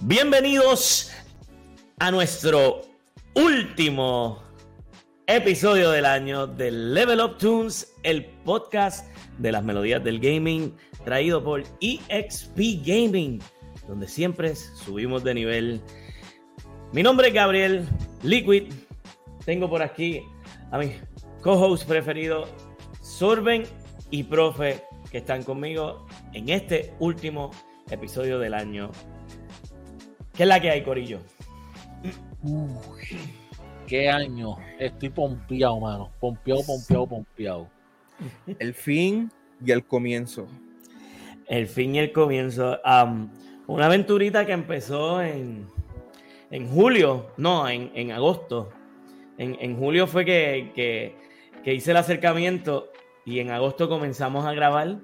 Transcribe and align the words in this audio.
Bienvenidos 0.00 1.10
a 1.98 2.10
nuestro 2.10 2.82
último 3.34 4.42
episodio 5.26 5.90
del 5.90 6.04
año 6.04 6.46
de 6.46 6.70
Level 6.70 7.18
Up 7.22 7.38
Tunes, 7.38 7.94
el 8.02 8.26
podcast 8.44 9.08
de 9.38 9.52
las 9.52 9.64
melodías 9.64 10.04
del 10.04 10.20
gaming 10.20 10.76
traído 11.06 11.42
por 11.42 11.62
EXP 11.80 12.84
Gaming, 12.84 13.40
donde 13.88 14.06
siempre 14.06 14.54
subimos 14.54 15.24
de 15.24 15.34
nivel. 15.34 15.80
Mi 16.92 17.02
nombre 17.02 17.28
es 17.28 17.34
Gabriel 17.34 17.88
Liquid. 18.22 18.74
Tengo 19.46 19.68
por 19.70 19.82
aquí 19.82 20.22
a 20.72 20.78
mi 20.78 20.92
co-host 21.40 21.88
preferido, 21.88 22.46
Sorben 23.00 23.62
y 24.10 24.24
Profe, 24.24 24.84
que 25.10 25.18
están 25.18 25.42
conmigo 25.42 26.06
en 26.34 26.50
este 26.50 26.92
último 26.98 27.50
episodio 27.90 28.38
del 28.38 28.52
año. 28.52 28.90
¿Qué 30.36 30.42
es 30.42 30.48
la 30.48 30.60
que 30.60 30.70
hay, 30.70 30.82
Corillo? 30.82 31.20
Uy, 32.42 33.18
qué 33.86 34.10
año. 34.10 34.56
Estoy 34.78 35.08
pompeado, 35.08 35.80
mano. 35.80 36.10
Pompeado, 36.20 36.62
pompeado, 36.66 37.06
pompeado. 37.06 37.68
El 38.58 38.74
fin 38.74 39.30
y 39.64 39.72
el 39.72 39.84
comienzo. 39.84 40.46
El 41.46 41.66
fin 41.66 41.94
y 41.94 42.00
el 42.00 42.12
comienzo. 42.12 42.78
una 43.66 43.86
aventurita 43.86 44.44
que 44.44 44.52
empezó 44.52 45.22
en, 45.22 45.66
en 46.50 46.68
julio, 46.68 47.28
no, 47.38 47.68
en, 47.68 48.12
agosto. 48.12 48.70
En, 49.38 49.76
julio 49.78 50.06
fue 50.06 50.24
que, 50.24 51.14
que, 51.64 51.74
hice 51.74 51.92
el 51.92 51.96
acercamiento 51.96 52.90
y 53.24 53.40
en 53.40 53.50
agosto 53.50 53.88
comenzamos 53.88 54.44
a 54.44 54.52
grabar. 54.52 54.98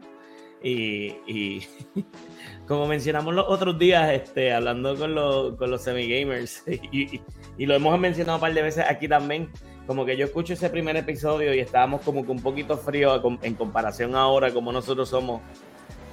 Y, 0.62 1.62
como 2.66 2.86
mencionamos 2.86 3.34
los 3.34 3.46
otros 3.48 3.78
días, 3.78 4.10
este, 4.12 4.52
hablando 4.52 4.96
con, 4.96 5.14
los, 5.14 5.56
con 5.56 5.70
los 5.70 5.82
semi-gamers, 5.82 6.62
y, 6.92 7.20
y, 7.58 7.66
lo 7.66 7.74
hemos 7.74 7.98
mencionado 7.98 8.36
un 8.38 8.40
par 8.40 8.54
de 8.54 8.62
veces 8.62 8.84
aquí 8.88 9.08
también, 9.08 9.50
como 9.86 10.04
que 10.04 10.16
yo 10.16 10.24
escucho 10.24 10.52
ese 10.52 10.70
primer 10.70 10.96
episodio 10.96 11.54
y 11.54 11.60
estábamos 11.60 12.02
como 12.02 12.24
que 12.24 12.30
un 12.30 12.40
poquito 12.40 12.76
frío 12.78 13.20
en 13.42 13.54
comparación 13.54 14.14
ahora 14.14 14.52
como 14.52 14.72
nosotros 14.72 15.08
somos. 15.08 15.42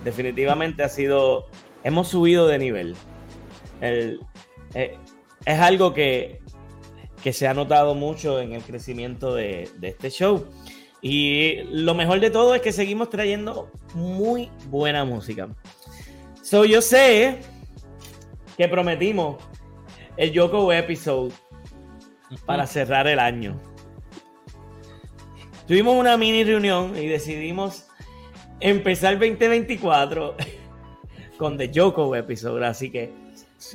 Definitivamente 0.03 0.83
ha 0.83 0.89
sido, 0.89 1.47
hemos 1.83 2.08
subido 2.08 2.47
de 2.47 2.58
nivel. 2.58 2.95
El, 3.81 4.19
eh, 4.73 4.97
es 5.45 5.59
algo 5.59 5.94
que, 5.94 6.39
que, 7.22 7.31
se 7.31 7.47
ha 7.47 7.53
notado 7.53 7.95
mucho 7.95 8.39
en 8.39 8.53
el 8.53 8.63
crecimiento 8.63 9.36
de, 9.36 9.69
de 9.78 9.89
este 9.89 10.09
show. 10.09 10.45
Y 11.02 11.63
lo 11.72 11.94
mejor 11.94 12.19
de 12.19 12.30
todo 12.30 12.56
es 12.56 12.61
que 12.61 12.73
seguimos 12.73 13.09
trayendo 13.09 13.69
muy 13.94 14.50
buena 14.67 15.06
música. 15.06 15.47
So, 16.50 16.66
yo 16.66 16.81
sé 16.81 17.38
que 18.58 18.67
prometimos 18.67 19.38
el 20.17 20.31
Yoko 20.31 20.73
episode 20.73 21.31
para 22.44 22.66
cerrar 22.66 23.06
el 23.06 23.19
año. 23.19 23.61
Tuvimos 25.67 25.95
una 25.95 26.17
mini 26.17 26.44
reunión 26.44 26.97
y 26.97 27.06
decidimos 27.06 27.86
empezar 28.59 29.14
el 29.14 29.19
2024 29.19 30.38
con 31.38 31.56
The 31.56 31.69
Yoko 31.69 32.16
episode. 32.16 32.66
Así 32.66 32.89
que 32.89 33.13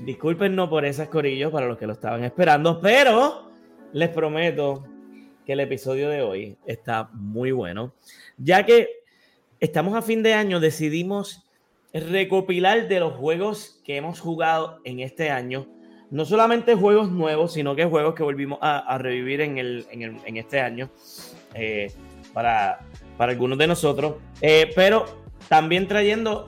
discúlpenos 0.01 0.69
por 0.69 0.85
esas 0.85 1.07
corillos 1.07 1.53
para 1.53 1.69
los 1.69 1.79
que 1.79 1.87
lo 1.87 1.93
estaban 1.93 2.25
esperando, 2.25 2.81
pero 2.81 3.53
les 3.93 4.09
prometo 4.09 4.85
que 5.47 5.53
el 5.53 5.61
episodio 5.61 6.09
de 6.09 6.23
hoy 6.23 6.59
está 6.67 7.09
muy 7.13 7.53
bueno, 7.53 7.95
ya 8.37 8.67
que 8.67 8.89
estamos 9.61 9.95
a 9.95 10.03
fin 10.03 10.25
de 10.25 10.35
año, 10.35 10.59
decidimos 10.59 11.44
recopilar 11.95 12.89
de 12.89 13.01
los 13.01 13.15
juegos 13.15 13.81
que 13.85 13.97
hemos 13.97 14.21
jugado 14.21 14.81
en 14.85 15.01
este 15.01 15.31
año, 15.31 15.67
no 16.11 16.25
solamente 16.25 16.75
juegos 16.75 17.11
nuevos, 17.11 17.53
sino 17.53 17.77
que 17.77 17.85
juegos 17.85 18.15
que 18.15 18.23
volvimos 18.23 18.59
a, 18.61 18.99
revivir 18.99 19.41
en, 19.41 19.59
el, 19.59 19.87
en, 19.91 20.37
este 20.37 20.61
año 20.61 20.91
eh, 21.55 21.93
para, 22.33 22.81
para, 23.17 23.33
algunos 23.33 23.59
de 23.59 23.67
nosotros, 23.67 24.17
eh, 24.41 24.71
pero 24.75 25.07
también 25.49 25.89
trayendo 25.89 26.47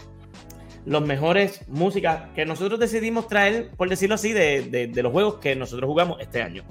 los 0.84 1.02
mejores 1.02 1.66
músicas 1.68 2.28
que 2.34 2.44
nosotros 2.44 2.78
decidimos 2.78 3.28
traer, 3.28 3.70
por 3.76 3.88
decirlo 3.88 4.16
así, 4.16 4.32
de, 4.32 4.62
de, 4.62 4.86
de 4.88 5.02
los 5.02 5.12
juegos 5.12 5.36
que 5.36 5.56
nosotros 5.56 5.88
jugamos 5.88 6.20
este 6.20 6.42
año. 6.42 6.64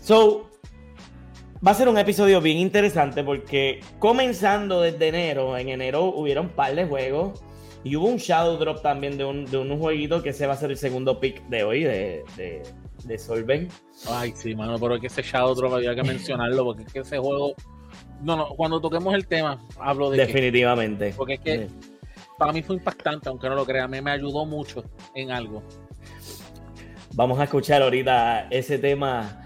So, 0.00 0.50
Va 1.66 1.70
a 1.70 1.74
ser 1.74 1.88
un 1.88 1.96
episodio 1.96 2.42
bien 2.42 2.58
interesante 2.58 3.24
porque 3.24 3.80
comenzando 3.98 4.82
desde 4.82 5.08
enero, 5.08 5.56
en 5.56 5.70
enero 5.70 6.04
hubieron 6.04 6.46
un 6.46 6.52
par 6.52 6.74
de 6.74 6.84
juegos 6.84 7.42
y 7.84 7.96
hubo 7.96 8.06
un 8.06 8.16
Shadow 8.16 8.56
Drop 8.56 8.80
también 8.80 9.18
de 9.18 9.24
un, 9.24 9.44
de 9.44 9.58
un 9.58 9.78
jueguito 9.78 10.22
que 10.22 10.32
se 10.32 10.46
va 10.46 10.54
a 10.54 10.56
ser 10.56 10.70
el 10.70 10.78
segundo 10.78 11.20
pick 11.20 11.46
de 11.48 11.64
hoy 11.64 11.84
de, 11.84 12.24
de, 12.36 12.62
de 13.04 13.18
Solven. 13.18 13.68
Ay, 14.08 14.32
sí, 14.34 14.54
mano, 14.54 14.78
pero 14.78 14.94
es 14.94 15.02
que 15.02 15.08
ese 15.08 15.22
Shadow 15.22 15.54
Drop 15.54 15.74
había 15.74 15.94
que 15.94 16.02
mencionarlo 16.02 16.64
porque 16.64 16.84
es 16.84 16.92
que 16.92 16.98
ese 17.00 17.18
juego. 17.18 17.54
No, 18.22 18.36
no, 18.36 18.48
cuando 18.48 18.80
toquemos 18.80 19.14
el 19.14 19.26
tema, 19.26 19.62
hablo 19.78 20.10
de. 20.10 20.16
Definitivamente. 20.16 21.12
porque 21.14 21.34
es 21.34 21.40
que 21.40 21.68
para 22.38 22.52
mí 22.52 22.62
fue 22.62 22.76
impactante, 22.76 23.28
aunque 23.28 23.48
no 23.50 23.54
lo 23.54 23.66
crea, 23.66 23.86
me, 23.86 24.00
me 24.00 24.12
ayudó 24.12 24.46
mucho 24.46 24.82
en 25.14 25.30
algo. 25.30 25.62
Vamos 27.12 27.38
a 27.38 27.44
escuchar 27.44 27.82
ahorita 27.82 28.48
ese 28.50 28.78
tema 28.78 29.43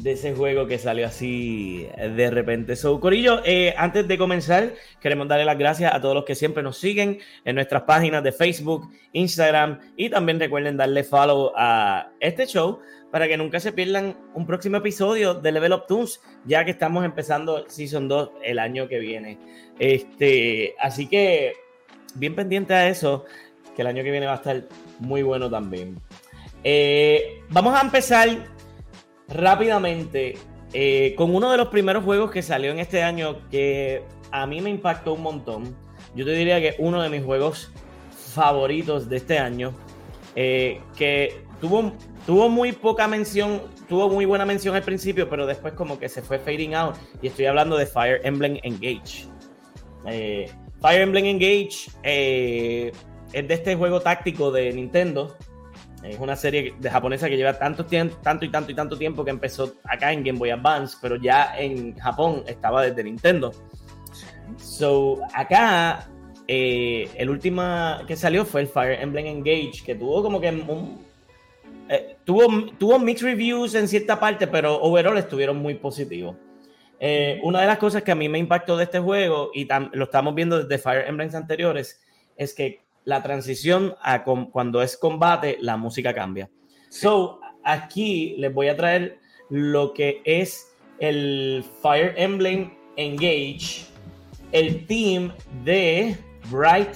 de 0.00 0.12
ese 0.12 0.34
juego 0.34 0.66
que 0.66 0.78
salió 0.78 1.06
así 1.06 1.86
de 1.96 2.30
repente. 2.30 2.76
So, 2.76 2.98
Corillo, 3.00 3.42
eh, 3.44 3.74
antes 3.76 4.08
de 4.08 4.16
comenzar, 4.16 4.72
queremos 5.00 5.28
darle 5.28 5.44
las 5.44 5.58
gracias 5.58 5.94
a 5.94 6.00
todos 6.00 6.14
los 6.14 6.24
que 6.24 6.34
siempre 6.34 6.62
nos 6.62 6.78
siguen 6.78 7.18
en 7.44 7.54
nuestras 7.54 7.82
páginas 7.82 8.22
de 8.22 8.32
Facebook, 8.32 8.90
Instagram 9.12 9.80
y 9.96 10.08
también 10.08 10.40
recuerden 10.40 10.76
darle 10.76 11.04
follow 11.04 11.52
a 11.54 12.10
este 12.20 12.46
show 12.46 12.80
para 13.10 13.28
que 13.28 13.36
nunca 13.36 13.60
se 13.60 13.72
pierdan 13.72 14.16
un 14.34 14.46
próximo 14.46 14.78
episodio 14.78 15.34
de 15.34 15.52
Level 15.52 15.72
Up 15.72 15.86
Tunes, 15.86 16.20
ya 16.44 16.64
que 16.64 16.70
estamos 16.70 17.04
empezando 17.04 17.68
Season 17.68 18.08
2 18.08 18.30
el 18.44 18.58
año 18.58 18.88
que 18.88 18.98
viene. 19.00 19.38
Este, 19.78 20.74
así 20.78 21.08
que 21.08 21.54
bien 22.14 22.34
pendiente 22.34 22.72
a 22.72 22.88
eso, 22.88 23.24
que 23.74 23.82
el 23.82 23.88
año 23.88 24.02
que 24.02 24.10
viene 24.10 24.26
va 24.26 24.34
a 24.34 24.36
estar 24.36 24.62
muy 25.00 25.22
bueno 25.22 25.50
también. 25.50 26.00
Eh, 26.62 27.42
vamos 27.48 27.74
a 27.74 27.80
empezar 27.80 28.28
rápidamente 29.32 30.36
eh, 30.72 31.14
con 31.16 31.34
uno 31.34 31.50
de 31.50 31.56
los 31.56 31.68
primeros 31.68 32.04
juegos 32.04 32.30
que 32.30 32.42
salió 32.42 32.70
en 32.70 32.78
este 32.78 33.02
año 33.02 33.48
que 33.50 34.04
a 34.30 34.46
mí 34.46 34.60
me 34.60 34.70
impactó 34.70 35.14
un 35.14 35.22
montón. 35.22 35.76
Yo 36.14 36.24
te 36.24 36.32
diría 36.32 36.60
que 36.60 36.76
uno 36.78 37.02
de 37.02 37.08
mis 37.08 37.24
juegos 37.24 37.72
favoritos 38.32 39.08
de 39.08 39.16
este 39.16 39.38
año, 39.38 39.74
eh, 40.36 40.80
que 40.96 41.42
tuvo, 41.60 41.92
tuvo 42.24 42.48
muy 42.48 42.72
poca 42.72 43.08
mención, 43.08 43.62
tuvo 43.88 44.08
muy 44.08 44.24
buena 44.24 44.46
mención 44.46 44.76
al 44.76 44.82
principio, 44.82 45.28
pero 45.28 45.46
después 45.46 45.74
como 45.74 45.98
que 45.98 46.08
se 46.08 46.22
fue 46.22 46.38
fading 46.38 46.74
out. 46.74 46.94
Y 47.20 47.28
estoy 47.28 47.46
hablando 47.46 47.76
de 47.76 47.86
Fire 47.86 48.20
Emblem 48.22 48.58
Engage. 48.62 49.26
Eh, 50.06 50.48
Fire 50.80 51.02
Emblem 51.02 51.26
Engage 51.26 51.90
es 52.04 53.48
de 53.48 53.54
este 53.54 53.74
juego 53.74 54.00
táctico 54.00 54.52
de 54.52 54.72
Nintendo 54.72 55.36
es 56.02 56.18
una 56.18 56.34
serie 56.34 56.74
de 56.78 56.90
japonesa 56.90 57.28
que 57.28 57.36
lleva 57.36 57.58
tanto, 57.58 57.84
tanto 57.84 58.44
y 58.44 58.48
tanto 58.50 58.72
y 58.72 58.74
tanto 58.74 58.96
tiempo 58.96 59.24
que 59.24 59.30
empezó 59.30 59.74
acá 59.84 60.12
en 60.12 60.24
Game 60.24 60.38
Boy 60.38 60.50
Advance, 60.50 60.96
pero 61.00 61.16
ya 61.16 61.58
en 61.58 61.96
Japón 61.98 62.42
estaba 62.46 62.82
desde 62.82 63.04
Nintendo. 63.04 63.52
So, 64.56 65.20
acá, 65.34 66.08
eh, 66.48 67.08
el 67.16 67.28
último 67.28 67.62
que 68.06 68.16
salió 68.16 68.44
fue 68.44 68.62
el 68.62 68.68
Fire 68.68 69.00
Emblem 69.00 69.26
Engage, 69.26 69.82
que 69.84 69.94
tuvo 69.94 70.22
como 70.22 70.40
que 70.40 70.48
un, 70.48 71.04
eh, 71.88 72.16
tuvo, 72.24 72.72
tuvo 72.78 72.98
mixed 72.98 73.26
reviews 73.26 73.74
en 73.74 73.86
cierta 73.86 74.18
parte, 74.18 74.46
pero 74.46 74.80
overall 74.80 75.18
estuvieron 75.18 75.58
muy 75.58 75.74
positivos. 75.74 76.36
Eh, 76.98 77.40
una 77.42 77.60
de 77.60 77.66
las 77.66 77.78
cosas 77.78 78.02
que 78.02 78.12
a 78.12 78.14
mí 78.14 78.28
me 78.28 78.38
impactó 78.38 78.76
de 78.76 78.84
este 78.84 78.98
juego, 78.98 79.50
y 79.54 79.68
lo 79.92 80.04
estamos 80.04 80.34
viendo 80.34 80.62
desde 80.62 80.82
Fire 80.82 81.06
Emblems 81.06 81.34
anteriores, 81.34 82.00
es 82.36 82.54
que 82.54 82.80
la 83.04 83.22
transición 83.22 83.94
a 84.02 84.24
cuando 84.24 84.82
es 84.82 84.96
combate, 84.96 85.58
la 85.60 85.76
música 85.76 86.14
cambia. 86.14 86.50
So, 86.88 87.40
aquí 87.64 88.34
les 88.38 88.52
voy 88.52 88.68
a 88.68 88.76
traer 88.76 89.18
lo 89.48 89.92
que 89.92 90.22
es 90.24 90.76
el 90.98 91.64
Fire 91.82 92.14
Emblem 92.16 92.72
Engage, 92.96 93.86
el 94.52 94.86
team 94.86 95.32
de 95.64 96.16
Bright 96.50 96.94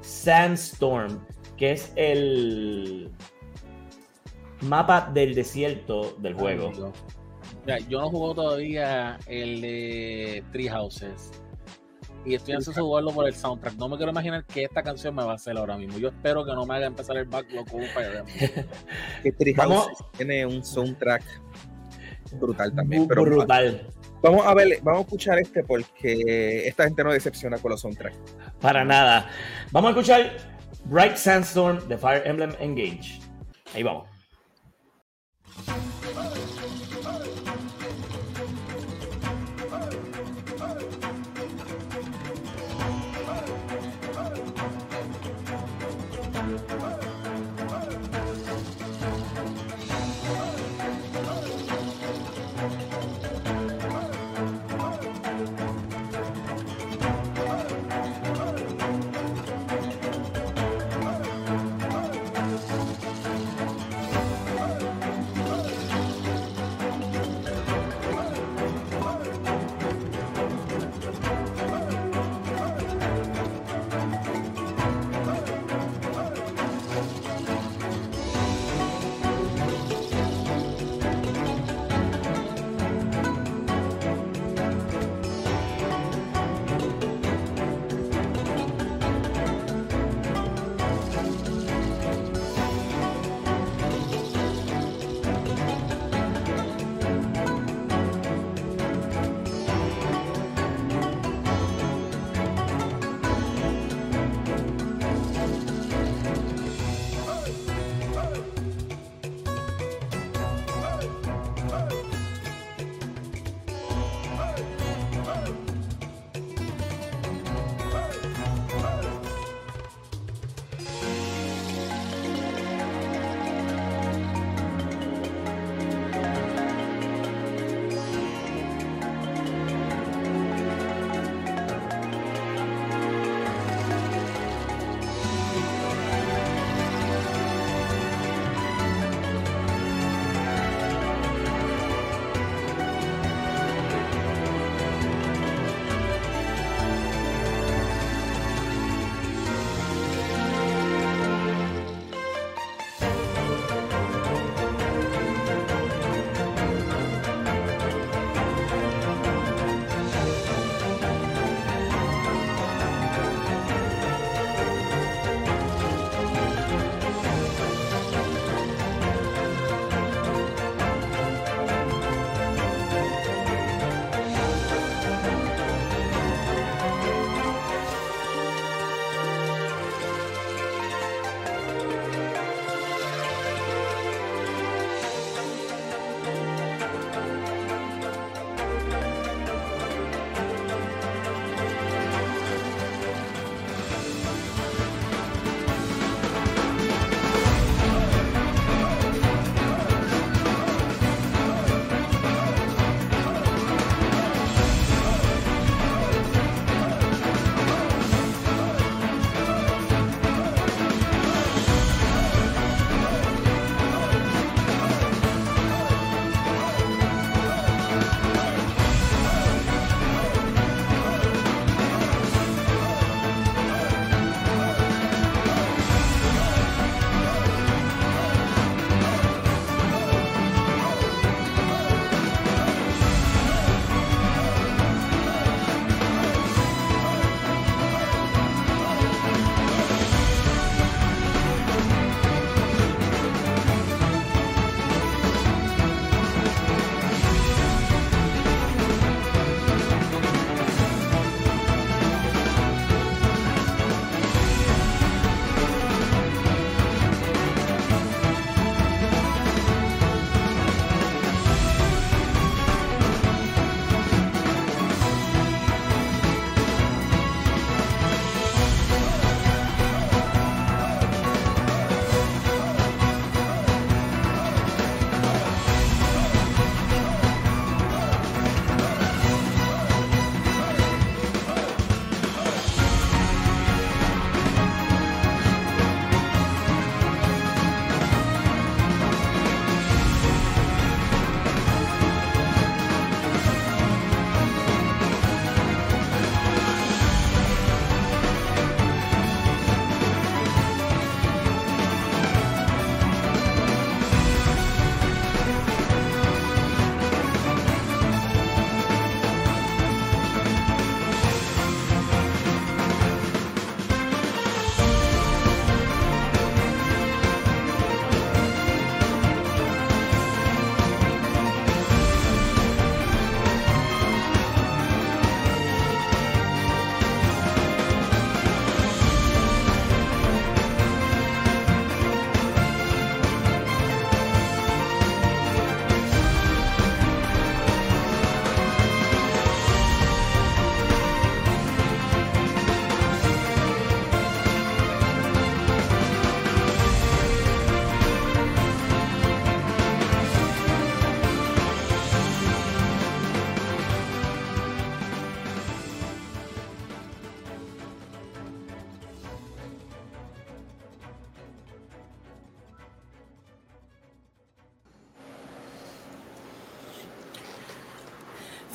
Sandstorm, 0.00 1.24
que 1.56 1.72
es 1.72 1.92
el 1.96 3.10
mapa 4.62 5.10
del 5.12 5.34
desierto 5.34 6.16
del 6.18 6.34
juego. 6.34 6.72
yo 7.88 8.00
no 8.00 8.10
juego 8.10 8.34
todavía 8.34 9.18
el 9.26 9.60
de 9.60 10.44
Tree 10.52 10.68
Houses 10.68 11.30
y 12.24 12.34
estoy 12.34 12.54
ansioso 12.54 12.80
de 12.80 12.84
jugarlo 12.84 13.12
por 13.12 13.26
el 13.26 13.34
soundtrack. 13.34 13.74
No 13.74 13.88
me 13.88 13.96
quiero 13.96 14.12
imaginar 14.12 14.44
que 14.44 14.64
esta 14.64 14.82
canción 14.82 15.14
me 15.14 15.24
va 15.24 15.32
a 15.32 15.34
hacer 15.34 15.56
ahora 15.56 15.76
mismo. 15.76 15.98
Yo 15.98 16.08
espero 16.08 16.44
que 16.44 16.52
no 16.52 16.64
me 16.66 16.74
haga 16.76 16.86
empezar 16.86 17.16
el 17.16 17.24
backlog 17.24 17.68
con 17.68 17.80
un 17.80 17.86
Fire 17.86 18.24
Que 19.22 19.54
Vamos. 19.56 19.88
tiene 20.16 20.46
un 20.46 20.64
soundtrack 20.64 21.22
brutal 22.34 22.74
también. 22.74 23.06
Pero 23.08 23.24
brutal. 23.24 23.86
Vamos 24.22 24.46
a 24.46 24.54
ver, 24.54 24.78
vamos 24.82 25.00
a 25.00 25.02
escuchar 25.02 25.38
este 25.40 25.64
porque 25.64 26.66
esta 26.66 26.84
gente 26.84 27.02
no 27.02 27.12
decepciona 27.12 27.58
con 27.58 27.72
los 27.72 27.80
soundtracks. 27.80 28.18
Para 28.60 28.84
nada. 28.84 29.28
Vamos 29.72 29.88
a 29.88 29.90
escuchar 29.92 30.36
Bright 30.84 31.16
Sandstorm 31.16 31.86
de 31.88 31.98
Fire 31.98 32.22
Emblem 32.24 32.52
Engage. 32.60 33.20
Ahí 33.74 33.82
vamos. 33.82 34.11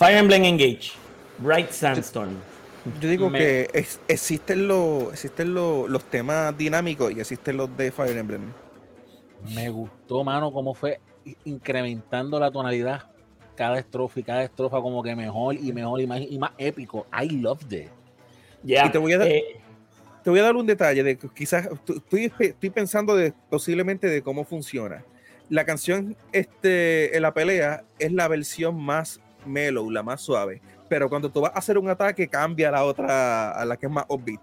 Fire 0.08 0.20
Emblem 0.20 0.46
Engage, 0.46 0.94
Bright 1.40 1.70
Sandstorm. 1.70 2.38
Yo 3.02 3.10
digo 3.10 3.30
que 3.30 3.68
existen, 4.08 4.66
los, 4.66 5.12
existen 5.12 5.54
los, 5.54 6.02
temas 6.06 6.58
dinámicos 6.58 7.12
y 7.12 7.20
existen 7.20 7.58
los 7.58 7.76
de 7.76 7.92
Fire 7.92 8.16
Emblem. 8.16 8.54
Me 9.54 9.68
gustó, 9.68 10.24
mano, 10.24 10.54
cómo 10.54 10.74
fue 10.74 11.02
incrementando 11.44 12.40
la 12.40 12.50
tonalidad 12.50 13.12
cada 13.58 13.80
estrofa 13.80 14.22
y 14.22 14.24
cada 14.24 14.44
estrofa 14.44 14.80
como 14.80 15.04
que 15.04 15.14
mejor 15.14 15.56
y 15.56 15.74
mejor 15.74 16.00
y 16.00 16.08
más, 16.08 16.22
y 16.22 16.40
más 16.40 16.52
épico. 16.58 17.06
I 17.12 17.30
loved 17.42 17.74
it. 17.74 17.90
Y 18.64 18.90
te 18.90 18.98
voy 18.98 19.12
a 19.12 19.18
dar, 19.18 19.28
eh, 19.28 19.60
te 20.24 20.30
voy 20.30 20.40
a 20.40 20.44
dar 20.44 20.56
un 20.56 20.66
detalle 20.66 21.04
de 21.04 21.18
que 21.18 21.28
quizás 21.36 21.68
estoy, 21.86 22.32
estoy 22.40 22.70
pensando 22.70 23.14
de, 23.14 23.34
posiblemente 23.50 24.08
de 24.08 24.22
cómo 24.22 24.46
funciona. 24.46 25.04
La 25.50 25.66
canción 25.66 26.16
este, 26.32 27.14
en 27.14 27.24
la 27.24 27.34
pelea 27.34 27.84
es 28.00 28.14
la 28.14 28.30
versión 28.30 28.82
más 28.82 29.20
mellow, 29.48 29.90
la 29.90 30.04
más 30.04 30.22
suave. 30.22 30.62
Pero 30.90 31.10
cuando 31.10 31.30
tú 31.30 31.42
vas 31.42 31.54
a 31.56 31.60
hacer 31.60 31.78
un 31.78 31.90
ataque, 31.90 32.28
cambia 32.28 32.70
a 32.70 32.72
la 32.72 32.84
otra, 32.86 33.52
a 33.52 33.66
la 33.66 33.78
que 33.78 33.88
es 33.88 33.92
más 33.92 34.06
upbeat. 34.08 34.40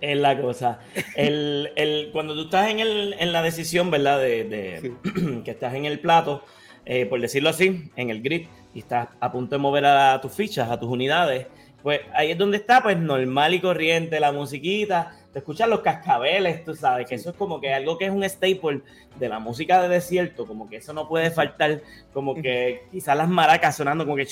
Es 0.00 0.16
la 0.16 0.40
cosa. 0.40 0.80
El, 1.16 1.70
el, 1.76 2.10
cuando 2.12 2.34
tú 2.34 2.42
estás 2.42 2.70
en, 2.70 2.80
el, 2.80 3.14
en 3.18 3.32
la 3.32 3.42
decisión, 3.42 3.90
¿verdad? 3.90 4.18
De, 4.18 4.44
de 4.44 5.42
que 5.44 5.50
estás 5.50 5.74
en 5.74 5.84
el 5.84 6.00
plato, 6.00 6.42
eh, 6.86 7.06
por 7.06 7.20
decirlo 7.20 7.50
así, 7.50 7.90
en 7.96 8.10
el 8.10 8.22
grid, 8.22 8.46
y 8.74 8.80
estás 8.80 9.08
a 9.20 9.30
punto 9.30 9.54
de 9.54 9.58
mover 9.58 9.84
a 9.84 10.20
tus 10.20 10.32
fichas, 10.32 10.70
a 10.70 10.78
tus 10.78 10.88
unidades, 10.88 11.46
pues 11.82 12.00
ahí 12.14 12.32
es 12.32 12.38
donde 12.38 12.58
está, 12.58 12.82
pues 12.82 12.98
normal 12.98 13.54
y 13.54 13.60
corriente 13.60 14.20
la 14.20 14.32
musiquita. 14.32 15.16
Te 15.32 15.38
escuchan 15.38 15.70
los 15.70 15.80
cascabeles, 15.80 16.64
tú 16.64 16.74
sabes, 16.74 17.08
que 17.08 17.14
eso 17.14 17.30
es 17.30 17.36
como 17.36 17.60
que 17.60 17.72
algo 17.72 17.96
que 17.96 18.06
es 18.06 18.10
un 18.10 18.24
staple 18.24 18.82
de 19.16 19.28
la 19.28 19.38
música 19.38 19.80
de 19.80 19.88
desierto, 19.88 20.46
como 20.46 20.68
que 20.68 20.76
eso 20.76 20.92
no 20.92 21.08
puede 21.08 21.30
faltar, 21.30 21.82
como 22.12 22.34
que 22.34 22.82
quizás 22.90 23.16
las 23.16 23.28
maracas 23.28 23.76
sonando 23.76 24.04
como 24.04 24.16
que 24.16 24.26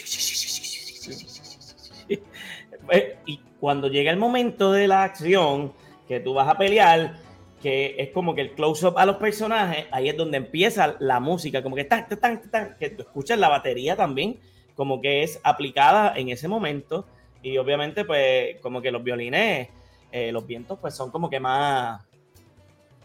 y 3.26 3.40
cuando 3.60 3.88
llega 3.88 4.10
el 4.10 4.16
momento 4.16 4.72
de 4.72 4.88
la 4.88 5.04
acción, 5.04 5.72
que 6.06 6.20
tú 6.20 6.34
vas 6.34 6.48
a 6.48 6.56
pelear, 6.56 7.16
que 7.62 7.96
es 7.98 8.10
como 8.10 8.34
que 8.34 8.40
el 8.40 8.52
close-up 8.52 8.98
a 8.98 9.06
los 9.06 9.16
personajes, 9.16 9.86
ahí 9.90 10.08
es 10.08 10.16
donde 10.16 10.38
empieza 10.38 10.96
la 11.00 11.20
música, 11.20 11.62
como 11.62 11.76
que 11.76 11.84
tan, 11.84 12.08
tan, 12.08 12.50
tan, 12.50 12.76
que 12.78 12.90
tú 12.90 13.02
escuchas 13.02 13.38
la 13.38 13.48
batería 13.48 13.94
también, 13.94 14.38
como 14.74 15.00
que 15.00 15.22
es 15.22 15.40
aplicada 15.42 16.14
en 16.16 16.28
ese 16.28 16.48
momento, 16.48 17.06
y 17.42 17.58
obviamente 17.58 18.04
pues 18.04 18.56
como 18.62 18.80
que 18.80 18.90
los 18.90 19.02
violines, 19.02 19.68
eh, 20.10 20.32
los 20.32 20.46
vientos 20.46 20.78
pues 20.80 20.94
son 20.94 21.10
como 21.10 21.28
que 21.28 21.38
más, 21.38 22.02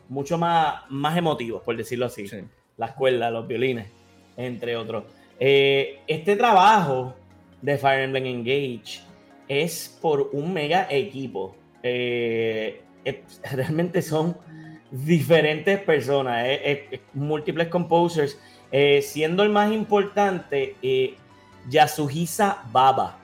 mucho 0.07 0.37
más, 0.37 0.83
más 0.89 1.17
emotivos, 1.17 1.61
por 1.61 1.75
decirlo 1.75 2.05
así, 2.05 2.25
las 2.77 2.91
cuerdas, 2.93 3.31
los 3.31 3.47
violines, 3.47 3.87
entre 4.37 4.75
otros. 4.75 5.03
Eh, 5.39 5.99
este 6.07 6.35
trabajo 6.35 7.15
de 7.61 7.77
Fire 7.77 8.03
Emblem 8.03 8.25
Engage 8.25 9.01
es 9.47 9.97
por 10.01 10.29
un 10.31 10.53
mega 10.53 10.87
equipo. 10.89 11.55
Eh, 11.81 12.81
realmente 13.51 14.01
son 14.01 14.37
diferentes 14.91 15.79
personas, 15.79 16.47
múltiples 17.13 17.67
composers, 17.67 18.39
siendo 19.01 19.43
el 19.43 19.49
más 19.49 19.71
importante 19.71 20.75
Yasuhisa 21.69 22.63
Baba. 22.71 23.17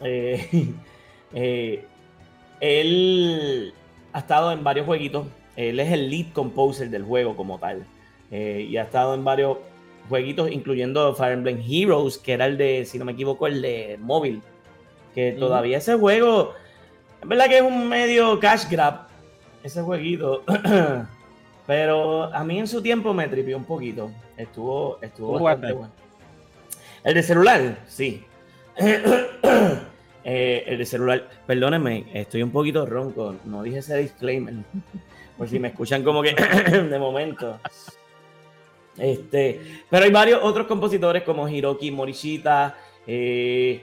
él 2.60 3.74
ha 4.12 4.20
estado 4.20 4.52
en 4.52 4.64
varios 4.64 4.86
jueguitos, 4.86 5.26
él 5.56 5.80
es 5.80 5.92
el 5.92 6.10
lead 6.10 6.32
composer 6.32 6.90
del 6.90 7.04
juego 7.04 7.36
como 7.36 7.58
tal, 7.58 7.84
y 8.30 8.76
ha 8.76 8.82
estado 8.82 9.14
en 9.14 9.24
varios 9.24 9.58
jueguitos, 10.08 10.50
incluyendo 10.50 11.14
Fire 11.14 11.32
Emblem 11.32 11.62
Heroes, 11.66 12.18
que 12.18 12.32
era 12.32 12.46
el 12.46 12.56
de, 12.56 12.84
si 12.84 12.98
no 12.98 13.04
me 13.04 13.12
equivoco, 13.12 13.46
el 13.46 13.62
de 13.62 13.98
móvil. 14.00 14.42
Que 15.14 15.32
todavía 15.32 15.78
ese 15.78 15.94
juego, 15.96 16.52
es 17.22 17.28
verdad 17.28 17.46
que 17.46 17.56
es 17.56 17.62
un 17.62 17.88
medio 17.88 18.38
cash 18.38 18.68
grab, 18.70 19.06
ese 19.62 19.82
jueguito. 19.82 20.44
Pero 21.66 22.24
a 22.24 22.44
mí 22.44 22.58
en 22.58 22.68
su 22.68 22.82
tiempo 22.82 23.12
me 23.14 23.26
tripió 23.26 23.56
un 23.56 23.64
poquito. 23.64 24.10
Estuvo, 24.36 24.98
estuvo 25.00 25.40
bastante 25.40 25.72
bueno. 25.72 25.92
El 27.02 27.14
de 27.14 27.22
celular, 27.22 27.78
sí. 27.88 28.24
Eh, 30.28 30.64
el 30.66 30.84
celular, 30.84 31.28
perdónenme, 31.46 32.06
estoy 32.12 32.42
un 32.42 32.50
poquito 32.50 32.84
ronco. 32.84 33.36
No 33.44 33.62
dije 33.62 33.78
ese 33.78 33.96
disclaimer. 33.98 34.54
Por 35.38 35.48
si 35.48 35.60
me 35.60 35.68
escuchan 35.68 36.02
como 36.02 36.20
que 36.20 36.34
de 36.90 36.98
momento. 36.98 37.60
Este, 38.98 39.60
pero 39.88 40.04
hay 40.04 40.10
varios 40.10 40.40
otros 40.42 40.66
compositores 40.66 41.22
como 41.22 41.48
Hiroki 41.48 41.92
Morishita, 41.92 42.76
eh, 43.06 43.82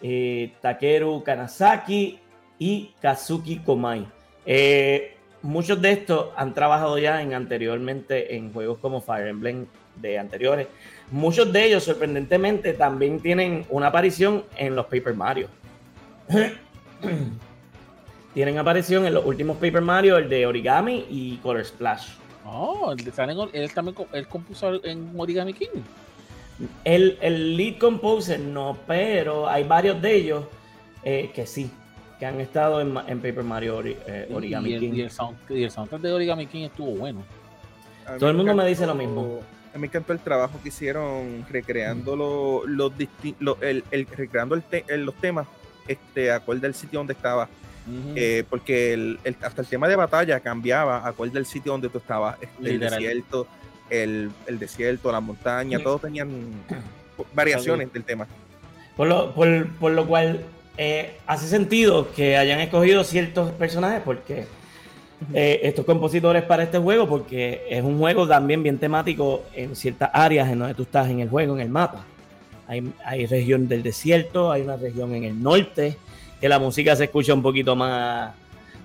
eh, 0.00 0.52
Takeru 0.62 1.22
Kanazaki 1.22 2.18
y 2.58 2.94
Kazuki 3.02 3.58
Komai. 3.58 4.06
Eh, 4.46 5.16
muchos 5.42 5.82
de 5.82 5.92
estos 5.92 6.28
han 6.36 6.54
trabajado 6.54 6.96
ya 6.98 7.20
en 7.20 7.34
anteriormente 7.34 8.34
en 8.34 8.50
juegos 8.50 8.78
como 8.78 9.02
Fire 9.02 9.26
Emblem 9.26 9.66
de 9.96 10.18
anteriores. 10.18 10.68
Muchos 11.10 11.52
de 11.52 11.66
ellos, 11.66 11.84
sorprendentemente, 11.84 12.72
también 12.72 13.20
tienen 13.20 13.66
una 13.68 13.88
aparición 13.88 14.44
en 14.56 14.74
los 14.74 14.86
Paper 14.86 15.12
Mario. 15.12 15.48
tienen 18.34 18.58
aparición 18.58 19.06
en 19.06 19.14
los 19.14 19.24
últimos 19.24 19.56
Paper 19.56 19.80
Mario, 19.80 20.16
el 20.16 20.28
de 20.28 20.46
Origami 20.46 21.06
y 21.10 21.36
Color 21.38 21.64
Splash. 21.64 22.08
Oh, 22.44 22.92
él, 22.92 23.12
también 23.12 23.48
él 24.12 24.28
compuso 24.28 24.84
en 24.84 25.12
Origami 25.16 25.52
King. 25.52 25.68
El, 26.84 27.18
el, 27.20 27.56
lead 27.56 27.78
composer 27.78 28.38
no, 28.38 28.78
pero 28.86 29.48
hay 29.48 29.64
varios 29.64 30.00
de 30.00 30.14
ellos 30.14 30.44
eh, 31.02 31.30
que 31.34 31.46
sí, 31.46 31.70
que 32.18 32.26
han 32.26 32.40
estado 32.40 32.80
en, 32.80 32.94
Paper 32.94 33.42
Mario 33.42 33.82
eh, 33.84 34.28
Origami 34.32 34.78
King. 34.78 34.92
Y 34.92 35.00
el, 35.02 35.10
soundtrack 35.10 36.00
de 36.00 36.12
Origami 36.12 36.46
King 36.46 36.64
estuvo 36.64 36.92
bueno. 36.92 37.22
Todo 38.18 38.30
el 38.30 38.36
mundo 38.36 38.54
me 38.54 38.66
dice 38.66 38.86
lo 38.86 38.94
mismo. 38.94 39.40
A 39.72 39.76
mí 39.76 39.82
me 39.82 39.86
encantó 39.86 40.12
el 40.12 40.18
trabajo 40.18 40.58
que 40.62 40.68
hicieron 40.68 41.46
recreando 41.48 42.14
los, 42.14 42.68
los, 42.68 42.92
el, 43.62 43.84
el, 43.90 44.06
recreando 44.06 44.54
el 44.54 45.04
los 45.04 45.14
temas 45.14 45.46
este, 45.86 46.30
acorde 46.30 46.66
al 46.66 46.74
sitio 46.74 47.00
donde 47.00 47.12
estaba 47.12 47.48
eh, 48.14 48.44
porque 48.48 48.92
el, 48.94 49.18
hasta 49.42 49.62
el 49.62 49.66
tema 49.66 49.88
de 49.88 49.96
batalla 49.96 50.38
cambiaba 50.40 51.06
acorde 51.06 51.38
al 51.38 51.46
sitio 51.46 51.72
donde 51.72 51.88
tú 51.88 51.98
estabas. 51.98 52.36
Este, 52.40 52.70
el 52.70 52.80
desierto, 52.80 53.46
el, 53.90 54.30
el, 54.46 54.58
desierto, 54.58 55.10
la 55.10 55.20
montaña, 55.20 55.78
todos 55.80 56.02
tenían 56.02 56.30
variaciones 57.34 57.92
del 57.92 58.04
tema. 58.04 58.26
Por 58.96 59.08
lo, 59.08 59.34
por, 59.34 59.68
por 59.76 59.92
lo 59.92 60.06
cual 60.06 60.44
eh, 60.78 61.16
hace 61.26 61.48
sentido 61.48 62.12
que 62.12 62.36
hayan 62.36 62.60
escogido 62.60 63.04
ciertos 63.04 63.50
personajes 63.52 64.02
porque 64.04 64.46
eh, 65.34 65.60
estos 65.62 65.84
compositores 65.84 66.42
para 66.44 66.62
este 66.62 66.78
juego, 66.78 67.08
porque 67.08 67.66
es 67.68 67.82
un 67.82 67.98
juego 67.98 68.28
también 68.28 68.62
bien 68.62 68.78
temático 68.78 69.44
en 69.54 69.74
ciertas 69.74 70.10
áreas 70.12 70.48
en 70.50 70.58
donde 70.58 70.74
tú 70.74 70.82
estás 70.82 71.08
en 71.10 71.20
el 71.20 71.28
juego, 71.28 71.54
en 71.54 71.62
el 71.62 71.68
mapa. 71.68 72.04
Hay, 73.04 73.26
región 73.26 73.68
del 73.68 73.82
desierto, 73.82 74.50
hay 74.50 74.62
una 74.62 74.76
región 74.76 75.14
en 75.14 75.24
el 75.24 75.42
norte, 75.42 75.96
que 76.40 76.48
la 76.48 76.58
música 76.58 76.96
se 76.96 77.04
escucha 77.04 77.34
un 77.34 77.42
poquito 77.42 77.76
más, 77.76 78.34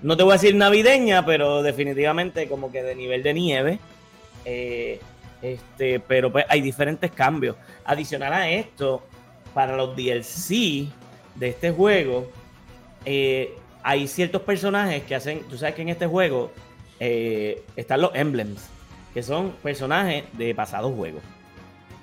no 0.02 0.16
te 0.16 0.22
voy 0.22 0.32
a 0.32 0.34
decir 0.34 0.54
navideña, 0.54 1.24
pero 1.24 1.62
definitivamente 1.62 2.48
como 2.48 2.70
que 2.70 2.82
de 2.82 2.94
nivel 2.94 3.22
de 3.22 3.34
nieve. 3.34 3.78
Eh, 4.44 5.00
este, 5.40 6.00
pero 6.00 6.30
pues 6.32 6.44
hay 6.48 6.60
diferentes 6.60 7.10
cambios. 7.12 7.56
Adicional 7.84 8.32
a 8.32 8.50
esto, 8.50 9.02
para 9.54 9.76
los 9.76 9.96
DLC 9.96 10.88
de 11.34 11.48
este 11.48 11.70
juego, 11.70 12.30
eh, 13.04 13.54
hay 13.82 14.06
ciertos 14.08 14.42
personajes 14.42 15.02
que 15.04 15.14
hacen, 15.14 15.40
tú 15.48 15.56
sabes 15.56 15.74
que 15.74 15.82
en 15.82 15.88
este 15.88 16.06
juego 16.06 16.52
eh, 17.00 17.62
están 17.76 18.00
los 18.00 18.14
emblems, 18.14 18.68
que 19.14 19.22
son 19.22 19.52
personajes 19.62 20.24
de 20.36 20.54
pasados 20.54 20.94
juegos. 20.94 21.22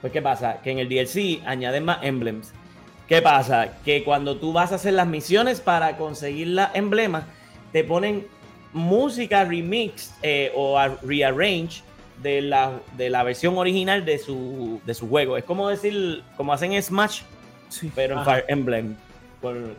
Pues 0.05 0.13
¿qué 0.13 0.21
pasa? 0.21 0.61
Que 0.61 0.69
en 0.69 0.77
el 0.77 0.87
DLC 0.87 1.41
añaden 1.47 1.83
más 1.83 2.03
emblems 2.03 2.53
¿Qué 3.07 3.23
pasa? 3.23 3.79
Que 3.83 4.03
cuando 4.03 4.37
tú 4.37 4.53
vas 4.53 4.71
a 4.71 4.75
hacer 4.75 4.93
las 4.93 5.07
misiones 5.07 5.61
para 5.61 5.97
conseguir 5.97 6.49
la 6.49 6.69
emblema, 6.75 7.25
te 7.71 7.83
ponen 7.83 8.27
música 8.71 9.43
remix 9.45 10.13
eh, 10.21 10.51
o 10.53 10.79
rearrange 11.01 11.81
de 12.21 12.41
la, 12.41 12.81
de 12.95 13.09
la 13.09 13.23
versión 13.23 13.57
original 13.57 14.05
de 14.05 14.19
su, 14.19 14.79
de 14.85 14.93
su 14.93 15.09
juego. 15.09 15.37
Es 15.37 15.43
como 15.43 15.69
decir, 15.69 16.21
como 16.37 16.53
hacen 16.53 16.79
Smash, 16.79 17.21
pero 17.95 18.19
en 18.19 18.25
Fire 18.25 18.45
Emblem. 18.47 18.95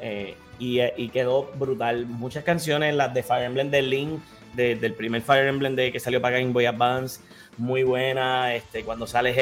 Eh, 0.00 0.34
eh, 0.58 0.94
y, 0.96 1.08
quedó 1.10 1.52
brutal. 1.54 2.04
Muchas 2.06 2.42
canciones, 2.42 2.96
las 2.96 3.14
de 3.14 3.22
Fire 3.22 3.44
Emblem 3.44 3.70
de 3.70 3.82
Link, 3.82 4.20
del 4.54 4.92
primer 4.94 5.22
Fire 5.22 5.46
Emblem 5.46 5.76
de 5.76 5.92
que 5.92 6.00
salió 6.00 6.20
para 6.20 6.40
Game 6.40 6.52
Boy 6.52 6.66
Advance, 6.66 7.20
muy 7.58 7.84
buena. 7.84 8.56
Este, 8.56 8.82
cuando 8.82 9.06
sale 9.06 9.32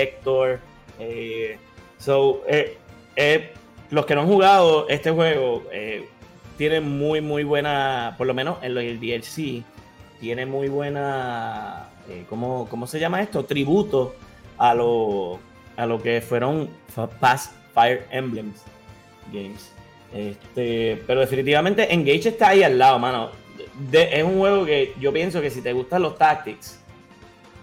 Hector. 0.99 1.59
so, 1.99 2.43
los 3.91 4.07
que 4.07 4.15
no 4.15 4.23
han 4.23 4.27
jugado 4.27 4.89
este 4.89 5.11
juego 5.11 5.63
eh, 5.73 6.09
tienen 6.57 6.99
muy, 6.99 7.21
muy 7.21 7.45
buena, 7.45 8.15
por 8.19 8.27
lo 8.27 8.35
menos 8.35 8.59
en 8.63 8.77
el 8.77 9.01
DLC, 9.01 9.63
tiene 10.21 10.47
muy 10.47 10.69
buena, 10.69 11.89
eh, 12.09 12.25
¿cómo, 12.29 12.87
se 12.87 12.99
llama 12.99 13.23
esto? 13.23 13.45
Tributo 13.45 14.15
a 14.59 14.75
lo, 14.75 15.39
a 15.77 15.87
lo 15.87 16.01
que 16.01 16.21
fueron 16.21 16.71
Past 17.21 17.53
Fire 17.75 18.07
Emblems. 18.11 18.63
Games. 19.33 19.71
Este, 20.13 21.03
pero 21.07 21.21
definitivamente 21.21 21.93
Engage 21.93 22.29
está 22.29 22.49
ahí 22.49 22.63
al 22.63 22.79
lado, 22.79 22.99
mano. 22.99 23.31
es 23.93 24.23
un 24.23 24.39
juego 24.39 24.65
que 24.65 24.95
yo 25.01 25.13
pienso 25.13 25.41
que 25.41 25.51
si 25.51 25.61
te 25.61 25.73
gustan 25.73 26.03
los 26.03 26.17
tactics, 26.17 26.79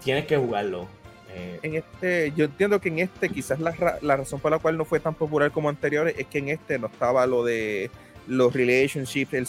tienes 0.04 0.26
que 0.26 0.36
jugarlo. 0.36 0.86
Eh, 1.34 1.60
en 1.62 1.74
este, 1.76 2.32
yo 2.36 2.44
entiendo 2.44 2.80
que 2.80 2.88
en 2.88 2.98
este 2.98 3.28
quizás 3.28 3.58
la, 3.58 4.16
razón 4.16 4.40
por 4.40 4.50
la 4.50 4.58
cual 4.58 4.76
no 4.76 4.84
fue 4.84 5.00
tan 5.00 5.14
popular 5.14 5.50
como 5.50 5.68
anteriores 5.68 6.14
es 6.18 6.26
que 6.26 6.38
en 6.38 6.48
este 6.50 6.78
no 6.78 6.88
estaba 6.88 7.26
lo 7.26 7.44
de 7.44 7.90
los 8.26 8.52
relationships, 8.52 9.32
el, 9.32 9.46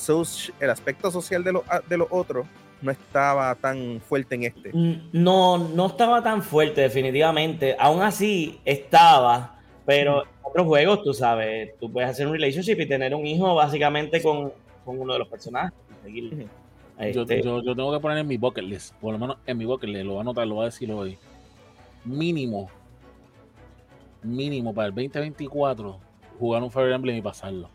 el 0.60 0.70
aspecto 0.70 1.12
social 1.12 1.44
de, 1.44 1.54
lo, 1.54 1.64
de 1.88 1.98
los 1.98 2.08
otros 2.10 2.48
no 2.84 2.92
estaba 2.92 3.56
tan 3.56 4.02
fuerte 4.02 4.36
en 4.36 4.44
este. 4.44 4.72
No, 5.14 5.58
no 5.58 5.88
estaba 5.88 6.22
tan 6.22 6.44
fuerte 6.44 6.82
definitivamente. 6.82 7.76
Aún 7.80 8.02
así 8.02 8.60
estaba, 8.66 9.58
pero 9.86 10.24
en 10.24 10.30
otros 10.44 10.68
juegos, 10.68 11.04
tú 11.04 11.14
sabes, 11.14 11.78
tú 11.80 11.92
puedes 11.92 12.10
hacer 12.10 12.28
un 12.28 12.34
relationship 12.34 12.80
y 12.80 12.86
tener 12.86 13.16
un 13.16 13.26
hijo 13.26 13.56
básicamente 13.56 14.22
con, 14.22 14.52
uno 14.86 15.14
de 15.14 15.20
los 15.20 15.28
personajes. 15.30 15.74
Este 17.00 17.42
yo, 17.42 17.64
yo, 17.64 17.76
tengo 17.76 17.92
que 17.92 18.00
poner 18.00 18.20
en 18.20 18.28
mi 18.28 18.38
bucket 18.38 18.66
list, 18.66 18.94
por 18.96 19.14
lo 19.14 19.20
menos 19.20 19.38
en 19.48 19.58
mi 19.58 19.66
bucket 19.66 19.90
list, 19.90 20.06
lo 20.06 20.12
voy 20.12 20.20
a 20.20 20.22
anotar, 20.22 20.46
lo 20.46 20.56
voy 20.56 20.64
a 20.64 20.66
decir 20.66 20.92
hoy. 20.92 21.18
Mínimo, 22.06 22.70
mínimo 24.22 24.74
para 24.74 24.88
el 24.88 24.94
2024, 24.94 26.00
jugar 26.40 26.64
un 26.64 26.72
Fire 26.72 26.92
Emblem 26.92 27.18
y 27.18 27.22
pasarlo. 27.22 27.70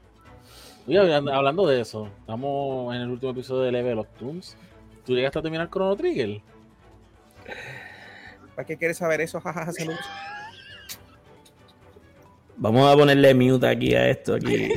hablando 0.87 1.67
de 1.67 1.81
eso, 1.81 2.09
estamos 2.21 2.95
en 2.95 3.03
el 3.03 3.11
último 3.11 3.33
episodio 3.33 3.63
de 3.63 3.73
Level 3.73 3.99
of 3.99 4.09
Toons. 4.19 4.57
¿Tú 5.05 5.15
llegaste 5.15 5.39
a 5.39 5.43
terminar 5.43 5.71
Chrono 5.71 5.97
Trigger? 5.97 6.43
¿Para 8.55 8.67
qué 8.67 8.77
quieres 8.77 8.99
saber 8.99 9.21
eso, 9.21 9.41
jajaja, 9.45 9.73
Vamos 12.57 12.93
a 12.93 12.97
ponerle 12.97 13.35
mute 13.35 13.67
aquí 13.69 13.95
a 13.95 14.09
esto. 14.09 14.35
Aquí. 14.35 14.69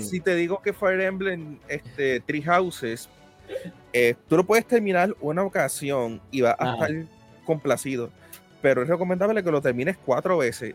si 0.00 0.20
te 0.20 0.34
digo 0.36 0.62
que 0.62 0.72
Fire 0.72 1.00
Emblem 1.00 1.58
este, 1.68 2.20
Three 2.20 2.42
Houses, 2.42 3.08
eh, 3.92 4.14
tú 4.28 4.36
lo 4.36 4.44
puedes 4.44 4.66
terminar 4.66 5.14
una 5.20 5.42
ocasión 5.42 6.20
y 6.30 6.42
vas 6.42 6.56
a 6.58 6.72
estar 6.72 6.90
complacido. 7.44 8.10
Pero 8.62 8.82
es 8.82 8.88
recomendable 8.88 9.42
que 9.42 9.50
lo 9.50 9.60
termines 9.60 9.96
cuatro 9.96 10.38
veces. 10.38 10.74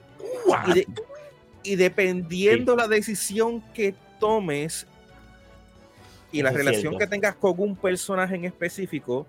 Y, 1.64 1.76
dependiendo 1.76 2.76
la 2.76 2.88
decisión 2.88 3.62
que 3.74 3.96
tomes 4.20 4.86
y 6.32 6.42
la 6.42 6.52
relación 6.52 6.98
que 6.98 7.08
tengas 7.08 7.36
con 7.36 7.56
un 7.58 7.76
personaje 7.76 8.36
en 8.36 8.46
específico, 8.46 9.26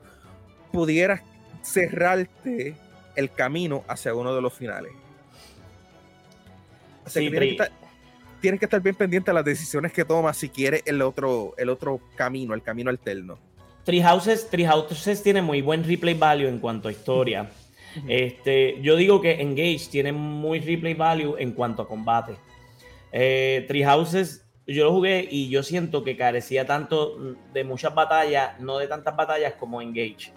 pudieras 0.73 1.23
cerrarte 1.63 2.77
el 3.15 3.31
camino 3.31 3.85
hacia 3.89 4.15
uno 4.15 4.35
de 4.35 4.43
los 4.43 4.53
finales. 4.53 4.93
Así 7.05 7.31
que 7.31 7.59
tienes, 8.47 8.61
que 8.61 8.67
estar, 8.67 8.81
bien 8.81 8.95
pendiente 8.95 9.31
de 9.31 9.35
las 9.35 9.45
decisiones 9.45 9.93
que 9.93 10.05
tomas 10.05 10.37
si 10.37 10.49
quieres 10.49 10.83
el 10.87 11.03
otro, 11.03 11.55
el 11.59 11.69
otro 11.69 12.01
camino, 12.15 12.55
el 12.55 12.63
camino 12.63 12.91
alterno. 12.91 13.39
Three 13.85 14.03
Houses, 14.03 14.49
Houses 14.51 15.23
tiene 15.23 15.43
muy 15.43 15.63
buen 15.63 15.85
replay 15.85 16.15
value 16.15 16.47
en 16.49 16.59
cuanto 16.59 16.89
a 16.89 16.93
historia. 16.93 17.51
Este, 18.09 18.81
yo 18.83 18.95
digo 18.95 19.21
que 19.21 19.41
Engage 19.41 19.89
tiene 19.91 20.13
muy 20.13 20.61
replay 20.61 20.95
value 20.95 21.37
en 21.39 21.53
cuanto 21.53 21.83
a 21.83 21.89
combate. 21.89 22.37
Eh, 23.11 23.65
Three 23.67 23.85
Houses, 23.85 24.45
yo 24.67 24.85
lo 24.85 24.93
jugué 24.93 25.27
y 25.31 25.49
yo 25.49 25.63
siento 25.63 26.05
que 26.05 26.17
carecía 26.17 26.67
tanto 26.67 27.37
de 27.53 27.65
muchas 27.65 27.95
batallas, 27.95 28.61
no 28.61 28.79
de 28.79 28.87
tantas 28.87 29.17
batallas 29.17 29.55
como 29.55 29.81
Engage. 29.81 30.33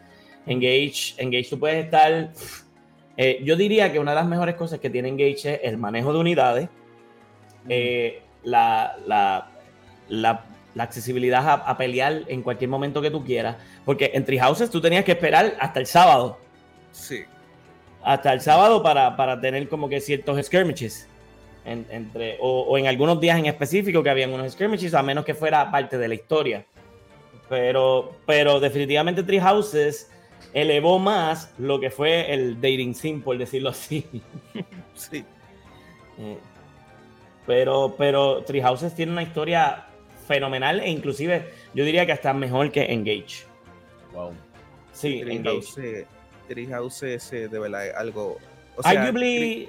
Engage, 0.46 1.16
Engage 1.18 1.50
tú 1.50 1.60
puedes 1.60 1.86
estar 1.86 2.32
eh, 3.22 3.42
yo 3.44 3.58
diría 3.58 3.92
que 3.92 4.00
una 4.00 4.12
de 4.12 4.16
las 4.16 4.28
mejores 4.28 4.56
cosas 4.56 4.80
que 4.80 4.90
tiene 4.90 5.10
Engage 5.10 5.56
es 5.56 5.60
el 5.64 5.78
manejo 5.78 6.14
de 6.14 6.20
unidades, 6.20 6.70
eh, 7.70 8.22
la, 8.44 9.52
accesibilidad 10.78 11.64
a, 11.66 11.78
pelear 11.78 12.24
en 12.28 12.42
cualquier 12.42 12.70
momento 12.70 13.02
que 13.02 13.12
tú 13.12 13.24
quieras, 13.24 13.58
porque 13.86 14.12
en 14.14 14.26
Treehouses 14.26 14.70
tú 14.70 14.82
tenías 14.82 15.04
que 15.04 15.12
esperar 15.14 15.56
hasta 15.60 15.80
el 15.80 15.86
sábado. 15.86 16.38
Sí. 16.92 17.24
Hasta 18.04 18.34
el 18.34 18.42
sábado 18.42 18.82
para, 18.82 19.40
tener 19.42 19.68
como 19.70 19.90
que 19.90 20.00
ciertos 20.00 20.44
skirmishes. 20.46 21.08
entre, 21.66 22.38
o, 22.42 22.78
en 22.78 22.88
algunos 22.88 23.20
días 23.20 23.38
en 23.38 23.46
específico 23.46 24.02
que 24.02 24.10
habían 24.10 24.34
unos 24.34 24.52
skirmishes, 24.54 24.94
a 24.94 25.04
menos 25.04 25.26
que 25.26 25.34
fuera 25.34 25.70
parte 25.70 25.98
de 25.98 26.08
la 26.08 26.16
historia. 26.16 26.66
Pero, 27.50 28.16
pero 28.26 28.60
definitivamente 28.60 29.24
Treehouses 29.24 30.10
elevó 30.54 31.00
más 31.00 31.54
lo 31.58 31.80
que 31.80 31.90
fue 31.90 32.34
el 32.34 32.56
dating 32.56 32.96
sim, 32.96 33.22
por 33.22 33.38
decirlo 33.38 33.70
así. 33.70 34.06
sí. 34.96 35.26
Eh, 36.22 36.38
pero, 37.50 37.96
pero 37.98 38.44
Three 38.44 38.62
Houses 38.62 38.94
tiene 38.94 39.12
una 39.12 39.24
historia 39.24 39.88
fenomenal 40.28 40.82
e 40.82 40.90
inclusive 40.92 41.52
yo 41.74 41.84
diría 41.84 42.06
que 42.06 42.12
hasta 42.12 42.32
mejor 42.32 42.72
que 42.72 42.94
Engage. 42.94 43.48
Wow. 44.14 44.34
Sí, 44.94 45.22
Engage. 45.22 46.06
Three 46.48 46.68
Houses 46.68 47.32
de 47.32 47.48
verdad 47.48 47.90
algo... 47.98 48.38
O 48.76 48.84
sea, 48.84 49.12
le 49.12 49.68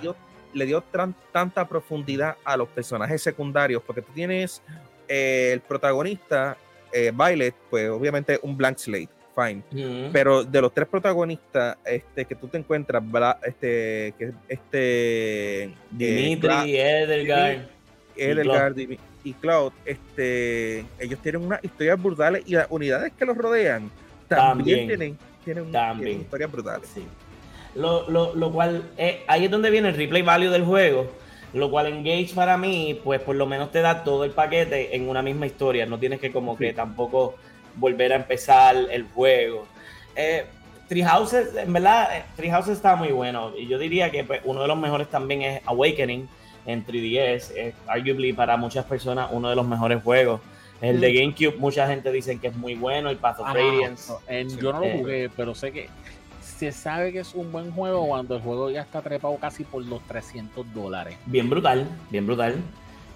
dio, 0.00 0.16
le 0.54 0.64
dio 0.64 0.82
tanta 1.30 1.68
profundidad 1.68 2.38
a 2.42 2.56
los 2.56 2.70
personajes 2.70 3.22
secundarios 3.22 3.82
porque 3.82 4.00
tú 4.00 4.10
tienes 4.14 4.62
eh, 5.06 5.50
el 5.52 5.60
protagonista, 5.60 6.56
eh, 6.90 7.12
Violet, 7.14 7.54
pues 7.68 7.90
obviamente 7.90 8.40
un 8.42 8.56
blank 8.56 8.78
slate 8.78 9.10
fine. 9.34 9.62
Pero 10.12 10.44
de 10.44 10.60
los 10.60 10.72
tres 10.72 10.88
protagonistas 10.88 11.76
este, 11.84 12.24
que 12.24 12.34
tú 12.34 12.48
te 12.48 12.58
encuentras, 12.58 13.02
este, 13.44 14.14
que 14.18 14.32
este 14.48 15.74
Dimitri, 15.90 16.76
Edelgard, 16.76 17.62
Edelgard 18.16 18.78
y, 18.78 19.32
Cloud, 19.34 19.72
este, 19.84 20.84
ellos 20.98 21.18
tienen 21.20 21.44
unas 21.44 21.64
historias 21.64 22.00
brutales 22.00 22.42
y 22.46 22.54
las 22.54 22.66
unidades 22.68 23.12
que 23.18 23.24
los 23.24 23.36
rodean 23.36 23.90
también, 24.28 24.86
tienen, 24.86 25.18
tienen, 25.44 25.72
también. 25.72 26.20
historias 26.20 26.52
brutales. 26.52 26.88
Sí. 26.94 27.04
Lo, 27.74 28.08
lo, 28.08 28.34
lo 28.34 28.52
cual, 28.52 28.84
eh, 28.96 29.24
ahí 29.26 29.46
es 29.46 29.50
donde 29.50 29.70
viene 29.70 29.88
el 29.88 29.96
replay 29.96 30.22
value 30.22 30.50
del 30.50 30.64
juego. 30.64 31.10
Lo 31.54 31.70
cual 31.70 31.86
Engage 31.86 32.34
para 32.34 32.58
mí, 32.58 33.00
pues 33.04 33.20
por 33.20 33.36
lo 33.36 33.46
menos 33.46 33.70
te 33.70 33.80
da 33.80 34.02
todo 34.02 34.24
el 34.24 34.32
paquete 34.32 34.96
en 34.96 35.08
una 35.08 35.22
misma 35.22 35.46
historia. 35.46 35.86
No 35.86 36.00
tienes 36.00 36.18
que 36.18 36.32
como 36.32 36.56
que 36.56 36.72
tampoco 36.72 37.36
volver 37.76 38.12
a 38.12 38.16
empezar 38.16 38.76
el 38.90 39.04
juego. 39.14 39.66
Eh, 40.16 40.44
Treehouses, 40.88 41.56
en 41.56 41.72
verdad, 41.72 42.16
eh, 42.16 42.24
Treehouses 42.36 42.76
está 42.76 42.96
muy 42.96 43.08
bueno. 43.08 43.52
Y 43.56 43.66
yo 43.66 43.78
diría 43.78 44.10
que 44.10 44.24
pues, 44.24 44.40
uno 44.44 44.62
de 44.62 44.68
los 44.68 44.78
mejores 44.78 45.08
también 45.08 45.42
es 45.42 45.62
Awakening 45.66 46.28
en 46.66 46.86
3DS. 46.86 47.50
Es 47.56 47.74
arguably 47.86 48.32
para 48.32 48.56
muchas 48.56 48.84
personas 48.84 49.28
uno 49.32 49.48
de 49.48 49.56
los 49.56 49.66
mejores 49.66 50.02
juegos. 50.02 50.40
El 50.80 51.00
de 51.00 51.10
mm. 51.10 51.14
GameCube, 51.14 51.58
mucha 51.58 51.86
gente 51.86 52.12
dice 52.12 52.38
que 52.38 52.48
es 52.48 52.56
muy 52.56 52.74
bueno. 52.74 53.08
El 53.08 53.16
Path 53.16 53.40
of 53.40 53.48
Radiance. 53.48 54.12
yo 54.60 54.72
no 54.72 54.80
lo 54.80 54.86
eh, 54.86 54.96
jugué, 54.98 55.30
pero 55.34 55.54
sé 55.54 55.72
que 55.72 55.88
se 56.42 56.72
sabe 56.72 57.12
que 57.12 57.20
es 57.20 57.34
un 57.34 57.50
buen 57.50 57.72
juego 57.72 58.06
cuando 58.06 58.36
el 58.36 58.42
juego 58.42 58.70
ya 58.70 58.82
está 58.82 59.00
trepado 59.00 59.36
casi 59.36 59.64
por 59.64 59.84
los 59.84 60.02
300 60.02 60.72
dólares. 60.74 61.16
Bien 61.26 61.48
brutal, 61.48 61.88
bien 62.10 62.26
brutal. 62.26 62.56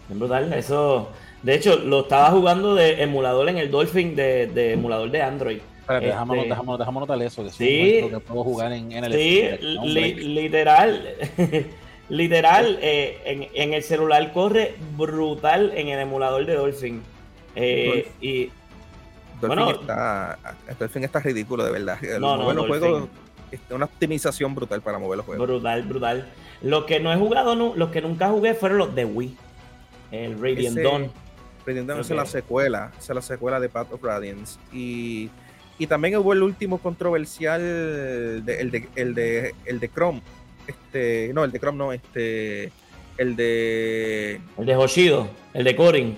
Bien 0.08 0.18
brutal. 0.18 0.52
Eso 0.52 1.10
de 1.42 1.54
hecho, 1.54 1.76
lo 1.76 2.00
estaba 2.00 2.30
jugando 2.30 2.74
de 2.74 3.02
emulador 3.02 3.48
en 3.48 3.58
el 3.58 3.70
Dolphin 3.70 4.16
de, 4.16 4.72
emulador 4.72 5.10
de 5.10 5.22
Android. 5.22 5.58
Pero 5.86 6.00
déjame, 6.00 6.42
este, 6.42 6.54
notar 6.92 7.22
eso, 7.22 7.44
que 7.44 7.50
sí, 7.50 8.08
que 8.10 8.20
puedo 8.20 8.44
jugar 8.44 8.72
en, 8.72 8.92
el 8.92 9.12
Sí, 9.12 9.48
literal, 10.26 11.14
literal, 12.10 12.78
eh, 12.82 13.48
en, 13.54 13.72
el 13.72 13.82
celular 13.82 14.32
corre 14.32 14.74
brutal 14.96 15.72
en 15.74 15.88
el 15.88 16.00
emulador 16.00 16.44
de 16.44 16.56
Dolphin. 16.56 17.02
Eh, 17.54 18.10
y 18.20 18.50
Dolphin 19.40 19.48
bueno, 19.48 19.70
está, 19.70 20.38
Dolphin 20.78 21.04
está 21.04 21.20
ridículo, 21.20 21.64
de 21.64 21.70
verdad. 21.70 21.98
No, 22.20 22.36
no, 22.36 22.52
los 22.52 22.66
juegos, 22.66 23.08
una 23.70 23.86
optimización 23.86 24.54
brutal 24.54 24.82
para 24.82 24.98
mover 24.98 25.18
los 25.18 25.24
juegos. 25.24 25.46
Brutal, 25.46 25.82
brutal. 25.84 26.28
Lo 26.60 26.84
que 26.84 27.00
no 27.00 27.10
he 27.12 27.16
jugado, 27.16 27.54
los 27.54 27.88
que 27.90 28.02
nunca 28.02 28.28
jugué 28.28 28.52
fueron 28.52 28.76
los 28.76 28.94
de 28.94 29.06
Wii. 29.06 29.36
El 30.10 30.40
Radiant 30.40 30.78
Dawn 30.78 32.00
es 32.00 32.10
la 32.10 32.26
secuela, 32.26 32.92
es 32.98 33.08
la 33.08 33.22
secuela 33.22 33.60
de 33.60 33.68
Path 33.68 33.92
of 33.92 34.02
Radiance. 34.02 34.58
Y, 34.72 35.30
también 35.88 36.16
hubo 36.16 36.32
el 36.32 36.42
último 36.42 36.78
controversial, 36.78 37.60
el, 37.60 38.44
de, 38.44 38.88
el, 38.96 39.14
de, 39.14 39.54
el 39.64 39.80
de 39.80 39.88
Chrome. 39.88 40.22
Este, 40.66 41.30
no, 41.34 41.44
el 41.44 41.52
de 41.52 41.60
Chrome 41.60 41.78
no, 41.78 41.92
este, 41.92 42.72
el 43.16 43.36
de... 43.36 44.40
El 44.58 44.66
de 44.66 44.76
Hoshido, 44.76 45.28
el 45.54 45.64
de 45.64 45.76
Corin. 45.76 46.16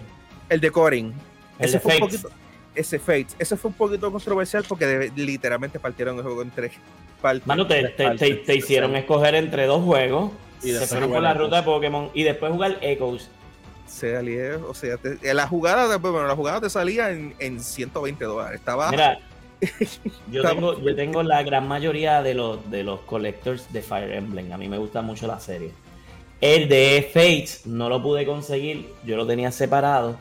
El 0.48 0.61
de 0.61 0.70
Corin. 0.70 1.12
El 1.59 1.66
ese 1.66 1.76
de 1.76 1.81
fue 1.81 1.98
Fates. 1.98 2.26
ese 2.74 2.98
Fates. 2.98 3.37
Ese 3.38 3.57
fue 3.57 3.70
un 3.70 3.76
poquito 3.76 4.11
controversial 4.11 4.64
porque 4.66 5.12
literalmente 5.14 5.79
partieron 5.79 6.16
el 6.16 6.22
juego 6.22 6.42
en 6.42 6.50
tres 6.50 6.72
partes. 7.20 7.46
Mano, 7.46 7.66
te, 7.66 7.85
te, 7.88 8.55
hicieron 8.55 8.96
escoger 8.96 9.35
entre 9.35 9.66
dos 9.66 9.85
juegos. 9.85 10.33
Y 10.62 10.72
se 10.72 10.87
fueron 10.87 11.11
por 11.11 11.22
la 11.22 11.35
ruta 11.35 11.57
de 11.57 11.62
Pokémon 11.62 12.11
y 12.12 12.22
después 12.22 12.53
jugar 12.53 12.79
Echoes 12.83 13.31
sea, 13.90 14.20
o 14.66 14.74
sea, 14.74 14.98
la 15.35 15.46
jugada, 15.46 15.96
bueno, 15.98 16.26
la 16.26 16.37
jugada 16.37 16.61
te 16.61 16.70
salía 16.70 17.11
en, 17.11 17.35
en 17.38 17.61
120 17.61 18.24
dólares. 18.24 18.61
Estaba. 18.61 18.90
Mira, 18.90 19.18
Yo 20.31 20.42
tengo, 20.42 20.81
yo 20.81 20.94
tengo 20.94 21.22
la 21.22 21.42
gran 21.42 21.68
mayoría 21.68 22.22
de 22.22 22.35
los, 22.35 22.70
de 22.70 22.83
los 22.83 23.00
collectors 23.00 23.72
de 23.72 23.83
Fire 23.83 24.12
Emblem. 24.12 24.53
A 24.53 24.59
mí 24.59 24.68
me 24.68 24.79
gusta 24.79 25.03
mucho 25.03 25.26
la 25.26 25.38
serie. 25.40 25.72
El 26.40 26.68
de 26.68 27.09
Fates 27.12 27.66
no 27.66 27.88
lo 27.88 28.03
pude 28.03 28.24
conseguir, 28.24 28.88
yo 29.05 29.16
lo 29.16 29.26
tenía 29.26 29.53
separado, 29.53 30.16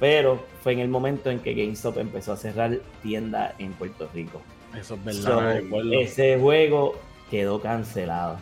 pero 0.00 0.44
fue 0.62 0.72
en 0.72 0.80
el 0.80 0.88
momento 0.88 1.30
en 1.30 1.38
que 1.38 1.54
GameStop 1.54 1.98
empezó 1.98 2.32
a 2.32 2.36
cerrar 2.36 2.78
tienda 3.02 3.54
en 3.58 3.72
Puerto 3.74 4.08
Rico. 4.12 4.42
Eso 4.76 4.94
es 4.94 5.04
verdad. 5.04 5.60
ese 5.92 6.38
juego 6.40 6.98
quedó 7.30 7.60
cancelado. 7.60 8.38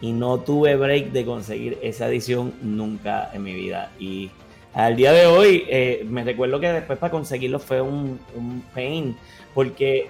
Y 0.00 0.12
no 0.12 0.38
tuve 0.38 0.76
break 0.76 1.12
de 1.12 1.24
conseguir 1.24 1.78
esa 1.82 2.08
edición 2.08 2.54
nunca 2.62 3.30
en 3.34 3.42
mi 3.42 3.52
vida. 3.54 3.90
Y 3.98 4.30
al 4.72 4.96
día 4.96 5.12
de 5.12 5.26
hoy, 5.26 5.64
eh, 5.68 6.06
me 6.08 6.24
recuerdo 6.24 6.60
que 6.60 6.72
después 6.72 6.98
para 6.98 7.10
conseguirlo 7.10 7.58
fue 7.58 7.80
un, 7.80 8.20
un, 8.34 8.62
pain, 8.74 9.16
porque 9.52 10.08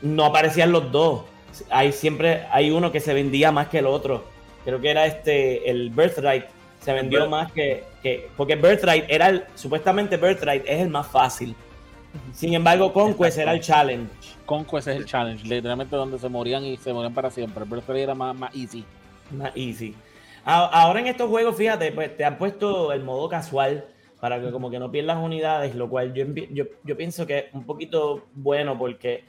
no 0.00 0.24
aparecían 0.24 0.70
los 0.70 0.92
dos. 0.92 1.22
Hay 1.70 1.92
siempre 1.92 2.44
hay 2.50 2.70
uno 2.70 2.92
que 2.92 3.00
se 3.00 3.14
vendía 3.14 3.50
más 3.50 3.68
que 3.68 3.78
el 3.78 3.86
otro. 3.86 4.24
Creo 4.64 4.80
que 4.80 4.90
era 4.90 5.06
este, 5.06 5.68
el 5.70 5.90
Birthright. 5.90 6.44
Se 6.80 6.92
vendió 6.92 7.28
más 7.28 7.52
que, 7.52 7.84
que, 8.02 8.28
Porque 8.36 8.56
Birthright 8.56 9.04
era 9.08 9.28
el. 9.28 9.44
Supuestamente 9.54 10.16
Birthright 10.16 10.64
es 10.66 10.80
el 10.80 10.88
más 10.88 11.06
fácil. 11.06 11.54
Sin 12.32 12.54
embargo, 12.54 12.92
Conquest 12.92 13.38
era 13.38 13.52
el 13.52 13.60
challenge. 13.60 14.10
Conquest 14.44 14.88
es 14.88 14.96
el 14.96 15.06
challenge, 15.06 15.46
literalmente 15.46 15.96
donde 15.96 16.18
se 16.18 16.28
morían 16.28 16.64
y 16.64 16.76
se 16.76 16.92
morían 16.92 17.14
para 17.14 17.30
siempre. 17.30 17.64
Birthright 17.64 18.02
era 18.02 18.14
más, 18.14 18.34
más 18.36 18.54
easy. 18.54 18.84
Más 19.32 19.52
easy. 19.54 19.94
Ahora 20.44 21.00
en 21.00 21.06
estos 21.06 21.28
juegos, 21.28 21.56
fíjate, 21.56 21.92
pues 21.92 22.16
te 22.16 22.24
han 22.24 22.36
puesto 22.36 22.92
el 22.92 23.04
modo 23.04 23.28
casual 23.28 23.84
para 24.20 24.40
que 24.40 24.50
como 24.50 24.70
que 24.70 24.78
no 24.78 24.90
pierdas 24.90 25.18
unidades, 25.18 25.74
lo 25.74 25.88
cual 25.88 26.12
yo, 26.14 26.24
yo, 26.84 26.96
pienso 26.96 27.26
que 27.26 27.38
es 27.38 27.44
un 27.52 27.64
poquito 27.64 28.26
bueno 28.34 28.78
porque 28.78 29.24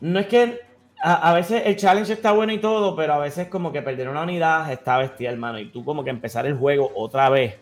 no 0.00 0.18
es 0.18 0.26
que 0.26 0.60
a, 1.02 1.32
veces 1.34 1.62
el 1.66 1.76
challenge 1.76 2.12
está 2.12 2.32
bueno 2.32 2.52
y 2.52 2.58
todo, 2.58 2.96
pero 2.96 3.14
a 3.14 3.18
veces 3.18 3.48
como 3.48 3.72
que 3.72 3.82
perder 3.82 4.08
una 4.08 4.22
unidad 4.22 4.72
está 4.72 4.98
bestial, 4.98 5.34
hermano, 5.34 5.58
y 5.58 5.70
tú 5.70 5.84
como 5.84 6.04
que 6.04 6.10
empezar 6.10 6.46
el 6.46 6.56
juego 6.56 6.90
otra 6.94 7.28
vez, 7.28 7.56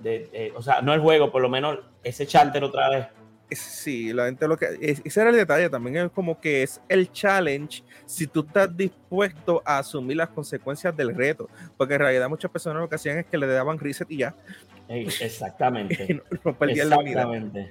de, 0.00 0.52
o 0.54 0.62
sea, 0.62 0.80
no 0.80 0.94
el 0.94 1.00
juego, 1.00 1.30
por 1.30 1.42
lo 1.42 1.48
menos 1.48 1.78
ese 2.02 2.26
charter 2.26 2.64
otra 2.64 2.88
vez. 2.90 3.06
Sí, 3.50 4.12
la 4.12 4.26
gente 4.26 4.46
lo 4.46 4.56
que. 4.56 4.66
Ese 4.80 5.20
era 5.20 5.30
el 5.30 5.36
detalle 5.36 5.70
también, 5.70 5.96
es 5.96 6.10
como 6.10 6.38
que 6.38 6.62
es 6.62 6.80
el 6.88 7.10
challenge 7.10 7.82
si 8.04 8.26
tú 8.26 8.40
estás 8.40 8.74
dispuesto 8.76 9.62
a 9.64 9.78
asumir 9.78 10.18
las 10.18 10.28
consecuencias 10.28 10.94
del 10.96 11.14
reto. 11.14 11.48
Porque 11.76 11.94
en 11.94 12.00
realidad 12.00 12.28
muchas 12.28 12.50
personas 12.50 12.80
lo 12.82 12.88
que 12.88 12.96
hacían 12.96 13.18
es 13.18 13.26
que 13.26 13.38
le 13.38 13.46
daban 13.46 13.78
reset 13.78 14.10
y 14.10 14.18
ya. 14.18 14.34
Exactamente. 14.88 16.22
exactamente. 16.60 17.70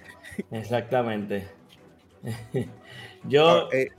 Exactamente. 0.51 1.47
yo. 3.27 3.67
Ah, 3.67 3.69
eh, 3.73 3.89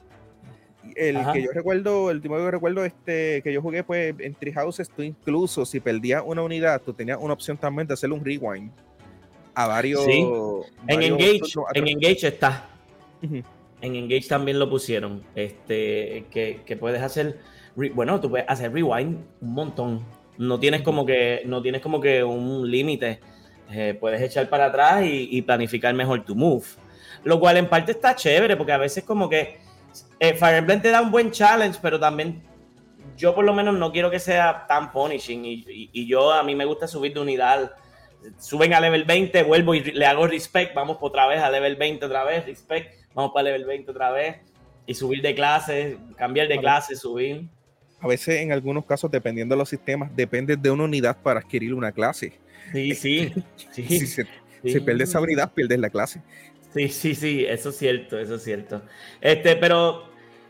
el 0.96 1.18
que 1.32 1.42
yo 1.42 1.50
recuerdo, 1.52 2.10
el 2.10 2.16
último 2.16 2.36
que 2.36 2.50
recuerdo 2.50 2.84
este, 2.84 3.42
que 3.42 3.52
yo 3.52 3.60
jugué 3.60 3.84
pues 3.84 4.14
en 4.18 4.34
Treehouses, 4.34 4.88
tú 4.88 5.02
incluso 5.02 5.66
si 5.66 5.80
perdías 5.80 6.22
una 6.24 6.42
unidad, 6.42 6.80
tú 6.80 6.94
tenías 6.94 7.18
una 7.20 7.34
opción 7.34 7.58
también 7.58 7.86
de 7.86 7.94
hacer 7.94 8.10
un 8.10 8.24
rewind 8.24 8.72
a 9.62 9.66
varios. 9.66 10.06
En 10.06 11.02
Engage, 11.02 11.54
en 11.74 11.88
Engage 11.88 12.28
está. 12.28 12.68
En 13.22 13.94
Engage 13.94 14.28
también 14.28 14.58
lo 14.58 14.68
pusieron. 14.68 15.22
Este, 15.34 16.26
que, 16.30 16.62
que 16.64 16.76
puedes 16.76 17.02
hacer. 17.02 17.38
Bueno, 17.74 18.20
tú 18.20 18.30
puedes 18.30 18.48
hacer 18.48 18.72
rewind 18.72 19.18
un 19.40 19.52
montón 19.54 20.04
no 20.38 20.60
tienes 20.60 20.82
como 20.82 21.04
que, 21.04 21.42
no 21.44 21.60
tienes 21.60 21.82
como 21.82 22.00
que 22.00 22.24
un 22.24 22.70
límite. 22.70 23.20
Eh, 23.70 23.96
puedes 24.00 24.22
echar 24.22 24.48
para 24.48 24.66
atrás 24.66 25.02
y, 25.04 25.42
planificar 25.42 25.92
mejor 25.94 26.24
tu 26.24 26.34
move. 26.34 26.64
Lo 27.24 27.38
cual 27.38 27.58
en 27.58 27.68
parte 27.68 27.92
está 27.92 28.14
chévere, 28.14 28.56
porque 28.56 28.72
a 28.72 28.78
veces 28.78 29.04
como 29.04 29.28
que 29.28 29.58
eh, 30.20 30.34
Fire 30.34 30.56
Emblem 30.56 30.80
te 30.80 30.90
da 30.90 31.02
un 31.02 31.10
buen 31.10 31.30
challenge, 31.30 31.78
pero 31.82 31.98
también 31.98 32.42
yo 33.16 33.34
por 33.34 33.44
lo 33.44 33.52
menos 33.52 33.76
no 33.76 33.92
quiero 33.92 34.10
que 34.10 34.20
sea 34.20 34.64
tan 34.66 34.92
punishing. 34.92 35.44
Y, 35.44 36.06
yo 36.06 36.32
a 36.32 36.42
mí 36.44 36.54
me 36.54 36.64
gusta 36.64 36.86
subir 36.86 37.12
de 37.12 37.20
unidad. 37.20 37.72
Suben 38.38 38.74
a 38.74 38.80
level 38.80 39.04
20, 39.04 39.42
vuelvo 39.44 39.74
y 39.74 39.82
le 39.82 40.06
hago 40.06 40.26
respect, 40.26 40.74
vamos 40.74 40.98
por 40.98 41.10
otra 41.10 41.26
vez 41.26 41.40
a 41.40 41.50
level 41.50 41.76
20 41.76 42.04
otra 42.04 42.24
vez, 42.24 42.44
respect, 42.46 42.94
vamos 43.14 43.32
para 43.32 43.44
level 43.44 43.64
20 43.64 43.90
otra 43.90 44.10
vez. 44.10 44.36
Y 44.86 44.94
subir 44.94 45.20
de 45.20 45.34
clase, 45.34 45.98
cambiar 46.16 46.48
de 46.48 46.58
clase, 46.58 46.96
subir 46.96 47.48
a 48.00 48.06
veces 48.06 48.40
en 48.40 48.52
algunos 48.52 48.84
casos, 48.84 49.10
dependiendo 49.10 49.54
de 49.54 49.58
los 49.58 49.68
sistemas, 49.68 50.14
depende 50.14 50.56
de 50.56 50.70
una 50.70 50.84
unidad 50.84 51.16
para 51.20 51.40
adquirir 51.40 51.74
una 51.74 51.92
clase. 51.92 52.32
Sí, 52.72 52.94
sí. 52.94 53.32
sí, 53.72 54.06
si, 54.62 54.80
pierdes 54.80 55.10
esa 55.10 55.20
unidad, 55.20 55.52
pierdes 55.52 55.78
la 55.78 55.90
clase. 55.90 56.20
Sí, 56.74 56.88
sí, 56.88 57.14
sí, 57.14 57.44
eso 57.44 57.70
es 57.70 57.76
cierto, 57.76 58.18
eso 58.18 58.36
es 58.36 58.42
cierto. 58.42 58.82
Este, 59.20 59.56
pero 59.56 60.04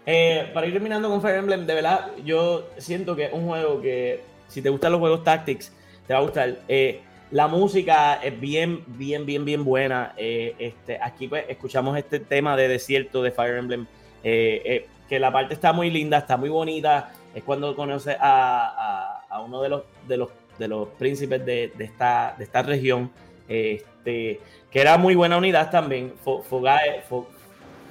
eh, 0.05 0.51
para 0.53 0.67
ir 0.67 0.73
terminando 0.73 1.09
con 1.09 1.23
Fire 1.23 1.37
Emblem, 1.37 1.67
de 1.67 1.75
verdad, 1.75 2.11
yo 2.25 2.69
siento 2.77 3.17
que 3.17 3.27
es 3.27 3.33
un 3.33 3.47
juego 3.47 3.81
que, 3.81 4.23
si 4.49 4.61
te 4.61 4.69
gustan 4.69 4.93
los 4.93 5.01
juegos 5.01 5.25
Tactics, 5.25 5.73
te 6.07 6.13
va 6.13 6.21
a 6.21 6.23
gustar. 6.23 6.59
Eh, 6.69 7.01
la 7.31 7.49
música 7.49 8.21
es 8.23 8.41
bien, 8.41 8.83
bien, 8.87 9.27
bien, 9.27 9.45
bien 9.45 9.65
buena. 9.65 10.15
Eh, 10.17 10.55
este, 10.59 10.99
aquí 11.01 11.29
pues 11.29 11.45
escuchamos 11.49 11.97
este 11.97 12.21
tema 12.21 12.57
de 12.57 12.69
desierto 12.69 13.23
de 13.23 13.31
Fire 13.31 13.57
Emblem, 13.57 13.87
que 14.23 15.19
la 15.19 15.33
parte 15.33 15.55
está 15.55 15.73
muy 15.73 15.91
linda, 15.91 16.19
está 16.19 16.37
muy 16.37 16.49
bonita 16.49 17.11
es 17.35 17.45
cuando 17.45 17.75
conoce 17.75 18.17
a, 18.19 19.23
uno 19.45 19.63
de 19.63 20.17
los, 20.17 20.89
príncipes 20.99 21.45
de, 21.45 21.73
esta, 21.79 22.63
región, 22.63 23.11
este, 23.49 24.41
que 24.71 24.81
era 24.81 24.99
muy 24.99 25.15
buena 25.15 25.37
unidad 25.37 25.71
también, 25.71 26.15
Fogae, 26.25 27.03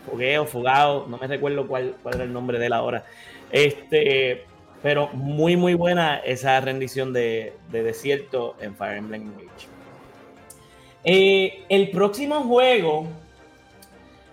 Fogueo, 0.06 0.46
Fogao, 0.46 1.08
no 1.08 1.18
me 1.18 1.28
recuerdo 1.28 1.68
cuál, 1.68 1.96
era 2.14 2.24
el 2.24 2.34
nombre 2.34 2.60
de 2.60 2.66
él 2.66 2.74
ahora. 2.74 3.06
Este, 3.52 4.46
pero 4.82 5.08
muy, 5.14 5.56
muy 5.56 5.74
buena 5.74 6.18
esa 6.18 6.60
rendición 6.62 7.14
de, 7.14 7.54
desierto 7.72 8.56
en 8.60 8.76
Fire 8.76 8.98
Emblem 8.98 9.24
Engage. 9.24 9.68
Eh, 11.04 11.64
el 11.70 11.92
próximo 11.92 12.42
juego 12.44 13.08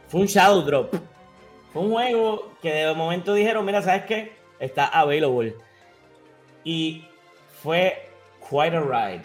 fue 0.08 0.22
un 0.22 0.26
Shadow 0.26 0.62
Drop. 0.62 0.94
Fue 1.72 1.82
un 1.82 1.92
juego 1.92 2.52
que 2.62 2.72
de 2.72 2.94
momento 2.94 3.34
dijeron, 3.34 3.64
mira, 3.64 3.82
¿sabes 3.82 4.04
qué? 4.04 4.44
está 4.64 4.86
available. 4.86 5.54
Y 6.64 7.04
fue 7.62 8.08
quite 8.40 8.76
a 8.76 8.80
ride. 8.80 9.22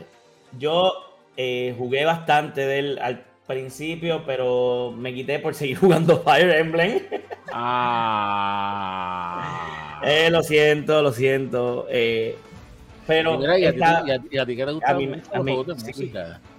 Yo 0.58 0.92
eh, 1.38 1.76
jugué 1.78 2.06
bastante 2.06 2.62
de 2.62 2.80
él 2.80 2.98
al 3.02 3.26
principio, 3.48 4.24
pero 4.26 4.94
me 4.96 5.14
quité 5.14 5.40
por 5.40 5.54
seguir 5.56 5.78
jugando 5.82 6.22
Fire 6.22 6.50
Emblem. 6.52 7.02
Ah. 7.52 8.66
Eh, 10.04 10.30
lo 10.30 10.44
siento, 10.44 11.02
lo 11.02 11.12
siento. 11.12 11.88
Eh, 11.90 12.36
pero 13.08 13.42
y, 13.58 13.66
a, 13.66 13.74
ti, 13.74 13.82
a, 13.82 14.46
ti, 14.46 14.56
que 14.56 14.66
te 14.66 14.72
gusta 14.72 14.94
mí, 14.94 15.10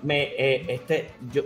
me, 0.03 0.75
este, 0.75 1.11
yo 1.33 1.45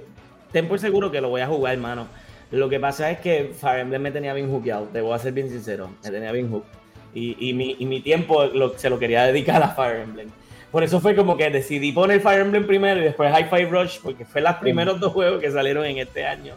ten 0.51 0.67
por 0.67 0.79
seguro 0.79 1.11
que 1.11 1.21
lo 1.21 1.29
voy 1.29 1.43
a 1.43 1.47
jugar, 1.47 1.75
hermano. 1.75 2.07
Lo 2.51 2.69
que 2.69 2.81
pasa 2.81 3.11
es 3.11 3.19
que 3.19 3.53
Fire 3.59 3.81
Emblem 3.81 4.01
me 4.01 4.11
tenía 4.13 4.33
bien 4.33 4.51
hookeado, 4.51 4.87
te 4.87 5.01
voy 5.01 5.13
a 5.13 5.19
ser 5.19 5.33
bien 5.33 5.51
sincero, 5.51 5.91
me 6.03 6.11
tenía 6.11 6.33
bien 6.33 6.51
hooked. 6.51 6.69
Y, 7.17 7.53
mi, 7.53 7.77
y 7.79 7.87
mi, 7.87 8.01
tiempo 8.01 8.45
se 8.77 8.91
lo 8.91 8.99
quería 8.99 9.25
dedicar 9.25 9.63
a 9.63 9.69
Fire 9.69 10.01
Emblem. 10.01 10.29
Por 10.71 10.83
eso 10.83 11.01
fue 11.01 11.15
como 11.15 11.37
que 11.37 11.51
decidí 11.51 11.93
poner 11.93 12.21
Fire 12.21 12.41
Emblem 12.41 12.67
primero 12.67 13.01
y 13.01 13.05
después 13.05 13.33
Hi-Fi 13.33 13.65
Rush, 13.67 13.99
porque 14.03 14.25
fue 14.25 14.41
los 14.41 14.55
primeros 14.57 14.99
dos 14.99 15.13
juegos 15.13 15.41
que 15.41 15.51
salieron 15.51 15.85
en 15.85 15.99
este 15.99 16.27
año. 16.27 16.55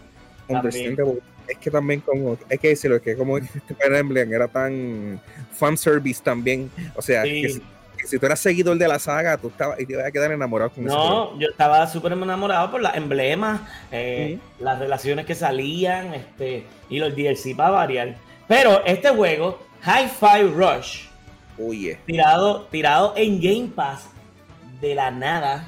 Es 1.48 1.58
que 1.58 1.72
también 1.72 2.02
como, 2.02 2.38
hay 2.50 2.58
que 2.58 2.70
decirlo, 2.70 2.98
es 2.98 3.02
que 3.02 3.16
como 3.16 3.38
Fire 3.38 3.96
Emblem 3.96 4.34
era 4.34 4.48
tan 4.48 5.22
fanservice 5.54 6.22
también, 6.24 6.70
o 6.96 7.02
sea, 7.02 7.24
que, 7.24 7.62
si 8.08 8.20
tú 8.20 8.26
eras 8.26 8.40
seguidor 8.40 8.78
de 8.78 8.88
la 8.88 9.00
saga, 9.00 9.38
tú 9.38 9.50
estabas 9.50 9.80
y 9.80 9.86
te 9.86 9.94
ibas 9.94 10.06
a 10.06 10.12
quedar 10.12 10.32
enamorado 10.32 10.72
con 10.72 10.86
No, 10.86 11.38
yo 11.40 11.50
estaba 11.50 11.86
súper 11.88 12.14
enamorado 12.14 12.72
por 12.72 12.82
los 12.82 12.94
emblemas, 12.96 13.62
eh, 13.92 14.40
las 14.60 14.80
relaciones 14.80 15.26
que 15.26 15.36
salían, 15.36 16.14
este, 16.14 16.64
y 16.90 17.00
los 17.00 17.16
DLC 17.16 17.56
para 17.56 17.72
variar. 17.72 18.16
Pero 18.48 18.84
este 18.86 19.10
juego 19.10 19.60
Hi-Fi 19.84 20.44
Rush. 20.54 21.08
Tirado, 22.06 22.68
tirado 22.72 23.14
en 23.18 23.42
Game 23.42 23.72
Pass 23.76 24.10
de 24.80 24.96
la 24.96 25.12
nada. 25.12 25.68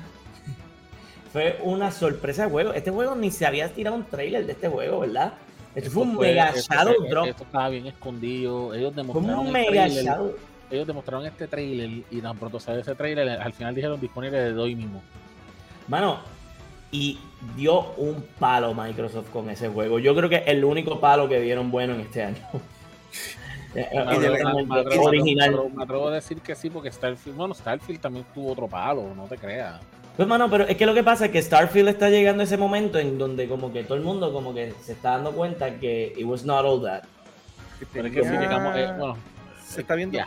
Fue 1.32 1.60
una 1.64 1.92
sorpresa 1.92 2.46
de 2.46 2.52
juego. 2.52 2.74
Este 2.74 2.92
juego 2.92 3.16
ni 3.16 3.32
se 3.32 3.46
había 3.46 3.72
tirado 3.74 3.96
un 3.96 4.06
trailer 4.06 4.46
de 4.46 4.54
este 4.54 4.68
juego, 4.68 5.02
¿verdad? 5.02 5.34
Este 5.76 5.90
fue 5.90 6.04
un 6.04 6.18
mega 6.18 6.54
Shadow 6.56 7.08
Drop. 7.10 7.28
Esto 7.28 7.44
estaba 7.44 7.70
bien 7.70 7.88
escondido. 7.88 8.74
Ellos 8.74 8.96
demostraron. 8.96 9.48
un 9.48 9.52
mega 9.52 9.88
Shadow. 9.88 10.36
Ellos 10.72 10.86
demostraron 10.86 11.26
este 11.26 11.48
trailer 11.48 12.04
y 12.12 12.22
tan 12.22 12.38
pronto 12.38 12.60
sale 12.60 12.82
ese 12.82 12.94
trailer, 12.94 13.28
al 13.28 13.54
final 13.54 13.74
dijeron 13.74 14.00
disponible 14.00 14.38
de 14.54 14.60
hoy 14.60 14.76
mismo. 14.76 15.02
Mano, 15.88 16.20
y 16.92 17.20
dio 17.56 17.94
un 17.94 18.24
palo 18.40 18.74
Microsoft 18.74 19.30
con 19.32 19.50
ese 19.50 19.68
juego. 19.70 19.98
Yo 20.00 20.16
creo 20.16 20.30
que 20.30 20.38
es 20.38 20.48
el 20.48 20.64
único 20.64 21.00
palo 21.00 21.28
que 21.28 21.40
dieron 21.40 21.72
bueno 21.72 21.96
en 21.96 22.02
este 22.02 22.24
año. 22.24 22.38
Me 23.76 23.84
atrevo, 25.78 26.08
a 26.08 26.12
decir 26.12 26.42
que 26.42 26.56
sí, 26.56 26.72
porque 26.72 26.92
Starfield, 26.92 27.38
bueno, 27.38 27.54
Starfield 27.54 28.00
también 28.02 28.26
tuvo 28.34 28.52
otro 28.52 28.68
palo, 28.68 29.14
no 29.16 29.26
te 29.26 29.38
creas. 29.38 29.80
Pues 30.20 30.28
mano, 30.28 30.50
pero 30.50 30.66
es 30.68 30.76
que 30.76 30.86
lo 30.86 30.94
que 30.94 31.02
pasa 31.02 31.28
es 31.28 31.32
que 31.32 31.42
Starfield 31.42 31.88
está 31.88 32.10
llegando 32.10 32.42
a 32.42 32.44
ese 32.44 32.58
momento 32.58 33.00
en 33.00 33.18
donde 33.18 33.48
como 33.48 33.72
que 33.72 33.86
todo 33.86 33.96
el 33.98 34.04
mundo 34.04 34.34
como 34.34 34.54
que 34.54 34.74
se 34.82 34.92
está 34.92 35.12
dando 35.12 35.32
cuenta 35.32 35.80
que 35.80 36.12
it 36.18 36.26
was 36.26 36.44
not 36.44 36.66
all 36.66 36.84
that. 36.84 37.04
Pero 37.94 38.10
es 38.10 38.14
que 38.14 38.24
si 38.26 38.32
llegamos, 38.32 38.76
eh, 38.76 38.92
bueno, 38.98 39.18
se 39.66 39.80
está 39.80 39.96
viendo 39.96 40.20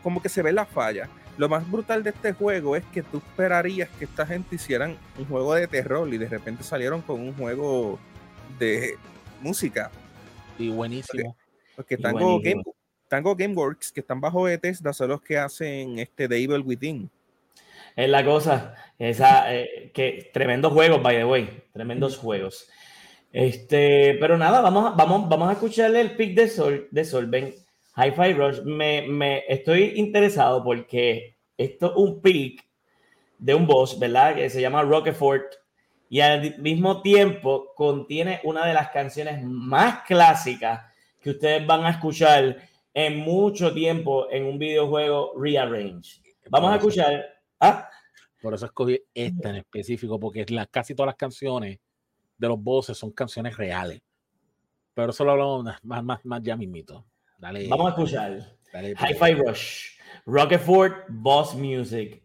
como 0.00 0.22
que 0.22 0.28
se 0.28 0.42
ve 0.42 0.52
la 0.52 0.64
falla. 0.64 1.08
Lo 1.38 1.48
más 1.48 1.68
brutal 1.68 2.04
de 2.04 2.10
este 2.10 2.34
juego 2.34 2.76
es 2.76 2.84
que 2.92 3.02
tú 3.02 3.16
esperarías 3.16 3.88
que 3.98 4.04
esta 4.04 4.24
gente 4.24 4.54
hicieran 4.54 4.96
un 5.18 5.24
juego 5.24 5.54
de 5.54 5.66
terror 5.66 6.08
y 6.14 6.18
de 6.18 6.28
repente 6.28 6.62
salieron 6.62 7.02
con 7.02 7.20
un 7.20 7.34
juego 7.34 7.98
de 8.60 8.94
música. 9.40 9.90
Y 10.56 10.68
buenísimo. 10.68 11.36
Porque 11.74 11.96
Y 11.96 12.00
Tango, 12.00 12.34
buenísimo. 12.34 12.62
Game, 12.62 12.76
Tango 13.08 13.34
Gameworks, 13.34 13.90
que 13.90 14.02
están 14.02 14.20
bajo 14.20 14.44
Bethesda, 14.44 14.92
son 14.92 15.08
los 15.08 15.20
que 15.20 15.36
hacen 15.36 15.98
este 15.98 16.28
The 16.28 16.36
Evil 16.36 16.62
Within. 16.64 17.10
Es 17.96 18.08
la 18.08 18.24
cosa, 18.24 18.74
esa, 18.98 19.54
eh, 19.54 19.90
que 19.92 20.30
tremendos 20.32 20.72
juegos, 20.72 21.02
by 21.02 21.16
the 21.16 21.24
way, 21.24 21.62
tremendos 21.72 22.16
juegos. 22.18 22.68
Este, 23.32 24.16
pero 24.20 24.36
nada, 24.36 24.60
vamos, 24.60 24.92
a- 24.92 24.94
vamos, 24.94 25.28
vamos 25.28 25.48
a 25.48 25.52
escucharle 25.52 26.00
el 26.00 26.16
pick 26.16 26.34
de, 26.34 26.48
Sol, 26.48 26.88
de 26.90 27.04
Solven, 27.04 27.54
Hi-Fi 27.96 28.32
Rush. 28.34 28.60
Me, 28.62 29.02
me 29.08 29.44
estoy 29.48 29.92
interesado 29.96 30.62
porque 30.62 31.36
esto 31.56 31.86
es 31.86 31.92
un 31.96 32.20
pick 32.20 32.64
de 33.38 33.54
un 33.54 33.66
boss, 33.66 33.98
¿verdad? 33.98 34.34
Que 34.36 34.50
se 34.50 34.60
llama 34.60 34.82
Rockefort 34.82 35.54
y 36.08 36.20
al 36.20 36.58
mismo 36.58 37.00
tiempo 37.02 37.72
contiene 37.74 38.40
una 38.44 38.66
de 38.66 38.74
las 38.74 38.88
canciones 38.90 39.42
más 39.42 40.02
clásicas 40.06 40.82
que 41.20 41.30
ustedes 41.30 41.66
van 41.66 41.84
a 41.86 41.90
escuchar 41.90 42.58
en 42.94 43.18
mucho 43.18 43.72
tiempo 43.72 44.30
en 44.30 44.44
un 44.44 44.58
videojuego 44.58 45.32
Rearrange. 45.38 46.20
Vamos 46.50 46.72
a 46.72 46.76
escuchar. 46.76 47.24
Ah, 47.62 47.88
Por 48.40 48.54
eso 48.54 48.66
escogí 48.66 49.00
esta 49.14 49.50
en 49.50 49.56
específico, 49.56 50.18
porque 50.18 50.44
la, 50.48 50.66
casi 50.66 50.94
todas 50.94 51.06
las 51.06 51.16
canciones 51.16 51.78
de 52.36 52.48
los 52.48 52.60
bosses 52.60 52.98
son 52.98 53.12
canciones 53.12 53.56
reales. 53.56 54.02
Pero 54.94 55.10
eso 55.10 55.24
lo 55.24 55.32
hablamos 55.32 55.64
más, 55.82 56.04
más, 56.04 56.24
más 56.24 56.42
ya 56.42 56.56
mismito. 56.56 57.06
Dale. 57.38 57.68
vamos 57.68 57.86
a 57.86 57.90
escuchar. 57.90 58.56
Hi-Fi 58.72 59.34
Rush, 59.34 59.98
Rockefort, 60.26 61.06
Boss 61.08 61.54
Music. 61.54 62.21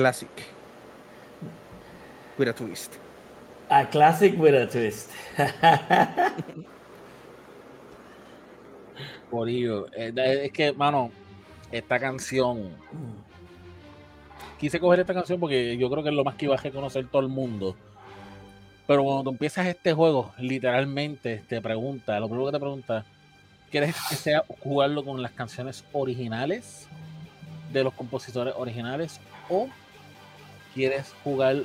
Classic 0.00 0.30
with 2.38 2.48
a 2.48 2.54
twist. 2.54 2.94
A 3.68 3.84
classic 3.84 4.34
with 4.38 4.54
a 4.54 4.66
twist. 4.66 5.10
Por 9.30 9.50
ello, 9.50 9.88
eh, 9.92 10.10
es 10.44 10.52
que, 10.52 10.72
mano, 10.72 11.10
esta 11.70 12.00
canción. 12.00 12.70
Quise 14.58 14.80
coger 14.80 15.00
esta 15.00 15.12
canción 15.12 15.38
porque 15.38 15.76
yo 15.76 15.90
creo 15.90 16.02
que 16.02 16.08
es 16.08 16.14
lo 16.14 16.24
más 16.24 16.36
que 16.36 16.46
iba 16.46 16.54
a 16.54 16.58
reconocer 16.58 17.06
todo 17.08 17.20
el 17.20 17.28
mundo. 17.28 17.76
Pero 18.86 19.04
cuando 19.04 19.24
tú 19.24 19.30
empiezas 19.32 19.66
este 19.66 19.92
juego, 19.92 20.32
literalmente 20.38 21.44
te 21.46 21.60
pregunta, 21.60 22.18
lo 22.18 22.26
primero 22.26 22.46
que 22.46 22.52
te 22.52 22.60
pregunta, 22.60 23.04
¿quieres 23.70 23.94
que 24.08 24.16
sea 24.16 24.44
jugarlo 24.62 25.04
con 25.04 25.20
las 25.20 25.32
canciones 25.32 25.84
originales 25.92 26.88
de 27.70 27.84
los 27.84 27.92
compositores 27.92 28.54
originales 28.56 29.20
o 29.50 29.68
quieres 30.74 31.14
jugar 31.24 31.64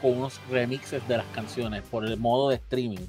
con 0.00 0.18
unos 0.18 0.40
remixes 0.50 1.06
de 1.08 1.18
las 1.18 1.26
canciones 1.26 1.82
por 1.82 2.04
el 2.04 2.18
modo 2.18 2.50
de 2.50 2.56
streaming 2.56 3.06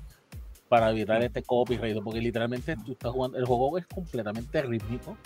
para 0.69 0.91
evitar 0.91 1.23
este 1.23 1.43
copyright? 1.43 2.01
Porque 2.03 2.21
literalmente 2.21 2.75
tú 2.85 2.93
estás 2.93 3.11
jugando, 3.11 3.37
el 3.37 3.45
juego 3.45 3.77
es 3.77 3.87
completamente 3.87 4.61
rítmico 4.61 5.17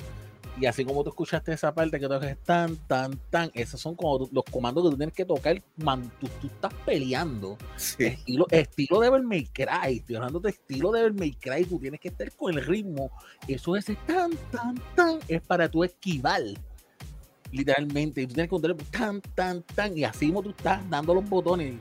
y 0.60 0.65
así 0.65 0.84
como 0.84 1.04
tú 1.04 1.10
escuchaste 1.10 1.54
esa 1.54 1.74
parte 1.74 2.00
que 2.00 2.08
tú 2.08 2.13
es 2.15 2.38
tan, 2.39 2.76
tan, 2.88 3.18
tan, 3.30 3.50
esos 3.54 3.80
son 3.80 3.96
como 3.96 4.28
los 4.32 4.44
comandos 4.44 4.84
que 4.84 4.89
tú 4.89 4.98
tienes 4.98 5.15
que 5.15 5.26
tocar, 5.26 5.62
man, 5.78 6.12
tú, 6.20 6.28
estás 6.44 6.74
peleando. 6.86 7.58
Estilo, 7.98 8.46
estilo 8.52 9.00
Devil 9.00 9.23
May 9.23 9.46
Cry, 9.46 9.98
estoy 9.98 10.17
hablando 10.17 10.40
de 10.40 10.50
estilo 10.50 10.92
Devil 10.92 11.13
May 11.13 11.32
Cry, 11.32 11.63
tú 11.63 11.80
tienes 11.80 12.00
que 12.00 12.10
estar 12.10 12.30
con 12.36 12.58
el 12.58 12.65
ritmo. 12.65 13.10
Eso 13.48 13.75
es 13.75 13.86
tan, 14.06 14.32
tan, 14.52 14.75
tan, 14.96 15.19
es 15.27 15.42
para 15.42 15.69
tú 15.69 15.84
esquivar. 15.84 16.42
Literalmente, 17.52 18.21
y 18.21 18.27
tú 18.27 18.33
tienes 18.33 18.47
que 18.47 18.50
contar 18.50 18.75
tan, 18.91 19.21
tan, 19.35 19.63
tan, 19.63 19.97
y 19.97 20.04
así 20.04 20.27
como 20.27 20.43
tú 20.43 20.50
estás 20.52 20.87
dando 20.89 21.15
los 21.15 21.27
botones, 21.27 21.75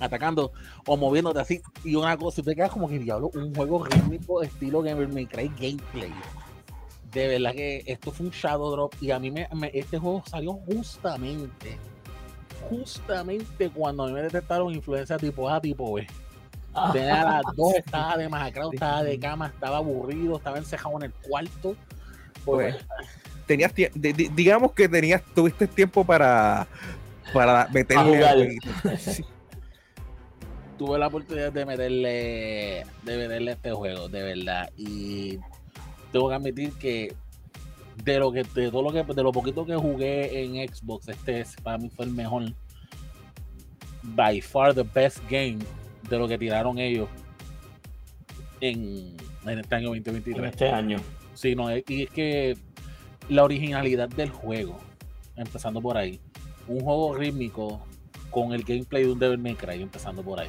atacando 0.00 0.52
o 0.86 0.96
moviéndote 0.96 1.40
así, 1.40 1.60
y 1.84 1.94
una 1.94 2.16
cosa, 2.16 2.42
te 2.42 2.54
quedas 2.54 2.70
como 2.70 2.88
que 2.88 2.98
diablo, 2.98 3.30
un 3.34 3.54
juego 3.54 3.84
rítmico 3.84 4.42
estilo 4.42 4.82
Devil 4.82 5.08
May 5.08 5.26
Cry 5.26 5.50
gameplay. 5.58 6.12
De 7.12 7.28
verdad 7.28 7.52
que 7.52 7.82
esto 7.86 8.10
fue 8.10 8.26
un 8.26 8.32
shadow 8.32 8.70
drop 8.70 8.94
y 9.00 9.12
a 9.12 9.18
mí 9.18 9.30
me, 9.30 9.48
este 9.72 9.98
juego 9.98 10.22
salió 10.26 10.54
justamente 10.54 11.78
justamente 12.68 13.70
cuando 13.70 14.04
a 14.04 14.06
mí 14.08 14.12
me 14.12 14.22
detectaron 14.22 14.72
influencia 14.74 15.16
tipo 15.16 15.48
A 15.48 15.60
tipo 15.60 15.92
B. 15.94 16.06
Tenía 16.92 17.24
las 17.24 17.42
dos 17.56 17.74
estaba 17.74 18.16
de 18.16 18.28
masacrado 18.28 18.72
estaba 18.72 19.02
de 19.02 19.18
cama 19.18 19.46
estaba 19.48 19.78
aburrido 19.78 20.36
estaba 20.36 20.58
encejado 20.58 20.96
en 20.96 21.04
el 21.04 21.12
cuarto. 21.12 21.76
Pues, 22.44 22.76
tenías 23.48 23.72
digamos 24.34 24.72
que 24.72 24.88
tenías 24.88 25.22
tuviste 25.34 25.66
tiempo 25.66 26.04
para 26.04 26.68
para 27.32 27.66
meterle 27.68 28.58
tuve 30.78 30.98
la 30.98 31.08
oportunidad 31.08 31.50
de 31.52 31.66
meterle 31.66 32.84
de 33.02 33.16
meterle 33.16 33.52
este 33.52 33.72
juego 33.72 34.08
de 34.08 34.22
verdad 34.22 34.70
y 34.76 35.38
tengo 36.12 36.28
que 36.28 36.34
admitir 36.34 36.72
que 36.74 37.14
de 38.04 38.18
lo 38.18 38.30
que 38.30 38.44
de 38.44 38.70
todo 38.70 38.82
lo 38.82 38.92
que 38.92 39.02
de 39.02 39.22
lo 39.22 39.32
poquito 39.32 39.66
que 39.66 39.74
jugué 39.74 40.44
en 40.44 40.68
Xbox, 40.68 41.08
este 41.08 41.44
para 41.62 41.78
mí 41.78 41.90
fue 41.90 42.04
el 42.04 42.12
mejor 42.12 42.52
by 44.02 44.40
far 44.40 44.74
the 44.74 44.84
best 44.94 45.18
game 45.28 45.58
de 46.08 46.18
lo 46.18 46.28
que 46.28 46.38
tiraron 46.38 46.78
ellos 46.78 47.08
en, 48.60 49.16
en 49.46 49.58
este 49.58 49.74
año 49.74 49.88
2023. 49.88 50.38
En 50.38 50.44
este 50.44 50.68
año. 50.68 50.98
Sí, 51.34 51.54
no, 51.54 51.70
y 51.76 52.02
es 52.02 52.10
que 52.10 52.56
la 53.28 53.44
originalidad 53.44 54.08
del 54.08 54.30
juego, 54.30 54.78
empezando 55.36 55.80
por 55.80 55.96
ahí. 55.96 56.20
Un 56.66 56.80
juego 56.80 57.14
rítmico 57.14 57.80
con 58.30 58.52
el 58.52 58.62
gameplay 58.62 59.04
de 59.04 59.12
un 59.12 59.18
Devil 59.18 59.38
May 59.38 59.54
Cry, 59.54 59.82
empezando 59.82 60.22
por 60.22 60.40
ahí. 60.40 60.48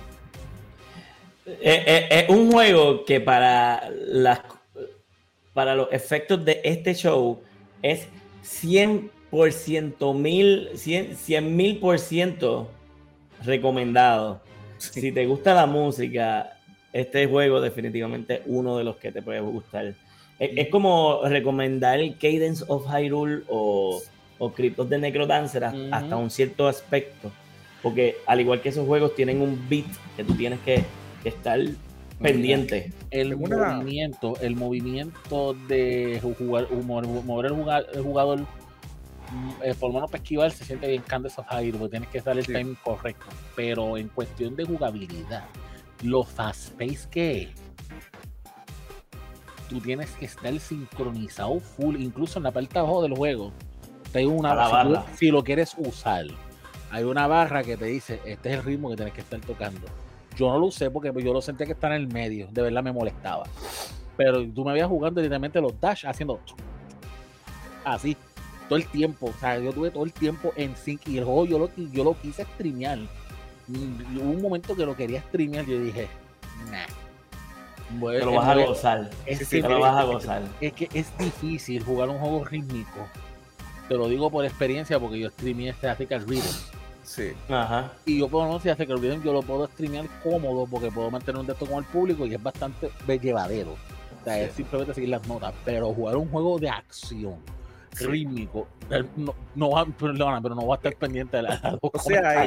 Es, 1.46 1.54
eh, 1.62 1.84
eh, 1.86 2.08
es 2.12 2.30
un 2.30 2.52
juego 2.52 3.06
que 3.06 3.20
para 3.20 3.90
las 3.90 4.42
para 5.54 5.76
los 5.76 5.92
efectos 5.92 6.46
de 6.46 6.62
este 6.64 6.94
show 6.94 7.42
es 7.82 8.08
100% 8.44 10.14
mil, 10.16 10.70
100 10.76 11.56
mil 11.56 11.80
por 11.80 12.00
ciento 12.00 12.70
recomendado. 13.44 14.42
Si 14.78 15.12
te 15.12 15.26
gusta 15.26 15.54
la 15.54 15.66
música, 15.66 16.58
este 16.94 17.28
juego 17.28 17.60
definitivamente 17.60 18.36
es 18.36 18.42
uno 18.46 18.78
de 18.78 18.86
los 18.86 18.96
que 18.98 19.12
te 19.12 19.22
puede 19.22 19.42
gustar. 19.42 19.94
Es, 20.40 20.70
como 20.70 21.22
recomendar 21.24 22.00
Cadence 22.18 22.64
of 22.68 22.88
Hyrule 22.88 23.44
o, 23.50 24.02
o 24.38 24.52
Cryptos 24.54 24.90
de 24.90 24.98
Necrodancer 24.98 25.66
hasta 25.66 26.16
un 26.16 26.30
cierto 26.30 26.68
aspecto. 26.68 27.32
Porque 27.84 28.18
al 28.26 28.42
igual 28.42 28.62
que 28.62 28.70
esos 28.70 28.88
juegos 28.88 29.16
tienen 29.16 29.42
un 29.42 29.68
beat 29.70 29.86
que 30.16 30.24
tú 30.24 30.36
tienes 30.36 30.60
que, 30.62 30.84
que 31.24 31.30
estar 31.30 31.60
pendiente. 32.22 32.92
El 33.12 33.36
movimiento, 33.38 34.34
el 34.42 34.56
movimiento 34.56 35.56
de 35.68 36.20
jugar, 36.22 36.68
mover 36.72 37.46
el 37.94 38.04
jugador, 38.04 38.42
mm, 38.42 39.64
eh, 39.64 39.74
por 39.80 39.90
lo 39.90 39.96
menos 39.96 40.12
para 40.12 40.22
esquivar 40.22 40.52
se 40.52 40.66
siente 40.66 40.88
bien 40.88 41.02
Candace 41.02 41.40
of 41.40 41.48
Hyrule, 41.50 41.78
porque 41.78 41.92
tienes 41.92 42.10
que 42.10 42.22
dar 42.22 42.38
el 42.38 42.46
timing 42.46 42.78
correcto. 42.84 43.26
Pero 43.56 43.98
en 43.98 44.10
cuestión 44.10 44.56
de 44.56 44.66
jugabilidad, 44.66 45.46
lo 46.04 46.24
fast 46.24 46.72
pace 46.74 47.08
que 47.10 47.42
es, 47.44 47.50
tú 49.70 49.80
tienes 49.80 50.10
que 50.12 50.26
estar 50.26 50.58
sincronizado 50.60 51.60
full, 51.60 51.96
incluso 51.96 52.40
en 52.40 52.44
la 52.44 52.52
parte 52.52 52.74
de 52.74 52.80
abajo 52.80 53.02
del 53.02 53.16
juego. 53.16 53.54
Te 54.12 54.20
hay 54.20 54.26
una 54.26 54.54
barra, 54.54 55.06
si, 55.12 55.28
si 55.28 55.32
lo 55.32 55.44
quieres 55.44 55.76
usar, 55.78 56.26
hay 56.92 57.04
una 57.04 57.28
barra 57.28 57.64
que 57.64 57.78
te 57.78 57.86
dice, 57.86 58.20
este 58.26 58.50
es 58.50 58.56
el 58.56 58.64
ritmo 58.64 58.90
que 58.90 58.96
tienes 58.96 59.14
que 59.14 59.22
estar 59.22 59.40
tocando 59.40 59.88
yo 60.40 60.50
no 60.50 60.58
lo 60.58 60.66
usé 60.68 60.90
porque 60.90 61.12
yo 61.22 61.34
lo 61.34 61.42
sentía 61.42 61.66
que 61.66 61.74
estaba 61.74 61.96
en 61.96 62.04
el 62.04 62.08
medio. 62.08 62.48
De 62.52 62.62
verdad 62.62 62.82
me 62.82 62.94
molestaba. 62.94 63.44
Pero 64.16 64.46
tú 64.48 64.64
me 64.64 64.72
habías 64.72 64.88
jugando 64.88 65.20
directamente 65.22 65.60
los 65.60 65.80
dash 65.80 66.06
haciendo 66.06 66.40
así 67.84 68.16
todo 68.70 68.78
el 68.78 68.86
tiempo. 68.88 69.28
O 69.28 69.34
sea, 69.34 69.60
yo 69.60 69.74
tuve 69.74 69.92
todo 69.92 70.06
el 70.06 70.14
tiempo 70.14 70.54
en 70.56 70.76
sync 70.76 71.08
y 71.08 71.18
el 71.18 71.26
juego 71.26 71.46
yo 71.46 71.60
lo, 71.60 71.70
yo 71.92 72.04
lo 72.04 72.20
quise 72.22 72.44
streamear. 72.44 73.00
Hubo 73.68 74.30
un 74.30 74.42
momento 74.42 74.76
que 74.76 74.86
lo 74.86 74.96
quería 74.96 75.22
streamear 75.24 75.68
y 75.68 75.72
yo 75.72 75.80
dije, 75.80 76.08
nah. 76.72 76.88
Bueno, 77.92 78.26
lo 78.26 78.34
vas 78.34 78.48
a 78.48 78.56
gozar. 78.56 79.10
Es 79.26 79.48
que, 79.48 79.62
lo 79.62 79.80
vas 79.80 79.98
a 79.98 80.04
gozar. 80.04 80.42
Es 80.62 80.74
que 80.74 80.90
es 80.94 81.18
difícil 81.18 81.84
jugar 81.84 82.10
un 82.10 82.20
juego 82.20 82.46
rítmico. 82.46 83.08
Te 83.88 83.96
lo 83.96 84.08
digo 84.08 84.30
por 84.30 84.46
experiencia 84.46 85.00
porque 85.00 85.20
yo 85.20 85.30
streameé 85.32 85.70
este 85.70 85.90
African 85.90 86.28
Rhythm 86.28 86.56
Sí. 87.04 87.32
Ajá. 87.50 87.92
Y 88.06 88.20
yo 88.20 88.60
sé, 88.62 88.70
hace 88.70 88.86
que 88.86 88.94
olviden, 88.94 89.24
yo 89.24 89.34
lo 89.34 89.42
puedo 89.42 89.66
streamear 89.66 90.06
cómodo 90.24 90.68
porque 90.68 90.92
puedo 90.92 91.10
mantener 91.10 91.42
un 91.42 91.48
texto 91.48 91.66
con 91.66 91.80
el 91.80 91.86
público 91.86 92.28
y 92.28 92.36
es 92.36 92.44
bastante 92.44 92.92
llevadero. 93.20 93.72
O 93.72 94.24
sea, 94.24 94.40
es 94.40 94.54
simplemente 94.54 94.94
seguir 94.94 95.10
las 95.10 95.28
notas. 95.28 95.54
Pero 95.66 95.92
jugar 95.92 96.18
un 96.18 96.30
juego 96.30 96.60
de 96.60 96.70
acción 96.70 97.38
rítmico, 98.00 98.68
no, 99.16 99.36
no 99.56 99.70
va, 99.72 99.86
perdona, 99.86 100.42
pero 100.42 100.56
no 100.56 100.66
va 100.66 100.76
a 100.76 100.78
estar 100.78 100.96
pendiente 100.96 101.38
de 101.38 101.44
la. 101.44 101.80
O 101.82 102.00
sea, 102.00 102.46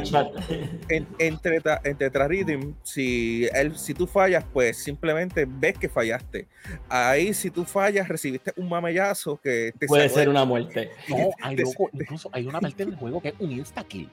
en, 0.88 1.06
entre, 1.18 1.60
entre 1.84 2.28
Rhythm, 2.28 2.74
si, 2.82 3.48
él, 3.54 3.76
si 3.76 3.94
tú 3.94 4.06
fallas, 4.06 4.44
pues 4.52 4.76
simplemente 4.78 5.46
ves 5.48 5.78
que 5.78 5.88
fallaste. 5.88 6.48
Ahí, 6.88 7.34
si 7.34 7.50
tú 7.50 7.64
fallas, 7.64 8.08
recibiste 8.08 8.52
un 8.56 8.68
mamallazo 8.68 9.38
que 9.38 9.72
te 9.78 9.86
puede 9.86 10.08
ser 10.08 10.28
una 10.28 10.44
muerte. 10.44 10.90
No, 11.08 11.30
hay 11.42 11.56
loco, 11.56 11.90
incluso 11.92 12.30
hay 12.32 12.46
una 12.46 12.60
parte 12.60 12.86
del 12.86 12.96
juego 12.96 13.20
que 13.20 13.28
es 13.28 13.34
un 13.38 13.52
insta 13.52 13.84
kill 13.84 14.08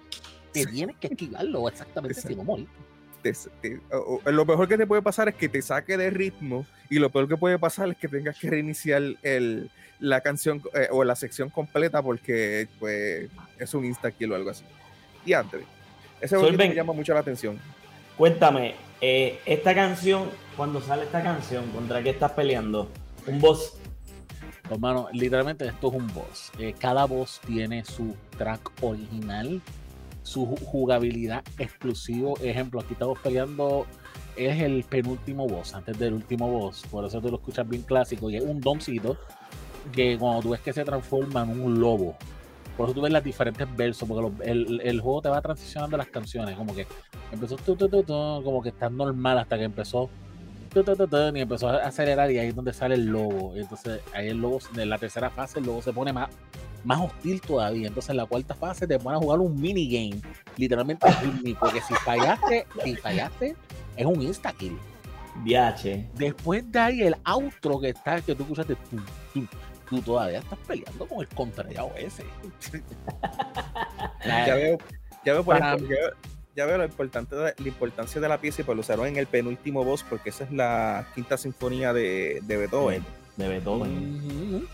te 0.52 0.66
tienes 0.66 0.96
que 0.98 1.08
esquivarlo 1.08 1.68
exactamente 1.68 2.20
si 2.22 2.36
no 2.36 2.44
morir. 2.44 2.68
Lo 4.26 4.46
mejor 4.46 4.68
que 4.68 4.78
te 4.78 4.88
puede 4.88 5.02
pasar 5.02 5.30
es 5.30 5.36
que 5.36 5.50
te 5.50 5.62
saque 5.62 5.98
de 5.98 6.10
ritmo 6.10 6.66
y 6.90 7.00
lo 7.00 7.10
peor 7.10 7.28
que 7.28 7.38
puede 7.38 7.60
pasar 7.60 7.90
es 7.90 7.98
que 7.98 8.08
tengas 8.08 8.38
que 8.38 8.50
reiniciar 8.50 9.02
el, 9.22 9.70
la 10.00 10.22
canción 10.22 10.62
eh, 10.74 10.88
o 10.92 11.04
la 11.04 11.16
sección 11.16 11.50
completa 11.50 12.02
porque 12.02 12.68
pues 12.80 13.30
es 13.58 13.74
un 13.74 13.86
insta 13.86 14.12
kill 14.12 14.32
o 14.32 14.36
algo 14.36 14.50
así. 14.50 14.64
Y 15.26 15.34
antes, 15.34 15.62
ese 16.22 16.36
es 16.36 16.58
me 16.58 16.74
llama 16.74 16.94
mucho 16.94 17.14
la 17.14 17.20
atención. 17.20 17.60
Cuéntame, 18.18 18.76
eh, 19.02 19.40
esta 19.46 19.74
canción, 19.74 20.30
cuando 20.58 20.82
sale 20.82 21.04
esta 21.04 21.24
canción, 21.24 21.70
¿contra 21.72 22.04
qué 22.04 22.10
estás 22.10 22.32
peleando? 22.32 22.90
¿Un 23.28 23.40
boss? 23.40 23.76
Hermano, 24.70 25.08
literalmente 25.14 25.66
esto 25.66 25.88
es 25.88 25.94
un 25.94 26.08
boss. 26.14 26.52
Eh, 26.60 26.76
cada 26.78 27.06
boss 27.06 27.42
tiene 27.46 27.84
su 27.86 28.16
track 28.38 28.72
original 28.82 29.62
su 30.30 30.46
jugabilidad 30.46 31.44
exclusivo. 31.58 32.38
Ejemplo, 32.42 32.80
aquí 32.80 32.94
estamos 32.94 33.18
peleando, 33.20 33.88
es 34.36 34.62
el 34.62 34.84
penúltimo 34.84 35.48
boss, 35.48 35.74
antes 35.74 35.98
del 35.98 36.14
último 36.14 36.48
boss, 36.48 36.84
por 36.92 37.04
eso 37.04 37.20
tú 37.20 37.30
lo 37.30 37.38
escuchas 37.38 37.68
bien 37.68 37.82
clásico, 37.82 38.30
y 38.30 38.38
es 38.38 38.44
un 38.44 38.62
domcito 38.62 39.18
que 39.92 40.18
cuando 40.20 40.42
tú 40.42 40.50
ves 40.50 40.62
que 40.62 40.72
se 40.72 40.86
transforma 40.86 41.42
en 41.42 41.60
un 41.60 41.80
lobo, 41.80 42.16
por 42.78 42.88
eso 42.88 42.94
tú 42.94 43.02
ves 43.02 43.12
las 43.12 43.24
diferentes 43.24 43.68
versos, 43.76 44.08
porque 44.08 44.44
el, 44.44 44.80
el, 44.82 45.02
juego 45.02 45.24
te 45.24 45.30
va 45.30 45.42
transicionando 45.42 45.98
las 45.98 46.08
canciones, 46.08 46.56
como 46.56 46.76
que 46.76 46.86
empezó 47.32 47.58
como 48.44 48.62
que 48.62 48.70
está 48.70 48.90
normal 48.90 49.40
hasta 49.40 49.58
que 49.58 49.64
empezó 49.64 50.10
y 50.76 51.40
empezó 51.40 51.70
a 51.70 51.78
acelerar 51.78 52.30
y 52.32 52.38
ahí 52.38 52.50
es 52.50 52.56
donde 52.56 52.74
sale 52.74 52.94
el 52.94 53.08
lobo. 53.08 53.56
Y 53.56 53.62
entonces 53.62 54.02
ahí 54.14 54.28
el 54.28 54.38
lobo, 54.38 54.60
en 54.78 54.90
la 54.90 55.00
tercera 55.00 55.32
fase, 55.32 55.60
el 55.60 55.66
lobo 55.66 55.82
se 55.82 55.92
pone 55.92 56.14
más 56.14 56.30
más 56.84 57.00
hostil 57.02 57.42
todavía. 57.42 57.88
Entonces 57.88 58.10
en 58.12 58.18
la 58.18 58.26
cuarta 58.26 58.56
fase 58.56 58.88
te 58.88 58.98
van 58.98 59.16
a 59.16 59.18
jugar 59.18 59.40
un 59.40 59.60
minigame, 59.60 60.22
literalmente 60.58 61.08
porque 61.60 61.82
si 61.82 61.94
fallaste, 61.96 62.66
si 62.84 62.96
fallaste, 62.96 63.56
es 63.96 64.06
un 64.06 64.22
insta 64.22 64.54
kill. 64.54 64.78
Viaje. 65.44 66.08
Después 66.16 66.70
de 66.72 66.80
ahí 66.80 67.02
el 67.02 67.16
outro 67.24 67.80
que 67.80 67.90
está, 67.90 68.22
que 68.22 68.36
tú 68.36 68.44
escuchaste, 68.44 68.76
tú, 69.90 70.02
todavía 70.02 70.40
estás 70.40 70.60
peleando 70.68 71.08
con 71.08 71.22
el 71.22 71.28
contrariado 71.30 71.92
ese. 71.98 72.26
ya 74.26 74.56
veo, 74.56 74.78
ya 75.26 75.34
veo 75.34 75.44
por 75.44 75.58
ejemplo, 75.58 75.96
ya 76.56 76.66
veo 76.66 76.78
lo 76.78 76.86
importante 76.86 77.36
la 77.36 77.54
importancia 77.58 78.20
de 78.20 78.28
la 78.28 78.40
pieza 78.40 78.62
y 78.62 78.66
pues 78.66 78.76
lo 78.76 78.82
usaron 78.82 79.08
en 79.08 79.18
el 79.18 79.28
penúltimo 79.28 79.86
boss 79.86 80.04
porque 80.04 80.30
esa 80.30 80.44
es 80.44 80.52
la 80.52 81.08
quinta 81.16 81.38
sinfonía 81.38 81.94
de, 81.94 82.42
de 82.44 82.58
Beethoven. 82.58 83.06
De 83.38 83.48
Beethoven. 83.48 84.68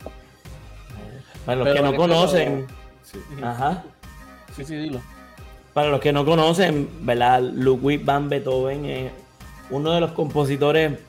Para 1.46 1.64
los 1.64 1.74
que 1.74 1.82
no 1.82 1.96
conocen. 1.96 2.68
Ajá. 3.44 3.84
Sí, 4.56 4.66
sí, 4.66 4.76
dilo. 4.76 5.02
Para 5.74 5.90
los 5.90 6.00
que 6.00 6.14
no 6.14 6.26
conocen, 6.26 6.90
¿verdad? 7.02 7.42
Ludwig 7.42 8.04
van 8.04 8.30
Beethoven 8.30 8.86
es 8.86 9.12
uno 9.70 9.92
de 9.92 10.00
los 10.00 10.12
compositores 10.12 11.00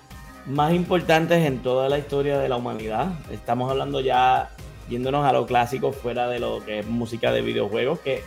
más 0.47 0.72
importantes 0.72 1.45
en 1.45 1.59
toda 1.62 1.89
la 1.89 1.99
historia 1.99 2.39
de 2.39 2.49
la 2.49 2.57
humanidad. 2.57 3.12
Estamos 3.30 3.70
hablando 3.70 4.01
ya 4.01 4.51
yéndonos 4.89 5.26
a 5.26 5.32
lo 5.32 5.47
clásico 5.47 5.93
fuera 5.93 6.28
de 6.28 6.39
lo 6.39 6.64
que 6.64 6.80
es 6.80 6.87
música 6.87 7.32
de 7.32 7.43
videojuegos, 7.43 8.01
que 8.01 8.22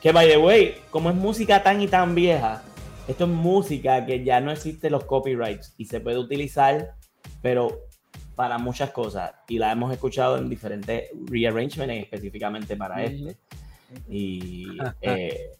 que, 0.00 0.12
by 0.12 0.28
the 0.28 0.38
way, 0.38 0.76
como 0.90 1.10
es 1.10 1.16
música 1.16 1.62
tan 1.62 1.80
y 1.80 1.88
tan 1.88 2.14
vieja, 2.14 2.62
esto 3.08 3.24
es 3.24 3.30
música 3.30 4.06
que 4.06 4.22
ya 4.24 4.40
no 4.40 4.52
existe 4.52 4.90
los 4.90 5.04
copyrights 5.04 5.74
y 5.76 5.86
se 5.86 6.00
puede 6.00 6.18
utilizar, 6.18 6.94
pero 7.42 7.80
para 8.38 8.56
muchas 8.56 8.90
cosas. 8.90 9.32
Y 9.48 9.58
la 9.58 9.72
hemos 9.72 9.92
escuchado 9.92 10.38
en 10.38 10.48
diferentes 10.48 11.10
rearrangements, 11.26 12.04
específicamente 12.04 12.76
para 12.76 13.02
este. 13.02 13.36
Y. 14.08 14.78
Eh, 15.00 15.50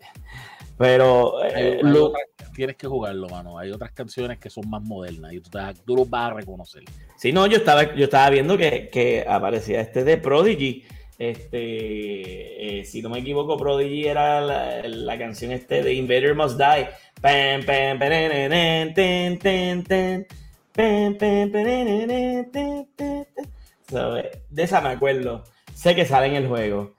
pero. 0.77 1.45
Eh, 1.45 1.81
tienes 2.55 2.77
que 2.77 2.87
jugarlo, 2.87 3.29
mano. 3.29 3.59
Hay 3.59 3.73
otras 3.73 3.91
canciones 3.91 4.39
que 4.39 4.49
son 4.49 4.71
más 4.71 4.81
modernas 4.81 5.33
y 5.33 5.41
tú, 5.41 5.51
tú 5.85 5.97
los 5.97 6.09
vas 6.09 6.31
a 6.31 6.35
reconocer. 6.35 6.85
Sí, 7.17 7.33
no, 7.33 7.49
yo 7.49 7.57
estaba, 7.57 7.97
yo 7.97 8.05
estaba 8.05 8.31
viendo 8.31 8.57
que, 8.57 8.89
que 8.93 9.27
aparecía 9.29 9.81
este 9.81 10.05
de 10.05 10.17
Prodigy 10.17 10.85
este, 11.19 12.79
eh, 12.79 12.85
si 12.85 13.03
no 13.03 13.09
me 13.11 13.19
equivoco, 13.19 13.57
Prodigy 13.57 14.07
era 14.07 14.41
la, 14.41 15.19
canción 15.19 15.51
este 15.51 15.83
de 15.83 15.95
Invader 15.95 16.37
Must 16.37 16.57
Die. 16.57 16.89
De 24.51 24.63
esa 24.63 24.81
me 24.81 24.91
acuerdo. 24.91 25.45
Sé 25.75 25.95
que 25.95 26.05
sale 26.05 26.29
en 26.29 26.37
el 26.37 26.47
juego. 26.49 26.95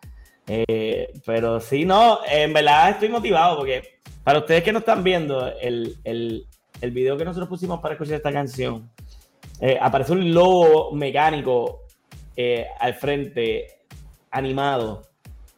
Eh, 0.47 1.13
pero 1.25 1.59
sí, 1.59 1.85
no, 1.85 2.19
en 2.29 2.53
verdad 2.53 2.89
estoy 2.89 3.09
motivado 3.09 3.57
porque 3.57 3.99
para 4.23 4.39
ustedes 4.39 4.63
que 4.63 4.73
no 4.73 4.79
están 4.79 5.03
viendo 5.03 5.47
el, 5.61 5.97
el, 6.03 6.47
el 6.81 6.91
video 6.91 7.17
que 7.17 7.25
nosotros 7.25 7.47
pusimos 7.47 7.79
para 7.79 7.93
escuchar 7.93 8.15
esta 8.15 8.33
canción, 8.33 8.91
eh, 9.61 9.77
aparece 9.79 10.13
un 10.13 10.33
logo 10.33 10.91
mecánico 10.93 11.81
al 12.79 12.93
frente 12.93 13.67
animado 14.31 15.09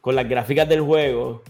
con 0.02 0.16
las 0.16 0.28
gráficas 0.28 0.68
del 0.68 0.82
juego 0.82 1.44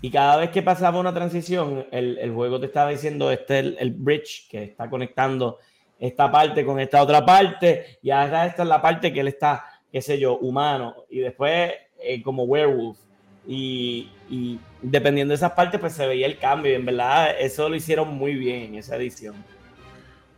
y 0.00 0.10
cada 0.10 0.36
vez 0.36 0.50
que 0.50 0.62
pasaba 0.62 1.00
una 1.00 1.12
transición, 1.12 1.86
el, 1.90 2.32
juego 2.32 2.60
te 2.60 2.66
estaba 2.66 2.90
diciendo, 2.90 3.32
este 3.32 3.58
es 3.58 3.74
el, 3.78 3.90
bridge 3.90 4.48
que 4.48 4.62
está 4.62 4.88
conectando 4.88 5.58
esta 5.98 6.30
parte 6.30 6.64
con 6.64 6.78
esta 6.78 7.02
otra 7.02 7.24
parte 7.24 7.98
y 8.02 8.10
ahora 8.10 8.46
esta 8.46 8.62
es 8.62 8.68
la 8.68 8.80
parte 8.80 9.12
que 9.12 9.20
él 9.20 9.28
está, 9.28 9.64
qué 9.92 10.00
sé 10.00 10.18
yo, 10.18 10.38
humano 10.38 11.04
y 11.10 11.18
después 11.20 11.72
eh, 12.00 12.22
como 12.22 12.44
werewolf. 12.44 12.98
Y, 13.50 14.10
dependiendo 14.82 15.32
de 15.32 15.36
esas 15.36 15.52
partes, 15.52 15.80
pues 15.80 15.94
se 15.94 16.06
veía 16.06 16.26
el 16.26 16.38
cambio. 16.38 16.70
Y 16.70 16.74
en 16.74 16.84
verdad, 16.84 17.34
eso 17.40 17.68
lo 17.68 17.76
hicieron 17.76 18.14
muy 18.14 18.34
bien 18.34 18.62
en 18.64 18.74
esa 18.74 18.96
edición. 18.96 19.34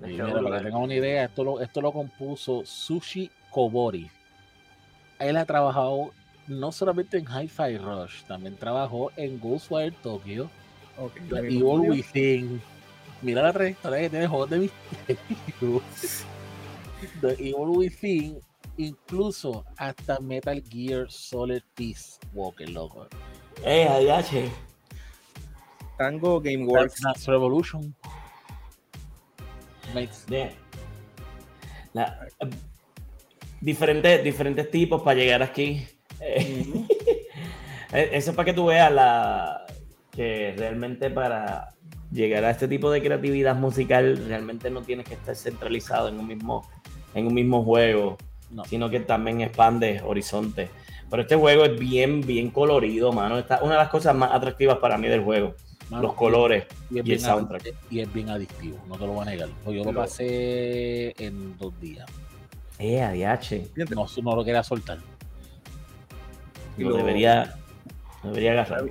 para 0.00 0.58
que 0.58 0.64
tengan 0.64 0.82
una 0.82 0.94
idea, 0.94 1.24
esto 1.24 1.42
lo, 1.42 1.60
esto 1.60 1.80
lo 1.80 1.92
compuso 1.92 2.62
Sushi 2.64 3.28
Kobori. 3.50 4.08
Él 5.18 5.36
ha 5.36 5.44
trabajado 5.44 6.12
no 6.46 6.72
solamente 6.72 7.18
en 7.18 7.26
Hi-Fi 7.26 7.78
Rush, 7.78 8.22
también 8.24 8.56
trabajó 8.56 9.12
en 9.16 9.38
Ghostwire 9.38 9.94
Tokyo, 10.02 10.48
okay, 10.96 11.22
The 11.28 11.38
Evil 11.38 11.90
Within. 11.90 12.62
Mira 13.22 13.42
la 13.42 13.52
trayectoria 13.52 14.00
que 14.00 14.10
tiene 14.10 14.24
el 14.24 14.30
juego 14.30 14.46
de 14.46 14.58
misterio. 14.58 15.82
The 17.20 17.32
Evil 17.32 17.76
Within, 17.76 18.40
incluso 18.76 19.64
hasta 19.76 20.20
Metal 20.20 20.62
Gear 20.68 21.10
Solid 21.10 21.62
Peace 21.74 22.18
Walker, 22.32 22.68
loco. 22.68 23.08
Eh, 23.64 23.86
ADH. 23.88 24.50
Tango 25.98 26.40
Gameworks. 26.40 27.00
That's 27.02 27.26
Revolution. 27.26 27.94
Makes... 29.94 30.26
Yeah. 30.28 30.52
La, 31.92 32.28
uh, 32.40 32.48
diferentes, 33.60 34.22
diferentes 34.24 34.70
tipos 34.70 35.02
para 35.02 35.18
llegar 35.18 35.42
aquí. 35.42 35.86
Eh, 36.20 36.86
eso 37.92 38.30
es 38.30 38.36
para 38.36 38.46
que 38.46 38.52
tú 38.52 38.66
veas 38.66 38.92
la, 38.92 39.66
que 40.10 40.54
realmente 40.56 41.10
para 41.10 41.74
llegar 42.12 42.44
a 42.44 42.50
este 42.50 42.68
tipo 42.68 42.90
de 42.90 43.02
creatividad 43.02 43.56
musical 43.56 44.16
realmente 44.26 44.70
no 44.70 44.82
tienes 44.82 45.06
que 45.06 45.14
estar 45.14 45.34
centralizado 45.34 46.08
en 46.08 46.18
un 46.18 46.26
mismo, 46.26 46.68
en 47.14 47.26
un 47.26 47.34
mismo 47.34 47.64
juego, 47.64 48.18
sino 48.66 48.90
que 48.90 49.00
también 49.00 49.40
expande 49.40 50.00
horizontes. 50.04 50.70
Pero 51.08 51.22
este 51.22 51.36
juego 51.36 51.64
es 51.64 51.78
bien, 51.78 52.20
bien 52.20 52.50
colorido, 52.50 53.12
mano. 53.12 53.38
Esta 53.38 53.60
una 53.62 53.72
de 53.72 53.78
las 53.78 53.88
cosas 53.88 54.14
más 54.14 54.32
atractivas 54.32 54.78
para 54.78 54.96
mí 54.96 55.08
del 55.08 55.22
juego. 55.22 55.54
los 55.90 56.14
colores 56.14 56.66
y, 56.90 56.98
el 56.98 57.20
soundtrack. 57.20 57.74
Y 57.90 58.00
es 58.00 58.12
bien 58.12 58.28
adictivo, 58.28 58.78
no 58.88 58.96
te 58.96 59.06
lo 59.06 59.12
voy 59.12 59.22
a 59.22 59.30
negar. 59.30 59.48
Pues 59.64 59.76
yo 59.76 59.84
lo 59.84 59.92
pasé 59.92 61.14
en 61.18 61.56
dos 61.58 61.78
días. 61.80 62.06
Eh, 62.78 63.02
ADH. 63.02 63.76
No, 63.94 64.06
no 64.22 64.36
lo 64.36 64.44
quería 64.44 64.62
soltar 64.62 64.98
lo, 66.84 66.96
debería, 66.96 67.54
debería 68.22 68.52
agarrar. 68.52 68.90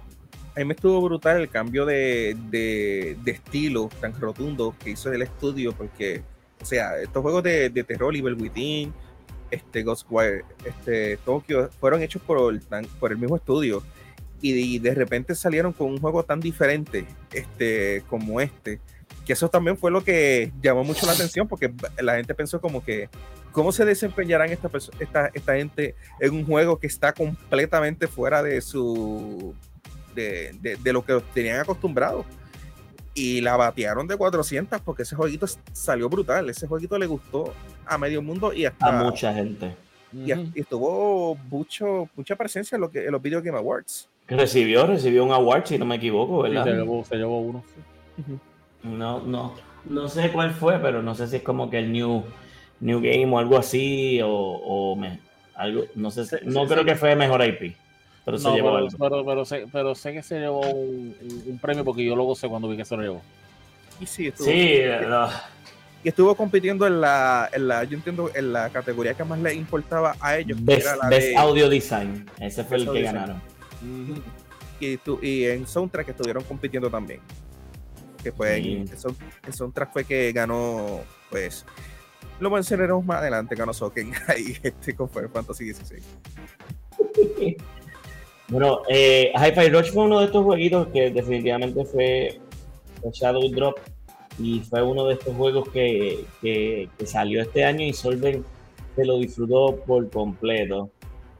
A 0.55 0.59
mí 0.59 0.65
me 0.65 0.73
estuvo 0.73 1.01
brutal 1.01 1.41
el 1.41 1.49
cambio 1.49 1.85
de, 1.85 2.35
de, 2.49 3.17
estilo 3.25 3.89
tan 4.01 4.19
rotundo 4.19 4.75
que 4.83 4.91
hizo 4.91 5.11
el 5.11 5.21
estudio, 5.21 5.73
porque, 5.73 6.23
o 6.61 6.65
sea, 6.65 6.99
estos 6.99 7.21
juegos 7.21 7.43
de, 7.43 7.69
terror, 7.87 8.15
Evil 8.15 8.33
Within, 8.33 8.93
este 9.51 9.83
Ghostwire, 9.83 10.43
este 10.65 11.17
Tokyo, 11.17 11.69
fueron 11.79 12.01
hechos 12.01 12.21
por 12.21 12.53
el, 12.53 12.61
por 12.99 13.11
el 13.11 13.17
mismo 13.17 13.35
estudio. 13.35 13.83
Y 14.41 14.79
de, 14.79 14.95
repente 14.95 15.35
salieron 15.35 15.73
con 15.73 15.87
un 15.87 15.99
juego 15.99 16.23
tan 16.23 16.39
diferente 16.39 17.05
este, 17.33 18.03
como 18.09 18.39
este, 18.39 18.79
que 19.25 19.33
eso 19.33 19.49
también 19.49 19.77
fue 19.77 19.91
lo 19.91 20.01
que 20.01 20.53
llamó 20.61 20.83
mucho 20.83 21.05
la 21.05 21.11
atención, 21.11 21.47
porque 21.47 21.73
la 22.01 22.15
gente 22.15 22.33
pensó 22.33 22.61
como 22.61 22.83
que 22.83 23.09
¿Cómo 23.51 23.71
se 23.71 23.83
desempeñarán 23.83 24.51
esta, 24.51 24.69
esta, 24.99 25.31
esta 25.33 25.55
gente 25.55 25.95
en 26.19 26.33
un 26.33 26.45
juego 26.45 26.77
que 26.77 26.87
está 26.87 27.13
completamente 27.13 28.07
fuera 28.07 28.43
de 28.43 28.61
su 28.61 29.55
de, 30.15 30.77
de, 30.81 30.93
lo 30.93 31.03
que 31.03 31.21
tenían 31.33 31.59
acostumbrados? 31.59 32.25
Y 33.13 33.41
la 33.41 33.57
batearon 33.57 34.07
de 34.07 34.15
400 34.15 34.81
porque 34.81 35.03
ese 35.03 35.15
jueguito 35.15 35.45
salió 35.73 36.09
brutal. 36.09 36.49
Ese 36.49 36.67
jueguito 36.67 36.97
le 36.97 37.07
gustó 37.07 37.53
a 37.85 37.97
medio 37.97 38.21
mundo 38.21 38.53
y 38.53 38.65
hasta, 38.65 38.99
a 38.99 39.03
mucha 39.03 39.33
gente. 39.33 39.75
Y, 40.13 40.31
estuvo 40.59 41.35
mucho, 41.49 42.09
mucha 42.15 42.35
presencia 42.35 42.75
en, 42.75 42.81
lo 42.81 42.89
que, 42.89 43.05
en 43.05 43.11
los 43.11 43.21
Video 43.21 43.41
Game 43.41 43.57
Awards. 43.57 44.09
Recibió, 44.27 44.85
recibió 44.85 45.23
un 45.23 45.31
award, 45.31 45.65
si 45.65 45.77
no 45.77 45.85
me 45.85 45.95
equivoco, 45.95 46.43
¿verdad? 46.43 46.63
se, 46.63 46.71
llevó, 46.71 47.03
se 47.03 47.15
llevó 47.15 47.39
uno. 47.39 47.63
No, 48.83 49.21
no, 49.21 49.55
no 49.85 50.07
sé 50.07 50.31
cuál 50.31 50.51
fue, 50.51 50.79
pero 50.79 51.01
no 51.01 51.15
sé 51.15 51.27
si 51.27 51.37
es 51.37 51.41
como 51.41 51.69
que 51.69 51.79
el 51.79 51.91
New 51.91 52.23
New 52.79 53.01
Game 53.01 53.27
o 53.33 53.39
algo 53.39 53.57
así, 53.57 54.19
o, 54.23 54.97
algo, 55.55 55.83
no 55.95 56.11
sé, 56.11 56.41
no 56.43 56.65
creo 56.65 56.85
que 56.85 56.95
fue 56.95 57.15
mejor 57.15 57.43
IP. 57.43 57.75
Pero 58.29 58.37
se 58.37 58.51
llevó 58.51 58.87
pero, 58.99 59.25
Pero, 59.25 59.45
sé, 59.45 59.65
pero, 59.71 59.95
sé, 59.95 60.13
que 60.13 60.21
se 60.21 60.39
llevó 60.39 60.61
un, 60.61 61.59
premio 61.59 61.83
porque 61.83 62.05
yo 62.05 62.15
luego 62.15 62.35
sé 62.35 62.47
cuando 62.47 62.69
vi 62.69 62.77
que 62.77 62.85
se 62.85 62.95
lo 62.95 63.01
llevó. 63.01 63.21
Y 63.99 64.05
sí, 64.05 64.27
estuvo, 64.27 64.47
sí, 64.47 64.81
y 66.01 66.07
estuvo 66.07 66.33
compitiendo 66.35 66.87
en 66.87 67.01
la, 67.01 67.49
en 67.51 67.67
la, 67.67 67.83
yo 67.83 67.97
entiendo, 67.97 68.31
en 68.33 68.53
la 68.53 68.69
categoría 68.69 69.15
que 69.15 69.23
más 69.23 69.39
le 69.39 69.53
importaba 69.53 70.15
a 70.21 70.37
ellos. 70.37 70.63
Best, 70.63 70.87
Audio 71.35 71.67
Design, 71.67 72.29
ese 72.39 72.63
fue 72.63 72.77
el 72.77 72.89
que 72.89 73.01
ganaron. 73.01 73.41
y, 74.79 74.97
y 75.21 75.45
en 75.45 75.67
Soundtrack 75.67 76.09
estuvieron 76.09 76.43
compitiendo 76.43 76.89
también. 76.89 77.19
Que 78.23 78.31
fue 78.31 78.57
en, 78.57 78.89
el 78.89 79.53
Soundtrack 79.53 79.91
fue 79.91 80.05
que 80.05 80.31
ganó, 80.31 81.01
pues, 81.29 81.65
lo 82.39 82.49
mencionaremos 82.49 83.03
más 83.03 83.17
adelante 83.17 83.55
cuando 83.55 83.73
Soken 83.73 84.13
ahí 84.27 84.55
este, 84.61 84.95
con 84.95 85.09
Final 85.09 85.29
Fantasy 85.29 85.73
XVI. 85.73 86.03
bueno, 88.49 88.81
eh, 88.89 89.31
Hi-Fi 89.35 89.69
Rush 89.69 89.91
fue 89.91 90.05
uno 90.05 90.19
de 90.19 90.25
estos 90.25 90.43
jueguitos 90.43 90.87
que 90.87 91.11
definitivamente 91.11 91.85
fue 91.85 92.39
Shadow 93.11 93.47
Drop 93.49 93.77
y 94.39 94.61
fue 94.61 94.81
uno 94.81 95.05
de 95.05 95.13
estos 95.15 95.35
juegos 95.35 95.69
que, 95.69 96.25
que, 96.41 96.89
salió 97.05 97.41
este 97.41 97.63
año 97.63 97.85
y 97.85 97.93
Solven 97.93 98.43
se 98.95 99.05
lo 99.05 99.19
disfrutó 99.19 99.75
por 99.85 100.09
completo. 100.09 100.89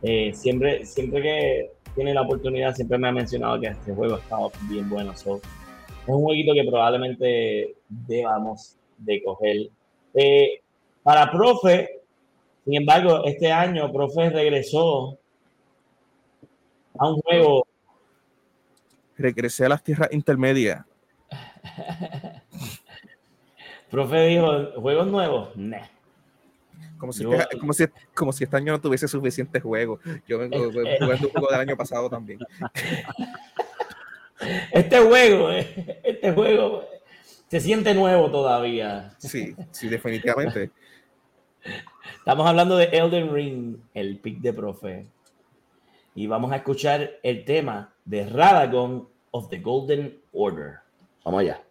Eh, 0.04 0.32
siempre, 0.34 0.86
siempre 0.86 1.22
que 1.22 1.72
tiene 1.96 2.14
la 2.14 2.22
oportunidad, 2.22 2.76
siempre 2.76 2.98
me 2.98 3.08
ha 3.08 3.12
mencionado 3.12 3.60
que 3.60 3.68
este 3.68 3.94
juego 3.94 4.16
ha 4.16 4.20
estado 4.20 4.52
bien 4.70 4.90
bueno. 4.90 5.14
es 5.14 5.26
un 5.26 6.22
jueguito 6.22 6.54
que 6.54 6.64
probablemente 6.64 7.76
debamos 7.90 8.76
de 8.98 9.24
coger. 9.24 9.70
Eh, 10.14 10.62
para 11.04 11.32
Profe, 11.32 12.02
sin 12.66 12.76
embargo, 12.76 13.26
este 13.26 13.52
año 13.52 13.92
Profe 13.92 14.30
regresó 14.30 15.18
a 17.00 17.10
un 17.10 17.22
juego. 17.22 17.68
Regresé 19.18 19.66
a 19.66 19.70
las 19.70 19.84
tierras 19.84 20.10
intermedias. 20.12 20.86
Profe 23.90 24.28
dijo, 24.28 24.72
¿juegos 24.80 25.08
nuevos? 25.08 25.56
Nah. 25.56 25.88
Como 27.00 27.14
si, 27.14 27.24
como, 27.60 27.74
si, 27.74 27.86
como 28.14 28.34
si 28.34 28.44
este 28.44 28.58
año 28.58 28.74
no 28.74 28.82
tuviese 28.82 29.08
suficientes 29.08 29.64
juegos. 29.64 30.02
Yo 30.28 30.38
vengo 30.38 30.58
jugando 31.00 31.28
un 31.28 31.32
juego 31.32 31.48
del 31.50 31.62
año 31.62 31.78
pasado 31.78 32.10
también. 32.10 32.40
Este 34.72 34.98
juego, 35.00 35.52
eh, 35.52 36.00
este 36.02 36.32
juego 36.32 36.86
se 37.50 37.60
siente 37.60 37.94
nuevo 37.94 38.32
todavía. 38.32 39.14
Sí, 39.18 39.54
sí, 39.72 39.90
definitivamente. 39.90 40.72
Estamos 42.18 42.48
hablando 42.48 42.78
de 42.78 42.86
Elden 42.86 43.34
Ring, 43.34 43.78
el 43.94 44.18
pick 44.20 44.40
de 44.40 44.54
profe. 44.54 45.08
Y 46.16 46.28
vamos 46.28 46.52
a 46.52 46.58
escuchar 46.58 47.12
el 47.24 47.46
tema 47.46 47.94
de 48.06 48.26
Radagon 48.26 49.08
of 49.32 49.50
the 49.50 49.60
Golden 49.60 50.18
Order. 50.34 50.80
Vamos 51.24 51.42
allá. 51.42 51.62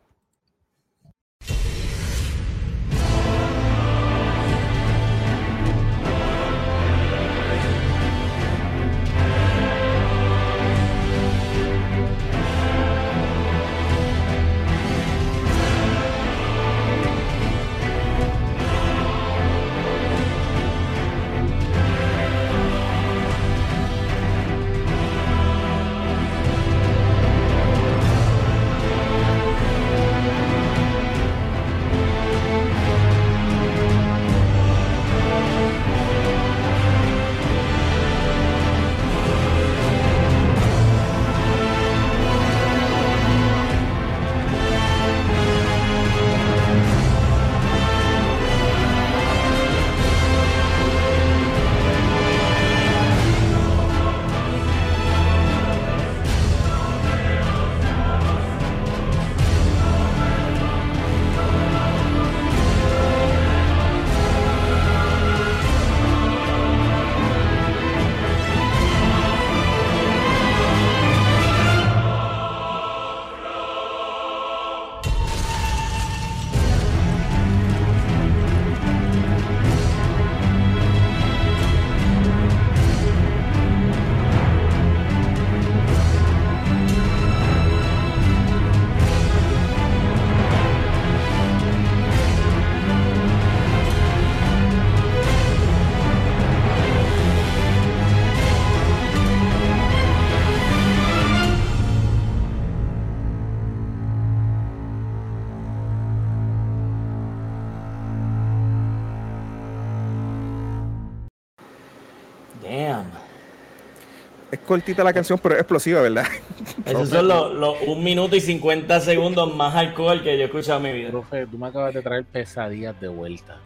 Cortita 114.69 115.03
la 115.03 115.15
canción, 115.15 115.39
pero 115.43 115.55
es 115.55 115.63
explosiva, 115.63 116.03
¿verdad? 116.03 116.27
Esos 116.85 117.09
son 117.09 117.27
los, 117.27 117.77
un 117.87 118.05
minuto 118.05 118.37
y 118.37 118.41
50 118.41 119.01
segundos 119.01 119.57
más 119.57 119.75
alcohol 119.75 120.23
que 120.23 120.37
yo 120.37 120.43
he 120.43 120.45
escuchado 120.45 120.77
en 120.77 120.93
mi 120.93 120.93
vida. 120.93 121.11
Profe, 121.11 121.47
tú 121.47 121.57
me 121.57 121.69
acabas 121.69 121.95
de 121.95 122.03
traer 122.03 122.27
pesadillas 122.27 123.01
de 123.01 123.09
vuelta. 123.09 123.57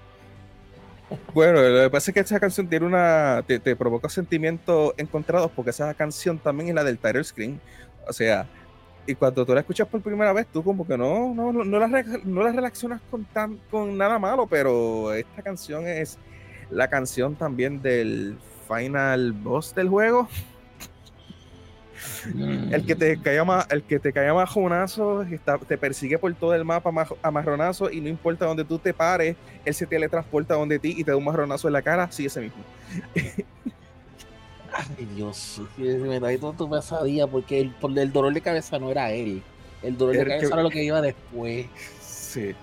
Bueno, 1.35 1.61
lo 1.61 1.83
que 1.83 1.91
pasa 1.91 2.11
es 2.11 2.15
que 2.15 2.21
esa 2.21 2.39
canción 2.39 2.69
tiene 2.69 2.87
una. 2.87 3.43
te, 3.45 3.75
provoca 3.75 4.09
sentimientos 4.09 4.95
encontrados 4.97 5.51
porque 5.55 5.71
esa 5.71 5.93
canción 5.93 6.39
también 6.39 6.69
es 6.69 6.75
la 6.77 6.85
del 6.85 6.99
title 6.99 7.25
screen. 7.25 7.61
O 8.09 8.13
sea, 8.13 8.47
y 9.05 9.17
cuando 9.17 9.45
tú 9.45 9.53
la 9.53 9.61
escuchas 9.61 9.89
por 9.89 10.01
primera 10.01 10.33
vez, 10.33 10.47
tú 10.53 10.63
como 10.63 10.87
que 10.87 10.97
no, 10.97 11.35
no, 11.35 11.53
no, 11.53 11.79
la, 11.81 11.89
no 12.25 12.45
la 12.45 12.53
relacionas 12.53 13.01
con, 13.11 13.25
tan, 13.25 13.59
con 13.73 13.99
nada 13.99 14.21
malo, 14.21 14.47
pero 14.47 15.13
esta 15.13 15.43
canción 15.43 15.89
es 15.89 16.17
la 16.71 16.89
canción 16.89 17.35
también 17.35 17.83
del 17.83 18.39
final 18.69 19.33
boss 19.33 19.75
del 19.75 19.89
juego. 19.89 20.29
El 22.71 22.87
que 22.87 22.95
te 22.95 23.21
cae 23.21 23.43
más, 23.45 23.67
el 23.71 23.83
que 23.83 23.99
te 23.99 24.13
cae 24.13 24.33
majonazo, 24.33 25.25
te 25.67 25.79
persigue 25.79 26.19
por 26.19 26.33
todo 26.35 26.55
el 26.55 26.65
mapa 26.65 26.91
a 27.23 27.31
marronazo 27.31 27.91
y 27.91 28.01
no 28.01 28.09
importa 28.09 28.47
dónde 28.47 28.65
tú 28.65 28.79
te 28.79 28.95
pares, 28.95 29.37
él 29.65 29.75
se 29.75 29.87
teletransporta 29.87 30.55
donde 30.55 30.79
ti 30.79 30.95
y 30.97 31.05
te 31.05 31.11
da 31.11 31.17
un 31.17 31.25
marronazo 31.25 31.69
en 31.69 31.73
la 31.75 31.83
cara, 31.83 32.11
sí, 32.11 32.27
ese 32.27 32.41
mismo. 32.41 32.63
Ay, 34.75 35.07
Dios, 35.15 35.61
me 35.77 36.19
da 36.19 36.35
todo 36.39 36.53
tu 36.55 36.71
pesadilla 36.71 37.27
porque 37.27 37.61
el, 37.61 37.75
el 37.99 38.13
dolor 38.13 38.33
de 38.33 38.41
cabeza 38.41 38.79
no 38.79 38.91
era 38.91 39.11
él. 39.13 39.43
El 39.83 39.99
dolor 39.99 40.17
de 40.17 40.27
cabeza 40.27 40.55
era 40.55 40.63
lo 40.63 40.71
que 40.71 40.83
iba 40.83 41.01
después. 41.01 41.67
Sí. 42.01 42.55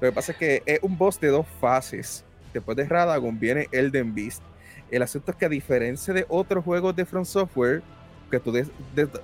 Lo 0.00 0.08
que 0.08 0.12
pasa 0.12 0.32
es 0.32 0.38
que 0.38 0.62
es 0.64 0.78
un 0.82 0.96
boss 0.96 1.20
de 1.20 1.28
dos 1.28 1.46
fases. 1.60 2.24
Después 2.52 2.76
de 2.76 2.84
Radagon 2.84 3.38
viene 3.38 3.66
Elden 3.72 4.14
Beast. 4.14 4.42
El 4.90 5.02
asunto 5.02 5.32
es 5.32 5.36
que 5.36 5.44
a 5.44 5.50
diferencia 5.50 6.14
de 6.14 6.24
otros 6.28 6.64
juegos 6.64 6.96
de 6.96 7.04
From 7.04 7.24
Software, 7.24 7.82
que 8.30 8.40
tú 8.40 8.52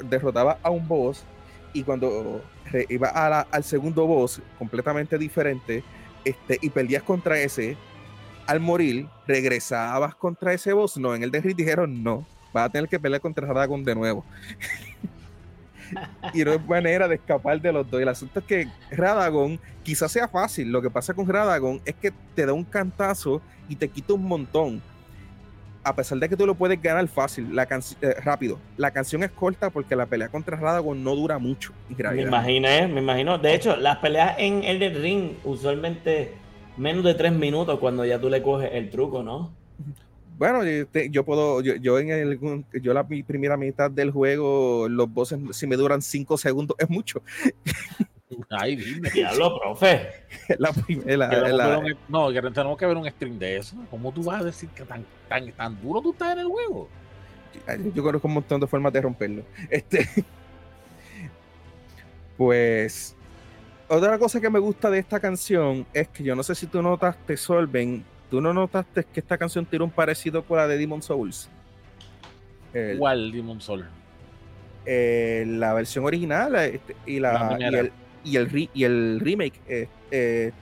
derrotabas 0.08 0.56
a 0.62 0.70
un 0.70 0.86
boss 0.86 1.24
y 1.72 1.82
cuando 1.82 2.42
ibas 2.88 3.12
al 3.50 3.64
segundo 3.64 4.06
boss 4.06 4.40
completamente 4.58 5.18
diferente 5.18 5.82
este, 6.24 6.58
y 6.62 6.70
perdías 6.70 7.02
contra 7.02 7.38
ese, 7.38 7.76
al 8.46 8.60
morir 8.60 9.06
regresabas 9.26 10.14
contra 10.14 10.52
ese 10.52 10.72
boss. 10.72 10.96
No, 10.96 11.14
en 11.14 11.22
el 11.22 11.30
de 11.30 11.40
dijeron 11.40 12.02
no, 12.02 12.26
vas 12.52 12.66
a 12.66 12.68
tener 12.70 12.88
que 12.88 12.98
pelear 12.98 13.20
contra 13.20 13.46
Radagon 13.46 13.84
de 13.84 13.94
nuevo. 13.94 14.24
y 16.32 16.44
no 16.44 16.52
hay 16.52 16.58
manera 16.60 17.08
de 17.08 17.16
escapar 17.16 17.60
de 17.60 17.72
los 17.72 17.90
dos. 17.90 18.00
El 18.00 18.08
asunto 18.08 18.40
es 18.40 18.46
que 18.46 18.68
Radagon 18.90 19.60
quizás 19.82 20.10
sea 20.12 20.28
fácil. 20.28 20.70
Lo 20.70 20.80
que 20.80 20.90
pasa 20.90 21.14
con 21.14 21.28
Radagon 21.28 21.80
es 21.84 21.94
que 21.94 22.12
te 22.34 22.46
da 22.46 22.52
un 22.52 22.64
cantazo 22.64 23.42
y 23.68 23.76
te 23.76 23.88
quita 23.88 24.14
un 24.14 24.24
montón 24.24 24.82
a 25.84 25.94
pesar 25.94 26.18
de 26.18 26.28
que 26.28 26.36
tú 26.36 26.46
lo 26.46 26.54
puedes 26.54 26.80
ganar 26.80 27.06
fácil, 27.08 27.54
la 27.54 27.64
eh, 27.64 28.14
rápido, 28.24 28.58
la 28.76 28.90
canción 28.90 29.22
es 29.22 29.30
corta 29.30 29.70
porque 29.70 29.94
la 29.94 30.06
pelea 30.06 30.28
contra 30.28 30.56
Radagon 30.56 31.04
no 31.04 31.14
dura 31.14 31.38
mucho. 31.38 31.72
Me 31.88 32.22
imaginé, 32.22 32.88
me 32.88 33.00
imagino. 33.00 33.38
De 33.38 33.54
hecho, 33.54 33.76
las 33.76 33.98
peleas 33.98 34.36
en 34.38 34.64
el 34.64 34.80
ring 35.00 35.32
usualmente 35.44 36.32
menos 36.76 37.04
de 37.04 37.14
tres 37.14 37.32
minutos 37.32 37.78
cuando 37.78 38.04
ya 38.04 38.18
tú 38.18 38.30
le 38.30 38.42
coges 38.42 38.70
el 38.72 38.90
truco, 38.90 39.22
¿no? 39.22 39.52
Bueno, 40.36 40.64
yo, 41.10 41.24
puedo, 41.24 41.60
yo, 41.60 41.98
en 41.98 42.10
el, 42.10 42.40
yo 42.82 42.92
la 42.92 43.06
primera 43.06 43.56
mitad 43.56 43.90
del 43.90 44.10
juego, 44.10 44.88
los 44.88 45.12
bosses, 45.12 45.38
si 45.52 45.66
me 45.66 45.76
duran 45.76 46.02
cinco 46.02 46.36
segundos, 46.36 46.76
es 46.80 46.90
mucho. 46.90 47.22
Ay, 48.50 48.76
dime. 48.76 49.10
Diablo, 49.10 49.58
profe. 49.58 50.08
La 50.58 50.72
primera. 50.72 51.28
no, 52.08 52.32
que 52.32 52.42
tenemos 52.42 52.78
que 52.78 52.86
ver 52.86 52.96
un 52.96 53.08
stream 53.10 53.38
de 53.38 53.58
eso. 53.58 53.76
¿Cómo 53.90 54.12
tú 54.12 54.22
vas 54.22 54.40
a 54.40 54.44
decir 54.44 54.68
que 54.70 54.84
tan, 54.84 55.04
tan, 55.28 55.50
tan 55.52 55.80
duro 55.80 56.00
tú 56.00 56.12
estás 56.12 56.32
en 56.32 56.40
el 56.40 56.46
juego? 56.46 56.88
Yo 57.94 58.02
conozco 58.02 58.28
un 58.28 58.34
montón 58.34 58.60
de 58.60 58.66
formas 58.66 58.92
de 58.92 59.00
romperlo. 59.00 59.42
Este. 59.70 60.08
Pues. 62.36 63.14
Otra 63.86 64.18
cosa 64.18 64.40
que 64.40 64.50
me 64.50 64.58
gusta 64.58 64.90
de 64.90 64.98
esta 64.98 65.20
canción 65.20 65.86
es 65.92 66.08
que 66.08 66.24
yo 66.24 66.34
no 66.34 66.42
sé 66.42 66.56
si 66.56 66.66
tú 66.66 66.82
notaste, 66.82 67.36
Solven, 67.36 68.04
tú 68.28 68.40
no 68.40 68.52
notaste 68.52 69.04
que 69.04 69.20
esta 69.20 69.38
canción 69.38 69.64
tiene 69.64 69.84
un 69.84 69.90
parecido 69.92 70.42
con 70.42 70.56
la 70.56 70.66
de 70.66 70.76
Demon 70.76 71.00
Souls. 71.00 71.48
¿Cuál 72.98 73.30
Demon 73.30 73.60
Soul? 73.60 73.86
Eh, 74.86 75.44
la 75.46 75.72
versión 75.72 76.04
original 76.04 76.54
este, 76.56 76.96
y, 77.06 77.20
la, 77.20 77.56
y, 77.58 77.62
el, 77.62 77.92
y, 78.24 78.36
el, 78.36 78.70
y 78.72 78.84
el 78.84 79.20
remake. 79.20 79.60
Eh, 79.68 79.88
eh, 80.10 80.52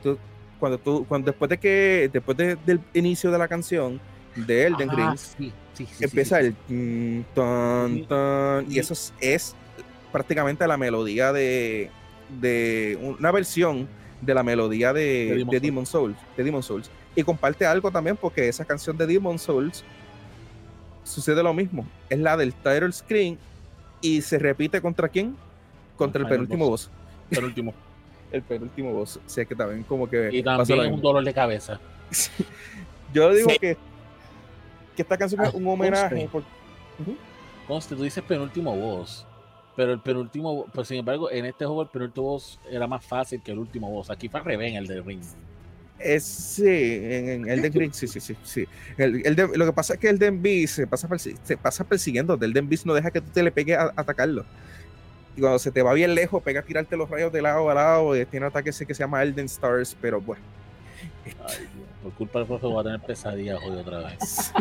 cuando 0.58 0.78
tú, 0.78 1.04
cuando 1.08 1.30
después 1.30 1.48
de 1.48 1.58
que, 1.58 2.10
después 2.12 2.36
del 2.36 2.80
inicio 2.94 3.30
de 3.30 3.38
la 3.38 3.48
canción 3.48 4.00
de 4.36 4.66
Elden 4.66 4.90
ah, 4.90 4.94
Ring, 4.94 5.18
sí, 5.18 5.52
empieza 6.00 6.40
el 6.40 6.54
y 8.68 8.78
eso 8.78 8.94
es, 9.20 9.56
prácticamente 10.12 10.66
la 10.66 10.76
melodía 10.76 11.32
de, 11.32 11.90
de 12.40 12.98
una 13.18 13.30
versión 13.32 13.88
de 14.20 14.34
la 14.34 14.42
melodía 14.42 14.92
de, 14.92 15.44
de, 15.50 15.60
Demon, 15.60 15.84
Souls, 15.84 16.16
de 16.36 16.44
Demon 16.44 16.62
Souls. 16.62 16.90
Y 17.16 17.22
comparte 17.22 17.66
algo 17.66 17.90
también 17.90 18.16
porque 18.16 18.48
esa 18.48 18.64
canción 18.64 18.96
de 18.96 19.06
Demon 19.06 19.38
Souls 19.38 19.84
sucede 21.02 21.42
lo 21.42 21.52
mismo. 21.52 21.86
Es 22.08 22.18
la 22.18 22.36
del 22.36 22.54
title 22.54 22.92
screen 22.92 23.38
y 24.00 24.22
se 24.22 24.38
repite 24.38 24.80
contra 24.80 25.08
quién? 25.08 25.36
Contra 25.96 26.22
el, 26.22 26.28
penúltimo 26.28 26.68
boss. 26.68 26.90
Penúltimo. 27.34 27.74
el 28.32 28.42
penúltimo 28.42 28.92
boss. 28.92 29.18
O 29.24 29.28
sea 29.28 29.44
que 29.44 29.54
también 29.54 29.82
como 29.84 30.08
que. 30.08 30.30
Y 30.32 30.42
también 30.42 30.80
es 30.80 30.92
un 30.92 31.00
dolor 31.00 31.24
de 31.24 31.34
cabeza. 31.34 31.78
Yo 33.14 33.32
digo 33.32 33.48
que, 33.60 33.76
que 34.96 35.02
esta 35.02 35.18
canción 35.18 35.44
es 35.44 35.54
un 35.54 35.66
homenaje. 35.66 36.28
Conste. 37.68 37.94
tú 37.94 38.02
dices 38.02 38.24
penúltimo 38.24 38.74
boss. 38.76 39.26
Pero 39.76 39.92
el 39.92 40.00
penúltimo, 40.00 40.66
pues 40.72 40.88
sin 40.88 40.98
embargo, 40.98 41.30
en 41.30 41.46
este 41.46 41.64
juego 41.64 41.82
el 41.82 41.88
penúltimo 41.88 42.26
boss 42.26 42.58
era 42.70 42.86
más 42.86 43.04
fácil 43.04 43.40
que 43.42 43.52
el 43.52 43.58
último 43.58 43.90
boss. 43.90 44.10
Aquí 44.10 44.28
fue 44.28 44.40
al 44.40 44.46
revés 44.46 44.70
en 44.70 44.76
el 44.76 44.86
de 44.86 45.00
Ring. 45.00 45.22
Es, 45.98 46.24
sí, 46.24 46.66
en, 46.66 47.48
el 47.48 47.62
de 47.62 47.70
Ring, 47.70 47.92
sí, 47.92 48.06
sí, 48.08 48.20
sí. 48.20 48.36
sí. 48.42 48.66
El, 48.98 49.24
el 49.24 49.34
lo 49.34 49.66
que 49.66 49.72
pasa 49.72 49.94
es 49.94 50.00
que 50.00 50.08
el 50.08 50.18
Denby 50.18 50.66
se 50.66 50.86
pasa, 50.86 51.08
se 51.18 51.56
pasa 51.56 51.84
persiguiendo. 51.84 52.38
El 52.40 52.52
Denby 52.52 52.80
no 52.84 52.92
deja 52.92 53.10
que 53.10 53.20
tú 53.20 53.30
te 53.32 53.42
le 53.42 53.52
pegues 53.52 53.78
a, 53.78 53.92
atacarlo. 53.96 54.44
Y 55.36 55.40
cuando 55.40 55.58
se 55.58 55.70
te 55.70 55.82
va 55.82 55.92
bien 55.94 56.14
lejos, 56.14 56.42
pega 56.42 56.60
a 56.60 56.62
tirarte 56.62 56.96
los 56.96 57.08
rayos 57.08 57.32
de 57.32 57.42
lado 57.42 57.70
a 57.70 57.74
lado. 57.74 58.16
Y 58.16 58.24
tiene 58.26 58.46
un 58.46 58.50
ataque 58.50 58.70
ese 58.70 58.86
que 58.86 58.94
se 58.94 59.02
llama 59.02 59.22
Elden 59.22 59.46
Stars, 59.46 59.96
pero 60.00 60.20
bueno. 60.20 60.42
Ay, 61.46 61.68
por 62.02 62.12
culpa 62.12 62.38
del 62.40 62.48
profe 62.48 62.66
voy 62.66 62.80
a 62.80 62.82
tener 62.84 63.00
pesadillas 63.00 63.58
hoy 63.64 63.76
otra 63.78 63.98
vez. 63.98 64.52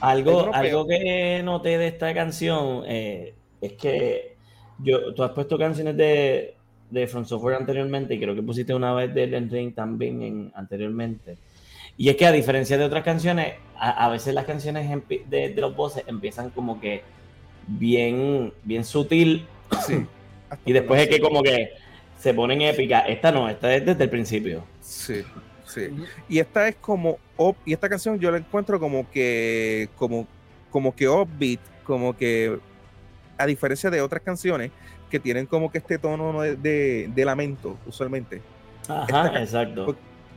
Algo, 0.00 0.52
algo 0.52 0.86
que 0.86 1.42
noté 1.44 1.78
de 1.78 1.86
esta 1.88 2.12
canción 2.14 2.82
eh, 2.86 3.34
es 3.60 3.72
que 3.74 4.36
yo, 4.78 5.14
tú 5.14 5.22
has 5.22 5.32
puesto 5.32 5.58
canciones 5.58 5.96
de, 5.96 6.56
de 6.90 7.06
From 7.06 7.24
Software 7.24 7.56
anteriormente 7.56 8.14
y 8.14 8.20
creo 8.20 8.34
que 8.34 8.42
pusiste 8.42 8.74
una 8.74 8.94
vez 8.94 9.14
de 9.14 9.24
Elden 9.24 9.50
Ring 9.50 9.74
también 9.74 10.22
en, 10.22 10.52
anteriormente. 10.54 11.36
Y 11.96 12.08
es 12.08 12.16
que 12.16 12.26
a 12.26 12.32
diferencia 12.32 12.78
de 12.78 12.84
otras 12.84 13.04
canciones, 13.04 13.54
a, 13.80 14.08
veces 14.10 14.34
las 14.34 14.44
canciones 14.44 14.88
de, 15.28 15.54
los 15.56 15.74
voces 15.74 16.04
empiezan 16.06 16.50
como 16.50 16.78
que 16.80 17.02
bien, 17.66 18.52
bien 18.62 18.84
sutil 18.84 19.46
y 20.66 20.72
después 20.72 21.00
es 21.00 21.08
que 21.08 21.20
como 21.20 21.42
que 21.42 21.70
se 22.18 22.34
ponen 22.34 22.60
épicas. 22.60 23.04
Esta 23.08 23.32
no, 23.32 23.48
esta 23.48 23.74
es 23.74 23.86
desde 23.86 24.04
el 24.04 24.10
principio. 24.10 24.64
Sí. 24.80 25.24
Sí. 25.66 25.88
Y 26.28 26.40
esta 26.40 26.68
es 26.68 26.76
como 26.76 27.18
y 27.64 27.72
esta 27.72 27.88
canción 27.88 28.18
yo 28.18 28.30
la 28.30 28.38
encuentro 28.38 28.80
como 28.80 29.08
que 29.08 29.88
como 29.96 30.26
como 30.70 30.94
que 30.94 31.08
upbeat, 31.08 31.60
como 31.84 32.16
que 32.16 32.58
a 33.38 33.46
diferencia 33.46 33.88
de 33.88 34.02
otras 34.02 34.22
canciones 34.22 34.72
que 35.10 35.20
tienen 35.20 35.46
como 35.46 35.70
que 35.70 35.78
este 35.78 35.98
tono 35.98 36.40
de, 36.42 37.12
lamento 37.16 37.78
usualmente. 37.86 38.42
Ajá, 38.88 39.40
exacto. 39.40 39.96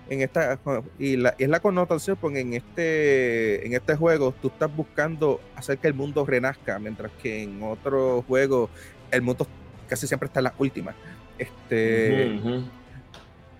En 0.10 0.22
esta 0.22 0.60
y 1.00 1.16
la, 1.16 1.34
es 1.38 1.48
la 1.48 1.60
connotación 1.62 2.18
porque 2.20 2.42
en 2.42 2.54
este 2.54 3.66
en 3.66 3.74
este 3.74 3.96
juego 3.96 4.34
tú 4.42 4.50
estás 4.50 4.76
buscando 4.76 5.40
hacer 5.56 5.78
que 5.78 5.88
el 5.88 5.94
mundo 5.94 6.26
renazca, 6.26 6.78
mientras 6.78 7.12
que 7.22 7.44
en 7.44 7.64
otros 7.64 8.26
juegos 8.26 8.70
el 9.12 9.22
mundo 9.22 9.48
casi 9.88 10.06
siempre 10.06 10.28
está 10.28 10.42
en 10.42 10.46
las 10.46 10.54
últimas. 10.58 10.96
Este 11.38 12.40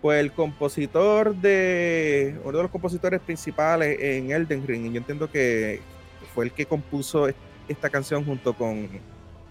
pues 0.04 0.20
el 0.20 0.34
compositor 0.34 1.34
de, 1.34 2.38
uno 2.44 2.58
de 2.58 2.64
los 2.64 2.72
compositores 2.72 3.22
principales 3.22 3.98
en 4.02 4.32
Elden 4.32 4.68
Ring, 4.68 4.88
y 4.88 4.92
yo 4.92 4.98
entiendo 4.98 5.32
que 5.32 5.80
fue 6.36 6.44
el 6.44 6.52
que 6.52 6.66
compuso 6.66 7.30
esta 7.70 7.90
canción 7.90 8.26
junto 8.26 8.54
con, 8.54 8.90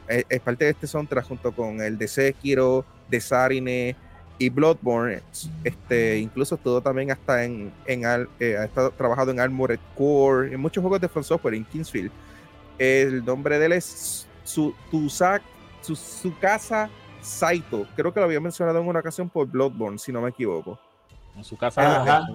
eh, 0.09 0.24
es, 0.28 0.40
parte 0.40 0.66
de 0.66 0.72
este 0.72 0.86
soundtrack 0.86 1.26
junto 1.26 1.53
con 1.53 1.80
el 1.80 1.97
de 1.97 2.07
Sekiro, 2.07 2.84
de 3.09 3.18
Sarine 3.22 3.97
y 4.43 4.49
Bloodborne, 4.49 5.22
este, 5.62 6.18
incluso 6.18 6.57
todo 6.57 6.80
también 6.80 7.12
hasta 7.12 7.45
en, 7.45 7.72
en 7.86 8.03
eh, 8.40 8.57
ha 8.57 8.64
estado 8.64 8.90
trabajado 8.90 9.30
en 9.30 9.38
Armored 9.38 9.78
Core, 9.97 10.53
en 10.53 10.61
muchos 10.61 10.82
juegos 10.82 11.01
de 11.01 11.09
From 11.09 11.22
Software, 11.22 11.55
en 11.55 11.64
Kingsfield. 11.64 12.11
El 12.76 13.24
nombre 13.24 13.61
de 13.61 13.66
él 13.66 13.72
es 13.72 14.26
su, 14.43 14.74
su, 14.90 15.95
su 15.95 16.38
casa 16.40 16.90
Saito. 17.20 17.86
Creo 17.95 18.12
que 18.12 18.18
lo 18.18 18.26
había 18.26 18.40
mencionado 18.40 18.80
en 18.80 18.88
una 18.88 18.99
ocasión 18.99 19.30
por 19.30 19.47
Bloodborne, 19.47 19.97
si 19.97 20.11
no 20.11 20.20
me 20.20 20.30
equivoco. 20.30 20.76
En 21.36 21.45
su 21.45 21.57
casa. 21.57 22.26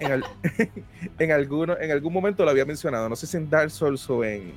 En, 0.00 0.24
en, 1.20 1.30
alguno, 1.30 1.78
en 1.78 1.92
algún 1.92 2.12
momento 2.12 2.44
lo 2.44 2.50
había 2.50 2.64
mencionado. 2.64 3.08
No 3.08 3.14
sé 3.14 3.28
si 3.28 3.36
en 3.36 3.48
Dark 3.48 3.70
Souls 3.70 4.10
o 4.10 4.24
en, 4.24 4.52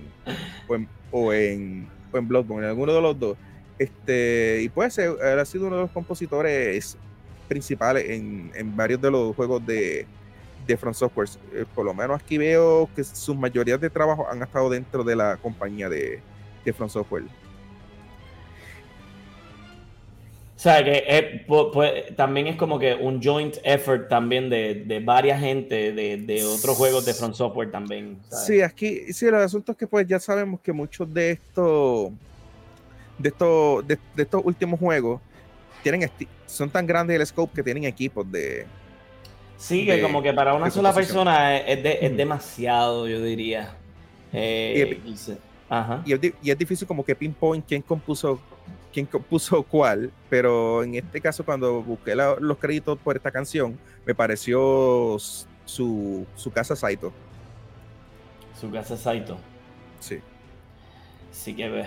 o 0.67 0.73
en, 0.73 0.89
o 1.11 1.31
en, 1.31 1.87
Bloodborne, 2.27 2.63
en 2.63 2.69
alguno 2.71 2.91
de 2.91 3.01
los 3.01 3.19
dos. 3.19 3.37
Este, 3.77 4.61
y 4.61 4.69
pues 4.69 4.97
él 4.97 5.17
ha 5.21 5.45
sido 5.45 5.67
uno 5.67 5.75
de 5.75 5.81
los 5.83 5.91
compositores 5.91 6.97
principales 7.47 8.09
en, 8.09 8.51
en 8.55 8.75
varios 8.75 9.01
de 9.01 9.11
los 9.11 9.35
juegos 9.35 9.65
de, 9.65 10.05
de 10.65 10.77
From 10.77 10.93
Software. 10.93 11.29
Eh, 11.53 11.65
por 11.73 11.85
lo 11.85 11.93
menos 11.93 12.21
aquí 12.21 12.37
veo 12.37 12.89
que 12.95 13.03
sus 13.03 13.35
mayorías 13.35 13.79
de 13.79 13.89
trabajo 13.89 14.27
han 14.29 14.41
estado 14.41 14.69
dentro 14.69 15.03
de 15.03 15.15
la 15.15 15.37
compañía 15.37 15.89
de, 15.89 16.21
de 16.63 16.73
From 16.73 16.89
Software. 16.89 17.23
O 20.55 20.59
sea, 20.67 20.83
que 20.83 21.43
pues, 21.45 22.15
también 22.15 22.47
es 22.47 22.55
como 22.55 22.79
que 22.79 22.95
un 22.95 23.21
joint 23.21 23.57
effort 23.63 24.07
también 24.07 24.49
de, 24.49 24.85
de 24.85 24.99
varias 24.99 25.39
gente 25.39 25.91
de, 25.91 26.17
de, 26.17 26.43
otros 26.45 26.75
juegos 26.77 27.05
de 27.05 27.13
Front 27.13 27.35
Software 27.35 27.69
también. 27.69 28.17
Sí, 28.31 28.61
aquí, 28.61 29.13
sí, 29.13 29.25
los 29.29 29.41
asuntos 29.41 29.75
que 29.75 29.85
pues 29.85 30.07
ya 30.07 30.19
sabemos 30.19 30.61
que 30.61 30.71
muchos 30.71 31.13
de 31.13 31.31
estos 31.31 32.11
de 33.17 33.29
estos 33.29 33.87
de, 33.87 33.99
estos 34.17 34.41
últimos 34.43 34.79
juegos 34.79 35.21
tienen 35.83 36.09
son 36.45 36.69
tan 36.69 36.85
grandes 36.85 37.19
el 37.19 37.25
scope 37.25 37.53
que 37.53 37.63
tienen 37.63 37.85
equipos 37.85 38.29
de 38.31 38.65
sí 39.57 39.85
que 39.85 40.01
como 40.01 40.21
que 40.21 40.33
para 40.33 40.53
una 40.53 40.69
sola 40.69 40.93
persona 40.93 41.57
es, 41.57 41.79
es, 42.01 42.17
demasiado 42.17 43.07
yo 43.07 43.21
diría 43.21 43.75
eh, 44.33 44.99
y, 45.05 45.15
ajá. 45.69 46.01
y, 46.05 46.13
es, 46.13 46.19
y, 46.41 46.51
es, 46.51 46.57
difícil 46.57 46.87
como 46.87 47.05
que 47.05 47.15
pinpoint 47.15 47.65
quién 47.65 47.81
compuso 47.81 48.41
quién 48.95 49.07
puso 49.07 49.61
cuál, 49.63 50.09
pero 50.29 50.81
en 50.81 50.95
este 50.95 51.19
caso 51.19 51.43
cuando 51.43 51.83
busqué 51.83 52.15
los 52.15 52.57
créditos 52.57 52.97
por 52.97 53.17
esta 53.17 53.29
canción, 53.29 53.77
me 54.05 54.15
pareció 54.15 55.17
su, 55.65 56.25
casa 56.53 56.77
Saito. 56.77 57.11
Su 58.59 58.71
casa 58.71 58.95
Saito. 58.95 59.37
Sí. 59.99 60.19
Sí 61.29 61.53
que 61.53 61.67
ve. 61.67 61.85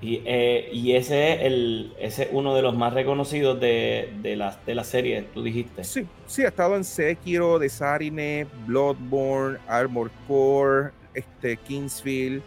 Y, 0.00 0.22
eh, 0.24 0.70
y 0.72 0.92
ese 0.92 1.32
es 1.32 1.40
el, 1.42 1.92
ese 1.98 2.28
uno 2.30 2.54
de 2.54 2.62
los 2.62 2.76
más 2.76 2.94
reconocidos 2.94 3.58
de, 3.58 4.12
de, 4.22 4.36
la, 4.36 4.56
de 4.64 4.74
la 4.76 4.84
serie, 4.84 5.24
tú 5.34 5.42
dijiste. 5.42 5.82
Sí, 5.82 6.06
sí, 6.26 6.44
ha 6.44 6.48
estado 6.48 6.76
en 6.76 6.84
Sekiro, 6.84 7.58
Desarine, 7.58 8.46
Bloodborne, 8.66 9.58
Armor 9.66 10.10
Core, 10.28 10.90
este, 11.14 11.56
Kingsfield. 11.56 12.42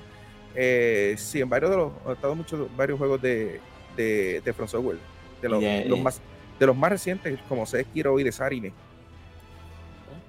Eh, 0.55 1.15
sí, 1.17 1.41
en 1.41 1.49
varios 1.49 1.71
de 1.71 1.77
los, 1.77 1.91
ha 2.07 2.13
estado 2.13 2.35
muchos, 2.35 2.75
varios 2.77 2.97
juegos 2.97 3.21
de, 3.21 3.59
de, 3.97 4.39
de 4.39 4.53
From 4.53 4.69
Software, 4.69 4.97
de 5.41 5.49
los, 5.49 5.63
los 5.87 5.99
más, 5.99 6.21
de 6.57 6.65
los 6.65 6.75
más 6.75 6.89
recientes, 6.89 7.37
como 7.49 7.65
Sekiro 7.65 8.17
y 8.17 8.23
de 8.23 8.31
Sarine. 8.31 8.73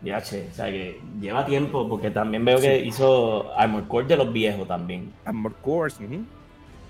Ya, 0.02 0.20
che, 0.20 0.48
o 0.50 0.54
sea 0.54 0.66
que 0.66 1.00
lleva 1.20 1.46
tiempo, 1.46 1.88
porque 1.88 2.10
también 2.10 2.44
veo 2.44 2.60
que 2.60 2.84
hizo 2.84 3.56
Armor 3.56 3.86
Core 3.86 4.06
de 4.06 4.16
los 4.16 4.32
viejos 4.32 4.66
también. 4.66 5.12
Armor 5.24 5.54
Core, 5.62 5.92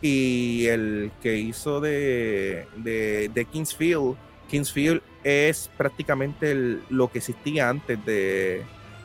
y 0.03 0.67
el 0.67 1.13
que 1.23 1.39
hizo 1.39 1.81
de, 1.81 2.67
de, 2.77 3.31
de, 3.33 3.45
Kingsfield, 3.45 4.17
Kingsfield 4.49 5.01
es 5.25 5.71
prácticamente 5.79 6.79
lo 6.91 7.11
que 7.11 7.19
existía 7.19 7.69
antes 7.69 8.05
de, 8.05 8.63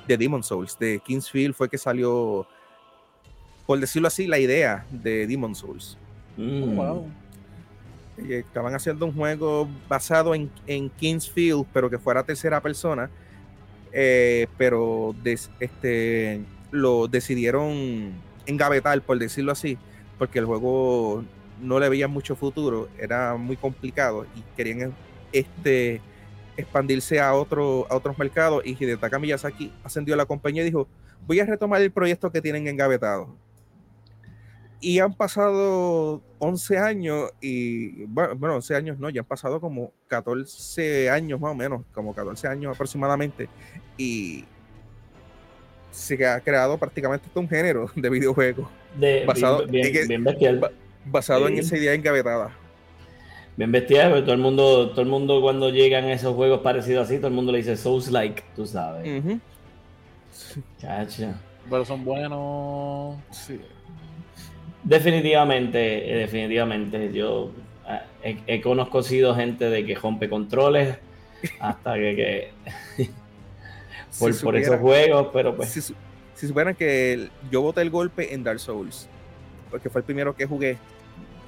de 0.07 0.17
Demon 0.17 0.43
Souls. 0.43 0.77
De 0.77 0.99
Kingsfield 1.05 1.53
fue 1.53 1.69
que 1.69 1.77
salió, 1.77 2.47
por 3.65 3.79
decirlo 3.79 4.07
así, 4.07 4.27
la 4.27 4.39
idea 4.39 4.85
de 4.91 5.27
Demon 5.27 5.55
Souls. 5.55 5.97
Mm. 6.35 6.75
wow 6.75 7.07
estaban 8.17 8.73
haciendo 8.73 9.05
un 9.05 9.13
juego 9.13 9.69
basado 9.87 10.33
en, 10.33 10.49
en 10.65 10.89
Kingsfield, 10.89 11.65
pero 11.73 11.89
que 11.89 11.97
fuera 11.97 12.23
tercera 12.23 12.61
persona. 12.61 13.09
Eh, 13.93 14.47
pero 14.57 15.15
este, 15.59 16.41
lo 16.71 17.07
decidieron 17.07 18.11
engavetar, 18.45 19.01
por 19.01 19.17
decirlo 19.17 19.51
así, 19.51 19.77
porque 20.17 20.39
el 20.39 20.45
juego 20.45 21.23
no 21.61 21.79
le 21.79 21.89
veía 21.89 22.07
mucho 22.07 22.35
futuro, 22.35 22.89
era 22.99 23.35
muy 23.35 23.57
complicado 23.57 24.25
y 24.35 24.41
querían 24.55 24.93
este, 25.31 26.01
expandirse 26.55 27.19
a, 27.19 27.33
otro, 27.33 27.87
a 27.89 27.95
otros 27.95 28.17
mercados 28.17 28.63
y 28.65 28.71
Hidetaka 28.71 29.19
Miyazaki 29.19 29.71
ascendió 29.83 30.13
a 30.13 30.17
la 30.17 30.25
compañía 30.25 30.63
y 30.63 30.65
dijo, 30.65 30.87
voy 31.25 31.39
a 31.39 31.45
retomar 31.45 31.81
el 31.81 31.91
proyecto 31.91 32.31
que 32.31 32.41
tienen 32.41 32.67
engavetado. 32.67 33.35
Y 34.79 34.99
han 34.99 35.13
pasado 35.13 36.21
11 36.37 36.77
años 36.77 37.31
y, 37.41 38.05
bueno, 38.05 38.55
11 38.55 38.75
años 38.75 38.99
no, 38.99 39.09
ya 39.09 39.21
han 39.21 39.27
pasado 39.27 39.59
como 39.59 39.91
14 40.07 41.09
años 41.09 41.39
más 41.39 41.51
o 41.51 41.55
menos, 41.55 41.83
como 41.93 42.13
14 42.13 42.47
años 42.47 42.75
aproximadamente. 42.75 43.49
Y 43.97 44.45
se 45.91 46.25
ha 46.25 46.39
creado 46.41 46.77
prácticamente 46.77 47.27
un 47.33 47.47
género 47.49 47.89
de 47.95 48.09
videojuegos 48.09 48.67
basado, 49.25 49.65
basado 51.05 51.47
en 51.47 51.59
esa 51.59 51.77
idea 51.77 51.93
engavetada. 51.93 52.51
Bien 53.55 53.71
vestida, 53.71 54.09
pero 54.09 54.21
todo 54.21 54.33
el 54.33 54.39
mundo, 54.39 54.91
todo 54.91 55.01
el 55.01 55.07
mundo 55.07 55.41
cuando 55.41 55.71
llegan 55.71 56.05
esos 56.05 56.35
juegos 56.35 56.61
parecidos 56.61 57.07
así, 57.07 57.17
todo 57.17 57.27
el 57.27 57.33
mundo 57.33 57.51
le 57.51 57.57
dice 57.59 57.75
Souls 57.75 58.11
like, 58.11 58.43
tú 58.55 58.67
sabes. 58.67 59.23
Chacha. 60.79 61.33
Pero 61.69 61.83
son 61.83 62.05
buenos. 62.05 63.17
Sí. 63.31 63.59
Definitivamente, 64.83 66.13
eh, 66.13 66.17
definitivamente. 66.19 67.11
Yo 67.11 67.51
eh, 68.23 68.37
he, 68.45 68.61
conocido 68.61 69.35
gente 69.35 69.69
de 69.69 69.85
que 69.85 69.95
rompe 69.95 70.29
controles 70.29 70.97
hasta 71.59 71.95
que, 71.95 72.51
por, 74.19 74.55
esos 74.55 74.79
juegos, 74.79 75.27
pero 75.33 75.55
pues. 75.55 75.69
Si, 75.69 75.81
si 75.81 76.47
supieran 76.47 76.75
que 76.75 77.29
yo 77.51 77.61
boté 77.61 77.81
el 77.81 77.89
golpe 77.89 78.33
en 78.33 78.43
Dark 78.43 78.59
Souls, 78.59 79.07
porque 79.69 79.89
fue 79.89 80.01
el 80.01 80.05
primero 80.05 80.35
que 80.35 80.45
jugué 80.45 80.77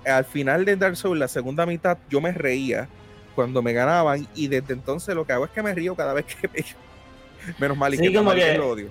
al 0.05 0.25
final 0.25 0.65
de 0.65 0.75
Dark 0.75 0.97
Souls, 0.97 1.19
la 1.19 1.27
segunda 1.27 1.65
mitad, 1.65 1.97
yo 2.09 2.21
me 2.21 2.31
reía 2.31 2.87
cuando 3.35 3.61
me 3.61 3.73
ganaban 3.73 4.27
y 4.35 4.47
desde 4.47 4.73
entonces 4.73 5.15
lo 5.15 5.25
que 5.25 5.33
hago 5.33 5.45
es 5.45 5.51
que 5.51 5.61
me 5.61 5.73
río 5.73 5.95
cada 5.95 6.13
vez 6.13 6.25
que 6.25 6.47
me... 6.47 6.65
Menos 7.59 7.77
mal 7.77 7.93
y 7.93 7.97
que, 7.97 8.13
como 8.13 8.31
que 8.33 8.57
lo 8.57 8.69
odio. 8.69 8.89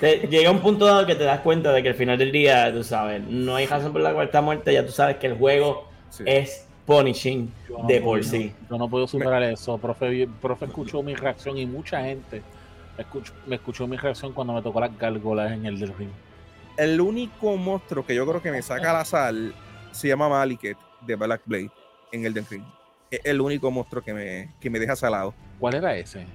llega 0.28 0.50
un 0.50 0.60
punto 0.60 0.86
dado 0.86 1.06
que 1.06 1.14
te 1.14 1.24
das 1.24 1.40
cuenta 1.40 1.72
de 1.72 1.82
que 1.82 1.90
al 1.90 1.94
final 1.94 2.18
del 2.18 2.32
día, 2.32 2.72
tú 2.72 2.82
sabes, 2.82 3.22
no 3.22 3.54
hay 3.54 3.66
razón 3.66 3.92
por 3.92 4.00
la 4.00 4.12
cual 4.12 4.26
está 4.26 4.40
muerta, 4.40 4.72
ya 4.72 4.84
tú 4.84 4.92
sabes 4.92 5.16
que 5.16 5.28
el 5.28 5.34
juego 5.34 5.88
es 6.24 6.66
punishing 6.84 7.52
de 7.86 8.00
por 8.00 8.24
sí. 8.24 8.52
Yo 8.70 8.78
no 8.78 8.88
puedo 8.88 9.06
superar 9.06 9.42
eso. 9.42 9.78
Profe, 9.78 10.28
profe 10.40 10.64
escuchó 10.64 11.02
mi 11.02 11.14
reacción 11.14 11.58
y 11.58 11.66
mucha 11.66 12.02
gente 12.02 12.42
me 12.96 13.02
escuchó, 13.02 13.32
me 13.46 13.56
escuchó 13.56 13.86
mi 13.86 13.96
reacción 13.96 14.32
cuando 14.32 14.52
me 14.52 14.62
tocó 14.62 14.80
las 14.80 14.96
gárgolas 14.98 15.52
en 15.52 15.66
el 15.66 15.78
del 15.78 15.94
ring. 15.96 16.10
El 16.76 17.00
único 17.00 17.56
monstruo 17.56 18.04
que 18.04 18.14
yo 18.14 18.26
creo 18.26 18.42
que 18.42 18.50
me 18.50 18.62
saca 18.62 18.92
la 18.92 19.04
sal 19.04 19.54
se 19.92 20.08
llama 20.08 20.28
Maliket 20.28 20.76
de 21.06 21.16
Black 21.16 21.42
Blade 21.46 21.70
en 22.12 22.26
el 22.26 22.34
Ring. 22.34 22.62
Es 23.10 23.20
el 23.24 23.40
único 23.40 23.70
monstruo 23.70 24.02
que 24.02 24.12
me, 24.12 24.54
que 24.60 24.68
me 24.68 24.78
deja 24.78 24.96
salado. 24.96 25.34
¿Cuál 25.58 25.76
era 25.76 25.96
ese? 25.96 26.26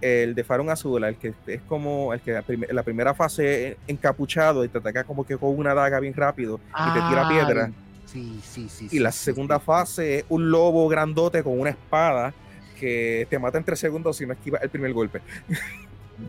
El 0.00 0.34
de 0.34 0.44
Farón 0.44 0.70
Azul, 0.70 1.02
el 1.02 1.16
que 1.16 1.34
es 1.46 1.62
como 1.62 2.12
el 2.12 2.20
que 2.20 2.32
la, 2.70 2.82
primera 2.82 3.14
fase 3.14 3.78
encapuchado 3.86 4.64
y 4.64 4.68
te 4.68 4.78
ataca 4.78 5.04
como 5.04 5.24
que 5.24 5.38
con 5.38 5.56
una 5.56 5.72
daga 5.72 5.98
bien 5.98 6.14
rápido 6.14 6.60
y 6.68 6.92
te 6.92 7.00
tira 7.08 7.28
piedra. 7.28 7.70
Sí, 8.04 8.38
sí, 8.42 8.68
sí. 8.68 8.88
Y 8.92 8.98
la 8.98 9.10
segunda 9.10 9.58
fase 9.58 10.18
es 10.18 10.24
un 10.28 10.50
lobo 10.50 10.86
grandote 10.88 11.42
con 11.42 11.58
una 11.58 11.70
espada 11.70 12.34
que 12.78 13.26
te 13.30 13.38
mata 13.38 13.58
en 13.58 13.64
tres 13.64 13.78
segundos 13.78 14.16
si 14.16 14.26
no 14.26 14.32
esquiva 14.32 14.58
el 14.58 14.70
primer 14.70 14.92
golpe. 14.92 15.20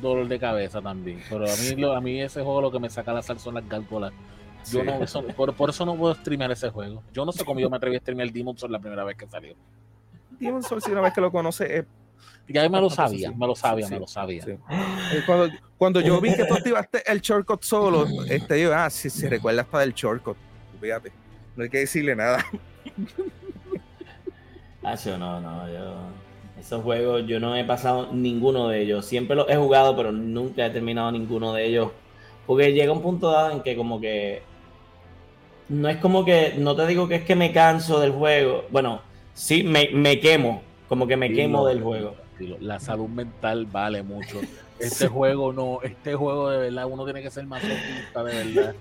Dolor 0.02 0.28
de 0.28 0.40
cabeza 0.40 0.82
también. 0.82 1.22
Pero 1.30 1.46
a 1.46 1.56
mí, 1.56 1.84
a 1.84 2.02
mí 2.02 2.22
ese 2.22 2.42
juego 2.42 2.62
lo 2.62 2.72
que 2.72 2.80
me 2.80 2.90
saca 2.90 3.14
la 3.14 3.22
sal 3.22 3.40
son 3.40 3.56
las 3.56 3.68
gárgolas 3.68 4.14
yo 4.72 4.84
no, 4.84 5.00
por, 5.58 5.70
eso 5.70 5.86
no 5.86 5.96
puedo 5.96 6.16
streamear 6.16 6.52
ese 6.52 6.70
juego. 6.70 7.04
Yo 7.14 7.26
no 7.26 7.32
sé 7.32 7.46
cómo 7.46 7.60
yo 7.60 7.70
me 7.70 7.78
atreví 7.78 7.96
a 7.96 8.00
streamear 8.00 8.32
Demon 8.32 8.58
Souls 8.58 8.72
la 8.72 8.80
primera 8.80 9.04
vez 9.04 9.18
que 9.18 9.28
salió. 9.28 9.56
Demon 10.40 10.64
Souls, 10.64 10.84
si 10.84 10.92
una 10.92 11.02
vez 11.02 11.14
que 11.14 11.22
lo 11.22 11.32
conoce, 11.32 11.80
es. 11.80 11.86
Ya 12.48 12.68
me 12.70 12.80
lo 12.80 12.92
sabía, 12.92 13.32
me 13.32 13.48
lo 13.48 13.56
sabía, 13.56 13.88
me 13.88 14.00
lo 14.00 14.08
sabía. 14.08 14.44
Cuando, 15.26 15.50
cuando, 15.78 16.00
yo 16.00 16.22
vi 16.22 16.36
que 16.36 16.46
tú 16.46 16.54
activaste 16.54 17.02
el 17.12 17.20
shortcut 17.20 17.64
solo, 17.64 18.06
este, 18.30 18.62
yo, 18.62 18.74
ah, 18.74 18.88
sí, 18.92 19.10
se 19.10 19.28
recuerda 19.28 19.64
hasta 19.64 19.80
del 19.80 19.94
shortcut. 19.94 20.38
Fíjate, 20.80 21.12
no 21.56 21.64
hay 21.64 21.70
que 21.70 21.80
decirle 21.80 22.16
nada. 22.16 22.46
Ah, 24.84 24.96
no, 25.18 25.42
no, 25.42 25.68
yo. 25.74 26.25
Esos 26.66 26.82
juegos, 26.82 27.28
yo 27.28 27.40
no 27.40 27.56
he 27.56 27.64
pasado 27.64 28.10
ninguno 28.12 28.70
de 28.70 28.82
ellos. 28.82 29.06
Siempre 29.06 29.36
los 29.36 29.48
he 29.48 29.56
jugado, 29.56 29.96
pero 29.96 30.12
nunca 30.12 30.66
he 30.66 30.72
terminado 30.72 31.12
ninguno 31.12 31.54
de 31.54 31.68
ellos. 31.68 31.92
Porque 32.48 32.74
llega 32.74 32.92
un 32.92 33.04
punto 33.04 33.30
dado 33.30 33.52
en 33.52 33.62
que, 33.62 33.76
como 33.76 34.02
que 34.02 34.42
no 35.70 35.90
es 35.90 35.98
como 35.98 36.26
que, 36.26 36.56
no 36.58 36.76
te 36.76 36.88
digo 36.88 37.08
que 37.08 37.16
es 37.16 37.24
que 37.24 37.36
me 37.36 37.52
canso 37.52 38.00
del 38.00 38.12
juego. 38.12 38.66
Bueno, 38.72 39.02
sí, 39.36 39.64
me, 39.64 39.90
me 39.94 40.20
quemo, 40.20 40.64
como 40.90 41.06
que 41.06 41.16
me 41.18 41.32
quemo 41.32 41.68
del 41.68 41.84
juego. 41.84 42.16
La 42.60 42.80
salud 42.80 43.10
mental 43.10 43.66
vale 43.66 44.04
mucho. 44.04 44.42
Este 44.78 45.08
juego 45.08 45.54
no, 45.54 45.80
este 45.84 46.16
juego 46.16 46.50
de 46.50 46.58
verdad, 46.58 46.86
uno 46.86 47.06
tiene 47.06 47.22
que 47.22 47.32
ser 47.32 47.46
más 47.46 47.64
optimista 47.64 48.24
de 48.26 48.44
verdad. 48.44 48.76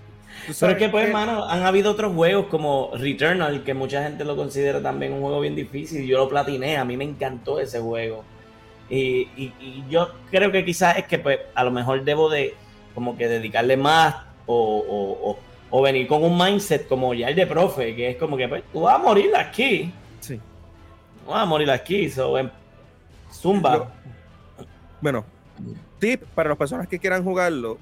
Pero 0.61 0.72
es 0.72 0.78
que, 0.78 0.89
pues, 0.89 1.07
hermano, 1.07 1.45
han 1.45 1.62
habido 1.62 1.93
otros 1.93 2.14
juegos 2.14 2.47
como 2.47 2.91
Returnal, 2.95 3.64
que 3.64 3.74
mucha 3.74 4.03
gente 4.03 4.24
lo 4.24 4.37
considera 4.37 4.82
también 4.82 5.12
un 5.12 5.20
juego 5.22 5.41
bien 5.41 5.55
difícil. 5.55 6.07
Yo 6.07 6.18
lo 6.18 6.28
platiné, 6.28 6.76
a 6.76 6.85
mí 6.85 6.97
me 6.97 7.05
encantó 7.05 7.61
ese 7.61 7.80
juego. 7.80 8.24
Y, 8.91 9.28
y, 9.37 9.85
yo 9.89 10.11
creo 10.30 10.53
que 10.53 10.64
quizás 10.64 10.99
es 10.99 11.07
que, 11.07 11.18
pues, 11.18 11.39
a 11.55 11.64
lo 11.64 11.70
mejor 11.70 12.05
debo 12.05 12.28
de, 12.28 12.55
como 12.95 13.16
que 13.16 13.28
dedicarle 13.28 13.76
más 13.76 14.16
o 14.47 15.39
o 15.76 15.82
venir 15.82 16.07
con 16.07 16.22
un 16.22 16.39
mindset 16.39 16.87
como 16.87 17.14
ya 17.14 17.30
el 17.30 17.35
de 17.35 17.49
profe, 17.49 17.97
que 17.97 18.11
es 18.11 18.16
como 18.16 18.37
que 18.37 18.47
pues, 18.47 18.62
tú 18.72 18.82
vas 18.82 18.95
a 18.95 18.99
morir 18.99 19.35
aquí. 19.35 19.93
Sí. 20.20 20.41
vas 21.26 21.43
a 21.43 21.47
morir 21.47 21.68
aquí, 21.68 22.09
so, 22.09 22.39
em, 22.39 22.49
zumba. 23.32 23.91
bueno, 25.01 25.24
tip 25.99 26.22
para 26.32 26.51
las 26.51 26.59
personas 26.59 26.87
que 26.87 26.97
quieran 26.97 27.24
jugarlo, 27.24 27.78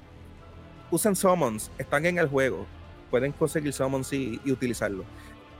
usen 0.93 1.15
summons, 1.15 1.71
están 1.77 2.05
en 2.05 2.19
el 2.19 2.27
juego, 2.27 2.65
pueden 3.09 3.31
conseguir 3.31 3.73
summons 3.73 4.13
y, 4.13 4.39
utilizarlo. 4.45 5.03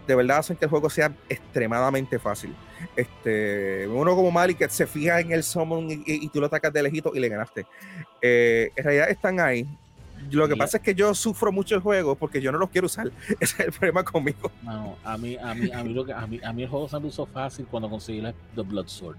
De 0.08 0.16
verdad 0.16 0.40
hacen 0.40 0.58
que 0.58 0.66
el 0.66 0.70
juego 0.70 0.90
sea 0.90 1.14
extremadamente 1.30 2.20
fácil. 2.20 2.54
Este, 2.96 3.88
uno 3.88 4.16
como 4.16 4.32
Malik 4.32 4.68
se 4.70 4.86
fija 4.86 5.20
en 5.22 5.32
el 5.32 5.44
summon 5.44 5.88
y, 5.90 6.28
tú 6.30 6.40
lo 6.40 6.48
atacas 6.48 6.74
de 6.74 6.84
lejito 6.84 7.12
y 7.16 7.20
le 7.20 7.30
ganaste. 7.30 7.66
Eh, 8.22 8.72
en 8.76 8.84
realidad 8.84 9.10
están 9.10 9.40
ahí, 9.40 9.66
lo 10.32 10.48
que 10.48 10.56
pasa 10.56 10.78
es 10.78 10.84
que 10.84 10.96
yo 10.96 11.14
sufro 11.14 11.52
mucho 11.52 11.76
el 11.76 11.82
juego 11.82 12.16
porque 12.16 12.42
yo 12.42 12.52
no 12.52 12.58
lo 12.58 12.70
quiero 12.70 12.86
usar. 12.86 13.12
Ese 13.40 13.56
es 13.56 13.60
el 13.60 13.72
problema 13.72 14.04
conmigo. 14.04 14.52
No, 14.62 14.98
a 15.04 15.18
mí, 15.18 15.38
a 15.38 15.54
mí, 15.54 15.72
a 15.72 15.84
mí, 15.84 15.94
lo 15.94 16.06
que, 16.06 16.14
a 16.14 16.28
mí, 16.28 16.40
a 16.44 16.54
mí 16.54 16.64
el 16.64 16.70
juego 16.70 16.88
se 16.88 17.00
me 17.00 17.08
hizo 17.08 17.26
fácil 17.26 17.66
cuando 17.70 17.90
conseguí 17.90 18.22
la 18.22 18.34
The 18.56 18.62
Blood 18.62 18.88
Sword. 18.88 19.18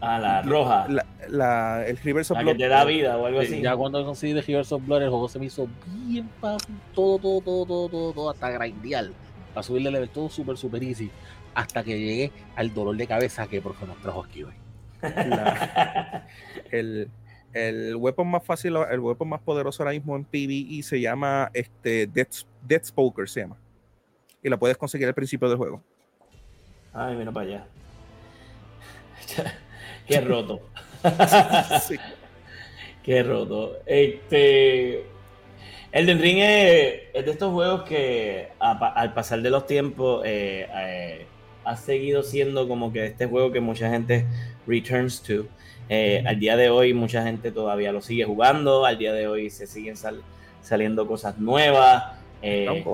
Ah, 0.00 0.18
la 0.18 0.42
roja. 0.42 0.86
La, 0.88 1.04
la, 1.28 1.86
el 1.86 1.96
Rivers 1.98 2.30
of 2.30 2.38
la 2.38 2.42
Blood. 2.42 2.52
que 2.54 2.58
te 2.58 2.68
da 2.68 2.84
vida 2.84 3.18
o 3.18 3.26
algo 3.26 3.40
así. 3.40 3.60
Ya 3.60 3.76
cuando 3.76 4.04
conseguí 4.04 4.34
The 4.34 4.42
Rivers 4.42 4.72
of 4.72 4.84
Blood, 4.86 5.02
el 5.02 5.10
juego 5.10 5.28
se 5.28 5.38
me 5.38 5.46
hizo 5.46 5.68
bien 6.06 6.28
fácil. 6.40 6.74
Todo, 6.94 7.18
todo, 7.18 7.40
todo, 7.40 7.66
todo, 7.66 7.88
todo, 7.88 8.12
todo 8.12 8.30
hasta 8.30 8.50
grindear. 8.50 9.10
Para 9.52 9.62
subirle 9.62 9.90
level, 9.90 10.08
todo 10.08 10.30
súper, 10.30 10.56
súper 10.56 10.82
easy. 10.84 11.10
Hasta 11.54 11.82
que 11.82 11.98
llegué 11.98 12.32
al 12.56 12.72
dolor 12.72 12.96
de 12.96 13.06
cabeza 13.06 13.46
que 13.46 13.60
por 13.60 13.74
nos 13.86 13.98
trajo 13.98 14.24
aquí 14.24 14.44
hoy. 14.44 14.54
el, 16.70 17.10
el 17.52 17.96
weapon 17.96 18.28
más 18.28 18.44
fácil, 18.44 18.76
el 18.90 19.00
weapon 19.00 19.28
más 19.28 19.40
poderoso 19.40 19.82
ahora 19.82 19.92
mismo 19.92 20.14
en 20.16 20.24
PvE 20.24 20.82
se 20.82 21.00
llama 21.00 21.50
este 21.52 22.06
Death, 22.06 22.84
Spoker, 22.84 23.28
se 23.28 23.40
llama. 23.40 23.56
Y 24.42 24.48
la 24.48 24.56
puedes 24.56 24.76
conseguir 24.76 25.08
al 25.08 25.14
principio 25.14 25.48
del 25.48 25.58
juego. 25.58 25.82
Ay, 26.92 27.16
mira 27.16 27.30
para 27.32 27.46
allá. 27.46 27.66
Qué 30.10 30.20
roto. 30.20 30.60
sí. 31.82 31.96
Qué 33.02 33.22
roto. 33.22 33.78
Este. 33.86 35.04
Elden 35.92 36.20
Ring 36.20 36.38
es, 36.38 37.24
de 37.24 37.30
estos 37.30 37.52
juegos 37.52 37.82
que 37.82 38.48
al 38.58 39.12
pasar 39.12 39.42
de 39.42 39.50
los 39.50 39.66
tiempos 39.66 40.22
eh, 40.24 40.68
eh, 40.72 41.26
ha 41.64 41.76
seguido 41.76 42.22
siendo 42.22 42.68
como 42.68 42.92
que 42.92 43.06
este 43.06 43.26
juego 43.26 43.50
que 43.50 43.60
mucha 43.60 43.90
gente 43.90 44.26
returns 44.66 45.22
to. 45.22 45.46
Eh, 45.88 46.22
al 46.24 46.38
día 46.38 46.56
de 46.56 46.70
hoy 46.70 46.94
mucha 46.94 47.24
gente 47.24 47.50
todavía 47.50 47.90
lo 47.90 48.00
sigue 48.00 48.24
jugando, 48.24 48.86
al 48.86 48.96
día 48.96 49.12
de 49.12 49.26
hoy 49.26 49.50
se 49.50 49.66
siguen 49.66 49.96
saliendo 50.62 51.06
cosas 51.06 51.38
nuevas. 51.38 52.16
Eh, 52.42 52.84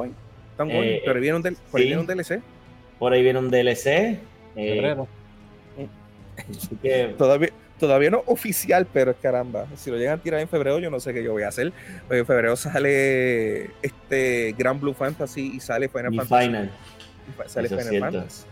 eh, 0.58 1.02
pero 1.04 1.20
viene 1.20 1.36
un, 1.36 1.42
por 1.70 1.80
ahí 1.80 1.86
viene 1.86 2.00
un 2.00 2.06
DLC. 2.06 2.40
Por 2.98 3.12
ahí 3.12 3.22
viene 3.22 3.38
un 3.38 3.50
DLC. 3.50 4.18
Todavía, 7.16 7.50
todavía 7.78 8.10
no 8.10 8.22
oficial, 8.26 8.86
pero 8.92 9.14
caramba, 9.14 9.66
si 9.76 9.90
lo 9.90 9.96
llegan 9.96 10.18
a 10.18 10.22
tirar 10.22 10.40
en 10.40 10.48
febrero, 10.48 10.78
yo 10.78 10.90
no 10.90 11.00
sé 11.00 11.12
qué 11.12 11.22
yo 11.22 11.32
voy 11.32 11.42
a 11.42 11.48
hacer. 11.48 11.72
En 12.10 12.26
febrero 12.26 12.56
sale 12.56 13.70
este 13.82 14.54
Grand 14.56 14.80
Blue 14.80 14.94
Fantasy 14.94 15.52
y 15.54 15.60
sale 15.60 15.88
Final 15.88 16.14
Fantasy. 16.14 16.46
Final. 16.46 16.70
Sale 17.46 17.68
Final 17.68 18.00
Fantasy. 18.00 18.44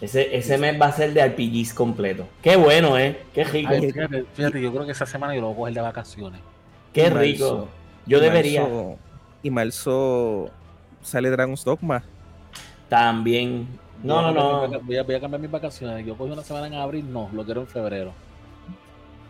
Ese, 0.00 0.36
ese 0.36 0.58
mes 0.58 0.80
va 0.80 0.86
a 0.86 0.92
ser 0.92 1.14
de 1.14 1.26
RPGs 1.26 1.72
completo. 1.72 2.28
Qué 2.42 2.56
bueno, 2.56 2.98
¿eh? 2.98 3.18
Qué 3.32 3.44
rico. 3.44 3.72
fíjate, 4.34 4.60
yo 4.60 4.72
creo 4.72 4.84
que 4.84 4.92
esa 4.92 5.06
semana 5.06 5.34
yo 5.34 5.40
lo 5.40 5.48
voy 5.48 5.54
a 5.54 5.56
coger 5.56 5.74
de 5.74 5.80
vacaciones. 5.80 6.40
Qué 6.92 7.10
rico. 7.10 7.68
Yo 8.06 8.20
debería. 8.20 8.66
y 9.42 9.50
marzo 9.50 10.50
sale 11.02 11.30
Dragon's 11.30 11.64
Dogma. 11.64 12.02
También. 12.88 13.66
No, 14.06 14.32
no, 14.32 14.66
no. 14.68 14.80
Voy 14.80 14.96
a, 14.96 15.02
voy 15.02 15.14
a 15.14 15.20
cambiar 15.20 15.40
mis 15.40 15.50
vacaciones. 15.50 16.06
Yo 16.06 16.16
cogí 16.16 16.30
una 16.32 16.42
semana 16.42 16.66
en 16.68 16.74
abril, 16.74 17.12
no, 17.12 17.28
lo 17.32 17.44
quiero 17.44 17.62
en 17.62 17.66
febrero. 17.66 18.12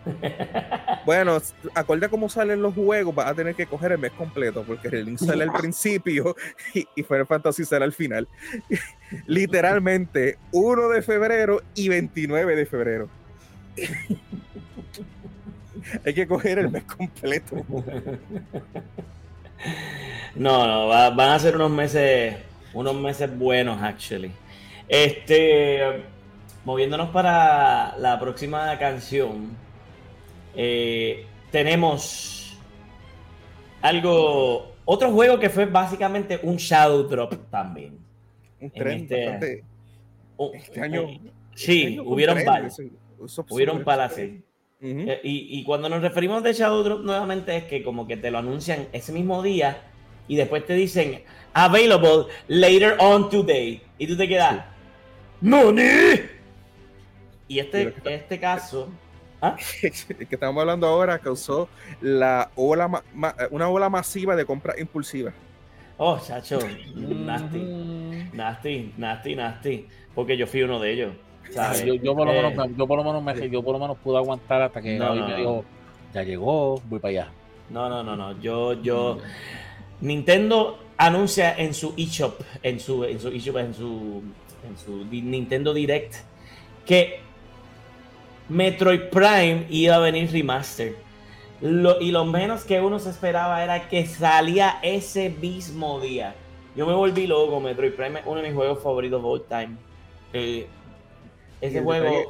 Bueno, 1.05 1.39
acorde 1.75 2.07
a 2.07 2.09
cómo 2.09 2.29
salen 2.29 2.61
los 2.63 2.75
juegos, 2.75 3.15
vas 3.15 3.27
a 3.29 3.35
tener 3.35 3.55
que 3.55 3.67
coger 3.67 3.93
el 3.93 3.99
mes 3.99 4.11
completo, 4.11 4.65
porque 4.67 4.89
el 4.89 5.05
link 5.05 5.19
sale 5.19 5.45
al 5.45 5.53
principio 5.61 6.35
y, 6.75 6.85
y 6.97 7.03
Final 7.05 7.27
Fantasy 7.29 7.65
sale 7.65 7.85
al 7.85 7.93
final. 7.93 8.27
Literalmente, 9.27 10.37
1 10.51 10.89
de 10.89 11.03
febrero 11.03 11.63
y 11.77 11.89
29 11.89 12.57
de 12.57 12.67
febrero. 12.67 13.09
Hay 16.05 16.13
que 16.15 16.27
coger 16.27 16.59
el 16.59 16.71
mes 16.71 16.83
completo. 16.85 17.65
No, 20.35 20.67
no, 20.67 20.87
va- 20.89 21.11
van 21.11 21.31
a 21.31 21.39
ser 21.39 21.55
unos 21.57 21.71
meses, 21.71 22.37
unos 22.75 22.95
meses 22.97 23.37
buenos, 23.39 23.81
actually. 23.81 24.33
Este, 24.89 26.05
moviéndonos 26.65 27.11
para 27.11 27.97
la 27.99 28.19
próxima 28.21 28.79
canción, 28.79 29.57
eh, 30.55 31.27
tenemos 31.51 32.59
algo, 33.83 34.73
otro 34.85 35.11
juego 35.11 35.39
que 35.39 35.51
fue 35.51 35.67
básicamente 35.67 36.41
un 36.43 36.57
Shadow 36.57 37.05
Drop 37.05 37.35
también. 37.51 37.95
Un 38.61 38.67
En 38.67 38.71
tren 38.73 38.99
este- 39.03 39.25
bastante. 39.25 39.65
Este 40.55 40.81
año- 40.81 41.07
sí, 41.55 41.83
este 41.83 41.87
año 41.95 42.03
un 42.03 42.13
hubieron 42.15 42.45
varios. 42.45 42.79
Hubieron. 42.79 43.85
Ujú. 44.81 45.11
Eh, 45.11 45.21
Y, 45.23 45.59
y 45.61 45.65
cuando 45.65 45.89
nos 45.89 46.03
referimos 46.03 46.43
de 46.43 46.53
Shadow 46.53 46.83
Drop 46.83 47.01
nuevamente 47.03 47.57
es 47.57 47.65
que 47.65 47.83
como 47.83 48.07
que 48.07 48.17
te 48.17 48.31
lo 48.31 48.39
anuncian 48.39 48.89
ese 48.93 49.13
mismo 49.13 49.43
día 49.43 49.79
y 50.29 50.37
después 50.37 50.67
te 50.67 50.75
dicen 50.75 51.23
available 51.55 52.27
later 52.49 52.97
on 52.99 53.31
today 53.31 53.81
y 53.99 54.07
tú 54.07 54.17
te 54.17 54.29
quedas 54.29 54.65
¡Noni! 55.41 55.83
Y 57.49 57.59
este, 57.59 57.83
está- 57.89 58.11
este 58.11 58.41
caso 58.41 58.89
¿ah? 59.41 59.57
El 59.83 59.93
que 60.29 60.35
estamos 60.35 60.61
hablando 60.61 60.87
ahora 60.87 61.19
causó 61.19 61.69
la 62.01 62.51
ola 62.57 62.89
ma- 62.89 63.05
ma- 63.15 63.35
una 63.51 63.69
ola 63.69 63.89
masiva 63.89 64.35
de 64.35 64.45
compras 64.45 64.79
impulsivas. 64.79 65.35
Oh, 65.99 66.19
chacho, 66.19 66.59
nasty, 66.95 67.59
Ujú. 67.59 68.37
nasty, 68.37 68.93
nasty, 68.99 69.35
nasty 69.37 69.87
porque 70.15 70.37
yo 70.37 70.47
fui 70.47 70.63
uno 70.63 70.79
de 70.81 70.93
ellos 70.93 71.15
¿sabes? 71.51 71.85
Yo, 71.85 71.95
yo 71.95 72.15
por 72.15 72.27
lo 72.27 72.33
Eh, 72.33 72.43
menos, 72.43 72.55
me- 72.69 72.75
yo 72.77 72.87
por 72.87 72.99
lo 72.99 73.05
menos 73.05 73.23
me, 73.23 73.49
yo 73.51 73.63
por 73.63 73.73
lo 73.73 73.79
menos 73.79 73.97
pude 73.99 74.17
aguantar 74.19 74.63
hasta 74.63 74.83
que 74.83 74.99
No, 74.99 75.07
Gaby 75.07 75.21
no, 75.21 75.27
me 75.27 75.31
no. 75.33 75.39
dijo, 75.39 75.65
ya 76.13 76.23
llegó, 76.25 76.81
voy 76.89 76.99
para 76.99 77.11
allá. 77.11 77.29
No, 77.71 77.89
no, 77.89 78.03
no, 78.03 78.17
no. 78.17 78.41
Yo, 78.41 78.73
yo. 78.83 79.19
Nintendo 80.01 80.79
anuncia 80.99 81.55
en 81.57 81.73
su 81.73 81.95
eShop, 81.97 82.41
en 82.63 82.81
su, 82.81 83.05
en 83.05 83.19
su 83.21 83.29
eShop, 83.29 83.57
en 83.59 83.75
su, 83.75 84.23
en 84.69 84.77
su 84.79 85.05
Nintendo 85.07 85.73
Direct, 85.75 86.15
que 86.85 87.21
Metroid 88.49 89.03
Prime 89.11 89.67
iba 89.71 89.97
a 89.97 89.99
venir 89.99 90.31
remaster. 90.31 90.95
Lo- 91.61 92.01
y 92.01 92.11
lo 92.11 92.25
menos 92.25 92.65
que 92.65 92.81
uno 92.81 92.99
se 92.99 93.11
esperaba 93.11 93.63
era 93.65 93.89
que 93.89 94.07
salía 94.07 94.79
ese 94.83 95.31
mismo 95.31 96.01
día. 96.01 96.35
Yo 96.77 96.87
me 96.87 96.93
volví 96.93 97.27
loco. 97.27 97.61
Metroid 97.61 97.93
Prime 97.93 98.21
es 98.21 98.27
uno 98.27 98.41
de 98.43 98.49
mis 98.49 98.55
juegos 98.57 98.83
favoritos 98.83 99.19
of 99.21 99.25
all 99.25 99.43
time. 99.49 99.77
Eh, 100.33 100.67
ese 101.61 101.79
el 101.79 101.85
juego. 101.85 102.05
detalle- 102.05 102.29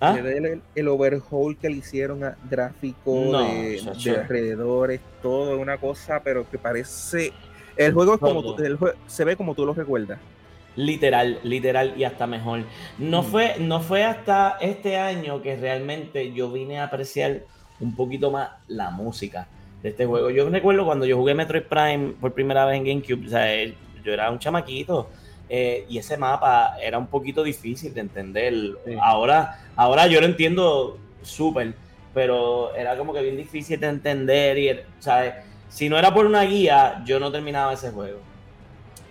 ¿Ah? 0.00 0.16
El, 0.18 0.60
el 0.74 0.88
overhaul 0.88 1.56
que 1.56 1.70
le 1.70 1.76
hicieron 1.76 2.24
a 2.24 2.36
gráfico 2.50 3.28
No, 3.30 3.38
de, 3.42 3.80
de 4.04 4.10
alrededores, 4.10 5.00
todo 5.22 5.58
una 5.58 5.78
cosa, 5.78 6.20
pero 6.22 6.48
que 6.50 6.58
parece. 6.58 7.32
El 7.76 7.92
juego 7.94 8.14
es 8.14 8.20
como 8.20 8.42
Todo. 8.42 8.56
tú- 8.56 8.64
el 8.64 8.78
jue- 8.78 8.94
se 9.06 9.24
ve 9.24 9.34
como 9.36 9.54
tú 9.54 9.64
lo 9.64 9.72
recuerdas. 9.72 10.18
Literal, 10.76 11.38
literal 11.44 11.94
y 11.96 12.04
hasta 12.04 12.26
mejor. 12.26 12.64
No, 12.98 13.22
Mm. 13.22 13.24
fue, 13.26 13.54
no 13.60 13.80
fue 13.80 14.02
hasta 14.04 14.56
este 14.60 14.96
año 14.96 15.40
que 15.42 15.56
realmente 15.56 16.32
yo 16.32 16.50
vine 16.50 16.78
a 16.80 16.84
apreciar 16.84 17.42
un 17.80 17.94
poquito 17.94 18.30
más 18.30 18.50
la 18.68 18.90
música 18.90 19.46
de 19.82 19.90
este 19.90 20.06
juego. 20.06 20.30
Yo 20.30 20.48
recuerdo 20.48 20.84
cuando 20.84 21.06
yo 21.06 21.16
jugué 21.16 21.34
Metroid 21.34 21.62
Prime 21.64 22.14
por 22.20 22.32
primera 22.32 22.64
vez 22.64 22.76
en 22.78 22.84
GameCube, 22.84 23.26
o 23.26 23.30
sea, 23.30 23.54
eh, 23.54 23.74
yo 24.04 24.12
era 24.12 24.30
un 24.30 24.38
chamaquito 24.38 25.10
eh, 25.48 25.84
y 25.88 25.98
ese 25.98 26.16
mapa 26.16 26.76
era 26.82 26.98
un 26.98 27.06
poquito 27.06 27.42
difícil 27.42 27.92
de 27.94 28.00
entender. 28.00 28.54
Sí. 28.86 28.96
Ahora, 29.00 29.60
ahora 29.76 30.06
yo 30.06 30.20
lo 30.20 30.26
entiendo 30.26 30.98
súper, 31.22 31.74
pero 32.12 32.74
era 32.74 32.96
como 32.96 33.12
que 33.12 33.22
bien 33.22 33.36
difícil 33.36 33.78
de 33.78 33.88
entender 33.88 34.58
y, 34.58 34.70
o 34.70 34.76
sea, 34.98 35.44
si 35.68 35.88
no 35.88 35.98
era 35.98 36.12
por 36.14 36.26
una 36.26 36.42
guía, 36.42 37.02
yo 37.04 37.18
no 37.20 37.30
terminaba 37.30 37.72
ese 37.74 37.90
juego. 37.90 38.20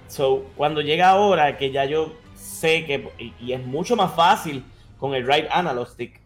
So, 0.08 0.46
cuando 0.56 0.82
llega 0.82 1.10
ahora 1.10 1.58
que 1.58 1.72
ya 1.72 1.86
yo 1.86 2.14
sé 2.36 2.86
que, 2.86 3.10
y, 3.18 3.34
y 3.40 3.54
es 3.54 3.66
mucho 3.66 3.96
más 3.96 4.14
fácil 4.14 4.64
con 4.98 5.14
el 5.16 5.28
right 5.28 5.48
analog 5.52 5.88
stick, 5.88 6.22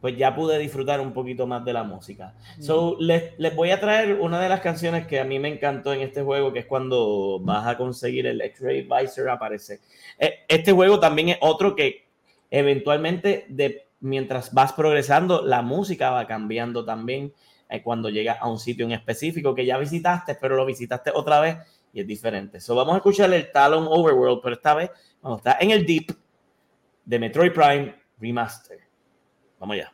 pues 0.00 0.16
ya 0.16 0.34
pude 0.34 0.58
disfrutar 0.58 0.98
un 1.00 1.12
poquito 1.12 1.46
más 1.46 1.62
de 1.64 1.74
la 1.74 1.84
música. 1.84 2.34
So, 2.58 2.96
les, 2.98 3.38
les 3.38 3.54
voy 3.54 3.70
a 3.70 3.78
traer 3.78 4.14
una 4.14 4.40
de 4.40 4.48
las 4.48 4.60
canciones 4.60 5.06
que 5.06 5.20
a 5.20 5.24
mí 5.24 5.38
me 5.38 5.48
encantó 5.48 5.92
en 5.92 6.00
este 6.00 6.22
juego, 6.22 6.52
que 6.52 6.60
es 6.60 6.66
cuando 6.66 7.38
vas 7.40 7.66
a 7.66 7.76
conseguir 7.76 8.26
el 8.26 8.40
X-Ray 8.40 8.88
Visor, 8.88 9.28
aparece. 9.28 9.80
Eh, 10.18 10.40
Este 10.48 10.72
juego 10.72 10.98
también 10.98 11.28
es 11.28 11.38
otro 11.40 11.76
que 11.76 12.06
eventualmente, 12.50 13.44
de, 13.48 13.88
mientras 14.00 14.54
vas 14.54 14.72
progresando, 14.72 15.42
la 15.42 15.60
música 15.60 16.10
va 16.10 16.26
cambiando 16.26 16.84
también 16.86 17.34
eh, 17.68 17.82
cuando 17.82 18.08
llegas 18.08 18.38
a 18.40 18.48
un 18.48 18.58
sitio 18.58 18.86
en 18.86 18.92
específico 18.92 19.54
que 19.54 19.66
ya 19.66 19.76
visitaste, 19.76 20.34
pero 20.34 20.56
lo 20.56 20.64
visitaste 20.64 21.10
otra 21.14 21.40
vez 21.40 21.58
y 21.92 22.00
es 22.00 22.06
diferente. 22.06 22.60
So, 22.60 22.74
vamos 22.74 22.94
a 22.94 22.98
escuchar 22.98 23.32
el 23.32 23.50
Talon 23.50 23.86
Overworld, 23.88 24.40
pero 24.42 24.54
esta 24.54 24.74
vez 24.74 24.90
vamos 25.20 25.38
a 25.38 25.40
estar 25.40 25.62
en 25.62 25.70
el 25.70 25.84
Deep 25.84 26.16
de 27.04 27.18
Metroid 27.18 27.52
Prime 27.52 27.94
Remaster. 28.18 28.78
Vamos 29.58 29.74
allá. 29.74 29.92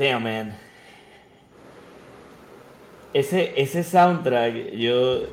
Damn, 0.00 0.22
man. 0.22 0.56
Ese, 3.12 3.52
ese 3.60 3.82
soundtrack, 3.82 4.72
yo. 4.72 5.24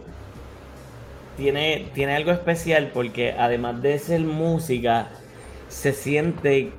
Tiene, 1.37 1.87
tiene 1.93 2.15
algo 2.15 2.31
especial 2.31 2.91
porque 2.93 3.31
además 3.31 3.81
de 3.81 3.97
ser 3.97 4.19
música, 4.21 5.07
se 5.69 5.93
siente. 5.93 6.73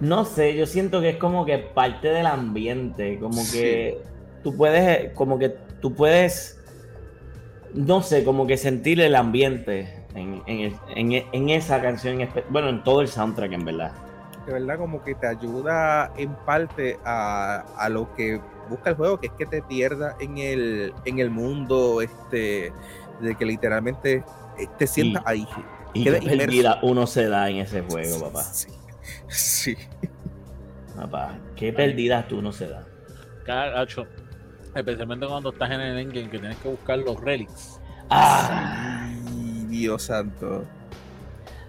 No 0.00 0.24
sé, 0.24 0.56
yo 0.56 0.66
siento 0.66 1.00
que 1.00 1.10
es 1.10 1.16
como 1.16 1.44
que 1.46 1.58
parte 1.58 2.08
del 2.08 2.26
ambiente. 2.26 3.20
Como 3.20 3.40
que 3.52 3.98
tú 4.42 4.56
puedes. 4.56 5.12
Como 5.12 5.38
que 5.38 5.50
tú 5.80 5.94
puedes. 5.94 6.58
No 7.72 8.02
sé, 8.02 8.24
como 8.24 8.48
que 8.48 8.56
sentir 8.56 9.00
el 9.00 9.14
ambiente 9.14 10.06
en, 10.16 10.42
en 10.96 11.48
esa 11.50 11.80
canción. 11.80 12.18
Bueno, 12.48 12.68
en 12.70 12.82
todo 12.82 13.00
el 13.00 13.06
soundtrack, 13.06 13.52
en 13.52 13.64
verdad 13.64 14.07
verdad 14.52 14.78
como 14.78 15.02
que 15.02 15.14
te 15.14 15.26
ayuda 15.26 16.12
en 16.16 16.34
parte 16.34 16.98
a, 17.04 17.88
lo 17.90 18.14
que 18.14 18.40
busca 18.68 18.90
el 18.90 18.96
juego, 18.96 19.20
que 19.20 19.28
es 19.28 19.32
que 19.32 19.46
te 19.46 19.62
pierdas 19.62 20.14
en 20.20 20.38
el, 20.38 20.92
en 21.04 21.18
el 21.18 21.30
mundo, 21.30 22.02
este, 22.02 22.72
de 23.20 23.34
que 23.34 23.44
literalmente 23.44 24.24
eh, 24.58 24.66
te 24.78 24.86
sientas 24.86 25.22
ahí. 25.26 25.46
Y 25.94 26.04
qué 26.04 26.12
perdida 26.12 26.78
uno 26.82 27.06
se 27.06 27.28
da 27.28 27.48
en 27.48 27.56
ese 27.58 27.82
juego, 27.82 28.20
papá. 28.20 28.42
Sí. 28.42 28.68
sí. 29.28 29.76
Papá, 30.94 31.38
qué 31.56 31.72
perdida 31.72 32.26
tú 32.26 32.42
no 32.42 32.52
se 32.52 32.68
da. 32.68 32.86
Caracho. 33.44 34.06
Especialmente 34.74 35.26
cuando 35.26 35.50
estás 35.50 35.70
en 35.70 35.80
el 35.80 35.98
engine 35.98 36.28
que 36.28 36.38
tienes 36.38 36.58
que 36.58 36.68
buscar 36.68 36.98
los 36.98 37.20
relics. 37.20 37.80
Ah. 38.10 39.08
Dios 39.68 40.02
santo. 40.02 40.66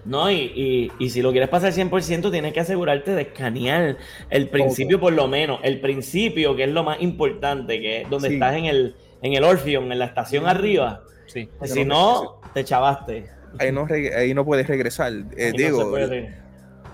No, 0.04 0.30
y, 0.30 0.90
si 1.10 1.22
lo 1.22 1.30
quieres 1.30 1.48
pasar 1.48 1.72
100%, 1.72 2.30
tienes 2.30 2.52
que 2.52 2.60
asegurarte 2.60 3.14
de 3.14 3.22
escanear 3.22 3.96
el 4.30 4.48
principio, 4.48 4.98
por 4.98 5.12
lo 5.12 5.28
menos. 5.28 5.60
El 5.62 5.80
principio, 5.80 6.56
que 6.56 6.64
es 6.64 6.70
lo 6.70 6.84
más 6.84 7.00
importante, 7.02 7.80
que 7.80 8.02
es 8.02 8.10
donde 8.10 8.34
estás 8.34 8.56
en 8.56 8.64
el, 8.66 8.94
en 9.22 9.34
el 9.34 9.44
Orpheon, 9.44 9.92
en 9.92 9.98
la 9.98 10.06
estación 10.06 10.46
arriba. 10.46 11.02
Sí. 11.26 11.48
Si 11.64 11.84
no, 11.84 12.40
te 12.54 12.64
chavaste. 12.64 13.28
Ahí 13.58 13.72
no, 13.72 13.86
ahí 14.16 14.32
no 14.32 14.44
puedes 14.44 14.66
regresar. 14.66 15.12
Eh, 15.36 15.52
digo, 15.54 15.94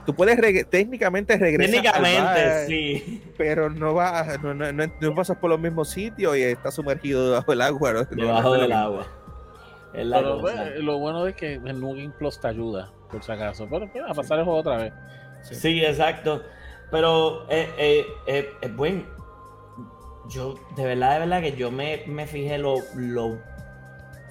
tú 0.05 0.15
puedes 0.15 0.69
técnicamente 0.69 1.37
regresar. 1.37 1.73
Técnicamente, 1.73 2.67
sí. 2.67 3.23
Pero 3.37 3.71
no 3.71 3.95
vas, 3.95 4.43
no, 4.43 4.53
no, 4.53 4.73
no, 4.73 5.15
pasas 5.15 5.37
por 5.37 5.51
los 5.51 5.61
mismos 5.61 5.91
sitios 5.91 6.37
y 6.37 6.43
estás 6.43 6.75
sumergido 6.75 7.27
debajo 7.27 7.53
del 7.53 7.63
agua. 7.63 8.07
Debajo 8.11 8.55
del 8.55 8.73
agua. 8.73 9.07
lo 9.95 10.99
bueno 10.99 11.27
es 11.27 11.37
que 11.37 11.55
el 11.55 11.81
Game 11.81 12.13
Plus 12.19 12.41
te 12.41 12.49
ayuda 12.49 12.93
por 13.11 13.23
si 13.23 13.33
acaso. 13.33 13.67
Pero 13.71 13.91
pues, 13.91 14.05
a 14.07 14.15
pasar 14.15 14.39
el 14.39 14.45
juego 14.45 14.61
otra 14.61 14.77
vez. 14.77 14.93
Sí, 15.43 15.83
exacto. 15.85 16.43
Pero 16.91 17.47
eh, 17.49 17.69
eh, 17.79 18.07
eh, 18.27 18.51
es 18.61 18.77
bueno. 18.77 19.05
Yo, 20.29 20.55
de 20.77 20.85
verdad, 20.85 21.15
de 21.15 21.19
verdad 21.21 21.41
que 21.41 21.53
yo 21.53 21.71
me, 21.71 22.03
me 22.07 22.27
fijé 22.27 22.59
lo, 22.59 22.77
lo, 22.97 23.39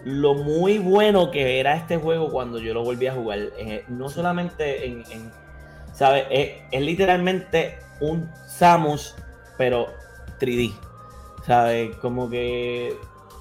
lo, 0.03 0.33
muy 0.33 0.77
bueno 0.77 1.31
que 1.31 1.59
era 1.59 1.75
este 1.75 1.97
juego 1.97 2.29
cuando 2.31 2.59
yo 2.59 2.73
lo 2.73 2.83
volví 2.83 3.07
a 3.07 3.13
jugar. 3.13 3.39
no 3.87 4.09
solamente 4.09 4.85
en, 4.85 5.03
¿sabes? 5.93 6.25
Es, 6.29 6.81
literalmente 6.81 7.79
un 8.01 8.29
Samus, 8.47 9.15
pero 9.57 9.87
3D. 10.39 10.73
¿Sabes? 11.45 11.95
Como 11.97 12.29
que 12.29 12.97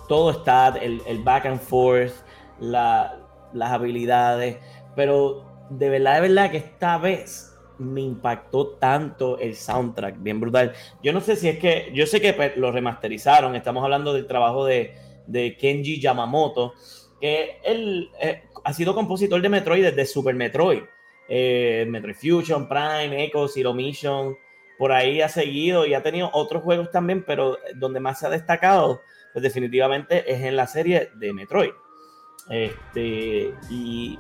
todo 0.09 0.31
está, 0.31 0.69
el, 0.81 1.03
el 1.07 1.25
back 1.25 1.47
and 1.47 1.61
forth, 1.61 2.13
la, 2.61 3.17
las 3.53 3.73
habilidades. 3.73 4.59
Pero 4.95 5.67
de 5.71 5.89
verdad, 5.89 6.15
de 6.15 6.29
verdad 6.29 6.51
que 6.51 6.59
esta 6.59 6.99
vez 6.99 7.55
me 7.79 8.01
impactó 8.01 8.69
tanto 8.77 9.39
el 9.39 9.55
soundtrack, 9.55 10.23
bien 10.23 10.41
brutal. 10.41 10.73
Yo 11.03 11.13
no 11.13 11.21
sé 11.21 11.37
si 11.37 11.49
es 11.49 11.59
que, 11.59 11.91
yo 11.93 12.07
sé 12.07 12.21
que 12.21 12.33
pues, 12.33 12.57
lo 12.57 12.71
remasterizaron, 12.71 13.55
estamos 13.57 13.83
hablando 13.83 14.13
del 14.13 14.27
trabajo 14.27 14.65
de, 14.65 14.95
Kenji 15.59 16.01
Yamamoto, 16.01 16.75
que 17.21 17.59
él 17.65 18.11
eh, 18.21 18.43
ha 18.65 18.73
sido 18.73 18.95
compositor 18.95 19.41
de 19.41 19.49
Metroid 19.49 19.85
desde 19.85 20.07
Super 20.07 20.35
Metroid, 20.35 20.83
eh, 21.29 21.87
Metroid 21.89 22.15
Fusion, 22.15 22.69
Prime, 22.69 23.25
Echo, 23.25 23.49
Zero 23.49 23.73
Mission, 23.73 24.37
por 24.79 24.93
ahí 24.93 25.21
ha 25.21 25.29
seguido 25.29 25.87
y 25.87 25.95
ha 25.95 26.03
tenido 26.03 26.31
otros 26.33 26.63
juegos 26.63 26.91
también, 26.91 27.25
pero 27.25 27.59
donde 27.77 28.01
más 28.01 28.19
se 28.19 28.27
ha 28.27 28.31
destacado, 28.31 29.01
pues 29.33 29.43
definitivamente 29.43 30.31
es 30.31 30.43
en 30.43 30.57
la 30.57 30.67
serie 30.67 31.11
de 31.15 31.33
Metroid. 31.33 31.71
Este, 32.51 33.55
y 33.71 34.19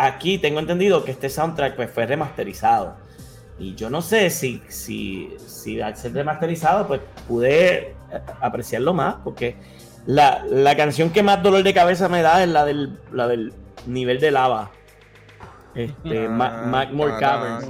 aquí 0.00 0.38
tengo 0.38 0.60
entendido 0.60 1.04
que 1.04 1.10
este 1.10 1.28
soundtrack 1.28 1.76
pues, 1.76 1.90
fue 1.90 2.06
remasterizado. 2.06 2.96
Y 3.58 3.74
yo 3.74 3.90
no 3.90 4.00
sé 4.00 4.30
si, 4.30 4.62
si, 4.68 5.36
si 5.46 5.80
al 5.80 5.96
ser 5.96 6.14
remasterizado, 6.14 6.86
pues 6.88 7.00
pude 7.28 7.78
eh, 7.78 7.94
apreciarlo 8.40 8.94
más, 8.94 9.16
porque 9.22 9.56
la, 10.06 10.42
canción 10.76 11.10
que 11.10 11.22
más 11.22 11.42
dolor 11.42 11.62
de 11.62 11.74
cabeza 11.74 12.08
me 12.08 12.22
da 12.22 12.42
es 12.42 12.48
la 12.48 12.64
del, 12.64 12.98
la 13.12 13.28
del 13.28 13.52
nivel 13.86 14.18
de 14.18 14.30
lava. 14.30 14.70
Este, 15.74 16.28
Magmore 16.28 17.18
Caverns. 17.20 17.68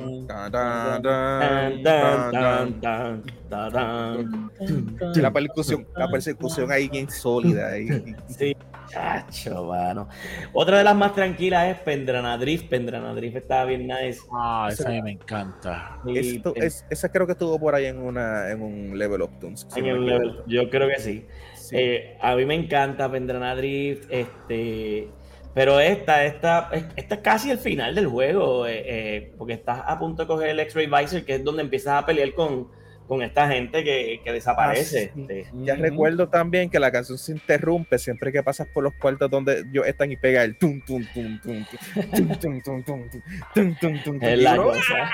La 5.17 5.33
persecución, 5.33 5.87
la 5.97 6.09
persecución 6.09 6.73
ahí 6.73 6.89
bien 6.89 7.11
sólida. 7.11 7.69
Ahí. 7.73 8.15
Sí, 8.29 8.57
Chacho, 8.91 9.65
mano. 9.65 10.09
Otra 10.53 10.79
de 10.79 10.85
las 10.85 10.97
más 10.97 11.15
tranquilas 11.15 11.69
es 11.69 11.79
Pendranadrift. 11.79 12.69
Pendranadrift 12.69 13.37
estaba 13.37 13.65
bien 13.67 13.87
nice. 13.87 14.21
Ah, 14.33 14.69
esa 14.71 14.89
a 14.89 14.93
mí 14.93 15.03
me 15.03 15.13
encanta. 15.13 16.01
esa 16.91 17.11
creo 17.11 17.27
que 17.27 17.33
estuvo 17.33 17.59
por 17.59 17.75
ahí 17.75 17.87
en, 17.87 17.99
una, 17.99 18.51
en 18.51 18.63
un 18.63 18.99
Level 18.99 19.23
Up 19.23 19.39
Tunes. 19.39 19.67
yo 20.47 20.71
creo 20.71 20.89
que 20.89 20.99
sí. 20.99 21.27
Eh, 21.73 22.19
a 22.21 22.35
mí 22.35 22.45
me 22.45 22.55
encanta 22.55 23.11
Pendranadrift. 23.11 24.11
Este. 24.11 25.09
Pero 25.55 25.81
esta, 25.81 26.25
esta, 26.25 26.71
esta 26.95 27.15
es 27.17 27.21
casi 27.23 27.51
el 27.51 27.59
final 27.59 27.95
del 27.97 28.07
juego, 28.07 28.67
eh, 28.67 28.85
eh, 28.87 29.33
porque 29.37 29.55
estás 29.55 29.83
a 29.85 29.99
punto 29.99 30.23
de 30.23 30.29
coger 30.29 30.51
el 30.51 30.61
X-Ray 30.61 30.87
Visor, 30.87 31.25
que 31.25 31.35
es 31.35 31.45
donde 31.45 31.63
empiezas 31.63 32.01
a 32.01 32.07
pelear 32.07 32.33
con, 32.35 32.69
con 33.11 33.23
esta 33.23 33.49
gente 33.49 33.83
que, 33.83 34.23
desaparece. 34.25 35.11
Ah, 35.13 35.21
este. 35.21 35.51
Ya 35.65 35.75
recuerdo 35.75 36.29
también 36.29 36.71
que 36.71 36.79
la 36.79 36.93
canción 36.93 37.19
se 37.19 37.33
interrumpe 37.33 37.99
siempre 37.99 38.31
que 38.31 38.41
pasas 38.41 38.69
por 38.69 38.85
los 38.85 38.95
cuartos 38.95 39.29
donde 39.29 39.65
ellos 39.69 39.85
están 39.85 40.13
y 40.13 40.17
pega 40.17 40.45
el 40.45 40.57
tum 40.57 40.81
tum 40.83 41.05
tum 41.13 41.41
tum 41.41 41.65
tum 42.15 42.39
tum 42.39 42.63
tum 42.63 42.83
tum 43.53 43.75
tum 43.81 44.03
tum 44.05 44.19
Es 44.23 44.39
la 44.39 44.57
cosa. 44.57 45.11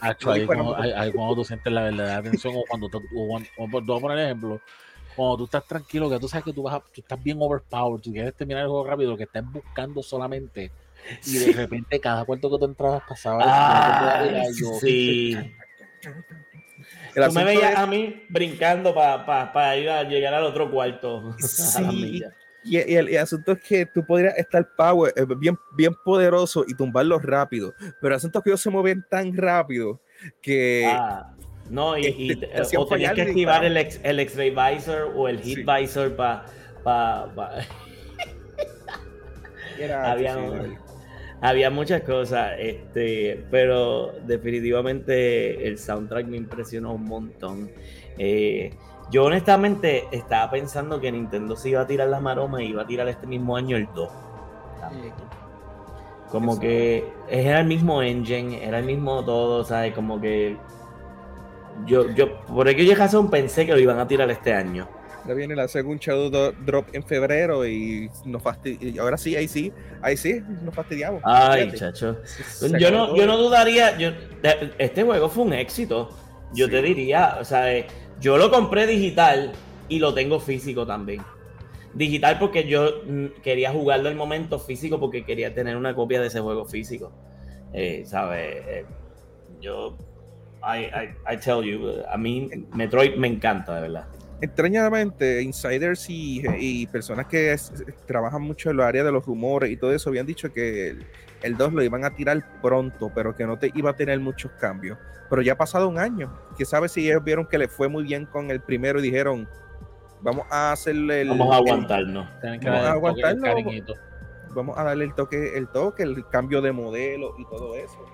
Ahí 0.00 1.12
cuando 1.12 1.34
tú 1.34 1.44
sientes 1.44 1.70
la 1.70 1.82
verdadera 1.82 2.16
atención 2.16 2.54
o 2.56 2.64
cuando, 2.66 2.88
tú, 2.88 3.02
voy 3.12 3.44
a 3.98 4.00
poner 4.00 4.18
ejemplo, 4.20 4.58
cuando 5.14 5.36
tú 5.36 5.44
estás 5.44 5.66
tranquilo, 5.66 6.08
que 6.08 6.18
tú 6.18 6.26
sabes 6.26 6.46
que 6.46 6.54
tú, 6.54 6.62
vas 6.62 6.82
tú 6.90 7.02
estás 7.02 7.22
bien 7.22 7.36
overpowered, 7.38 8.00
tú 8.00 8.12
quieres 8.12 8.32
terminar 8.32 8.62
el 8.62 8.70
juego 8.70 8.86
rápido, 8.86 9.14
que 9.18 9.24
estás 9.24 9.44
buscando 9.52 10.02
solamente 10.02 10.72
y 11.26 11.36
de 11.36 11.52
repente 11.52 12.00
cada 12.00 12.24
cuarto 12.24 12.50
que 12.50 12.58
tú 12.58 12.64
entrabas 12.64 13.02
pasaba 13.06 13.42
ah, 13.44 14.24
sí. 14.80 15.36
Tú 17.14 17.32
me 17.32 17.44
veías 17.44 17.76
a 17.76 17.86
mí 17.86 18.22
brincando 18.28 18.94
para 18.94 19.76
ir 19.76 19.90
a 19.90 20.02
llegar 20.04 20.34
al 20.34 20.44
otro 20.44 20.70
cuarto. 20.70 21.36
Sí. 21.40 22.22
y, 22.64 22.76
el, 22.76 23.16
asunto 23.16 23.52
es 23.52 23.60
que 23.62 23.86
tú 23.86 24.04
podrías 24.04 24.36
estar 24.36 24.68
power, 24.76 25.14
eh, 25.16 25.24
bien, 25.38 25.56
bien 25.76 25.94
poderoso 26.04 26.64
y 26.68 26.74
tumbarlo 26.74 27.18
rápido. 27.18 27.72
Pero 28.00 28.14
el 28.14 28.16
asunto 28.16 28.38
es 28.38 28.44
que 28.44 28.50
ellos 28.50 28.60
se 28.60 28.70
mueven 28.70 29.04
tan 29.08 29.34
rápido 29.36 30.00
que. 30.42 30.84
Ah, 30.86 31.34
no, 31.70 31.96
y, 31.96 32.06
y 32.06 32.32
este, 32.52 32.76
o 32.76 32.86
tenías 32.86 33.14
que 33.14 33.22
activar 33.22 33.64
el, 33.64 33.76
el 33.76 34.20
X-Ray 34.20 34.50
Visor 34.50 35.12
o 35.16 35.28
el 35.28 35.40
Hit 35.40 35.64
Visor 35.64 36.14
para. 36.16 36.44
Pa, 36.84 37.30
pa. 37.34 37.52
Había, 40.04 40.36
había 41.40 41.70
muchas 41.70 42.02
cosas, 42.02 42.52
este, 42.58 43.44
pero 43.50 44.12
definitivamente 44.26 45.66
el 45.66 45.78
soundtrack 45.78 46.26
me 46.26 46.36
impresionó 46.36 46.94
un 46.94 47.04
montón. 47.04 47.70
Eh, 48.18 48.74
yo 49.10 49.24
honestamente 49.24 50.04
estaba 50.12 50.50
pensando 50.50 51.00
que 51.00 51.10
Nintendo 51.10 51.56
se 51.56 51.70
iba 51.70 51.80
a 51.80 51.86
tirar 51.86 52.08
la 52.08 52.20
maroma 52.20 52.62
y 52.62 52.68
iba 52.68 52.82
a 52.82 52.86
tirar 52.86 53.08
este 53.08 53.26
mismo 53.26 53.56
año 53.56 53.76
el 53.76 53.88
2. 53.94 54.10
Como 56.30 56.60
que 56.60 57.04
era 57.28 57.60
el 57.60 57.66
mismo 57.66 58.02
engine, 58.02 58.64
era 58.64 58.78
el 58.78 58.84
mismo 58.84 59.24
todo, 59.24 59.64
¿sabes? 59.64 59.94
Como 59.94 60.20
que 60.20 60.56
yo, 61.86 62.10
yo 62.10 62.40
por 62.42 62.68
aquella 62.68 62.94
razón 62.94 63.30
pensé 63.30 63.66
que 63.66 63.72
lo 63.72 63.78
iban 63.78 63.98
a 63.98 64.06
tirar 64.06 64.30
este 64.30 64.52
año. 64.52 64.86
Ya 65.26 65.34
viene 65.34 65.54
la 65.54 65.68
segunda 65.68 66.00
Shadow 66.02 66.52
Drop 66.64 66.86
en 66.92 67.02
febrero 67.02 67.66
y 67.66 68.10
nos 68.24 68.42
fastidiamos. 68.42 69.00
Ahora 69.00 69.16
sí, 69.16 69.36
ahí 69.36 69.48
sí, 69.48 69.72
ahí 70.02 70.16
sí, 70.16 70.40
nos 70.62 70.74
fastidiamos. 70.74 71.22
Ay, 71.24 71.72
chacho. 71.72 72.18
Yo 72.78 72.90
no, 72.90 73.16
yo 73.16 73.26
no 73.26 73.36
dudaría. 73.36 73.96
Yo, 73.98 74.10
este 74.78 75.02
juego 75.02 75.28
fue 75.28 75.44
un 75.44 75.52
éxito. 75.52 76.10
Yo 76.52 76.68
te 76.68 76.82
diría, 76.82 77.36
o 77.40 77.44
sea, 77.44 77.72
eh, 77.72 77.86
yo 78.20 78.36
lo 78.36 78.50
compré 78.50 78.86
digital 78.86 79.52
y 79.88 79.98
lo 79.98 80.14
tengo 80.14 80.40
físico 80.40 80.86
también. 80.86 81.22
Digital 81.94 82.38
porque 82.38 82.66
yo 82.66 83.02
mm, 83.06 83.26
quería 83.42 83.72
jugarlo 83.72 84.08
el 84.08 84.16
momento 84.16 84.58
físico 84.58 84.98
porque 84.98 85.24
quería 85.24 85.54
tener 85.54 85.76
una 85.76 85.94
copia 85.94 86.20
de 86.20 86.28
ese 86.28 86.40
juego 86.40 86.64
físico. 86.64 87.12
Eh, 87.72 88.02
¿Sabes? 88.04 88.64
Eh, 88.66 88.84
yo 89.60 89.96
I, 90.62 91.36
tell 91.38 91.62
you, 91.62 92.02
a 92.08 92.16
mí 92.16 92.50
Metroid 92.74 93.16
me 93.16 93.28
encanta, 93.28 93.74
de 93.76 93.80
verdad. 93.82 94.06
Extrañamente, 94.42 95.42
insiders 95.42 96.06
y, 96.08 96.86
personas 96.86 97.26
que 97.26 97.54
trabajan 98.06 98.42
mucho 98.42 98.70
en 98.70 98.76
el 98.76 98.82
área 98.82 99.04
de 99.04 99.12
los 99.12 99.24
rumores 99.24 99.70
y 99.70 99.76
todo 99.76 99.92
eso 99.92 100.08
habían 100.08 100.26
dicho 100.26 100.52
que 100.52 100.96
el, 101.42 101.56
2 101.56 101.72
lo 101.72 101.82
iban 101.82 102.04
a 102.04 102.10
tirar 102.10 102.42
pronto, 102.62 103.10
pero 103.14 103.36
que 103.36 103.46
no 103.46 103.58
te 103.58 103.70
iba 103.74 103.90
a 103.90 103.96
tener 103.96 104.18
muchos 104.18 104.50
cambios. 104.52 104.98
Pero 105.28 105.42
ya 105.42 105.52
ha 105.52 105.56
pasado 105.56 105.88
un 105.88 105.98
año. 105.98 106.32
Que 106.56 106.64
sabe 106.64 106.88
si 106.88 107.08
ellos 107.08 107.22
vieron 107.22 107.46
que 107.46 107.58
le 107.58 107.68
fue 107.68 107.88
muy 107.88 108.02
bien 108.02 108.26
con 108.26 108.50
el 108.50 108.60
primero 108.60 108.98
y 108.98 109.02
dijeron, 109.02 109.48
vamos 110.22 110.46
a 110.50 110.72
hacerle 110.72 111.22
el. 111.22 111.28
Vamos 111.28 111.54
a 111.54 111.56
aguantarnos. 111.56 112.28
vamos 112.42 112.66
a 112.66 112.90
aguantarnos. 112.92 113.98
Vamos 114.54 114.76
a 114.76 114.82
darle 114.82 115.04
el 115.04 115.14
toque, 115.14 115.56
el 115.56 115.68
toque, 115.68 116.02
el 116.02 116.26
cambio 116.28 116.60
de 116.60 116.72
modelo 116.72 117.34
y 117.38 117.44
todo 117.44 117.76
eso. 117.76 118.04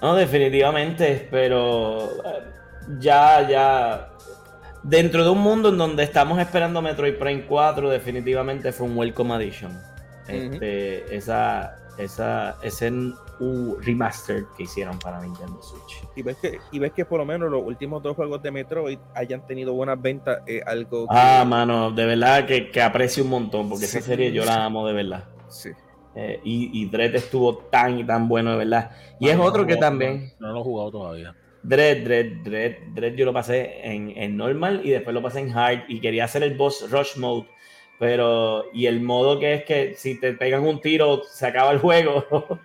No, 0.00 0.14
definitivamente, 0.14 1.28
pero 1.30 2.04
eh, 2.24 2.44
ya, 2.98 3.46
ya. 3.48 4.09
Dentro 4.82 5.24
de 5.24 5.30
un 5.30 5.40
mundo 5.40 5.68
en 5.68 5.78
donde 5.78 6.02
estamos 6.02 6.38
esperando 6.38 6.80
Metroid 6.80 7.16
Prime 7.16 7.44
4, 7.46 7.90
definitivamente 7.90 8.72
fue 8.72 8.86
un 8.86 8.96
welcome 8.96 9.34
addition. 9.34 9.78
Este, 10.26 11.14
esa, 11.14 11.76
esa, 11.98 12.56
ese 12.62 12.92
remaster 13.80 14.44
que 14.56 14.62
hicieron 14.62 14.98
para 14.98 15.20
Nintendo 15.20 15.60
Switch. 15.60 16.02
Y 16.14 16.22
ves 16.22 16.36
que, 16.36 16.58
y 16.70 16.78
ves 16.78 16.92
que 16.92 17.04
por 17.04 17.18
lo 17.18 17.26
menos 17.26 17.50
los 17.50 17.62
últimos 17.64 18.02
dos 18.02 18.14
juegos 18.14 18.42
de 18.42 18.50
Metroid 18.50 18.98
hayan 19.14 19.46
tenido 19.46 19.72
buenas 19.72 20.00
ventas, 20.00 20.38
algo 20.66 21.06
Ah, 21.10 21.44
mano, 21.46 21.90
de 21.90 22.06
verdad 22.06 22.46
que, 22.46 22.70
que, 22.70 22.80
aprecio 22.80 23.24
un 23.24 23.30
montón, 23.30 23.68
porque 23.68 23.86
esa 23.86 24.00
serie 24.00 24.32
yo 24.32 24.44
la 24.44 24.64
amo 24.64 24.86
de 24.86 24.92
verdad. 24.92 25.24
Sí. 25.48 25.70
Eh, 26.14 26.40
y, 26.42 26.82
y 26.82 26.86
Dread 26.86 27.14
estuvo 27.14 27.56
tan 27.56 27.98
y 28.00 28.04
tan 28.04 28.28
bueno, 28.28 28.52
de 28.52 28.58
verdad. 28.58 28.90
Y 29.18 29.28
es 29.28 29.38
otro 29.38 29.66
que 29.66 29.76
también. 29.76 30.32
No, 30.38 30.52
lo 30.52 30.60
he 30.60 30.62
jugado 30.62 30.90
todavía. 30.90 31.34
Dread, 31.62 32.04
Dread, 32.04 32.26
Dread, 32.42 32.76
Dread, 32.94 33.14
yo 33.14 33.24
lo 33.26 33.32
pasé 33.32 33.80
en, 33.82 34.16
en, 34.16 34.36
normal 34.36 34.80
y 34.84 34.90
después 34.90 35.14
lo 35.14 35.22
pasé 35.22 35.40
en 35.40 35.56
hard 35.56 35.84
y 35.88 36.00
quería 36.00 36.24
hacer 36.24 36.42
el 36.42 36.56
boss 36.56 36.90
rush 36.90 37.16
mode. 37.16 37.48
Pero, 37.98 38.64
y 38.72 38.86
el 38.86 39.00
modo 39.00 39.38
que 39.38 39.54
es 39.54 39.64
que 39.64 39.94
si 39.94 40.18
te 40.18 40.32
pegan 40.32 40.66
un 40.66 40.80
tiro, 40.80 41.22
se 41.24 41.46
acaba 41.46 41.72
el 41.72 41.78
juego. 41.78 42.24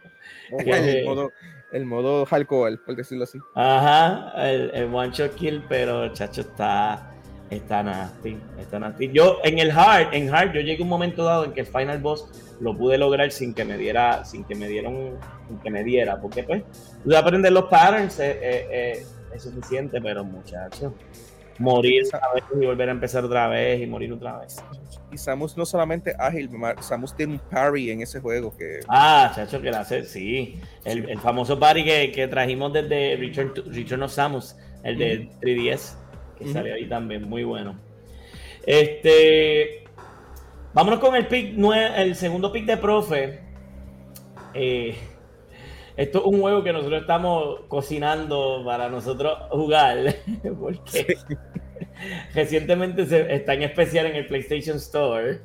el, 0.60 1.04
modo, 1.04 1.32
el 1.74 1.86
modo 1.86 2.26
hardcore, 2.26 2.78
por 2.78 2.96
decirlo 2.96 3.26
así. 3.26 3.38
Ajá, 3.54 4.32
el, 4.50 4.72
el 4.74 4.94
one 4.94 5.12
shot 5.12 5.36
kill, 5.36 5.64
pero 5.68 6.14
chacho 6.14 6.42
está 6.42 7.15
Está 7.50 7.84
nasty, 7.84 8.38
está 8.60 8.80
nasty. 8.80 9.12
Yo 9.12 9.38
en 9.44 9.60
el 9.60 9.72
hard, 9.72 10.14
en 10.14 10.34
hard, 10.34 10.54
yo 10.54 10.62
llegué 10.62 10.82
a 10.82 10.84
un 10.84 10.90
momento 10.90 11.24
dado 11.24 11.46
en 11.46 11.54
que 11.54 11.62
el 11.62 11.68
final 11.68 12.00
boss 12.00 12.28
lo 12.60 12.76
pude 12.76 12.98
lograr 12.98 13.32
sin 13.32 13.54
que 13.54 13.64
me 13.64 13.78
diera, 13.78 14.26
sin 14.26 14.44
que 14.46 14.56
me 14.56 14.68
dieran, 14.68 15.20
sin 15.48 15.60
que 15.60 15.70
me 15.70 15.84
diera, 15.84 16.20
porque 16.20 16.44
pues, 16.44 16.64
de 17.04 17.18
aprender 17.18 17.52
los 17.52 17.66
patterns 17.66 18.20
es, 18.20 19.08
es 19.34 19.44
suficiente, 19.44 20.02
pero 20.02 20.24
muchachos, 20.24 20.94
morir 21.60 22.04
otra 22.08 22.34
vez 22.34 22.44
y 22.60 22.66
volver 22.66 22.90
a 22.90 22.92
empezar 22.94 23.24
otra 23.24 23.48
vez 23.48 23.82
y 23.82 23.86
morir 23.86 24.12
otra 24.12 24.40
vez. 24.40 24.58
Y 25.12 25.18
Samus 25.18 25.56
no 25.56 25.66
solamente 25.66 26.16
ágil, 26.18 26.50
Samus 26.80 27.16
tiene 27.16 27.34
un 27.34 27.40
parry 27.40 27.92
en 27.92 28.02
ese 28.02 28.20
juego 28.20 28.56
que. 28.58 28.80
Ah, 28.88 29.32
chacho, 29.36 29.62
que 29.62 29.70
la 29.70 29.82
hace, 29.82 30.04
sí. 30.04 30.60
El, 30.84 31.10
el 31.10 31.20
famoso 31.20 31.60
parry 31.60 31.84
que, 31.84 32.12
que 32.12 32.28
trajimos 32.28 32.74
desde 32.74 33.16
Return, 33.18 33.54
Return 33.68 34.04
of 34.04 34.12
Samus, 34.12 34.56
el 34.84 34.98
de 34.98 35.30
3DS 35.42 36.05
que 36.38 36.48
salió 36.52 36.76
ahí 36.76 36.88
también, 36.88 37.28
muy 37.28 37.44
bueno. 37.44 37.76
Este, 38.66 39.84
vámonos 40.74 41.00
con 41.00 41.16
el 41.16 41.28
pick, 41.28 41.58
el 41.96 42.16
segundo 42.16 42.52
pick 42.52 42.66
de 42.66 42.78
profe. 42.78 43.40
Eh, 44.54 44.96
esto 45.98 46.20
es 46.20 46.26
un 46.26 46.42
juego 46.42 46.64
que 46.64 46.74
nosotros 46.74 47.02
estamos 47.02 47.62
cocinando 47.68 48.64
para 48.66 48.90
nosotros 48.90 49.38
jugar, 49.50 50.16
porque 50.60 51.16
recientemente 52.34 53.06
se, 53.06 53.34
está 53.34 53.54
en 53.54 53.64
especial 53.64 54.08
en 54.08 54.16
el 54.16 54.28
PlayStation 54.28 54.78
Store. 54.78 55.40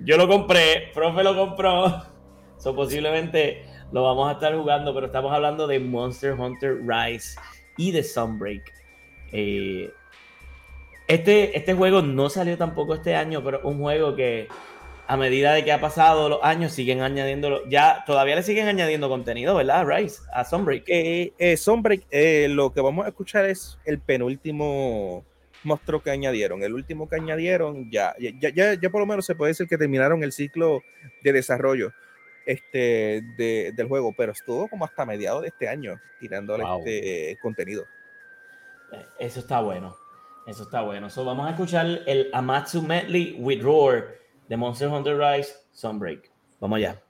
Yo 0.00 0.16
lo 0.16 0.28
compré, 0.28 0.90
profe 0.94 1.24
lo 1.24 1.34
compró, 1.34 2.04
so 2.58 2.76
posiblemente 2.76 3.64
lo 3.90 4.04
vamos 4.04 4.28
a 4.28 4.32
estar 4.32 4.54
jugando, 4.54 4.94
pero 4.94 5.06
estamos 5.06 5.32
hablando 5.32 5.66
de 5.66 5.80
Monster 5.80 6.32
Hunter 6.32 6.82
Rise 6.86 7.38
y 7.76 7.90
de 7.90 8.02
Sunbreak. 8.04 8.72
Eh, 9.32 9.90
este, 11.08 11.56
este 11.56 11.74
juego 11.74 12.02
no 12.02 12.28
salió 12.30 12.56
tampoco 12.58 12.94
este 12.94 13.14
año, 13.14 13.42
pero 13.44 13.60
un 13.62 13.78
juego 13.78 14.16
que 14.16 14.48
a 15.08 15.16
medida 15.16 15.52
de 15.54 15.64
que 15.64 15.72
ha 15.72 15.80
pasado 15.80 16.28
los 16.28 16.40
años 16.42 16.72
siguen 16.72 17.00
añadiendo, 17.00 17.66
ya 17.68 18.02
todavía 18.06 18.34
le 18.34 18.42
siguen 18.42 18.66
añadiendo 18.66 19.08
contenido, 19.08 19.54
¿verdad, 19.54 19.86
Rise? 19.86 20.22
A 20.32 20.44
Sunbreak. 20.44 20.84
Eh, 20.88 21.32
eh, 21.38 21.56
Sunbreak, 21.56 22.02
eh, 22.10 22.48
lo 22.50 22.72
que 22.72 22.80
vamos 22.80 23.06
a 23.06 23.10
escuchar 23.10 23.44
es 23.44 23.78
el 23.84 24.00
penúltimo 24.00 25.24
monstruo 25.62 26.02
que 26.02 26.10
añadieron. 26.10 26.62
El 26.62 26.74
último 26.74 27.08
que 27.08 27.16
añadieron, 27.16 27.90
ya, 27.90 28.14
ya, 28.18 28.50
ya, 28.50 28.74
ya 28.74 28.90
por 28.90 29.00
lo 29.00 29.06
menos 29.06 29.26
se 29.26 29.34
puede 29.34 29.50
decir 29.50 29.68
que 29.68 29.78
terminaron 29.78 30.24
el 30.24 30.32
ciclo 30.32 30.82
de 31.22 31.32
desarrollo 31.32 31.92
este, 32.44 33.22
del 33.36 33.88
juego, 33.88 34.12
pero 34.16 34.32
estuvo 34.32 34.68
como 34.68 34.84
hasta 34.84 35.04
mediados 35.04 35.42
de 35.42 35.48
este 35.48 35.68
año 35.68 36.00
tirándole 36.18 36.64
este 36.78 37.38
contenido. 37.40 37.84
Eso 39.18 39.40
está 39.40 39.60
bueno. 39.60 39.96
Eso 40.46 40.62
está 40.62 40.82
bueno. 40.82 41.10
So, 41.10 41.24
vamos 41.24 41.46
a 41.46 41.50
escuchar 41.50 41.86
el 42.06 42.30
Amatsu 42.32 42.82
Medley 42.82 43.36
with 43.38 43.62
Roar 43.62 44.14
de 44.48 44.56
Monster 44.56 44.88
Hunter 44.88 45.18
Rise 45.18 45.54
Sunbreak. 45.72 46.30
Vamos 46.60 46.76
allá. 46.76 47.05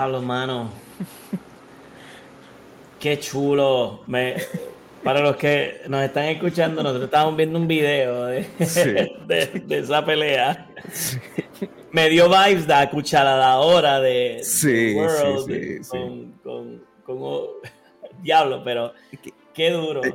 Diablo, 0.00 0.22
mano. 0.22 0.70
Qué 2.98 3.18
chulo. 3.18 4.00
Me, 4.06 4.36
para 5.04 5.20
los 5.20 5.36
que 5.36 5.82
nos 5.88 6.02
están 6.02 6.24
escuchando, 6.24 6.82
nosotros 6.82 7.04
estamos 7.04 7.36
viendo 7.36 7.58
un 7.58 7.68
video 7.68 8.24
de, 8.24 8.46
de, 9.26 9.78
esa 9.78 10.02
pelea. 10.02 10.70
Me 11.92 12.08
dio 12.08 12.30
vibes 12.30 12.66
de 12.66 12.88
cucharadora 12.90 14.00
de, 14.00 14.40
sí, 14.42 14.94
World 14.94 15.84
sí, 15.84 16.32
con, 16.42 16.82
con, 17.04 17.48
Diablo, 18.22 18.62
pero 18.64 18.94
qué 19.52 19.70
duro. 19.70 20.02
Eh, 20.02 20.14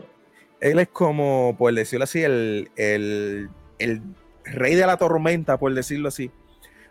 él 0.62 0.80
es 0.80 0.88
como, 0.88 1.56
por 1.60 1.72
decirlo 1.76 2.06
así, 2.06 2.24
el, 2.24 2.72
el, 2.76 3.52
el 3.78 4.02
rey 4.46 4.74
de 4.74 4.88
la 4.88 4.98
tormenta, 4.98 5.60
por 5.60 5.72
decirlo 5.76 6.08
así. 6.08 6.32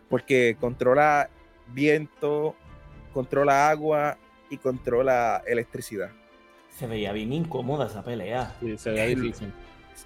Porque 0.08 0.56
controla 0.60 1.28
viento, 1.66 2.54
controla 3.14 3.70
agua 3.70 4.18
y 4.50 4.58
controla 4.58 5.42
electricidad. 5.46 6.10
Se 6.76 6.86
veía 6.86 7.12
bien 7.12 7.32
incómoda 7.32 7.86
esa 7.86 8.02
pelea. 8.02 8.54
Sí, 8.60 8.76
se 8.76 8.90
veía 8.90 9.06
difícil. 9.06 9.52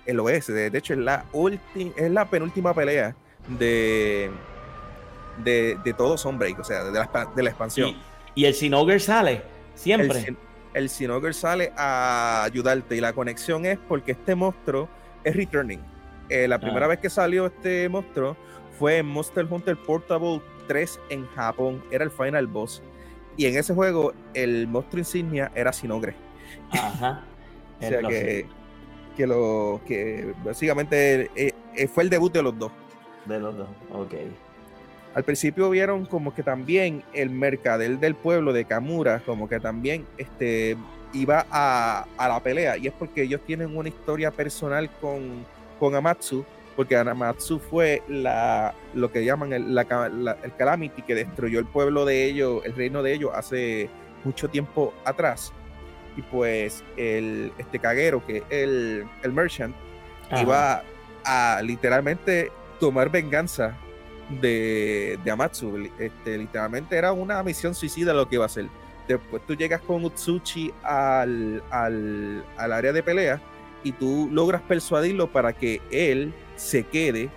El 0.06 0.20
OS, 0.20 0.48
de, 0.48 0.66
hecho, 0.74 0.92
es 0.92 0.98
la, 1.00 1.24
es 1.96 2.10
la 2.10 2.28
penúltima 2.28 2.74
pelea 2.74 3.16
de, 3.58 4.30
de, 5.42 5.78
de 5.82 5.92
todo 5.94 6.18
Sunbreak, 6.18 6.58
o 6.60 6.64
sea, 6.64 6.84
de 6.84 6.92
la, 6.92 7.32
de 7.34 7.42
la 7.42 7.48
expansión. 7.48 7.96
Y, 8.34 8.44
el 8.44 8.54
Sinogre 8.54 9.00
sale, 9.00 9.42
siempre. 9.74 10.36
El, 10.74 10.90
el 10.90 11.34
sale 11.34 11.72
a 11.76 12.44
ayudarte 12.44 12.96
y 12.96 13.00
la 13.00 13.12
conexión 13.12 13.64
es 13.64 13.78
porque 13.88 14.12
este 14.12 14.34
monstruo 14.34 14.88
es 15.24 15.34
returning. 15.34 15.80
Eh, 16.28 16.46
la 16.46 16.58
primera 16.58 16.84
ah. 16.84 16.88
vez 16.88 16.98
que 16.98 17.08
salió 17.08 17.46
este 17.46 17.88
monstruo 17.88 18.36
fue 18.78 18.98
en 18.98 19.06
Monster 19.06 19.46
Hunter 19.48 19.76
Portable 19.76 20.40
3 20.66 21.00
en 21.10 21.26
Japón. 21.28 21.82
Era 21.90 22.04
el 22.04 22.10
final 22.10 22.46
boss. 22.46 22.82
Y 23.38 23.46
en 23.46 23.56
ese 23.56 23.72
juego, 23.72 24.12
el 24.34 24.66
monstruo 24.66 24.98
insignia 24.98 25.50
era 25.54 25.72
Sinogre. 25.72 26.14
Ajá. 26.72 27.24
o 27.80 27.80
sea 27.80 28.02
que, 28.02 28.46
que, 29.16 29.26
lo, 29.28 29.80
que 29.86 30.34
básicamente 30.44 31.30
eh, 31.36 31.54
eh, 31.76 31.86
fue 31.86 32.02
el 32.02 32.10
debut 32.10 32.32
de 32.32 32.42
los 32.42 32.58
dos. 32.58 32.72
De 33.26 33.38
los 33.38 33.56
dos, 33.56 33.68
ok. 33.92 34.14
Al 35.14 35.22
principio 35.22 35.70
vieron 35.70 36.04
como 36.04 36.34
que 36.34 36.42
también 36.42 37.04
el 37.12 37.30
mercader 37.30 38.00
del 38.00 38.16
pueblo 38.16 38.52
de 38.52 38.64
Kamura, 38.64 39.20
como 39.20 39.48
que 39.48 39.60
también 39.60 40.04
este, 40.18 40.76
iba 41.12 41.46
a, 41.48 42.06
a 42.16 42.28
la 42.28 42.40
pelea. 42.42 42.76
Y 42.76 42.88
es 42.88 42.92
porque 42.92 43.22
ellos 43.22 43.40
tienen 43.46 43.76
una 43.76 43.88
historia 43.88 44.32
personal 44.32 44.90
con, 45.00 45.46
con 45.78 45.94
Amatsu 45.94 46.44
porque 46.78 46.96
Anamatsu 46.96 47.58
fue 47.58 48.04
la, 48.06 48.72
lo 48.94 49.10
que 49.10 49.24
llaman 49.24 49.52
el, 49.52 49.76
el 49.76 50.56
Calamity 50.56 51.02
que 51.02 51.16
destruyó 51.16 51.58
el 51.58 51.66
pueblo 51.66 52.04
de 52.04 52.26
ellos, 52.26 52.64
el 52.64 52.72
reino 52.76 53.02
de 53.02 53.14
ellos 53.14 53.32
hace 53.34 53.90
mucho 54.22 54.48
tiempo 54.48 54.94
atrás. 55.04 55.52
Y 56.16 56.22
pues 56.22 56.84
el, 56.96 57.52
este 57.58 57.80
caguero, 57.80 58.24
que 58.24 58.36
es 58.36 58.42
el, 58.50 59.04
el 59.24 59.32
Merchant, 59.32 59.74
iba 60.40 60.84
a 61.24 61.60
literalmente 61.64 62.52
tomar 62.78 63.10
venganza 63.10 63.76
de, 64.40 65.18
de 65.24 65.30
Amatsu. 65.32 65.90
Este, 65.98 66.38
literalmente 66.38 66.96
era 66.96 67.10
una 67.10 67.42
misión 67.42 67.74
suicida 67.74 68.14
lo 68.14 68.28
que 68.28 68.36
iba 68.36 68.44
a 68.44 68.46
hacer. 68.46 68.66
Después 69.08 69.42
tú 69.48 69.56
llegas 69.56 69.80
con 69.80 70.04
Utsuchi 70.04 70.72
al, 70.84 71.60
al, 71.72 72.44
al 72.56 72.72
área 72.72 72.92
de 72.92 73.02
pelea 73.02 73.40
y 73.82 73.90
tú 73.90 74.28
logras 74.30 74.62
persuadirlo 74.62 75.32
para 75.32 75.52
que 75.52 75.82
él 75.90 76.32
se 76.58 76.82
quede 76.84 77.30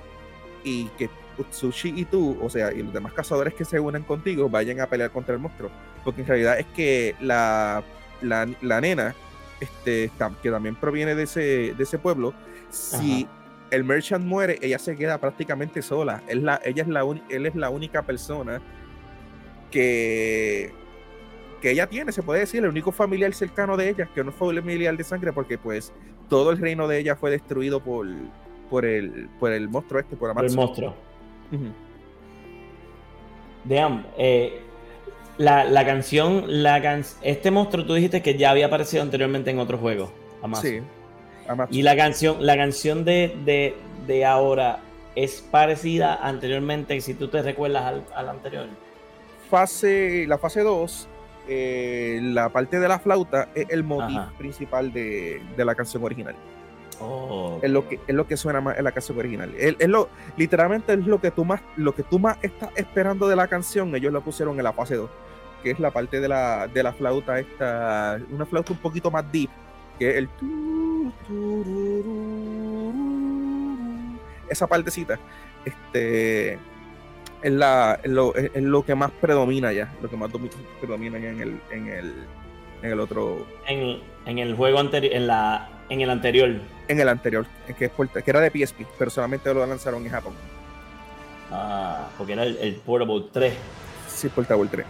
y 0.64 0.85
que 0.98 1.10
Utsushi 1.38 1.93
y 1.95 2.06
tú, 2.06 2.38
o 2.41 2.49
sea, 2.49 2.73
y 2.73 2.81
los 2.81 2.91
demás 2.91 3.14
cazadores 3.14 3.53
que 3.53 3.64
se 3.64 3.80
unan 3.80 4.03
contigo 4.03 4.49
vayan 4.49 4.81
a 4.81 4.88
pelear 4.88 5.11
contra 5.11 5.35
el 5.35 5.39
monstruo. 5.39 5.72
Porque 6.03 6.22
en 6.22 6.27
realidad 6.27 6.60
es 6.60 6.65
que 6.68 7.15
la, 7.22 7.84
la, 8.22 8.81
nena, 8.81 9.15
este, 9.60 10.11
que 10.41 10.52
también 10.52 10.76
proviene 10.76 11.15
de 11.15 11.23
ese, 11.23 11.73
de 11.76 11.84
ese 11.84 11.99
pueblo, 11.99 12.34
si 12.69 13.27
el 13.69 13.84
merchant 13.84 14.26
muere, 14.26 14.57
ella 14.61 14.80
se 14.80 14.95
queda 14.98 15.19
prácticamente 15.19 15.81
sola. 15.81 16.22
Es 16.27 16.41
la, 16.41 16.60
ella 16.65 16.84
es 16.84 16.89
la 16.89 17.06
él 17.30 17.45
es 17.45 17.56
la 17.56 17.69
única 17.69 18.02
persona 18.02 18.61
que, 19.69 20.73
que 21.61 21.72
ella 21.72 21.88
tiene, 21.88 22.11
se 22.11 22.23
puede 22.23 22.41
decir, 22.41 22.64
el 22.64 22.69
único 22.69 22.91
familiar 22.91 23.34
cercano 23.34 23.77
de 23.77 23.89
ella, 23.89 24.10
que 24.14 24.23
no 24.23 24.31
fue 24.31 24.53
familiar 24.56 24.98
de 24.98 25.03
sangre, 25.03 25.31
porque 25.31 25.57
pues 25.57 25.93
todo 26.27 26.52
el 26.52 26.57
reino 26.57 26.88
de 26.88 26.99
ella 26.99 27.15
fue 27.15 27.31
destruido 27.31 27.81
por, 27.81 28.07
por 28.72 28.85
el, 28.85 29.30
por 29.38 29.52
el 29.52 29.68
monstruo 29.68 29.99
este, 29.99 30.15
por 30.15 30.30
el 30.30 30.56
monstruo. 30.56 30.95
Damn, 33.65 34.06
eh, 34.18 34.61
la, 35.38 35.65
la, 35.65 35.85
canción, 35.85 36.45
la 36.48 36.81
can 36.81 37.03
este 37.22 37.52
monstruo 37.52 37.85
tú 37.85 37.93
dijiste 37.93 38.22
que 38.22 38.38
ya 38.38 38.49
había 38.49 38.68
aparecido 38.68 39.03
anteriormente 39.03 39.52
en 39.52 39.60
otro 39.60 39.77
juego. 39.77 40.11
Sí. 40.61 40.80
Y 41.69 41.81
la 41.81 41.98
canción, 41.98 42.38
la 42.45 42.56
canción 42.56 43.03
de, 43.03 43.35
de, 43.43 43.76
de, 44.07 44.26
ahora 44.26 44.80
es 45.15 45.41
parecida 45.41 46.15
anteriormente, 46.15 46.99
si 47.02 47.14
tú 47.14 47.27
te 47.27 47.41
recuerdas 47.41 47.84
al, 47.84 48.06
al 48.15 48.30
anterior. 48.30 48.68
Fase, 49.49 50.26
la 50.27 50.38
fase 50.38 50.61
2, 50.61 51.10
eh, 51.49 52.19
la 52.23 52.48
parte 52.49 52.80
de 52.80 52.88
la 52.88 52.99
flauta 52.99 53.49
es 53.53 53.65
el 53.69 53.84
motivo 53.84 54.27
principal 54.38 54.93
de, 54.93 55.41
de 55.57 55.65
la 55.65 55.76
canción 55.76 56.02
original. 56.03 56.35
Oh. 57.02 57.60
Es 57.61 57.72
lo 57.72 57.88
que 57.88 57.99
es 58.07 58.15
lo 58.15 58.28
que 58.28 58.38
suena 58.38 58.61
más 58.61 58.78
en 58.78 58.84
la 58.84 58.91
canción 58.91 59.18
original. 59.18 59.53
Es, 59.57 59.76
lo, 59.88 60.10
literalmente 60.38 60.94
es 60.94 61.06
lo 61.06 61.19
que 61.19 61.32
tú 61.32 61.45
más 61.45 61.61
lo 61.78 61.95
que 61.95 62.03
tú 62.03 62.19
más 62.19 62.38
estás 62.41 62.69
esperando 62.76 63.28
de 63.28 63.36
la 63.36 63.48
canción, 63.48 63.95
ellos 63.95 64.14
lo 64.14 64.22
pusieron 64.22 64.57
en 64.57 64.64
la 64.64 64.73
fase 64.73 64.95
2, 64.95 65.10
que 65.64 65.72
es 65.72 65.80
la 65.80 65.91
parte 65.91 66.19
de 66.19 66.28
la, 66.28 66.68
de 66.68 66.84
la 66.84 66.94
flauta 66.94 67.40
esta, 67.40 68.19
una 68.30 68.45
flauta 68.45 68.73
un 68.73 68.80
poquito 68.80 69.10
más 69.10 69.30
deep, 69.32 69.49
que 69.98 70.10
es 70.10 70.15
el 70.18 70.30
esa 74.49 74.68
partecita. 74.68 75.18
Este 75.65 76.53
es, 77.41 77.52
la, 77.52 77.99
lo, 78.03 78.36
es, 78.36 78.52
lo, 78.61 78.84
que 78.84 78.94
más 78.95 79.11
predomina 79.11 79.72
ya, 79.72 79.94
lo 80.02 80.10
que 80.10 80.18
más 80.18 80.30
predomina 80.80 81.18
ya 81.18 81.30
en 81.30 81.41
el, 81.41 81.61
en 81.72 81.88
el, 81.88 82.14
en 82.82 82.91
el 82.91 82.99
otro. 82.99 83.45
En, 83.68 83.99
en 84.26 84.40
el 84.40 84.56
juego 84.56 84.80
anterior, 84.80 85.14
en 85.14 85.28
la 85.28 85.69
en 85.91 85.99
el 85.99 86.09
anterior. 86.09 86.49
En 86.88 86.99
el 87.01 87.09
anterior, 87.09 87.45
que, 87.68 87.73
que 87.89 88.31
era 88.31 88.39
de 88.39 88.49
PSP, 88.49 88.85
pero 88.97 89.11
solamente 89.11 89.53
lo 89.53 89.65
lanzaron 89.65 90.05
en 90.05 90.09
Japón. 90.09 90.34
Ah, 91.51 92.07
porque 92.18 92.31
era 92.31 92.45
el, 92.45 92.76
Portable 92.85 93.26
3. 93.31 93.53
Sí, 94.07 94.30
Portable 94.30 94.69
3. 94.72 94.85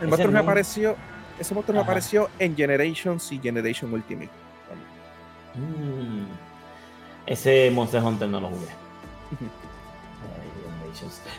El 0.00 0.08
monstruo 0.08 0.32
me 0.32 0.40
apareció, 0.40 0.96
ese 1.38 1.54
monstruo 1.54 1.76
me 1.76 1.82
apareció 1.82 2.28
en 2.40 2.56
Generations 2.56 3.30
y 3.30 3.38
Generation 3.38 3.92
Ultimate. 3.94 4.30
Mm. 5.54 6.24
Ese 7.24 7.70
Monster 7.70 8.02
Hunter 8.02 8.28
no 8.28 8.40
lo 8.40 8.48
jugué. 8.48 8.66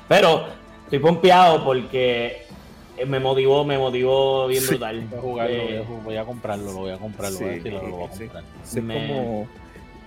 Pero 0.07 0.47
estoy 0.85 0.99
pompeado 0.99 1.65
porque 1.65 2.46
me 3.05 3.19
motivó, 3.19 3.63
me 3.63 3.77
motivó 3.77 4.47
bien 4.47 4.65
brutal. 4.65 5.07
Eh, 5.49 5.83
voy 6.03 6.17
a 6.17 6.25
comprarlo, 6.25 6.71
lo 6.71 6.79
voy 6.79 6.91
a 6.91 6.97
comprar, 6.97 7.31
lo 7.31 7.39
voy 7.39 7.49
a 7.49 7.51
decir, 7.53 7.73
lo 7.73 7.81
voy 7.81 8.03
a 8.03 8.09
comprar. 8.09 8.43
como, 8.73 9.47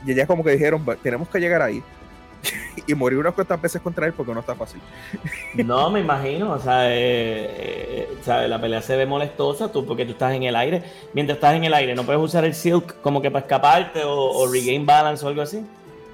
y 0.07 0.15
ya 0.15 0.27
como 0.27 0.45
que 0.45 0.51
dijeron, 0.53 0.85
tenemos 1.03 1.29
que 1.29 1.39
llegar 1.39 1.63
ahí. 1.63 1.83
y 2.87 2.95
morir 2.95 3.19
unas 3.19 3.35
cuantas 3.35 3.61
veces 3.61 3.83
contra 3.83 4.07
él 4.07 4.13
porque 4.13 4.33
no 4.33 4.41
está 4.41 4.55
fácil. 4.55 4.81
no, 5.65 5.91
me 5.91 6.01
imagino, 6.01 6.53
o 6.53 6.59
sea, 6.59 6.85
eh, 6.85 8.09
la 8.27 8.61
pelea 8.61 8.83
se 8.83 8.97
ve 8.97 9.07
molestosa 9.07 9.71
tú 9.71 9.85
porque 9.85 10.05
tú 10.05 10.13
estás 10.13 10.35
en 10.35 10.45
el 10.45 10.57
aire. 10.57 10.83
Mientras 11.13 11.37
estás 11.37 11.55
en 11.55 11.65
el 11.65 11.75
aire, 11.75 11.95
no 11.95 12.05
puedes 12.05 12.21
usar 12.21 12.45
el 12.45 12.55
silk 12.55 13.01
como 13.01 13.21
que 13.21 13.31
para 13.31 13.45
escaparte 13.45 14.03
o, 14.05 14.47
regain 14.51 14.87
balance 14.87 15.25
o 15.25 15.29
algo 15.29 15.43
así. 15.43 15.65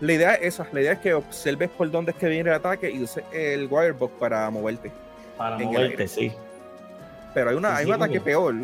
La 0.01 0.13
idea 0.13 0.35
es 0.35 0.55
esa, 0.55 0.69
la 0.73 0.81
idea 0.81 0.93
es 0.93 0.99
que 0.99 1.15
observes 1.15 1.71
por 1.71 1.91
dónde 1.91 2.13
es 2.13 2.19
que 2.19 2.29
viene 2.29 2.51
el 2.51 2.57
ataque 2.57 2.91
y 2.91 3.03
uses 3.03 3.25
el 3.33 3.67
wirebox 3.71 4.13
para 4.19 4.51
moverte. 4.51 4.93
Para 5.39 5.59
moverte, 5.59 6.07
sí. 6.07 6.33
Pero 7.37 7.51
hay, 7.51 7.57
una, 7.57 7.77
hay 7.77 7.85
un 7.85 7.93
ataque 7.93 8.19
peor. 8.19 8.55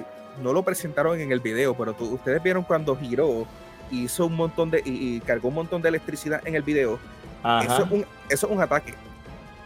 No 0.42 0.54
lo 0.54 0.62
presentaron 0.62 1.20
en 1.20 1.30
el 1.30 1.40
video, 1.40 1.76
pero 1.76 1.94
ustedes 2.00 2.42
vieron 2.42 2.62
cuando 2.62 2.96
giró 2.96 3.46
hizo 3.90 4.24
un 4.24 4.34
montón 4.34 4.70
de 4.70 4.82
y, 4.82 5.20
cargó 5.20 5.48
un 5.48 5.56
montón 5.56 5.82
de 5.82 5.90
electricidad 5.90 6.40
en 6.46 6.54
el 6.54 6.62
video. 6.62 6.98
Eso 7.62 7.84
es, 7.84 7.90
un, 7.90 8.06
eso 8.30 8.46
es 8.46 8.52
un 8.52 8.62
ataque. 8.62 8.94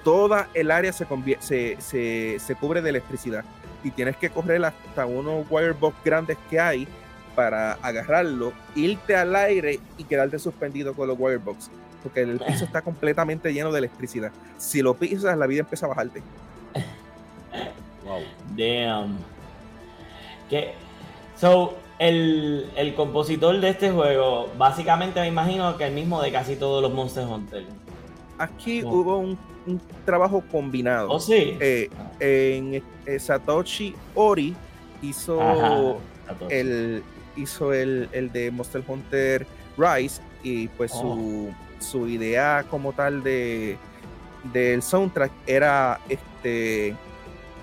Toda 0.02 0.48
el 0.54 0.72
área 0.72 0.92
se, 0.92 1.06
se, 1.38 2.40
se, 2.40 2.54
cubre 2.56 2.82
de 2.82 2.90
electricidad 2.90 3.44
y 3.84 3.92
tienes 3.92 4.16
que 4.16 4.28
correr 4.28 4.64
hasta 4.64 5.06
unos 5.06 5.46
wirebox 5.48 5.96
grandes 6.04 6.36
que 6.50 6.58
hay 6.58 6.88
para 7.36 7.74
agarrarlo, 7.74 8.52
irte 8.74 9.14
al 9.14 9.36
aire 9.36 9.78
y 9.98 10.02
quedarte 10.02 10.40
suspendido 10.40 10.94
con 10.94 11.06
los 11.06 11.16
wirebox. 11.16 11.70
Porque 12.02 12.22
el 12.22 12.40
piso 12.40 12.64
está 12.64 12.82
completamente 12.82 13.54
lleno 13.54 13.70
de 13.70 13.78
electricidad. 13.78 14.32
Si 14.58 14.82
lo 14.82 14.94
pisas, 14.94 15.38
la 15.38 15.46
vida 15.46 15.60
empieza 15.60 15.86
a 15.86 15.90
bajarte. 15.90 16.24
Damn. 18.56 19.18
Que, 20.48 20.74
so, 21.36 21.74
el, 21.98 22.70
el, 22.76 22.94
compositor 22.94 23.58
de 23.60 23.70
este 23.70 23.90
juego, 23.90 24.48
básicamente 24.56 25.20
me 25.20 25.28
imagino 25.28 25.76
que 25.76 25.84
el 25.86 25.94
mismo 25.94 26.22
de 26.22 26.32
casi 26.32 26.56
todos 26.56 26.82
los 26.82 26.92
Monster 26.92 27.26
Hunter. 27.26 27.64
Aquí 28.38 28.84
hubo 28.84 29.18
un, 29.18 29.38
un, 29.66 29.80
trabajo 30.04 30.42
combinado. 30.50 31.10
¿Oh, 31.10 31.18
sí? 31.18 31.56
Eh, 31.60 31.88
en 32.20 32.82
eh, 33.06 33.18
Satoshi 33.18 33.94
Ori 34.14 34.54
hizo 35.02 35.98
el 36.50 37.02
hizo 37.36 37.72
el, 37.72 38.30
de 38.32 38.50
Monster 38.50 38.82
Hunter 38.86 39.46
Rise 39.76 40.20
y 40.42 40.68
pues 40.68 40.90
su, 40.90 41.50
oh. 41.50 41.82
su, 41.82 42.08
idea 42.08 42.64
como 42.70 42.92
tal 42.92 43.22
de 43.22 43.76
del 44.52 44.82
soundtrack 44.82 45.32
era 45.46 46.00
este 46.08 46.94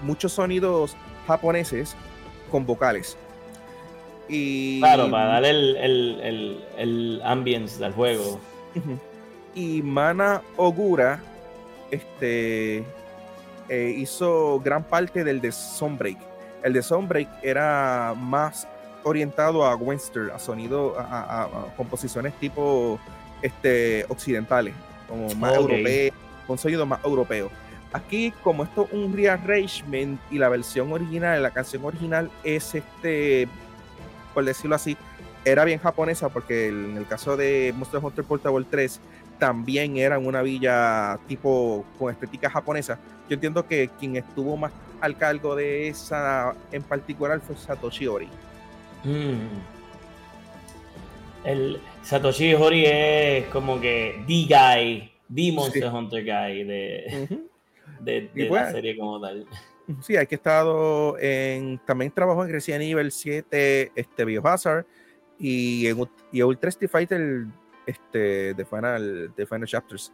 muchos 0.04 0.34
sonidos 0.34 0.96
japoneses 1.28 1.96
con 2.52 2.66
vocales. 2.66 3.18
Y, 4.30 4.80
claro, 4.80 5.10
para 5.12 5.26
darle 5.26 5.50
el, 5.50 5.76
el, 6.22 6.66
el, 6.78 7.22
ambience 7.24 7.80
del 7.80 7.92
juego. 7.92 8.40
Y 9.54 9.82
Mana 9.82 10.42
Ogura 10.56 11.22
este, 11.92 12.84
eh, 13.70 13.96
hizo 13.98 14.62
gran 14.64 14.84
parte 14.84 15.24
del 15.24 15.42
de 15.42 15.52
Sunbreak. 15.52 16.18
El 16.64 16.74
de 16.74 16.82
Sunbreak 16.82 17.28
era 17.44 18.14
más 18.18 18.68
orientado 19.04 19.66
a 19.66 19.76
western, 19.76 20.32
a 20.32 20.40
sonido, 20.40 20.96
a, 20.98 21.68
composiciones 21.76 22.34
tipo 22.40 23.00
este, 23.42 24.06
occidentales, 24.08 24.74
como 25.08 25.28
más 25.36 25.56
europeo, 25.56 26.14
con 26.48 26.58
sonido 26.58 26.86
más 26.86 27.04
europeo. 27.04 27.52
Aquí, 27.94 28.34
como 28.44 28.64
esto 28.64 28.88
es 28.88 28.94
un 28.94 29.16
rearrangement 29.16 30.20
y 30.32 30.40
la 30.40 30.50
versión 30.50 30.92
original, 30.92 31.42
la 31.44 31.52
canción 31.52 31.86
original 31.86 32.32
es 32.44 32.74
este, 32.74 33.48
por 34.34 34.44
decirlo 34.44 34.76
así, 34.76 34.98
era 35.46 35.64
bien 35.64 35.80
japonesa 35.80 36.30
porque 36.30 36.70
en 36.70 36.98
el 36.98 37.08
caso 37.08 37.38
de 37.38 37.72
Monster 37.78 38.00
Hunter 38.04 38.26
Portable 38.26 38.66
3 38.70 39.00
también 39.38 39.98
era 39.98 40.18
una 40.18 40.42
villa 40.42 41.20
tipo 41.28 41.86
con 42.00 42.12
estética 42.12 42.50
japonesa. 42.50 42.98
Yo 43.30 43.36
entiendo 43.36 43.68
que 43.68 43.90
quien 44.00 44.16
estuvo 44.16 44.58
más 44.58 44.72
al 45.00 45.18
cargo 45.18 45.56
de 45.56 45.90
esa 45.90 46.56
en 46.72 46.82
particular 46.82 47.42
fue 47.42 47.56
Satoshi 47.56 48.08
Ori. 48.08 48.28
Mm. 49.04 49.74
El 51.44 51.80
Satoshi 52.02 52.54
Ori 52.54 52.86
es 52.86 53.46
como 53.48 53.80
que 53.80 54.24
the 54.26 54.46
guy, 54.48 55.12
the 55.34 55.52
Monster 55.52 55.88
Hunter 55.88 56.24
guy 56.24 56.64
de, 56.64 57.28
de, 58.04 58.30
la 58.34 58.48
pues, 58.48 58.72
serie 58.72 58.98
como 58.98 59.20
tal. 59.20 59.46
Sí, 60.02 60.16
hay 60.16 60.28
que 60.28 60.36
estado 60.36 61.18
en. 61.20 61.80
También 61.80 62.12
trabajó 62.12 62.46
en 62.46 62.52
Resident 62.52 62.84
Evil 62.84 63.12
7, 63.12 63.92
este 63.96 64.26
Biohazard 64.26 64.86
y 65.38 65.88
en 65.88 66.10
y 66.32 66.42
Ultra 66.42 66.70
Street 66.70 66.90
Fighter 66.90 67.46
este, 67.86 68.54
de 68.54 68.66
Final, 68.66 69.34
de 69.36 69.46
Final 69.46 69.68
Chapters. 69.68 70.14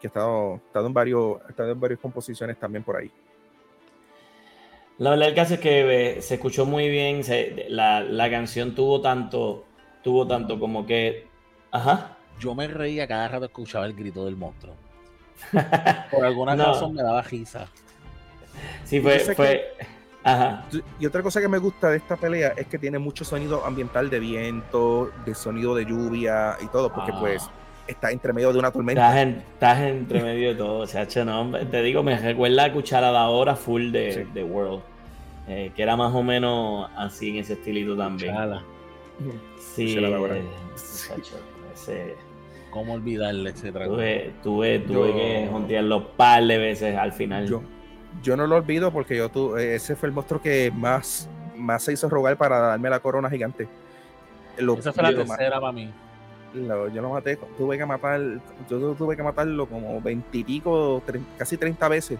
Que 0.00 0.06
ha 0.06 0.08
estado, 0.08 0.62
estado, 0.66 0.86
en 0.86 0.94
varios, 0.94 1.40
estado 1.46 1.72
en 1.72 1.80
varias 1.80 2.00
composiciones 2.00 2.58
también 2.58 2.82
por 2.82 2.96
ahí. 2.96 3.10
La 4.96 5.10
verdad 5.10 5.28
el 5.28 5.34
caso 5.34 5.54
es 5.54 5.60
que 5.60 6.16
eh, 6.16 6.22
se 6.22 6.34
escuchó 6.34 6.64
muy 6.64 6.88
bien, 6.88 7.20
la, 7.68 8.00
la, 8.00 8.30
canción 8.30 8.74
tuvo 8.74 9.02
tanto, 9.02 9.66
tuvo 10.02 10.26
tanto 10.26 10.58
como 10.58 10.86
que, 10.86 11.26
ajá. 11.70 12.16
Yo 12.38 12.54
me 12.54 12.66
reía 12.66 13.06
cada 13.06 13.28
rato 13.28 13.44
escuchaba 13.44 13.84
el 13.84 13.94
grito 13.94 14.24
del 14.24 14.36
monstruo. 14.36 14.74
Por 16.10 16.24
alguna 16.24 16.56
razón 16.56 16.94
me 16.94 17.02
daba 17.02 17.22
risa. 17.22 17.66
Sí, 18.84 19.00
fue, 19.00 19.18
fue, 19.20 19.72
ajá. 20.22 20.66
Y 20.98 21.06
otra 21.06 21.22
cosa 21.22 21.40
que 21.40 21.48
me 21.48 21.58
gusta 21.58 21.90
de 21.90 21.96
esta 21.98 22.16
pelea 22.16 22.54
es 22.56 22.66
que 22.66 22.78
tiene 22.78 22.98
mucho 22.98 23.24
sonido 23.24 23.64
ambiental 23.64 24.10
de 24.10 24.18
viento, 24.20 25.10
de 25.24 25.34
sonido 25.34 25.74
de 25.74 25.86
lluvia 25.86 26.56
y 26.60 26.66
todo, 26.66 26.92
porque 26.92 27.12
pues 27.12 27.44
ah 27.46 27.60
está 27.90 28.10
entre 28.10 28.32
medio 28.32 28.52
de 28.52 28.58
una 28.58 28.70
tormenta. 28.70 29.22
Estás, 29.22 29.80
entre 29.80 30.22
medio 30.22 30.50
de 30.50 30.54
todo. 30.54 30.80
O 30.80 30.86
sea, 30.86 31.06
no, 31.24 31.50
te 31.58 31.82
digo, 31.82 32.02
me 32.02 32.16
recuerda 32.18 32.64
a 32.64 32.72
cucharada 32.72 33.20
ahora 33.20 33.56
full 33.56 33.90
de, 33.90 34.26
de 34.32 34.44
World. 34.44 34.82
Eh, 35.48 35.72
que 35.74 35.82
era 35.82 35.96
más 35.96 36.14
o 36.14 36.22
menos 36.22 36.88
así 36.96 37.30
en 37.30 37.36
ese 37.38 37.54
estilito 37.54 37.96
también. 37.96 38.34
Sí, 39.74 39.96
eh, 39.98 40.42
ese, 41.74 42.16
¿Cómo 42.70 42.94
olvidarle 42.94 43.50
ese 43.50 43.72
trago? 43.72 43.94
Tuve, 43.94 44.32
tuve, 44.42 44.78
tuve 44.80 45.12
que 45.12 45.48
jontearlo 45.50 46.08
par 46.12 46.44
de 46.44 46.58
veces 46.58 46.96
al 46.96 47.12
final. 47.12 47.46
Yo, 47.46 47.62
yo 48.22 48.36
no 48.36 48.46
lo 48.46 48.56
olvido 48.56 48.92
porque 48.92 49.16
yo 49.16 49.28
tuve, 49.28 49.74
ese 49.74 49.96
fue 49.96 50.08
el 50.08 50.14
monstruo 50.14 50.40
que 50.40 50.70
más, 50.74 51.28
más 51.56 51.82
se 51.82 51.92
hizo 51.92 52.08
rogar 52.08 52.36
para 52.36 52.58
darme 52.58 52.88
la 52.90 53.00
corona 53.00 53.28
gigante. 53.28 53.68
Esa 54.56 54.92
fue 54.92 55.02
la 55.02 55.14
tercera 55.14 55.60
para 55.60 55.72
mí 55.72 55.90
yo 56.54 57.02
lo 57.02 57.10
maté, 57.10 57.38
tuve 57.56 57.78
que 57.78 57.86
matar, 57.86 58.20
yo 58.68 58.94
tuve 58.94 59.16
que 59.16 59.22
matarlo 59.22 59.66
como 59.66 60.00
veintipico, 60.00 61.02
casi 61.38 61.56
30 61.56 61.88
veces. 61.88 62.18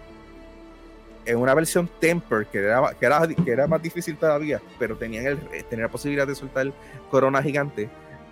En 1.27 1.37
una 1.37 1.55
versión 1.55 1.89
Temper, 2.01 2.47
que 2.47 2.59
era, 2.59 2.95
que 2.99 3.07
era, 3.07 3.27
que 3.27 3.51
era 3.51 3.67
más 3.67 3.83
difícil 3.83 4.17
todavía, 4.17 4.61
pero 4.79 4.97
tenían 4.97 5.27
el, 5.27 5.39
tenía 5.69 5.87
la 5.87 5.91
posibilidad 5.91 6.27
de 6.27 6.35
soltar 6.35 6.73
corona 7.11 7.43
gigante 7.43 7.89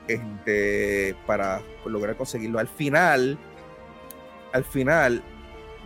este, 0.09 1.15
para 1.27 1.61
lograr 1.85 2.17
conseguirlo. 2.17 2.59
Al 2.59 2.69
final, 2.69 3.39
al 4.53 4.65
final, 4.65 5.23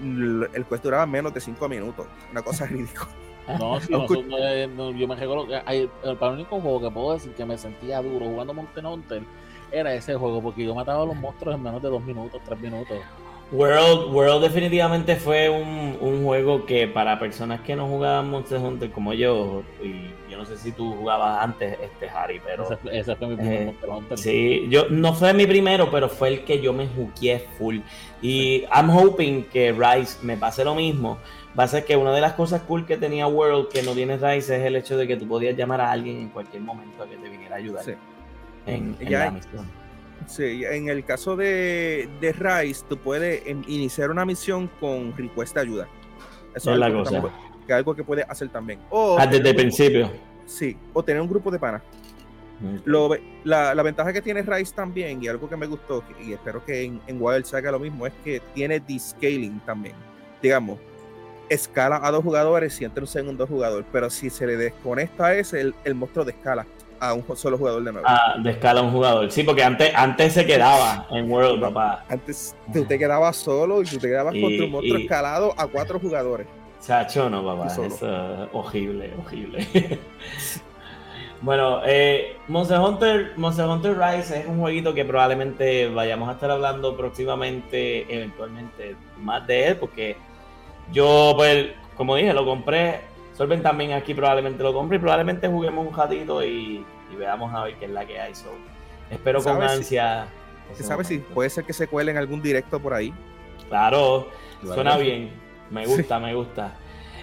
el 0.01 0.65
quest 0.69 0.85
duraba 0.85 1.07
menos 1.07 1.35
de 1.35 1.40
5 1.40 1.69
minutos. 1.69 2.07
Una 2.31 2.43
cosa 2.43 2.66
ridícula. 2.69 3.09
No, 3.59 3.81
si 3.81 3.93
no, 3.93 4.07
yo 4.93 5.09
me 5.09 5.16
recuerdo 5.16 5.49
que 5.49 5.57
el, 5.66 5.90
el 6.05 6.16
único 6.20 6.61
juego 6.61 6.81
que 6.81 6.90
puedo 6.90 7.15
decir 7.15 7.32
que 7.32 7.44
me 7.44 7.59
sentía 7.59 8.01
duro 8.01 8.27
jugando 8.27 8.55
Monster 8.55 8.86
Hunter 8.86 9.23
era 9.73 9.93
ese 9.94 10.15
juego, 10.15 10.40
porque 10.40 10.65
yo 10.65 10.74
mataba 10.74 11.03
a 11.03 11.07
los 11.07 11.16
monstruos 11.16 11.57
en 11.57 11.62
menos 11.62 11.82
de 11.82 11.89
dos 11.89 12.03
minutos, 12.05 12.40
tres 12.44 12.61
minutos. 12.61 12.99
World, 13.51 14.15
World 14.15 14.43
definitivamente 14.43 15.16
fue 15.16 15.51
un, 15.51 15.99
un, 16.01 16.24
juego 16.24 16.65
que 16.65 16.89
para 16.89 17.19
personas 17.19 17.61
que 17.61 17.77
no 17.77 17.86
jugaban 17.86 18.31
Monster 18.31 18.59
Hunter 18.59 18.90
como 18.93 19.12
yo, 19.12 19.62
y 19.82 20.11
yo 20.32 20.38
no 20.38 20.46
sé 20.46 20.56
si 20.56 20.72
tú 20.72 20.94
jugabas 20.94 21.44
antes, 21.44 21.78
este 21.80 22.09
Harry, 22.09 22.40
pero... 22.42 22.66
Ese, 22.90 23.14
fue 23.16 23.28
mi 23.28 23.36
primer 23.36 23.60
eh, 23.60 23.64
Monster 23.66 23.90
Hunter. 23.90 24.18
Sí, 24.18 24.66
yo, 24.70 24.88
no 24.88 25.12
fue 25.12 25.34
mi 25.34 25.46
primero, 25.46 25.90
pero 25.90 26.09
fue 26.09 26.28
el 26.28 26.44
que 26.44 26.60
yo 26.60 26.72
me 26.72 26.88
juqué 26.88 27.44
full. 27.59 27.80
Y 28.22 28.64
I'm 28.74 28.88
hoping 28.88 29.44
que 29.44 29.72
Rise 29.72 30.18
me 30.22 30.38
pase 30.38 30.64
lo 30.64 30.74
mismo. 30.74 31.18
Va 31.59 31.64
a 31.64 31.68
ser 31.68 31.84
que 31.84 31.96
una 31.96 32.12
de 32.12 32.22
las 32.22 32.32
cosas 32.32 32.62
cool 32.62 32.86
que 32.86 32.96
tenía 32.96 33.26
World 33.26 33.68
que 33.68 33.82
no 33.82 33.92
tiene 33.92 34.16
Rise 34.16 34.56
es 34.56 34.64
el 34.64 34.76
hecho 34.76 34.96
de 34.96 35.06
que 35.06 35.16
tú 35.16 35.28
podías 35.28 35.54
llamar 35.54 35.82
a 35.82 35.92
alguien 35.92 36.16
en 36.16 36.28
cualquier 36.30 36.62
momento 36.62 37.02
a 37.02 37.06
que 37.06 37.16
te 37.16 37.28
viniera 37.28 37.56
a 37.56 37.59
ayudar 37.59 37.84
en, 38.64 38.96
la 39.00 39.30
misión. 39.30 39.66
Sí, 40.26 40.64
en 40.64 40.88
el 40.88 41.04
caso 41.04 41.36
de, 41.36 42.09
de 42.22 42.32
Rise, 42.32 42.84
tú 42.88 42.96
puedes 42.96 43.46
iniciar 43.46 44.10
una 44.10 44.24
misión 44.24 44.70
con 44.80 45.14
request 45.14 45.54
de 45.54 45.60
ayuda. 45.60 45.88
Eso 46.54 46.72
es, 46.72 46.78
la 46.78 46.90
cosa. 46.90 47.22
Que 47.66 47.72
algo 47.72 47.94
que 47.94 48.05
puedes 48.05 48.28
hacer 48.28 48.48
también. 48.48 48.80
O 48.90 49.16
ah, 49.18 49.26
desde 49.26 49.51
el 49.51 49.56
principio. 49.56 50.10
Sí, 50.47 50.76
o 50.93 51.02
tener 51.02 51.22
un 51.22 51.28
grupo 51.28 51.51
de 51.51 51.59
panas. 51.59 51.82
la, 53.44 53.74
la, 53.74 53.82
ventaja 53.82 54.12
que 54.12 54.22
tiene 54.22 54.43
Rise 54.43 54.74
también, 54.74 55.22
y 55.22 55.28
algo 55.28 55.48
que 55.48 55.56
me 55.56 55.66
gustó, 55.66 56.05
y 56.24 56.32
espero 56.32 56.64
que 56.64 56.84
en, 56.84 57.01
en 57.06 57.20
Wild 57.20 57.44
se 57.44 57.56
haga 57.56 57.70
lo 57.72 57.78
mismo, 57.78 58.06
es 58.06 58.12
que 58.24 58.40
tiene 58.55 58.80
descaling 58.80 59.60
también. 59.60 59.94
Digamos, 60.43 60.78
escala 61.48 62.01
a 62.02 62.10
dos 62.10 62.22
jugadores 62.22 62.80
y 62.80 62.84
entra 62.84 63.02
un 63.02 63.09
segundo 63.09 63.47
jugador, 63.47 63.84
pero 63.93 64.10
si 64.10 64.30
se 64.30 64.47
le 64.47 64.56
desconecta 64.56 65.26
a 65.26 65.34
ese, 65.34 65.60
el, 65.60 65.74
el 65.84 65.94
monstruo 65.94 66.24
de 66.24 66.32
escala 66.32 66.66
a 67.02 67.14
un 67.14 67.24
solo 67.36 67.59
jugador 67.59 67.82
de 67.82 67.93
nuevo. 67.93 68.06
Ah, 68.09 68.36
de 68.40 68.51
escala 68.51 68.80
a 68.80 68.84
un 68.84 68.93
jugador. 68.93 69.30
Sí, 69.30 69.43
porque 69.43 69.64
antes, 69.64 69.93
antes 69.94 70.34
se 70.34 70.47
quedaba 70.47 71.09
en 71.10 71.28
World, 71.30 71.60
papá. 71.60 72.05
Antes 72.09 72.55
tú 72.72 72.84
te 72.84 72.97
quedabas 72.97 73.36
solo 73.36 73.82
y 73.82 73.86
tú 73.86 73.98
te 73.98 74.06
quedabas 74.06 74.34
contra 74.40 74.64
un 74.64 74.70
monstruo 74.70 74.98
escalado 74.98 75.52
a 75.56 75.66
cuatro 75.66 75.98
jugadores. 75.98 76.47
Chacho, 76.84 77.30
no, 77.30 77.44
papá. 77.44 77.68
Eso 77.68 77.84
es 77.84 78.02
horrible, 78.52 79.12
horrible. 79.24 79.66
bueno, 81.40 81.80
eh, 81.84 82.36
Monster, 82.48 82.80
Hunter, 82.80 83.32
Monster 83.36 83.66
Hunter 83.66 83.96
Rise 83.98 84.40
es 84.40 84.46
un 84.46 84.59
jueguito 84.60 84.92
que 84.92 85.04
probablemente 85.04 85.88
vayamos 85.88 86.28
a 86.28 86.32
estar 86.32 86.50
hablando 86.50 86.96
próximamente, 86.96 88.12
eventualmente, 88.12 88.96
más 89.18 89.46
de 89.46 89.68
él, 89.68 89.76
porque 89.76 90.16
yo, 90.92 91.34
pues, 91.36 91.68
como 91.96 92.16
dije, 92.16 92.32
lo 92.32 92.44
compré 92.44 93.12
Solven 93.36 93.62
también 93.62 93.92
aquí 93.92 94.14
probablemente 94.14 94.62
lo 94.62 94.72
compre 94.74 94.98
y 94.98 95.00
probablemente 95.00 95.48
juguemos 95.48 95.86
un 95.86 95.96
ratito 95.96 96.44
y, 96.44 96.84
veamos 97.18 97.52
a 97.54 97.64
ver 97.64 97.76
qué 97.76 97.86
es 97.86 97.90
la 97.90 98.06
que 98.06 98.20
hay. 98.20 98.32
espero 99.10 99.42
con 99.42 99.62
ansia. 99.62 100.26
¿Se 100.74 100.82
sabe 100.82 101.04
si 101.04 101.18
puede 101.18 101.50
ser 101.50 101.64
que 101.64 101.72
se 101.72 101.86
cuele 101.86 102.10
en 102.10 102.18
algún 102.18 102.40
directo 102.40 102.80
por 102.80 102.94
ahí? 102.94 103.12
Claro, 103.68 104.28
suena 104.62 104.96
bien. 104.96 105.30
Me 105.73 105.86
gusta, 105.86 106.20
me 106.20 106.35
gusta. 106.35 106.74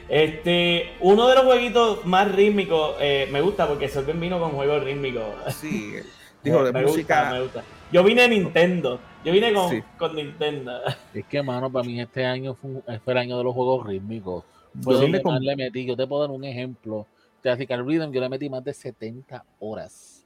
Este, 0.10 0.94
uno 1.02 1.28
de 1.28 1.36
los 1.36 1.46
jueguitos 1.46 2.06
más 2.06 2.32
rítmicos, 2.34 2.96
eh, 3.00 3.30
me 3.32 3.42
gusta 3.42 3.68
porque 3.68 3.88
Solven 3.88 4.20
vino 4.20 4.40
con 4.40 4.52
juegos 4.52 4.84
rítmicos. 4.84 5.24
Sí, 5.54 5.94
dijo 6.44 6.64
de 6.64 6.72
música. 6.74 7.30
me 7.32 7.42
gusta. 7.44 7.64
Yo 7.92 8.04
vine 8.04 8.24
de 8.24 8.30
Nintendo. 8.30 9.00
Yo 9.24 9.32
vine 9.32 9.54
con, 9.54 9.84
con 9.98 10.16
Nintendo. 10.16 10.82
Es 11.14 11.26
que, 11.26 11.44
mano, 11.44 11.72
para 11.72 11.86
mí 11.86 12.02
este 12.02 12.26
año 12.26 12.56
fue, 12.56 13.00
fue 13.00 13.14
el 13.14 13.20
año 13.20 13.38
de 13.38 13.44
los 13.44 13.54
juegos 13.54 13.86
rítmicos. 13.86 14.44
Pues 14.84 15.00
le 15.00 15.56
metí, 15.56 15.86
yo 15.86 15.96
te 15.96 16.08
puedo 16.08 16.22
dar 16.22 16.32
un 16.32 16.44
ejemplo. 16.44 17.06
Classical 17.42 17.86
Rhythm, 17.86 18.12
yo 18.12 18.20
le 18.22 18.30
metí 18.30 18.50
más 18.50 18.64
de 18.64 18.74
70 18.74 19.46
horas 19.60 20.26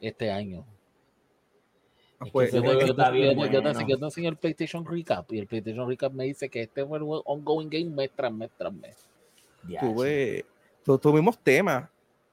este 0.00 0.30
año. 0.30 0.64
Pues, 2.32 2.50
yo, 2.52 2.62
yo, 2.62 2.72
yo- 2.72 2.86
yo- 2.86 3.96
enseñé 4.06 4.28
el 4.28 4.36
PlayStation 4.36 4.84
Recap 4.86 5.30
y 5.32 5.38
el 5.38 5.46
PlayStation 5.46 5.88
Recap 5.88 6.12
me 6.12 6.24
dice 6.24 6.48
que 6.48 6.62
este 6.62 6.84
fue 6.86 6.98
ongoing 7.02 7.68
game 7.68 7.84
mes 7.86 8.10
tras 8.14 8.32
mes 8.32 8.50
tras 8.56 8.72
mes. 8.72 8.96
Ya, 9.68 9.80
tuve, 9.80 10.44
tu- 10.84 10.98
tuvimos 10.98 11.38
temas. 11.38 11.88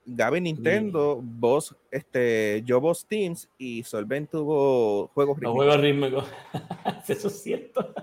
Gaby 0.05 0.41
Nintendo, 0.41 1.21
vos, 1.23 1.73
este, 1.89 2.61
yo 2.65 2.81
vos 2.81 3.05
Teams 3.05 3.47
y 3.57 3.83
Solvent 3.83 4.29
tuvo 4.31 5.07
juegos 5.13 5.37
rítmicos. 5.37 5.55
juegos 5.55 5.79
rítmicos. 5.81 6.25
Eso 7.07 7.27
es 7.29 7.41
cierto. 7.41 7.93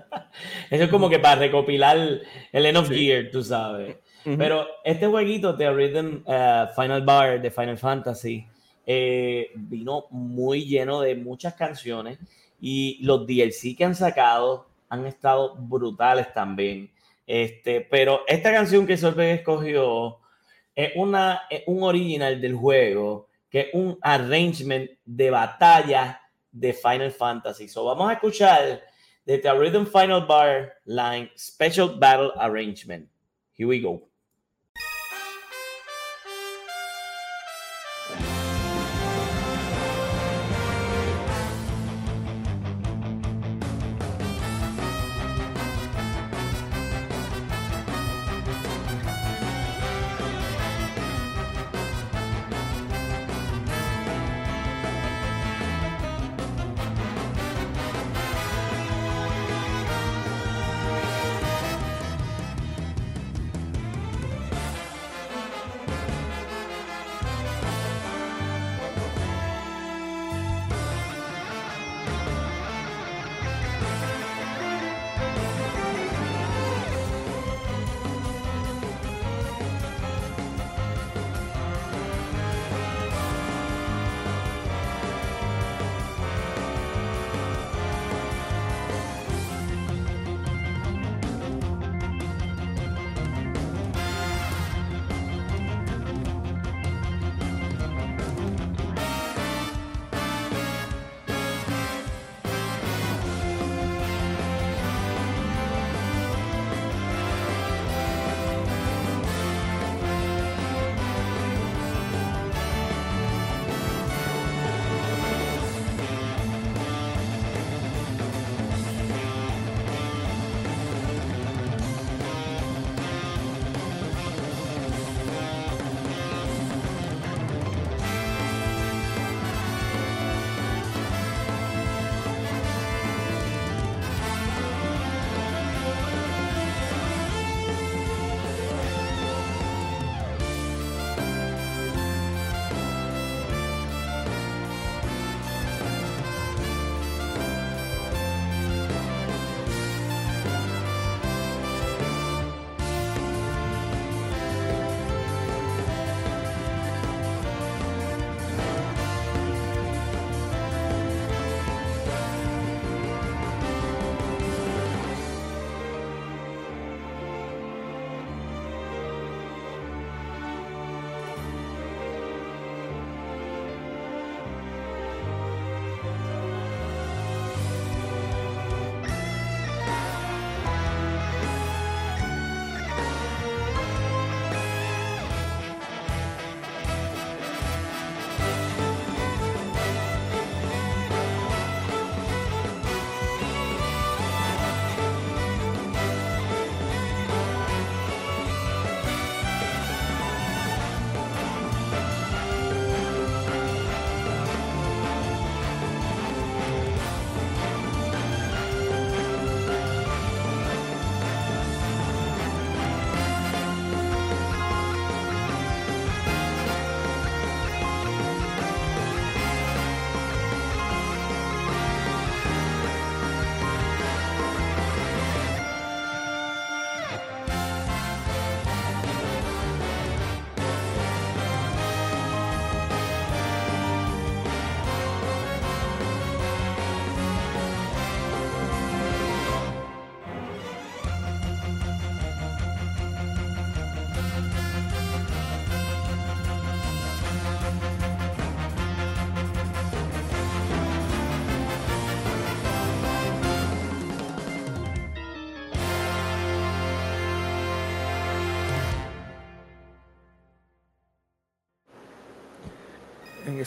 Eso 0.71 0.83
es 0.85 0.89
como 0.89 1.07
que 1.09 1.19
para 1.19 1.35
recopilar 1.41 1.97
el 2.51 2.65
End 2.65 2.77
of 2.77 2.87
Sí. 2.87 2.95
Gear, 3.05 3.29
tú 3.31 3.43
sabes. 3.43 3.97
Ujú. 4.25 4.35
Pero 4.35 4.65
este 4.83 5.05
jueguito, 5.05 5.55
The 5.55 5.71
Rhythm 5.71 6.23
eh, 6.25 6.65
Final 6.75 7.03
Bar 7.05 7.39
de 7.39 7.51
Final 7.51 7.77
Fantasy, 7.77 8.47
eh, 8.93 9.51
vino 9.55 10.07
muy 10.09 10.65
lleno 10.65 10.99
de 10.99 11.15
muchas 11.15 11.53
canciones 11.53 12.19
y 12.59 12.99
los 13.01 13.25
DLC 13.25 13.77
que 13.77 13.85
han 13.85 13.95
sacado 13.95 14.67
han 14.89 15.05
estado 15.05 15.55
brutales 15.55 16.33
también. 16.33 16.91
Este, 17.25 17.79
pero 17.79 18.23
esta 18.27 18.51
canción 18.51 18.85
que 18.85 18.97
Solveig 18.97 19.39
escogió 19.39 20.19
es 20.75 20.91
una, 20.95 21.43
un 21.67 21.83
original 21.83 22.41
del 22.41 22.53
juego, 22.53 23.29
que 23.49 23.61
es 23.61 23.67
un 23.71 23.97
arrangement 24.01 24.91
de 25.05 25.29
batalla 25.29 26.21
de 26.51 26.73
Final 26.73 27.11
Fantasy. 27.11 27.69
So 27.69 27.85
vamos 27.85 28.09
a 28.09 28.13
escuchar 28.13 28.81
The 29.23 29.37
Rhythm 29.53 29.85
Final 29.85 30.25
Bar 30.25 30.73
Line 30.83 31.31
Special 31.37 31.97
Battle 31.97 32.33
Arrangement. 32.35 33.07
Here 33.57 33.69
we 33.69 33.79
go. 33.79 34.10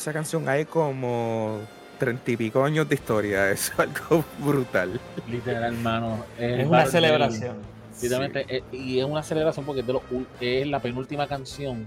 Esa 0.04 0.12
canción 0.12 0.46
hay 0.50 0.66
como 0.66 1.60
treinta 1.98 2.30
y 2.30 2.36
pico 2.36 2.62
años 2.62 2.86
de 2.86 2.94
historia. 2.94 3.50
Eso 3.50 3.72
es 3.72 3.78
algo 3.78 4.22
brutal. 4.38 5.00
Literal, 5.26 5.72
hermano. 5.74 6.22
Es 6.38 6.66
una 6.66 6.84
celebración. 6.84 7.56
Literalmente, 8.02 8.44
eh, 8.48 8.62
y 8.70 8.98
es 8.98 9.04
una 9.06 9.22
celebración 9.22 9.64
porque 9.64 9.80
es, 9.80 9.86
de 9.86 9.94
lo 9.94 10.02
ul- 10.10 10.26
es 10.40 10.66
la 10.66 10.80
penúltima 10.80 11.26
canción 11.26 11.86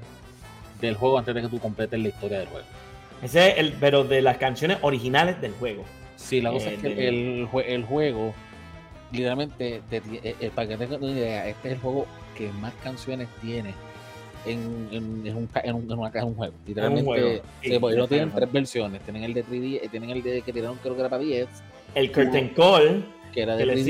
del 0.81 0.95
juego 0.95 1.19
antes 1.19 1.35
de 1.35 1.43
que 1.43 1.47
tú 1.47 1.59
completes 1.59 1.99
la 1.99 2.07
historia 2.07 2.39
del 2.39 2.47
juego. 2.47 2.65
Ese 3.21 3.49
es 3.49 3.57
el, 3.59 3.73
pero 3.73 4.03
de 4.03 4.21
las 4.23 4.37
canciones 4.37 4.79
originales 4.81 5.39
del 5.39 5.51
juego. 5.51 5.83
Sí, 6.15 6.41
la 6.41 6.49
cosa 6.51 6.71
es 6.71 6.79
que 6.79 7.07
el, 7.07 7.47
el 7.67 7.85
juego, 7.85 8.33
literalmente, 9.11 9.83
te, 9.91 9.97
eh, 9.97 10.35
eh, 10.39 10.51
para 10.55 10.67
que 10.69 10.77
tengas 10.77 10.99
una 10.99 11.11
idea, 11.11 11.47
este 11.47 11.67
es 11.67 11.73
el 11.75 11.81
juego 11.81 12.07
que 12.35 12.51
más 12.53 12.73
canciones 12.83 13.27
tiene 13.41 13.75
en, 14.47 14.89
en, 14.91 15.27
en, 15.27 15.35
un, 15.35 15.49
en, 15.63 15.75
un, 15.75 15.91
una 15.91 16.11
caja 16.11 16.25
de 16.25 16.31
un 16.31 16.35
juego. 16.35 16.53
Literalmente, 16.65 17.41
no 17.95 18.07
tienen 18.07 18.31
tres 18.31 18.51
versiones. 18.51 19.01
Tienen 19.01 19.23
el 19.23 19.33
de 19.33 19.45
3D, 19.45 19.79
eh, 19.83 19.87
tienen 19.89 20.09
el 20.09 20.23
de 20.23 20.41
que 20.41 20.53
tiraron, 20.53 20.77
creo 20.77 20.95
que 20.95 21.01
era 21.01 21.09
para 21.09 21.21
10. 21.21 21.47
El 21.95 22.11
Curtain 22.11 22.49
Call, 22.49 23.05
que 23.33 23.41
era 23.41 23.55
de 23.55 23.65
que 23.65 23.73
3D, 23.73 23.87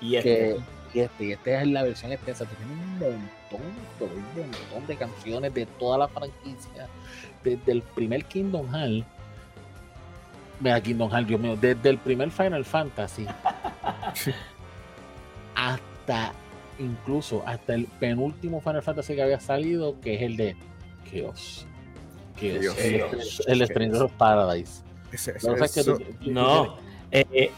y 0.00 0.16
este. 0.16 0.56
y 0.94 1.00
este. 1.00 1.16
Y 1.20 1.32
este 1.32 1.60
es 1.60 1.66
la 1.66 1.82
versión 1.82 2.12
extensa. 2.12 2.46
Tiene 2.46 2.72
un 2.72 2.98
montón, 2.98 3.60
un 4.00 4.50
montón 4.50 4.86
de 4.86 4.96
canciones 4.96 5.52
de 5.52 5.66
toda 5.66 5.98
la 5.98 6.08
franquicia. 6.08 6.88
Desde 7.44 7.72
el 7.72 7.82
primer 7.82 8.24
Kingdom 8.24 8.66
Hearts. 8.72 9.04
Mira, 10.60 10.80
Kingdom 10.80 11.10
Hearts, 11.10 11.28
Dios 11.28 11.40
mío. 11.40 11.56
Desde 11.60 11.90
el 11.90 11.98
primer 11.98 12.30
Final 12.30 12.64
Fantasy. 12.64 13.26
hasta 15.54 16.32
incluso 16.78 17.42
hasta 17.46 17.74
el 17.74 17.86
penúltimo 17.86 18.60
Final 18.60 18.82
Fantasy 18.82 19.14
que 19.14 19.22
había 19.22 19.40
salido, 19.40 20.00
que 20.00 20.14
es 20.14 20.22
el 20.22 20.36
de 20.36 20.56
Chaos. 21.10 21.66
Chaos. 22.40 22.76
el, 23.46 23.62
el 23.62 23.66
Stranger 23.66 24.02
of 24.02 24.12
Paradise. 24.12 24.82
no, 26.26 26.76
eh, 27.10 27.50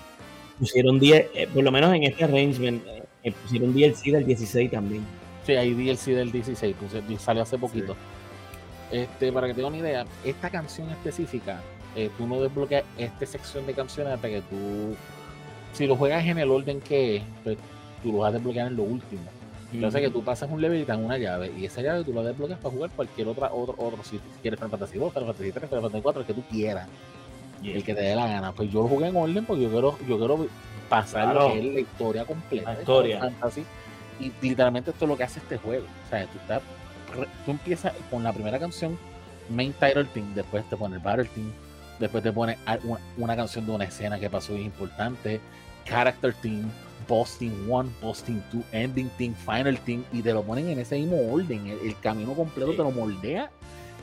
pusieron 0.59 0.99
10, 1.01 1.27
eh, 1.35 1.49
por 1.53 1.63
lo 1.63 1.73
menos 1.73 1.93
en 1.95 2.05
este 2.05 2.25
arrangement, 2.25 2.83
eh, 3.23 3.33
pusieron 3.43 3.75
DLC 3.75 4.13
del 4.13 4.27
16 4.27 4.71
también. 4.71 5.05
Sí, 5.45 5.53
hay 5.53 5.73
DLC 5.73 6.15
del 6.15 6.31
16, 6.31 6.77
pues, 6.79 7.23
salió 7.23 7.43
hace 7.43 7.59
poquito. 7.59 7.97
Este, 8.93 9.33
para 9.33 9.47
que 9.47 9.55
tengan 9.55 9.73
una 9.73 9.83
idea, 9.83 10.07
esta 10.25 10.51
canción 10.51 10.89
específica, 10.91 11.61
tú 12.17 12.29
no 12.29 12.41
desbloqueas 12.41 12.85
esta 12.97 13.27
sección 13.27 13.67
de 13.67 13.75
canciones 13.75 14.13
hasta 14.13 14.29
que 14.29 14.41
tú, 14.43 14.95
si 15.73 15.87
lo 15.87 15.97
juegas 15.97 16.25
en 16.27 16.39
el 16.39 16.51
orden 16.51 16.81
que 16.81 17.17
es, 17.17 17.23
pues 17.43 17.59
tú 18.03 18.13
lo 18.13 18.19
vas 18.19 18.31
a 18.31 18.33
desbloquear 18.33 18.69
en 18.69 18.77
lo 18.77 18.83
último. 18.85 19.23
Entonces 19.73 20.01
que 20.01 20.11
tú 20.11 20.23
pasas 20.23 20.51
un 20.51 20.61
level 20.61 20.81
y 20.81 20.85
te 20.85 20.93
dan 20.93 21.05
una 21.05 21.19
llave 21.19 21.53
y 21.57 21.67
esa 21.67 21.83
llave 21.83 22.03
tú 22.03 22.13
la 22.15 22.23
desbloqueas 22.23 22.59
para 22.59 22.75
jugar 22.75 22.91
cualquier 22.91 23.29
otra 23.29 23.53
otro 23.53 23.75
otro 23.77 24.03
sitio. 24.03 24.21
Si 24.35 24.41
quieres 24.41 24.59
Final 24.59 24.71
Fantasy 24.71 24.99
2, 24.99 25.13
Final 25.13 25.27
Fantasy 25.27 25.53
3, 25.53 25.69
Final 25.69 25.83
Fantasy 25.83 26.03
4, 26.03 26.21
el 26.21 26.27
que 26.27 26.35
tú 26.35 26.43
quieras. 26.51 26.89
El 27.63 27.85
que 27.85 27.95
te 27.95 28.01
dé 28.01 28.15
la 28.15 28.27
gana. 28.27 28.53
Pues 28.53 28.71
yo 28.71 28.83
lo 28.83 28.89
jugué 28.89 29.09
en 29.09 29.17
orden 29.17 29.45
porque 29.45 29.65
yo 29.65 29.71
quiero, 29.71 29.99
yo 30.09 30.17
quiero 30.17 30.47
pasar 30.89 31.35
lo 31.35 31.53
que 31.53 31.59
es 31.59 31.75
la 31.75 31.81
historia 31.81 32.25
completa 32.25 32.73
la 32.73 32.81
historia. 32.81 33.21
Fantasy. 33.21 33.65
Y 34.21 34.33
literalmente 34.41 34.91
esto 34.91 35.05
es 35.05 35.09
lo 35.09 35.17
que 35.17 35.25
hace 35.25 35.41
este 35.41 35.59
juego. 35.59 35.85
O 36.07 36.11
sea, 36.11 36.27
tú, 36.27 36.39
estás, 36.39 36.63
tú 37.45 37.51
empiezas 37.51 37.93
con 38.11 38.23
la 38.23 38.33
primera 38.33 38.59
canción, 38.59 38.99
main 39.51 39.73
title 39.75 40.05
theme, 40.05 40.35
después 40.35 40.69
te 40.69 40.77
pone 40.77 40.97
el 40.97 41.03
battle 41.03 41.27
theme, 41.27 41.53
después 41.99 42.23
te 42.23 42.33
pone 42.33 42.59
una, 42.85 43.01
una 43.17 43.37
canción 43.37 43.67
de 43.67 43.73
una 43.73 43.85
escena 43.85 44.19
que 44.19 44.31
pasó 44.31 44.57
importante, 44.57 45.41
character 45.85 46.35
theme, 46.35 46.69
posting 47.09 47.69
1, 47.69 47.91
posting 48.01 48.43
2, 48.53 48.63
ending 48.73 49.09
thing, 49.17 49.35
final 49.35 49.77
thing, 49.81 50.05
y 50.13 50.23
te 50.23 50.33
lo 50.33 50.43
ponen 50.43 50.69
en 50.69 50.79
ese 50.79 50.97
mismo 50.97 51.33
orden. 51.33 51.67
El, 51.67 51.99
camino 51.99 52.35
completo 52.35 52.73
te 52.73 52.79
lo 52.79 52.93
moldea 52.93 53.51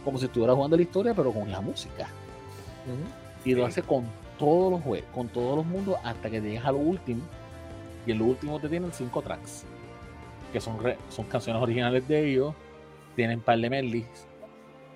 como 0.03 0.17
si 0.17 0.25
estuvieras 0.25 0.55
jugando 0.55 0.75
la 0.75 0.83
historia, 0.83 1.13
pero 1.13 1.31
con 1.31 1.49
la 1.49 1.61
música. 1.61 2.07
Y 3.45 3.53
lo 3.53 3.65
hace 3.65 3.81
con 3.81 4.05
todos 4.37 4.71
los 4.71 4.81
juegos, 4.81 5.07
con 5.13 5.27
todos 5.29 5.55
los 5.57 5.65
mundos, 5.65 5.95
hasta 6.03 6.29
que 6.29 6.41
llegas 6.41 6.65
a 6.65 6.71
lo 6.71 6.79
último. 6.79 7.21
Y 8.05 8.11
en 8.11 8.19
lo 8.19 8.25
último 8.25 8.59
te 8.59 8.67
tienen 8.67 8.91
cinco 8.91 9.21
tracks, 9.21 9.63
que 10.51 10.59
son, 10.59 10.77
son 11.09 11.25
canciones 11.25 11.61
originales 11.61 12.07
de 12.07 12.29
ellos. 12.29 12.53
Tienen 13.15 13.37
un 13.37 13.43
par 13.43 13.59
de 13.59 13.69
medleys. 13.69 14.27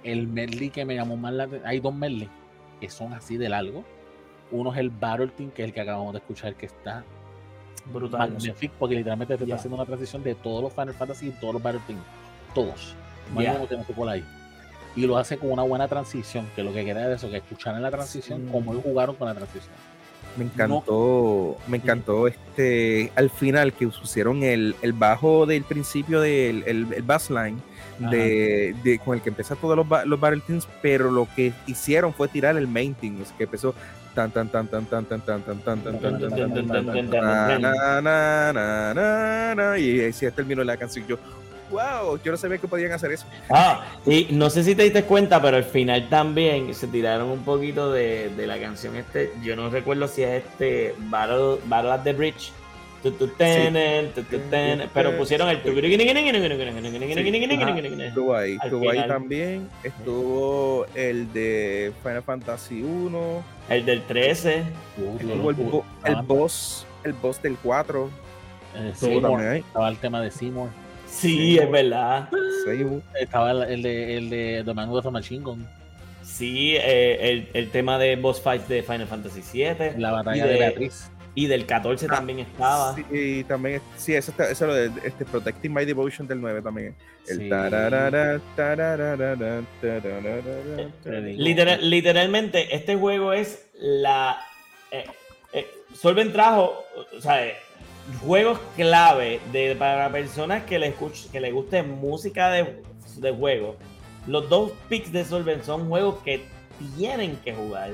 El 0.03 0.27
medley 0.27 0.69
que 0.69 0.83
me 0.83 0.95
llamó 0.95 1.15
más 1.15 1.33
la 1.33 1.43
atención, 1.43 1.69
hay 1.69 1.79
dos 1.79 1.93
medleys 1.93 2.29
que 2.79 2.89
son 2.89 3.13
así 3.13 3.37
de 3.37 3.49
largo. 3.49 3.83
Uno 4.51 4.73
es 4.73 4.79
el 4.79 4.89
Battle 4.89 5.27
Team, 5.27 5.51
que 5.51 5.63
es 5.63 5.67
el 5.67 5.73
que 5.73 5.81
acabamos 5.81 6.13
de 6.13 6.19
escuchar, 6.19 6.55
que 6.55 6.65
está 6.65 7.03
brutal. 7.85 8.37
porque 8.77 8.95
literalmente 8.95 9.37
te 9.37 9.43
está 9.43 9.55
haciendo 9.55 9.75
una 9.75 9.85
transición 9.85 10.23
de 10.23 10.35
todos 10.35 10.63
los 10.63 10.73
Final 10.73 10.93
Fantasy 10.93 11.27
y 11.27 11.31
todos 11.31 11.53
los 11.53 11.63
Battle 11.63 11.81
Team. 11.87 11.99
Todos. 12.53 12.95
ahí. 14.09 14.23
Y 14.95 15.05
lo 15.05 15.17
hace 15.17 15.37
con 15.37 15.51
una 15.51 15.63
buena 15.63 15.87
transición, 15.87 16.47
que 16.55 16.63
lo 16.63 16.73
que 16.73 16.83
queda 16.83 17.11
es 17.11 17.17
eso, 17.17 17.29
que 17.29 17.37
escuchar 17.37 17.75
en 17.75 17.83
la 17.83 17.91
transición 17.91 18.47
como 18.51 18.71
ellos 18.71 18.83
jugaron 18.83 19.15
con 19.15 19.27
la 19.27 19.35
transición. 19.35 19.73
Me 20.37 20.45
encantó, 20.45 21.57
me 21.67 21.77
encantó 21.77 22.27
este 22.27 23.11
al 23.15 23.29
final 23.29 23.73
que 23.73 23.87
pusieron 23.87 24.43
el, 24.43 24.75
el 24.81 24.93
bajo 24.93 25.45
del 25.45 25.63
principio 25.63 26.21
del 26.21 26.63
el, 26.67 26.93
el 26.93 27.01
bassline 27.01 27.59
de, 27.99 28.75
de, 28.83 28.99
con 28.99 29.15
el 29.15 29.21
que 29.21 29.29
empieza 29.29 29.55
todos 29.55 29.75
los, 29.75 30.05
los 30.05 30.19
Battle 30.19 30.41
Teams, 30.45 30.67
pero 30.81 31.11
lo 31.11 31.27
que 31.35 31.51
hicieron 31.67 32.13
fue 32.13 32.27
tirar 32.27 32.55
el 32.55 32.67
main 32.67 32.93
team, 32.93 33.17
que 33.37 33.43
empezó 33.43 33.75
tan 34.13 34.31
tan 34.31 34.49
tan 34.49 34.67
tan 34.67 34.85
tan 34.85 35.05
tan 35.05 35.21
tan 35.21 35.41
tan 35.41 35.61
tan 35.61 35.79
tan 35.79 35.99
tan 35.99 37.09
tan 38.95 39.79
y 39.79 39.99
ahí 40.01 40.13
se 40.13 40.31
terminó 40.31 40.63
la 40.63 40.77
canción 40.77 41.05
yo 41.07 41.17
wow 41.71 42.19
yo 42.23 42.31
no 42.31 42.37
sabía 42.37 42.57
que 42.57 42.67
podían 42.67 42.91
hacer 42.91 43.11
eso 43.11 43.25
ah 43.49 43.85
y 44.05 44.27
no 44.31 44.49
sé 44.49 44.63
si 44.63 44.75
te 44.75 44.83
diste 44.83 45.03
cuenta 45.03 45.41
pero 45.41 45.57
al 45.57 45.63
final 45.63 46.09
también 46.09 46.73
se 46.73 46.87
tiraron 46.87 47.29
un 47.29 47.43
poquito 47.43 47.91
de, 47.91 48.29
de 48.35 48.47
la 48.47 48.59
canción 48.59 48.95
este 48.95 49.31
yo 49.43 49.55
no 49.55 49.69
recuerdo 49.69 50.07
si 50.07 50.23
es 50.23 50.43
este 50.43 50.95
Battle, 51.09 51.57
Battle 51.65 51.91
at 51.91 52.01
the 52.01 52.13
Bridge 52.13 52.51
pero 54.93 55.17
pusieron 55.17 55.49
el 55.49 55.61
estuvo 58.07 58.35
ahí 58.35 58.57
estuvo 58.61 58.89
ahí 58.89 59.07
también 59.07 59.69
estuvo 59.83 60.85
el 60.95 61.31
de 61.33 61.93
Final 62.03 62.23
Fantasy 62.23 62.83
1 62.83 63.43
el 63.69 63.85
del 63.85 64.03
13 64.03 64.63
el, 66.05 66.15
boss 66.23 66.85
el 67.03 67.13
boss 67.13 67.41
del 67.41 67.55
4 67.63 68.09
estaba 68.75 69.89
el 69.89 69.97
tema 69.97 70.21
de 70.21 70.31
Seymour 70.31 70.69
sí, 71.07 71.57
es 71.57 71.71
verdad 71.71 72.29
estaba 73.19 73.51
el 73.51 73.81
de 73.81 74.17
el 74.17 74.29
de 74.29 74.63
The 74.65 74.73
Man 74.73 74.89
Machine 75.11 75.43
Gun 75.43 75.65
sí 76.21 76.75
el, 76.75 77.49
el 77.53 77.69
tema 77.71 77.97
de 77.97 78.15
boss 78.17 78.41
fight 78.41 78.67
de 78.67 78.83
Final 78.83 79.07
Fantasy 79.07 79.41
7 79.41 79.95
la 79.97 80.11
batalla 80.11 80.45
de 80.45 80.57
Beatriz 80.59 81.09
y 81.35 81.47
del 81.47 81.65
14 81.65 82.05
ah, 82.05 82.15
también 82.15 82.39
estaba. 82.39 82.95
Sí, 82.95 83.05
y 83.11 83.43
también, 83.43 83.81
sí, 83.97 84.13
eso, 84.13 84.33
eso 84.43 84.67
lo 84.67 84.73
de 84.73 84.91
este, 85.03 85.25
Protecting 85.25 85.73
My 85.73 85.85
Devotion 85.85 86.27
del 86.27 86.41
9 86.41 86.61
también. 86.61 86.95
El 87.27 87.49
literalmente, 91.89 92.75
este 92.75 92.95
juego 92.95 93.33
es 93.33 93.67
la. 93.75 94.39
Eh, 94.91 95.05
eh, 95.53 95.67
Solven 95.93 96.33
trajo, 96.33 96.83
o 97.15 97.21
sea, 97.21 97.53
juegos 98.21 98.59
clave 98.75 99.39
de, 99.51 99.75
para 99.75 100.11
personas 100.11 100.63
que 100.63 100.79
le, 100.79 100.93
que 101.31 101.39
le 101.39 101.51
guste 101.51 101.83
música 101.83 102.49
de, 102.49 102.81
de 103.17 103.31
juego. 103.31 103.77
Los 104.27 104.49
dos 104.49 104.71
picks 104.89 105.11
de 105.11 105.25
Solven 105.25 105.63
son 105.63 105.87
juegos 105.87 106.21
que 106.23 106.43
tienen 106.97 107.37
que 107.37 107.53
jugar. 107.53 107.91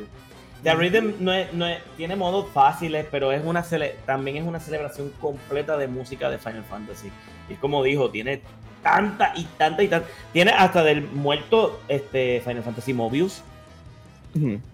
The 0.65 0.73
Rhythm 0.73 1.13
no 1.19 1.31
es, 1.31 1.53
no 1.53 1.67
tiene 1.95 2.15
modos 2.15 2.47
fáciles, 2.51 3.05
pero 3.11 3.31
es 3.31 3.45
una 3.45 3.63
también 4.07 4.37
es 4.37 4.43
una 4.43 4.59
celebración 4.59 5.11
completa 5.21 5.77
de 5.77 5.87
música 5.87 6.27
de 6.31 6.39
Final 6.39 6.63
Fantasy. 6.63 7.11
Y 7.47 7.53
como 7.53 7.83
dijo, 7.83 8.09
tiene 8.09 8.41
tanta 8.81 9.31
y 9.35 9.43
tanta 9.59 9.83
y 9.83 9.87
tanta. 9.87 10.07
Tiene 10.33 10.49
hasta 10.49 10.83
del 10.83 11.03
muerto 11.03 11.79
este 11.87 12.41
Final 12.43 12.63
Fantasy 12.63 12.93
Mobius. 12.93 13.43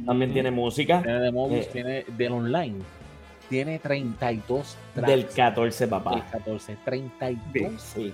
También 0.05 0.31
tiene 0.31 0.49
música. 0.49 1.01
Tiene 1.01 1.19
de 1.19 1.31
Mobius, 1.33 1.65
eh, 1.65 1.69
tiene 1.73 2.05
del 2.07 2.31
online. 2.31 2.77
Tiene 3.49 3.77
32 3.79 4.77
tracks. 4.95 5.07
Del 5.07 5.27
14, 5.27 5.87
papá. 5.89 6.11
Del 6.11 6.23
14, 6.31 6.77
32. 6.85 7.81
Sí. 7.81 8.13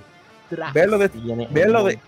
Tracks. 0.49 0.73
de, 0.73 0.87
lo 0.87 1.83
de, 1.83 1.99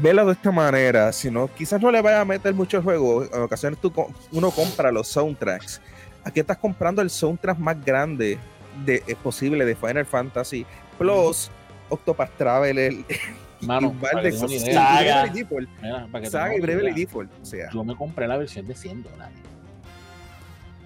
vela 0.00 0.24
de 0.24 0.32
esta 0.32 0.50
manera, 0.50 1.12
si 1.12 1.30
no, 1.30 1.48
quizás 1.48 1.80
no 1.80 1.90
le 1.90 2.00
vaya 2.00 2.20
a 2.20 2.24
meter 2.24 2.54
mucho 2.54 2.82
juego, 2.82 3.24
en 3.24 3.42
ocasiones 3.42 3.78
tú, 3.80 3.92
uno 4.32 4.50
compra 4.50 4.90
los 4.90 5.08
soundtracks. 5.08 5.80
Aquí 6.24 6.40
estás 6.40 6.58
comprando 6.58 7.02
el 7.02 7.10
soundtrack 7.10 7.58
más 7.58 7.84
grande 7.84 8.38
de, 8.84 9.02
es 9.06 9.16
posible 9.16 9.64
de 9.64 9.74
Final 9.74 10.04
Fantasy 10.04 10.66
Plus, 10.98 11.50
Octopath 11.88 12.36
Traveler, 12.36 12.92
Mano, 13.60 13.94
Saga, 14.00 15.26
Default, 15.26 15.68
Saga 16.28 16.56
y 16.56 16.60
Bravely 16.60 16.92
Default. 16.92 17.30
O 17.42 17.44
sea. 17.44 17.70
Yo 17.72 17.82
me 17.82 17.96
compré 17.96 18.28
la 18.28 18.36
versión 18.36 18.66
de 18.68 18.74
100 18.74 19.02
dólares. 19.02 19.38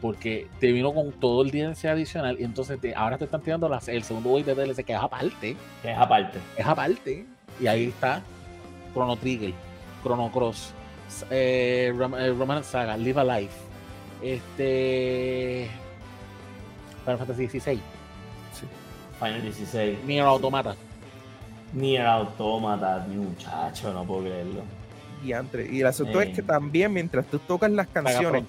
Porque 0.01 0.49
te 0.59 0.73
vino 0.73 0.93
con 0.93 1.13
todo 1.13 1.43
el 1.43 1.51
DLC 1.51 1.85
adicional 1.85 2.37
y 2.41 2.45
entonces 2.45 2.79
ahora 2.97 3.19
te 3.19 3.25
están 3.25 3.43
tirando 3.43 3.71
el 3.87 4.03
segundo 4.03 4.31
wave 4.31 4.43
de 4.43 4.55
DLC 4.55 4.85
que 4.85 4.95
es 4.95 4.99
aparte. 4.99 5.57
Que 5.83 5.93
es 5.93 5.99
aparte. 5.99 6.39
Es 6.57 6.67
aparte. 6.67 7.27
Y 7.61 7.67
ahí 7.67 7.85
está 7.85 8.23
Chrono 8.93 9.17
Trigger, 9.17 9.53
Chrono 10.03 10.31
Cross, 10.31 10.73
eh, 11.31 11.93
eh 12.19 12.63
Saga, 12.63 12.97
Live 12.97 13.21
Alive, 13.21 13.51
este. 14.23 15.69
Final 17.05 17.19
Fantasy 17.19 17.49
XVI. 17.49 17.77
Sí. 18.53 18.67
Final 19.19 19.43
16. 19.43 20.05
Nier 20.05 20.25
Automata. 20.25 20.77
Nier 21.73 22.07
Automata, 22.07 23.07
muchacho, 23.09 23.93
no 23.93 24.05
puedo 24.05 24.23
creerlo. 24.23 24.63
Y, 25.25 25.33
y 25.77 25.81
el 25.81 25.87
asunto 25.87 26.21
es 26.21 26.35
que 26.35 26.43
también 26.43 26.93
mientras 26.93 27.27
tú 27.27 27.39
tocas 27.39 27.71
las 27.71 27.89
canciones, 27.89 28.45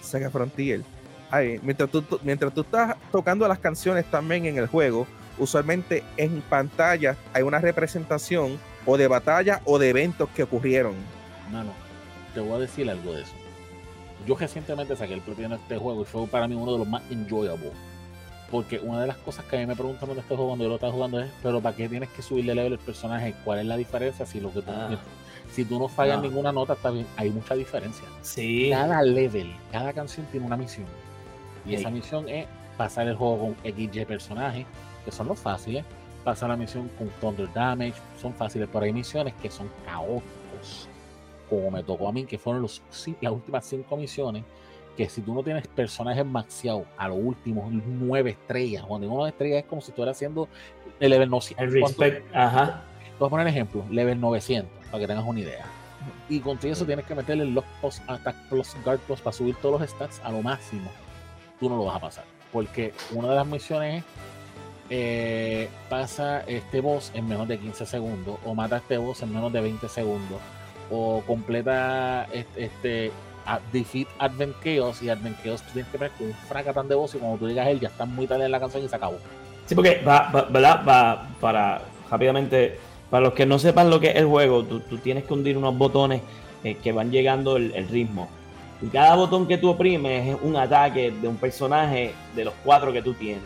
Saga 0.00 0.30
Frontier, 0.30 0.82
Ahí, 1.30 1.58
mientras, 1.62 1.90
tú, 1.90 2.04
mientras 2.22 2.54
tú 2.54 2.60
estás 2.60 2.96
tocando 3.10 3.48
las 3.48 3.58
canciones 3.58 4.04
también 4.06 4.46
en 4.46 4.58
el 4.58 4.68
juego, 4.68 5.06
usualmente 5.38 6.04
en 6.16 6.40
pantalla 6.42 7.16
hay 7.32 7.42
una 7.42 7.58
representación 7.58 8.58
o 8.86 8.96
de 8.96 9.08
batalla 9.08 9.60
o 9.64 9.78
de 9.78 9.88
eventos 9.90 10.28
que 10.30 10.44
ocurrieron. 10.44 10.94
Mano, 11.50 11.72
te 12.34 12.40
voy 12.40 12.54
a 12.54 12.58
decir 12.58 12.88
algo 12.88 13.12
de 13.12 13.22
eso. 13.22 13.32
Yo 14.26 14.36
recientemente 14.36 14.96
saqué 14.96 15.14
el 15.14 15.20
propio 15.20 15.46
en 15.46 15.52
este 15.52 15.76
juego 15.76 16.02
y 16.02 16.04
fue 16.04 16.26
para 16.26 16.48
mí 16.48 16.54
uno 16.54 16.72
de 16.72 16.78
los 16.78 16.88
más 16.88 17.02
enjoyable. 17.10 17.70
Porque 18.50 18.78
una 18.78 19.00
de 19.00 19.08
las 19.08 19.16
cosas 19.18 19.44
que 19.46 19.56
a 19.56 19.60
mí 19.60 19.66
me 19.66 19.74
preguntan 19.74 20.08
en 20.10 20.18
este 20.18 20.34
juego 20.34 20.48
cuando 20.48 20.64
yo 20.64 20.68
lo 20.68 20.76
estaba 20.76 20.92
jugando 20.92 21.20
es, 21.20 21.30
pero 21.42 21.60
¿para 21.60 21.74
qué 21.76 21.88
tienes 21.88 22.08
que 22.10 22.22
subirle 22.22 22.54
level 22.54 22.74
al 22.74 22.78
personaje? 22.78 23.34
¿Cuál 23.44 23.58
es 23.60 23.66
la 23.66 23.76
diferencia? 23.76 24.24
Si 24.24 24.40
lo 24.40 24.52
que 24.52 24.62
tú, 24.62 24.70
Ah. 24.70 24.96
si 25.52 25.64
tú 25.64 25.78
no 25.78 25.88
fallas 25.88 26.16
No. 26.18 26.22
ninguna 26.22 26.52
nota, 26.52 26.74
está 26.74 26.90
bien. 26.90 27.06
Hay 27.16 27.30
mucha 27.30 27.54
diferencia. 27.56 28.04
Sí. 28.22 28.68
Cada 28.70 29.02
level, 29.02 29.52
cada 29.72 29.92
canción 29.92 30.26
tiene 30.30 30.46
una 30.46 30.56
misión. 30.56 30.86
Y 31.64 31.70
Sí. 31.70 31.74
esa 31.76 31.90
misión 31.90 32.28
es 32.28 32.46
pasar 32.76 33.08
el 33.08 33.16
juego 33.16 33.38
con 33.38 33.56
XY 33.64 34.04
personajes, 34.04 34.64
que 35.04 35.10
son 35.10 35.26
los 35.26 35.38
fáciles. 35.40 35.84
Pasar 36.26 36.48
la 36.48 36.56
misión 36.56 36.90
con 36.98 37.08
Thunder 37.20 37.48
Damage, 37.52 37.94
son 38.20 38.34
fáciles, 38.34 38.68
pero 38.72 38.84
hay 38.84 38.92
misiones 38.92 39.32
que 39.34 39.48
son 39.48 39.70
caóticos. 39.84 40.88
Como 41.48 41.70
me 41.70 41.84
tocó 41.84 42.08
a 42.08 42.12
mí, 42.12 42.24
que 42.24 42.36
fueron 42.36 42.62
los, 42.62 42.82
las 43.20 43.32
últimas 43.32 43.64
cinco 43.64 43.96
misiones, 43.96 44.42
que 44.96 45.08
si 45.08 45.20
tú 45.20 45.32
no 45.32 45.44
tienes 45.44 45.68
personajes 45.68 46.26
maxiados 46.26 46.82
a 46.96 47.06
lo 47.06 47.14
último, 47.14 47.70
nueve 47.70 48.30
estrellas, 48.30 48.82
cuando 48.82 49.06
digo 49.06 49.14
nueve 49.14 49.30
estrellas 49.30 49.58
es 49.62 49.66
como 49.66 49.80
si 49.80 49.92
estuvieras 49.92 50.16
haciendo 50.16 50.48
el 50.98 51.10
level 51.10 51.30
900. 51.30 51.64
El 51.64 51.80
respect. 51.80 52.34
Ajá. 52.34 52.82
Te 53.04 53.20
voy 53.20 53.28
a 53.28 53.30
poner 53.30 53.46
ejemplo, 53.46 53.84
level 53.88 54.20
900, 54.20 54.70
para 54.86 54.98
que 54.98 55.06
tengas 55.06 55.24
una 55.24 55.38
idea. 55.38 55.64
Y 56.28 56.40
con 56.40 56.58
todo 56.58 56.72
eso 56.72 56.84
tienes 56.84 57.06
que 57.06 57.14
meterle 57.14 57.44
el 57.44 57.54
Lock 57.54 57.66
Plus, 57.80 58.02
Attack 58.08 58.36
Plus, 58.48 58.76
Guard 58.84 58.98
Plus 59.00 59.20
para 59.20 59.32
subir 59.32 59.54
todos 59.56 59.80
los 59.80 59.88
stats 59.88 60.20
a 60.24 60.32
lo 60.32 60.42
máximo. 60.42 60.90
Tú 61.60 61.68
no 61.68 61.76
lo 61.76 61.84
vas 61.84 61.96
a 61.96 62.00
pasar. 62.00 62.24
Porque 62.52 62.92
una 63.12 63.28
de 63.28 63.36
las 63.36 63.46
misiones 63.46 64.02
es 64.02 64.04
eh, 64.90 65.68
pasa 65.88 66.42
este 66.46 66.80
boss 66.80 67.10
en 67.14 67.28
menos 67.28 67.48
de 67.48 67.58
15 67.58 67.86
segundos, 67.86 68.36
o 68.44 68.54
mata 68.54 68.76
a 68.76 68.78
este 68.78 68.96
boss 68.98 69.22
en 69.22 69.32
menos 69.32 69.52
de 69.52 69.60
20 69.60 69.88
segundos, 69.88 70.38
o 70.90 71.22
completa 71.26 72.24
este, 72.32 72.64
este 72.64 73.12
a- 73.46 73.60
Defeat 73.72 74.08
Advent 74.18 74.54
Chaos, 74.62 75.02
y 75.02 75.08
Advent 75.08 75.42
Chaos 75.42 75.62
tú 75.62 75.72
tienes 75.72 75.90
que 75.90 75.98
ver 75.98 76.10
con 76.12 76.26
un 76.28 76.34
fracatán 76.34 76.88
de 76.88 76.94
boss, 76.94 77.14
y 77.14 77.18
cuando 77.18 77.38
tú 77.38 77.46
a 77.58 77.70
él 77.70 77.80
ya 77.80 77.88
está 77.88 78.04
muy 78.04 78.26
tarde 78.26 78.44
en 78.46 78.52
la 78.52 78.60
canción 78.60 78.84
y 78.84 78.88
se 78.88 78.96
acabó. 78.96 79.18
Sí, 79.66 79.74
porque 79.74 80.02
va, 80.06 80.30
va- 80.30 80.42
¿verdad? 80.44 80.80
Va 80.88 81.28
para 81.40 81.82
rápidamente, 82.10 82.78
para 83.10 83.24
los 83.26 83.32
que 83.34 83.46
no 83.46 83.58
sepan 83.58 83.90
lo 83.90 83.98
que 84.00 84.10
es 84.10 84.16
el 84.16 84.26
juego, 84.26 84.64
tú, 84.64 84.80
tú 84.80 84.98
tienes 84.98 85.24
que 85.24 85.32
hundir 85.34 85.56
unos 85.58 85.76
botones 85.76 86.22
eh, 86.64 86.76
que 86.76 86.92
van 86.92 87.10
llegando 87.10 87.56
el, 87.56 87.74
el 87.74 87.88
ritmo. 87.88 88.28
Y 88.82 88.88
cada 88.88 89.14
botón 89.16 89.48
que 89.48 89.56
tú 89.58 89.70
oprimes 89.70 90.28
es 90.28 90.36
un 90.42 90.54
ataque 90.56 91.10
de 91.10 91.26
un 91.28 91.36
personaje 91.36 92.12
de 92.34 92.44
los 92.44 92.54
cuatro 92.62 92.92
que 92.92 93.00
tú 93.02 93.14
tienes. 93.14 93.42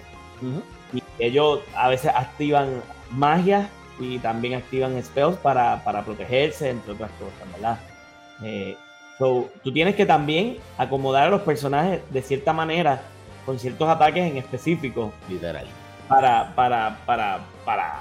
Y 0.93 1.03
ellos 1.19 1.61
a 1.75 1.89
veces 1.89 2.13
activan 2.15 2.83
magia 3.11 3.69
y 3.99 4.19
también 4.19 4.55
activan 4.55 5.03
spells 5.03 5.37
para, 5.37 5.83
para 5.85 6.03
protegerse, 6.05 6.71
entre 6.71 6.93
otras 6.93 7.11
cosas, 7.13 7.53
¿verdad? 7.53 7.79
Eh, 8.43 8.77
so, 9.19 9.51
tú 9.63 9.73
tienes 9.73 9.95
que 9.95 10.07
también 10.07 10.57
acomodar 10.79 11.25
a 11.29 11.31
los 11.31 11.43
personajes 11.43 12.01
de 12.11 12.23
cierta 12.23 12.53
manera 12.53 13.03
con 13.45 13.59
ciertos 13.59 13.89
ataques 13.89 14.31
en 14.31 14.39
específico 14.39 15.13
Literal. 15.29 15.67
para, 16.09 16.55
para, 16.55 16.99
para, 17.05 17.41
para, 17.65 18.01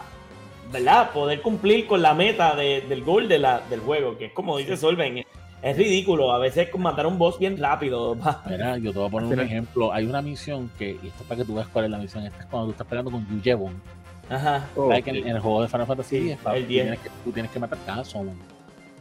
¿verdad? 0.72 1.12
Poder 1.12 1.42
cumplir 1.42 1.88
con 1.88 2.02
la 2.02 2.14
meta 2.14 2.56
de- 2.56 2.82
del 2.82 3.04
gol 3.04 3.28
de 3.28 3.40
la, 3.40 3.60
del 3.70 3.82
juego, 3.82 4.18
que 4.18 4.26
es 4.28 4.32
como 4.34 4.58
dice 4.58 4.78
Solven, 4.78 5.26
es 5.62 5.78
ridículo, 5.78 6.32
a 6.32 6.38
veces 6.40 6.70
con 6.70 6.82
matar 6.82 7.06
a 7.06 7.08
un 7.10 7.18
boss 7.18 7.38
bien 7.40 7.58
rápido. 7.58 8.18
va. 8.18 8.42
Mira, 8.50 8.78
yo 8.78 8.92
te 8.94 9.00
voy 9.00 9.08
a 9.08 9.12
poner 9.12 9.34
un 9.34 9.40
ejemplo. 9.46 9.92
Hay 9.94 10.06
una 10.06 10.22
misión 10.22 10.70
que, 10.78 10.92
y 10.92 11.08
esto 11.08 11.22
es 11.24 11.28
para 11.28 11.42
que 11.42 11.46
tú 11.46 11.56
veas 11.56 11.68
cuál 11.68 11.86
es 11.86 11.92
la 11.92 11.98
misión. 11.98 12.24
Esta 12.26 12.40
es 12.42 12.46
cuando 12.46 12.68
tú 12.68 12.72
estás 12.72 12.88
peleando 12.88 13.12
con 13.12 13.28
Yujebon. 13.28 13.82
Ajá. 14.30 14.68
Oh, 14.76 14.88
¿Sabes 14.90 15.04
que 15.04 15.10
en, 15.10 15.16
en 15.18 15.28
el 15.36 15.40
juego 15.40 15.62
de 15.64 15.68
Final 15.68 15.88
Fantasy 15.88 16.20
Sí, 16.20 16.32
X, 16.32 16.44
tú 16.44 16.50
10. 16.52 16.68
tienes 16.68 17.00
que, 17.00 17.10
tú 17.24 17.32
tienes 17.32 17.52
que 17.52 17.60
matar 17.60 17.78
cada 17.86 18.04
summon. 18.04 18.38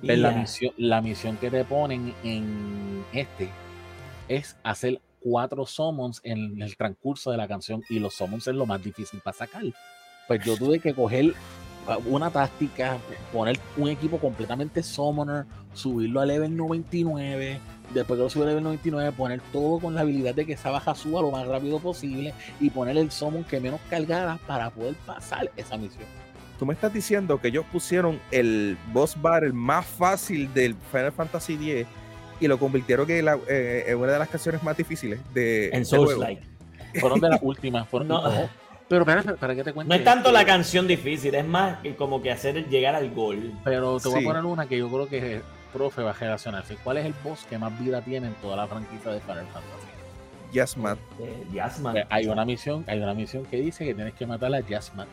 Pero 0.01 0.23
la 0.23 0.31
misión, 0.31 0.73
la 0.77 1.01
misión 1.03 1.37
que 1.37 1.51
te 1.51 1.65
ponen 1.65 2.15
en 2.25 3.05
este 3.13 3.49
es 4.29 4.57
hacer 4.63 5.01
cuatro 5.21 5.67
summons 5.67 6.21
en 6.25 6.63
el 6.63 6.77
transcurso 6.77 7.31
de 7.31 7.37
la 7.37 7.49
canción 7.49 7.83
y 7.91 7.99
los 7.99 8.15
summons 8.15 8.47
es 8.47 8.55
lo 8.55 8.65
más 8.65 8.83
difícil 8.83 9.21
para 9.21 9.37
sacar. 9.37 9.63
Pues 10.29 10.45
yo 10.45 10.57
tuve 10.57 10.79
que 10.79 10.95
coger 10.95 11.35
una 11.97 12.31
táctica, 12.31 12.99
poner 13.33 13.59
un 13.77 13.89
equipo 13.89 14.19
completamente 14.19 14.83
summoner, 14.83 15.47
subirlo 15.73 16.21
a 16.21 16.27
level 16.27 16.57
99, 16.57 17.61
después 17.95 18.19
que 18.19 18.23
lo 18.25 18.31
subí 18.31 18.43
a 18.45 18.47
level 18.47 18.65
99, 18.65 19.13
poner 19.13 19.41
todo 19.53 19.79
con 19.81 19.95
la 19.95 20.03
habilidad 20.03 20.35
de 20.35 20.45
que 20.47 20.53
esa 20.53 20.71
baja 20.71 20.95
suba 20.95 21.23
lo 21.23 21.31
más 21.31 21.47
rápido 21.47 21.79
posible 21.79 22.35
y 22.61 22.71
poner 22.71 22.97
el 22.99 23.11
summon 23.11 23.45
que 23.45 23.61
menos 23.61 23.81
cargada 23.89 24.39
para 24.47 24.71
poder 24.71 24.95
pasar 25.07 25.51
esa 25.57 25.77
misión. 25.77 26.05
Tú 26.59 26.67
me 26.67 26.75
estás 26.75 26.93
diciendo 26.93 27.41
que 27.41 27.49
ellos 27.49 27.65
pusieron 27.73 28.21
el 28.33 28.77
boss 28.93 29.17
battle 29.21 29.53
más 29.53 29.87
fácil 29.87 30.53
del 30.53 30.75
Final 30.91 31.13
Fantasy 31.13 31.55
X 31.55 31.87
y 32.41 32.49
lo 32.49 32.59
convirtieron 32.59 33.09
en, 33.11 33.25
la- 33.25 33.39
eh, 33.49 33.85
en 33.87 33.97
una 33.99 34.13
de 34.13 34.19
las 34.19 34.29
canciones 34.29 34.63
más 34.63 34.77
difíciles 34.77 35.21
de 35.33 35.69
En 35.71 35.85
Souls. 35.85 36.19
Like. 36.19 36.43
Fueron 37.01 37.21
de 37.21 37.29
las 37.29 37.39
últimas. 37.43 37.89
Fueron, 37.89 38.09
No. 38.09 38.23
no, 38.23 38.49
pero 38.89 39.03
espera, 39.09 39.37
para 39.37 39.55
que 39.55 39.65
te 39.65 39.73
cuente. 39.73 39.89
No 39.89 39.95
es 39.95 40.05
tanto 40.05 40.29
esto. 40.31 40.33
la 40.39 40.45
canción 40.45 40.87
difícil, 40.87 41.35
es 41.35 41.45
más 41.45 41.79
que 41.81 41.95
como 41.97 42.21
que 42.23 42.31
hacer 42.33 42.57
el 42.57 42.69
llegar 42.69 42.95
al 42.95 43.11
gol. 43.15 43.53
Pero 43.65 43.99
te 44.01 44.09
voy 44.09 44.21
Sí. 44.21 44.25
a 44.27 44.29
poner 44.29 44.45
una 44.45 44.67
que 44.67 44.79
yo 44.79 44.89
creo 44.89 45.09
que 45.09 45.43
profe 45.73 46.03
va 46.03 46.11
a 46.11 46.15
relacionarse. 46.15 46.77
¿Cuál 46.83 46.97
es 46.99 47.07
el 47.07 47.15
boss 47.23 47.45
que 47.49 47.59
más 47.59 47.79
vida 47.79 48.01
tiene 48.01 48.29
en 48.29 48.35
toda 48.35 48.57
la 48.57 48.67
franquicia 48.67 49.11
de 49.13 49.21
Final 49.21 49.47
Fantasy? 49.47 49.89
Yasmat. 50.53 50.99
Eh. 51.21 51.45
Pues 51.53 52.07
hay 52.09 52.27
una 52.27 52.45
misión, 52.47 52.83
hay 52.87 53.01
una 53.01 53.13
misión 53.13 53.45
que 53.45 53.59
dice 53.59 53.85
que 53.85 53.95
tienes 53.95 54.15
que 54.15 54.27
matar 54.27 54.55
a 54.55 54.61
Yasmat. 54.61 55.09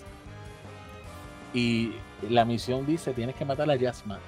Y 1.53 1.91
la 2.29 2.45
misión 2.45 2.85
dice 2.85 3.11
tienes 3.13 3.35
que 3.35 3.43
matar 3.45 3.69
a 3.69 3.75
Yasmat. 3.75 4.19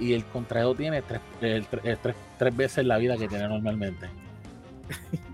Y 0.00 0.12
el 0.14 0.24
contrario 0.24 0.74
tiene 0.74 1.02
tres, 1.02 1.20
el- 1.42 1.66
el- 1.84 1.98
tres, 1.98 2.16
tres 2.38 2.56
veces 2.56 2.84
la 2.86 2.96
vida 2.98 3.16
que 3.18 3.28
tiene 3.28 3.46
normalmente. 3.48 4.08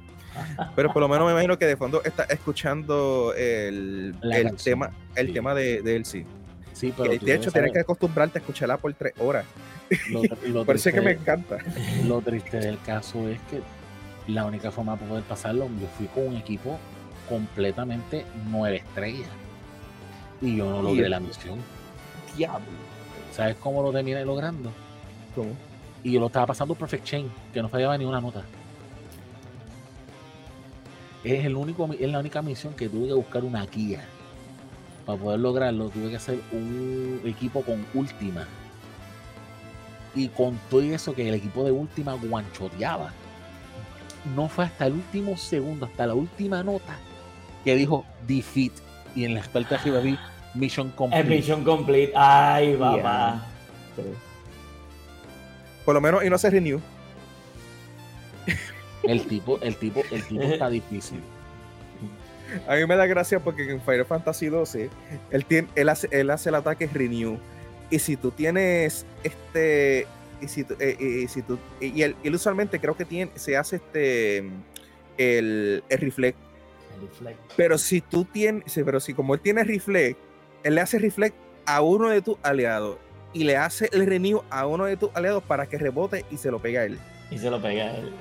Pero 0.76 0.92
por 0.92 1.00
lo 1.02 1.08
menos 1.08 1.26
me 1.26 1.32
imagino 1.32 1.58
que 1.58 1.66
de 1.66 1.76
fondo 1.76 2.02
está 2.04 2.24
escuchando 2.24 3.34
el, 3.36 4.14
el 4.22 4.56
tema, 4.56 4.90
el 5.14 5.28
sí. 5.28 5.32
tema 5.32 5.54
de, 5.54 5.82
de 5.82 5.96
él 5.96 6.04
sí. 6.04 6.24
Sí, 6.72 6.94
pero 6.96 7.10
de 7.10 7.34
hecho, 7.34 7.50
tienes 7.50 7.72
que 7.72 7.80
acostumbrarte 7.80 8.38
a 8.38 8.40
escucharla 8.40 8.78
por 8.78 8.92
tres 8.94 9.12
horas. 9.18 9.44
lo, 10.10 10.22
lo 10.48 10.64
Parece 10.64 10.92
que 10.92 11.00
me 11.00 11.12
encanta. 11.12 11.58
Lo 12.06 12.22
triste 12.22 12.58
del 12.58 12.80
caso 12.80 13.28
es 13.28 13.38
que 13.50 13.60
la 14.32 14.46
única 14.46 14.70
forma 14.70 14.96
de 14.96 15.04
poder 15.04 15.24
pasarlo, 15.24 15.68
yo 15.80 15.86
fui 15.98 16.06
con 16.06 16.28
un 16.28 16.36
equipo 16.36 16.78
completamente 17.28 18.24
nueve 18.50 18.76
estrellas. 18.76 19.28
Y 20.40 20.56
yo 20.56 20.70
no 20.70 20.82
logré 20.82 21.08
la 21.08 21.20
misión. 21.20 21.58
Diablo. 22.36 22.66
¿Sabes 23.32 23.56
cómo 23.56 23.82
lo 23.82 23.92
terminé 23.92 24.24
logrando? 24.24 24.72
¿Cómo? 25.34 25.50
Y 26.02 26.12
yo 26.12 26.20
lo 26.20 26.26
estaba 26.26 26.46
pasando 26.46 26.74
Perfect 26.74 27.04
Chain, 27.04 27.30
que 27.52 27.60
no 27.60 27.68
fallaba 27.68 27.98
ni 27.98 28.04
una 28.04 28.20
nota. 28.20 28.42
Es, 31.24 31.44
el 31.44 31.56
único, 31.56 31.88
es 31.98 32.10
la 32.10 32.18
única 32.18 32.42
misión 32.42 32.74
que 32.74 32.88
tuve 32.88 33.08
que 33.08 33.14
buscar 33.14 33.44
una 33.44 33.66
guía. 33.66 34.04
Para 35.04 35.18
poder 35.18 35.40
lograrlo, 35.40 35.88
tuve 35.90 36.10
que 36.10 36.16
hacer 36.16 36.40
un 36.52 37.20
equipo 37.24 37.62
con 37.62 37.84
última. 37.94 38.46
Y 40.14 40.28
con 40.28 40.58
todo 40.70 40.82
eso 40.82 41.14
que 41.14 41.28
el 41.28 41.34
equipo 41.34 41.64
de 41.64 41.70
última 41.70 42.14
guanchoteaba. 42.14 43.12
No 44.34 44.48
fue 44.48 44.64
hasta 44.64 44.86
el 44.86 44.94
último 44.94 45.36
segundo, 45.36 45.86
hasta 45.86 46.06
la 46.06 46.14
última 46.14 46.62
nota, 46.62 46.98
que 47.64 47.74
dijo 47.74 48.04
defeat. 48.26 48.72
Y 49.14 49.24
en 49.24 49.34
la 49.34 49.40
espalda 49.40 49.76
arriba 49.76 50.00
vi 50.00 50.18
mission 50.54 50.88
Es 50.88 50.94
complete. 50.94 51.28
Mission 51.28 51.64
Complete. 51.64 52.12
Ay, 52.14 52.76
papá. 52.76 53.46
Por 55.84 55.94
lo 55.94 56.00
menos 56.00 56.24
y 56.24 56.30
no 56.30 56.38
se 56.38 56.50
renew. 56.50 56.80
El 59.04 59.26
tipo, 59.26 59.58
el 59.62 59.76
tipo, 59.76 60.02
el 60.10 60.22
tipo 60.26 60.42
está 60.42 60.68
difícil. 60.68 61.20
A 62.68 62.74
mí 62.76 62.84
me 62.86 62.96
da 62.96 63.06
gracia 63.06 63.38
porque 63.40 63.70
en 63.70 63.80
Final 63.80 64.04
Fantasy 64.06 64.46
12 64.46 64.90
él, 65.30 65.44
tiene, 65.44 65.68
él, 65.76 65.88
hace, 65.88 66.08
él 66.10 66.30
hace 66.30 66.48
el 66.48 66.56
ataque 66.56 66.88
renew. 66.92 67.38
Y 67.90 67.98
si 67.98 68.16
tú 68.16 68.30
tienes 68.30 69.06
este. 69.22 70.06
Y 70.42 70.48
si, 70.48 70.64
tú- 70.64 70.74
eh, 70.80 70.96
y 71.24 71.28
si 71.28 71.42
tú, 71.42 71.58
y 71.80 72.02
él, 72.02 72.16
él 72.24 72.34
usualmente 72.34 72.80
creo 72.80 72.96
que 72.96 73.04
tiene, 73.04 73.30
se 73.36 73.56
hace 73.56 73.76
este. 73.76 74.38
El, 75.18 75.84
el 75.88 75.98
reflect. 75.98 76.38
El 77.00 77.08
reflect. 77.08 77.38
Pero 77.56 77.78
si 77.78 78.00
tú 78.00 78.24
tienes. 78.24 78.64
pero 78.84 79.00
si 79.00 79.14
como 79.14 79.34
él 79.34 79.40
tiene 79.40 79.62
reflect, 79.64 80.18
él 80.64 80.74
le 80.74 80.80
hace 80.80 80.98
reflect 80.98 81.36
a 81.66 81.82
uno 81.82 82.08
de 82.08 82.20
tus 82.22 82.36
aliados. 82.42 82.96
Y 83.32 83.44
le 83.44 83.56
hace 83.56 83.88
el 83.92 84.06
renew 84.06 84.42
a 84.50 84.66
uno 84.66 84.86
de 84.86 84.96
tus 84.96 85.10
aliados 85.14 85.42
para 85.44 85.66
que 85.66 85.78
rebote 85.78 86.24
y 86.32 86.36
se 86.36 86.50
lo 86.50 86.58
pegue 86.58 86.78
a 86.78 86.84
él. 86.84 86.98
Y 87.30 87.38
se 87.38 87.48
lo 87.48 87.62
pega 87.62 87.84
a 87.84 87.96
él. 87.96 88.12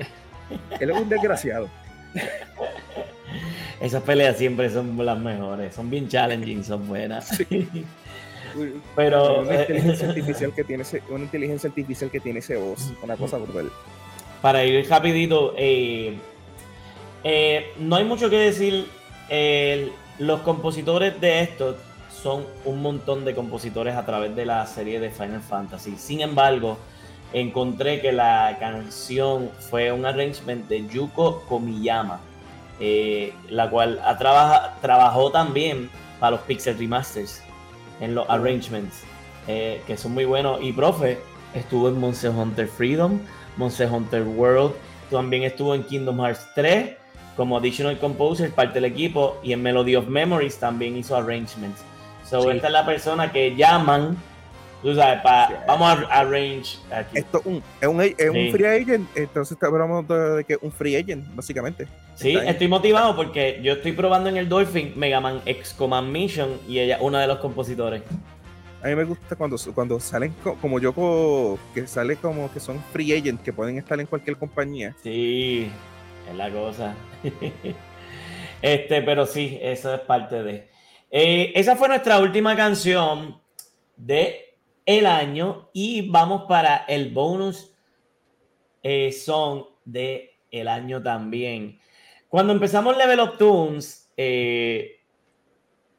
Él 0.79 0.89
es 0.89 0.97
un 0.97 1.09
desgraciado. 1.09 1.69
Esas 3.81 4.03
peleas 4.03 4.37
siempre 4.37 4.69
son 4.69 4.97
las 5.05 5.17
mejores. 5.17 5.73
Son 5.73 5.89
bien 5.89 6.07
challenging, 6.07 6.63
son 6.63 6.87
buenas. 6.87 7.29
Pero 8.95 9.41
una 9.41 9.55
eh, 9.55 9.61
inteligencia 9.61 10.07
artificial 10.09 10.53
que 10.53 10.63
tiene 10.63 10.83
ese, 10.83 11.01
una 11.09 11.23
inteligencia 11.23 11.69
artificial 11.69 12.09
que 12.09 12.19
tiene 12.19 12.39
ese 12.39 12.57
voz, 12.57 12.91
una 13.01 13.15
cosa 13.15 13.37
brutal. 13.37 13.69
para 14.41 14.63
ir 14.65 14.87
rapidito, 14.89 15.53
eh, 15.57 16.17
Eh, 17.23 17.73
no 17.79 17.95
hay 17.97 18.05
mucho 18.05 18.29
que 18.29 18.37
decir. 18.37 18.87
los 20.19 20.41
compositores 20.41 21.19
de 21.21 21.41
esto 21.41 21.77
son 22.09 22.45
un 22.65 22.81
montón 22.81 23.23
de 23.23 23.33
compositores 23.35 23.95
a 23.95 24.05
través 24.05 24.35
de 24.35 24.45
la 24.45 24.65
serie 24.65 24.99
de 24.99 25.09
Final 25.11 25.41
Fantasy. 25.41 25.95
Sin 25.97 26.21
embargo, 26.21 26.77
encontré 27.33 28.01
que 28.01 28.11
la 28.11 28.57
canción 28.59 29.49
fue 29.69 29.91
un 29.91 30.05
arrangement 30.05 30.67
de 30.67 30.87
Yuko 30.87 31.41
Komiyama, 31.47 32.19
eh, 32.79 33.33
la 33.49 33.69
cual 33.69 33.99
ha 34.03 34.17
trabajó 34.81 35.31
también 35.31 35.89
para 36.19 36.31
los 36.31 36.41
Pixel 36.41 36.77
Remasters 36.77 37.41
en 37.99 38.15
los 38.15 38.29
arrangements, 38.29 39.03
eh, 39.47 39.81
que 39.85 39.97
son 39.97 40.13
muy 40.13 40.25
buenos. 40.25 40.61
Y 40.61 40.73
profe, 40.73 41.19
estuvo 41.53 41.89
en 41.89 41.99
Monster 41.99 42.31
Hunter 42.31 42.67
Freedom, 42.67 43.19
Monster 43.57 43.91
Hunter 43.91 44.23
World, 44.23 44.73
también 45.09 45.43
estuvo 45.43 45.73
en 45.75 45.83
Kingdom 45.83 46.19
Hearts 46.19 46.47
3 46.55 46.95
como 47.35 47.57
additional 47.57 47.97
composer, 47.99 48.51
parte 48.51 48.75
del 48.75 48.85
equipo, 48.85 49.39
y 49.41 49.53
en 49.53 49.61
Melody 49.63 49.95
of 49.95 50.07
Memories 50.07 50.59
también 50.59 50.97
hizo 50.97 51.15
arrangements. 51.15 51.81
So, 52.29 52.51
esta 52.51 52.67
es 52.67 52.73
la 52.73 52.85
persona 52.85 53.31
que 53.31 53.55
llaman, 53.55 54.17
tú 54.81 54.95
sabes, 54.95 55.21
vamos 55.67 55.99
a 56.09 56.19
arrange 56.19 56.77
aquí. 56.91 57.17
Esto 57.17 57.41
un, 57.45 57.63
es, 57.81 57.87
un, 57.87 58.01
es 58.01 58.29
un 58.29 58.51
free 58.51 58.65
agent, 58.65 59.09
entonces 59.15 59.57
hablando 59.61 60.35
de, 60.35 60.43
que 60.43 60.57
un 60.61 60.71
free 60.71 60.95
agent, 60.95 61.25
básicamente. 61.35 61.87
Sí, 62.15 62.35
estoy 62.35 62.67
motivado 62.67 63.15
porque 63.15 63.59
yo 63.63 63.73
estoy 63.73 63.93
probando 63.93 64.29
en 64.29 64.37
el 64.37 64.49
Dolphin 64.49 64.93
Mega 64.95 65.19
Man 65.19 65.41
X 65.45 65.73
Command 65.77 66.11
Mission 66.11 66.59
y 66.67 66.79
ella 66.79 66.97
una 67.01 67.21
de 67.21 67.27
los 67.27 67.39
compositores. 67.39 68.03
A 68.81 68.87
mí 68.87 68.95
me 68.95 69.03
gusta 69.03 69.35
cuando, 69.35 69.57
cuando 69.75 69.99
salen 69.99 70.33
como 70.61 70.79
yo, 70.79 71.57
que 71.73 71.85
sale 71.85 72.15
como 72.15 72.51
que 72.51 72.61
son 72.61 72.81
free 72.93 73.13
agents, 73.13 73.43
que 73.43 73.51
pueden 73.51 73.77
estar 73.77 73.99
en 73.99 74.05
cualquier 74.05 74.37
compañía. 74.37 74.95
Sí, 75.03 75.69
es 76.29 76.35
la 76.35 76.49
cosa. 76.49 76.95
este, 78.61 79.01
pero 79.01 79.25
sí, 79.25 79.59
eso 79.61 79.93
es 79.93 79.99
parte 80.01 80.43
de. 80.43 80.69
Eh, 81.11 81.51
esa 81.55 81.75
fue 81.75 81.89
nuestra 81.89 82.19
última 82.19 82.55
canción 82.55 83.41
de 83.97 84.48
el 84.89 85.05
año 85.05 85.69
y 85.71 86.09
vamos 86.09 86.45
para 86.47 86.77
el 86.87 87.11
bonus 87.11 87.75
eh, 88.81 89.11
song 89.11 89.65
de 89.85 90.31
el 90.49 90.67
año 90.67 91.03
también. 91.03 91.79
Cuando 92.27 92.53
empezamos 92.53 92.97
Level 92.97 93.19
of 93.19 93.37
Tunes, 93.37 94.11
eh, 94.17 95.01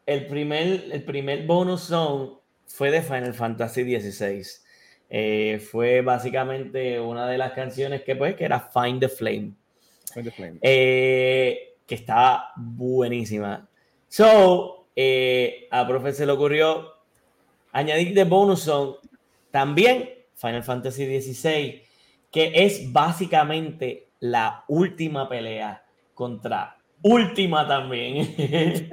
el, 0.06 0.26
primer, 0.26 0.86
el 0.90 1.04
primer 1.04 1.46
bonus 1.46 1.82
song 1.82 2.38
fue 2.66 2.90
de 2.90 3.00
Final 3.00 3.32
Fantasy 3.32 3.84
XVI. 3.84 5.58
fue 5.60 6.00
básicamente 6.00 6.98
una 6.98 7.28
de 7.28 7.38
las 7.38 7.52
canciones 7.52 8.02
que 8.02 8.16
pues 8.16 8.34
que 8.34 8.44
era 8.44 8.58
Find 8.58 8.98
the 8.98 9.08
Flame. 9.08 9.52
Find 10.12 10.24
the 10.24 10.32
Flame. 10.32 10.58
que 10.60 11.94
estaba 11.94 12.52
buenísima. 12.56 13.68
So, 14.08 14.88
eh, 14.96 15.68
a 15.70 15.86
Profe 15.86 16.12
se 16.12 16.26
le 16.26 16.32
ocurrió 16.32 16.99
añadir 17.72 18.14
de 18.14 18.24
bonus 18.24 18.62
song 18.62 18.96
también 19.50 20.10
Final 20.34 20.62
Fantasy 20.62 21.20
XVI, 21.20 21.82
que 22.30 22.52
es 22.54 22.92
básicamente 22.92 24.08
la 24.20 24.64
última 24.68 25.28
pelea 25.28 25.84
contra 26.14 26.78
última 27.02 27.66
también, 27.66 28.34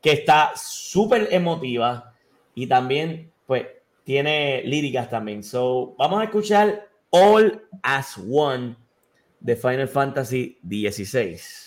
que 0.00 0.12
está 0.12 0.52
súper 0.56 1.28
emotiva 1.30 2.14
y 2.54 2.66
también 2.66 3.32
pues 3.46 3.66
tiene 4.04 4.62
líricas 4.64 5.10
también. 5.10 5.42
So, 5.42 5.94
vamos 5.98 6.20
a 6.20 6.24
escuchar 6.24 6.88
All 7.10 7.62
as 7.82 8.18
One 8.18 8.76
de 9.40 9.56
Final 9.56 9.88
Fantasy 9.88 10.58
XVI. 10.62 11.63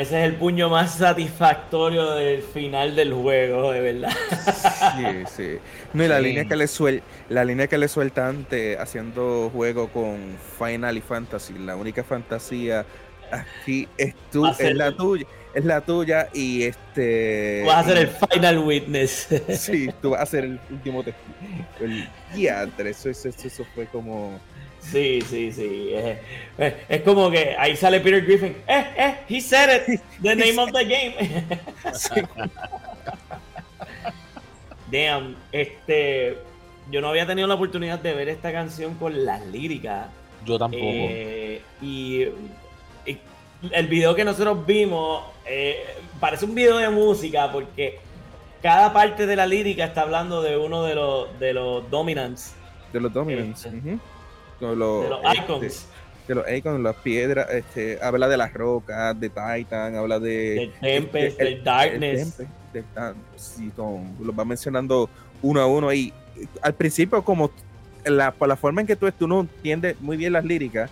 Mí 0.00 0.06
ese 0.06 0.20
es 0.20 0.32
el 0.32 0.36
puño 0.36 0.68
más 0.68 0.94
satisfactorio 0.94 2.12
del 2.12 2.42
final 2.42 2.96
del 2.96 3.12
juego, 3.12 3.72
de 3.72 3.80
verdad. 3.80 4.10
Sí, 4.96 5.24
sí. 5.36 5.58
No, 5.92 6.04
y 6.04 6.08
la 6.08 6.20
línea 6.20 6.44
que 6.44 6.56
le 6.56 6.66
suel 6.66 7.02
la 7.28 7.44
línea 7.44 7.66
que 7.66 7.78
le 7.78 7.88
suelta 7.88 8.28
antes 8.28 8.78
haciendo 8.78 9.50
juego 9.52 9.88
con 9.88 10.36
Final 10.58 10.96
y 10.96 11.00
Fantasy, 11.00 11.54
la 11.58 11.76
única 11.76 12.02
fantasía 12.02 12.84
aquí 13.30 13.88
es 13.96 14.14
tú, 14.30 14.46
es 14.46 14.74
la 14.74 14.92
tuya, 14.92 15.26
es 15.54 15.64
la 15.64 15.80
tuya 15.80 16.28
y 16.32 16.64
este 16.64 17.62
vas 17.66 17.86
a 17.86 17.88
ser 17.88 17.98
el 17.98 18.08
final 18.08 18.58
witness. 18.58 19.28
Sí, 19.56 19.90
tú 20.00 20.10
vas 20.10 20.22
a 20.22 20.26
ser 20.26 20.44
el 20.44 20.60
último 20.70 21.02
testigo. 21.02 21.34
eso, 22.78 23.10
eso, 23.10 23.28
eso 23.28 23.66
fue 23.74 23.86
como 23.86 24.40
Sí, 24.80 25.20
sí, 25.22 25.52
sí. 25.52 25.90
Es, 26.58 27.02
como 27.02 27.30
que 27.30 27.54
ahí 27.58 27.76
sale 27.76 28.00
Peter 28.00 28.24
Griffin. 28.24 28.56
Eh, 28.66 28.86
eh, 28.96 29.14
he 29.28 29.40
said 29.40 29.88
it. 29.88 30.00
The 30.22 30.34
name 30.34 30.58
of 30.58 30.72
the 30.72 30.84
game. 30.84 31.14
Damn, 34.90 35.36
este. 35.52 36.38
Yo 36.90 37.00
no 37.00 37.08
había 37.08 37.26
tenido 37.26 37.46
la 37.46 37.54
oportunidad 37.54 38.00
de 38.00 38.14
ver 38.14 38.28
esta 38.28 38.52
canción 38.52 38.94
con 38.94 39.24
las 39.24 39.46
líricas. 39.46 40.08
Yo 40.44 40.58
tampoco. 40.58 40.82
Eh, 40.84 41.62
y, 41.80 42.26
el 43.72 43.88
video 43.88 44.14
que 44.14 44.24
nosotros 44.24 44.64
vimos 44.64 45.22
eh, 45.44 45.84
parece 46.18 46.46
un 46.46 46.54
video 46.54 46.78
de 46.78 46.88
música 46.88 47.52
porque 47.52 47.98
cada 48.62 48.90
parte 48.90 49.26
de 49.26 49.36
la 49.36 49.46
lírica 49.46 49.84
está 49.84 50.00
hablando 50.00 50.40
de 50.40 50.56
uno 50.56 50.82
de 50.82 50.94
los, 50.94 51.38
de 51.38 51.52
los 51.52 51.90
dominants. 51.90 52.54
De 52.92 53.00
los 53.00 53.12
dominants. 53.12 53.68
Este, 54.60 54.66
de 54.66 54.76
los 54.76 55.24
este, 55.24 55.44
icons. 55.44 55.86
de 56.28 56.34
los 56.34 56.50
icons, 56.50 56.80
las 56.80 56.96
piedras, 56.96 57.50
este, 57.50 57.98
habla 58.02 58.28
de 58.28 58.36
las 58.36 58.52
rocas, 58.52 59.18
de 59.18 59.30
Titan, 59.30 59.96
habla 59.96 60.18
de... 60.18 60.54
Del 60.54 60.72
Tempest, 60.80 61.38
del 61.38 61.64
Darkness. 61.64 62.42
los 63.54 64.38
va 64.38 64.44
mencionando 64.44 65.08
uno 65.42 65.60
a 65.60 65.66
uno 65.66 65.92
y 65.92 66.12
al 66.62 66.74
principio 66.74 67.22
como 67.22 67.50
la, 68.04 68.32
por 68.32 68.48
la 68.48 68.56
forma 68.56 68.82
en 68.82 68.86
que 68.86 68.96
tú, 68.96 69.10
tú 69.12 69.26
no 69.26 69.40
entiendes 69.40 70.00
muy 70.00 70.16
bien 70.16 70.32
las 70.32 70.44
líricas, 70.44 70.90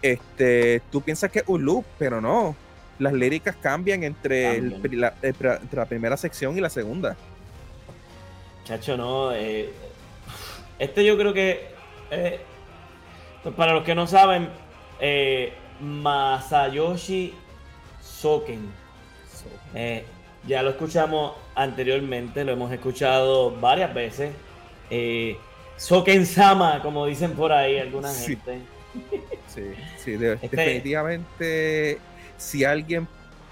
este, 0.00 0.80
tú 0.90 1.00
piensas 1.00 1.30
que 1.30 1.40
es 1.40 1.44
un 1.48 1.64
loop, 1.64 1.84
pero 1.98 2.20
no. 2.20 2.54
Las 2.98 3.12
líricas 3.12 3.54
cambian 3.56 4.02
entre, 4.02 4.60
la, 4.60 5.14
entre 5.22 5.58
la 5.72 5.86
primera 5.86 6.16
sección 6.16 6.56
y 6.56 6.60
la 6.60 6.70
segunda. 6.70 7.16
Chacho, 8.64 8.96
no. 8.96 9.32
Eh, 9.32 9.70
este 10.80 11.04
yo 11.04 11.16
creo 11.16 11.32
que 11.32 11.68
eh, 12.10 12.40
para 13.56 13.72
los 13.72 13.84
que 13.84 13.94
no 13.94 14.06
saben, 14.06 14.48
eh, 15.00 15.52
Masayoshi 15.80 17.34
Soken. 18.00 18.70
Eh, 19.74 20.04
ya 20.46 20.62
lo 20.62 20.70
escuchamos 20.70 21.34
anteriormente, 21.54 22.44
lo 22.44 22.52
hemos 22.52 22.72
escuchado 22.72 23.50
varias 23.60 23.92
veces. 23.94 24.32
Eh, 24.90 25.36
Soken 25.76 26.26
Sama, 26.26 26.82
como 26.82 27.06
dicen 27.06 27.32
por 27.32 27.52
ahí 27.52 27.78
alguna 27.78 28.12
gente. 28.12 28.60
Sí, 29.46 29.62
sí, 29.98 30.12
este 30.14 30.48
definitivamente. 30.48 31.98
Si 32.36 32.64
alguien, 32.64 33.06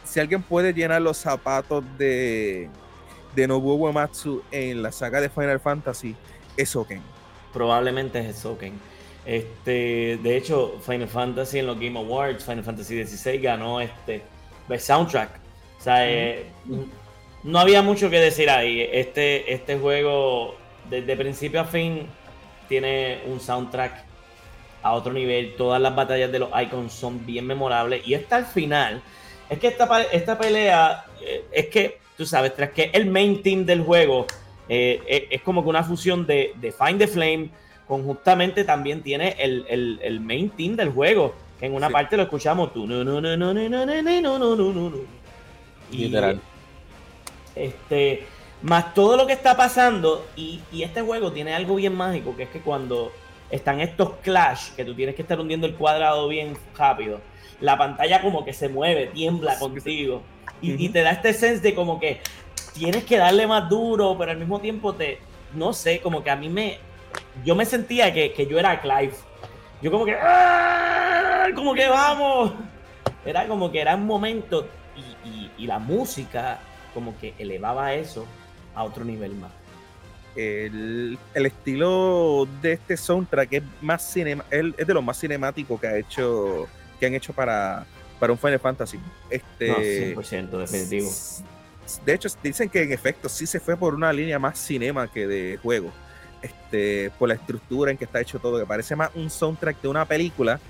si 0.04 0.20
alguien 0.20 0.42
puede 0.42 0.72
llenar 0.72 1.02
los 1.02 1.16
zapatos 1.16 1.84
de, 1.98 2.68
de 3.34 3.48
Nobuo 3.48 3.74
Uematsu 3.74 4.42
en 4.50 4.82
la 4.82 4.90
saga 4.90 5.20
de 5.20 5.28
Final 5.28 5.60
Fantasy, 5.60 6.16
es 6.56 6.70
Soken. 6.70 7.02
Probablemente 7.52 8.18
es 8.28 8.38
Soken. 8.38 8.74
Este, 9.26 10.18
de 10.22 10.36
hecho, 10.36 10.78
Final 10.86 11.08
Fantasy 11.08 11.58
en 11.58 11.66
los 11.66 11.78
Game 11.78 11.98
Awards, 11.98 12.44
Final 12.44 12.62
Fantasy 12.62 13.04
XVI 13.04 13.38
ganó 13.38 13.80
este 13.80 14.22
Best 14.68 14.86
Soundtrack. 14.86 15.30
O 15.78 15.82
sea, 15.82 16.08
eh, 16.08 16.46
no 17.42 17.58
había 17.58 17.82
mucho 17.82 18.08
que 18.08 18.20
decir 18.20 18.48
ahí. 18.48 18.88
Este, 18.92 19.52
este 19.52 19.78
juego, 19.78 20.54
desde 20.88 21.16
principio 21.16 21.60
a 21.60 21.64
fin, 21.64 22.06
tiene 22.68 23.20
un 23.26 23.40
soundtrack 23.40 24.04
a 24.82 24.92
otro 24.92 25.12
nivel. 25.12 25.56
Todas 25.56 25.82
las 25.82 25.94
batallas 25.94 26.30
de 26.30 26.38
los 26.38 26.50
icons 26.62 26.92
son 26.92 27.26
bien 27.26 27.46
memorables. 27.46 28.06
Y 28.06 28.14
hasta 28.14 28.38
el 28.38 28.44
final, 28.44 29.02
es 29.50 29.58
que 29.58 29.66
esta, 29.66 30.02
esta 30.12 30.38
pelea, 30.38 31.04
eh, 31.20 31.44
es 31.50 31.66
que, 31.66 31.98
tú 32.16 32.24
sabes, 32.24 32.54
tras 32.54 32.70
que 32.70 32.90
el 32.92 33.06
main 33.10 33.42
team 33.42 33.66
del 33.66 33.82
juego 33.82 34.24
eh, 34.68 35.28
es, 35.30 35.42
como 35.42 35.64
que 35.64 35.68
una 35.68 35.82
fusión 35.82 36.24
de, 36.26 36.52
de 36.56 36.70
Find 36.70 36.98
the 37.00 37.08
Flame 37.08 37.50
conjuntamente 37.86 38.64
también 38.64 39.02
tiene 39.02 39.36
el, 39.38 40.20
main 40.20 40.50
team 40.50 40.76
del 40.76 40.90
juego. 40.90 41.34
En 41.60 41.74
una 41.74 41.88
parte 41.88 42.16
lo 42.16 42.24
escuchamos 42.24 42.72
tú. 42.72 42.86
No, 42.86 43.02
no, 43.02 43.20
no, 43.20 43.36
no, 43.36 43.54
no, 43.54 43.68
no, 43.68 43.86
no, 43.86 44.02
no, 44.02 44.38
no, 44.38 44.56
no, 44.56 44.72
no. 44.72 44.96
Literal. 45.90 46.40
Este. 47.54 48.26
Más 48.62 48.94
todo 48.94 49.16
lo 49.16 49.26
que 49.26 49.32
está 49.32 49.56
pasando. 49.56 50.26
Y, 50.36 50.60
este 50.78 51.00
juego 51.02 51.32
tiene 51.32 51.54
algo 51.54 51.76
bien 51.76 51.94
mágico. 51.94 52.36
Que 52.36 52.44
es 52.44 52.50
que 52.50 52.60
cuando 52.60 53.12
están 53.50 53.80
estos 53.80 54.16
clash. 54.22 54.72
Que 54.72 54.84
tú 54.84 54.94
tienes 54.94 55.14
que 55.14 55.22
estar 55.22 55.40
hundiendo 55.40 55.66
el 55.66 55.74
cuadrado 55.74 56.28
bien 56.28 56.58
rápido. 56.76 57.20
La 57.60 57.78
pantalla 57.78 58.20
como 58.20 58.44
que 58.44 58.52
se 58.52 58.68
mueve, 58.68 59.06
tiembla 59.06 59.58
contigo. 59.58 60.22
Y, 60.60 60.84
y 60.84 60.88
te 60.90 61.02
da 61.02 61.12
este 61.12 61.32
sense 61.32 61.60
de 61.60 61.74
como 61.74 61.98
que 61.98 62.20
tienes 62.74 63.04
que 63.04 63.16
darle 63.16 63.46
más 63.46 63.70
duro. 63.70 64.16
Pero 64.18 64.32
al 64.32 64.38
mismo 64.38 64.60
tiempo 64.60 64.92
te. 64.94 65.20
No 65.54 65.72
sé, 65.72 66.00
como 66.00 66.22
que 66.22 66.28
a 66.28 66.36
mí 66.36 66.50
me, 66.50 66.80
yo 67.44 67.54
me 67.54 67.64
sentía 67.64 68.12
que, 68.12 68.46
yo 68.48 68.58
era 68.58 68.80
Clive. 68.80 69.14
Yo 69.82 69.90
como 69.90 70.04
que, 70.04 70.14
¡Ah! 70.14 71.46
como 71.54 71.74
que 71.74 71.88
vamos. 71.88 72.52
Era 73.24 73.46
como 73.46 73.70
que 73.70 73.80
era 73.80 73.94
un 73.96 74.06
momento 74.06 74.68
y, 75.58 75.66
la 75.66 75.78
música 75.80 76.60
como 76.94 77.18
que 77.18 77.34
elevaba 77.38 77.92
eso 77.94 78.24
a 78.74 78.84
otro 78.84 79.04
nivel 79.04 79.34
más. 79.34 79.50
El, 80.36 81.18
estilo 81.34 82.46
de 82.62 82.72
este 82.72 82.96
soundtrack 82.96 83.52
es 83.54 83.62
más 83.80 84.08
cinema, 84.08 84.44
es 84.50 84.86
de 84.86 84.94
lo 84.94 85.02
más 85.02 85.18
cinemático 85.18 85.80
que 85.80 85.86
ha 85.88 85.96
hecho 85.96 86.68
que 87.00 87.06
han 87.06 87.14
hecho 87.14 87.32
para, 87.32 87.84
para 88.20 88.32
un 88.32 88.38
Final 88.38 88.60
Fantasy. 88.60 89.00
Este, 89.28 90.14
100% 90.14 90.50
definitivo. 90.50 91.10
De 92.04 92.14
hecho, 92.14 92.28
dicen 92.42 92.68
que 92.68 92.82
en 92.82 92.92
efecto 92.92 93.28
sí 93.28 93.46
se 93.46 93.60
fue 93.60 93.76
por 93.76 93.94
una 93.94 94.12
línea 94.12 94.38
más 94.38 94.58
cinema 94.58 95.10
que 95.10 95.26
de 95.26 95.58
juego 95.58 95.92
este, 96.42 97.10
por 97.18 97.28
la 97.28 97.34
estructura 97.34 97.90
en 97.90 97.96
que 97.96 98.04
está 98.04 98.20
hecho 98.20 98.38
todo, 98.38 98.58
que 98.58 98.66
parece 98.66 98.96
más 98.96 99.10
un 99.14 99.30
soundtrack 99.30 99.80
de 99.80 99.88
una 99.88 100.04
película 100.04 100.60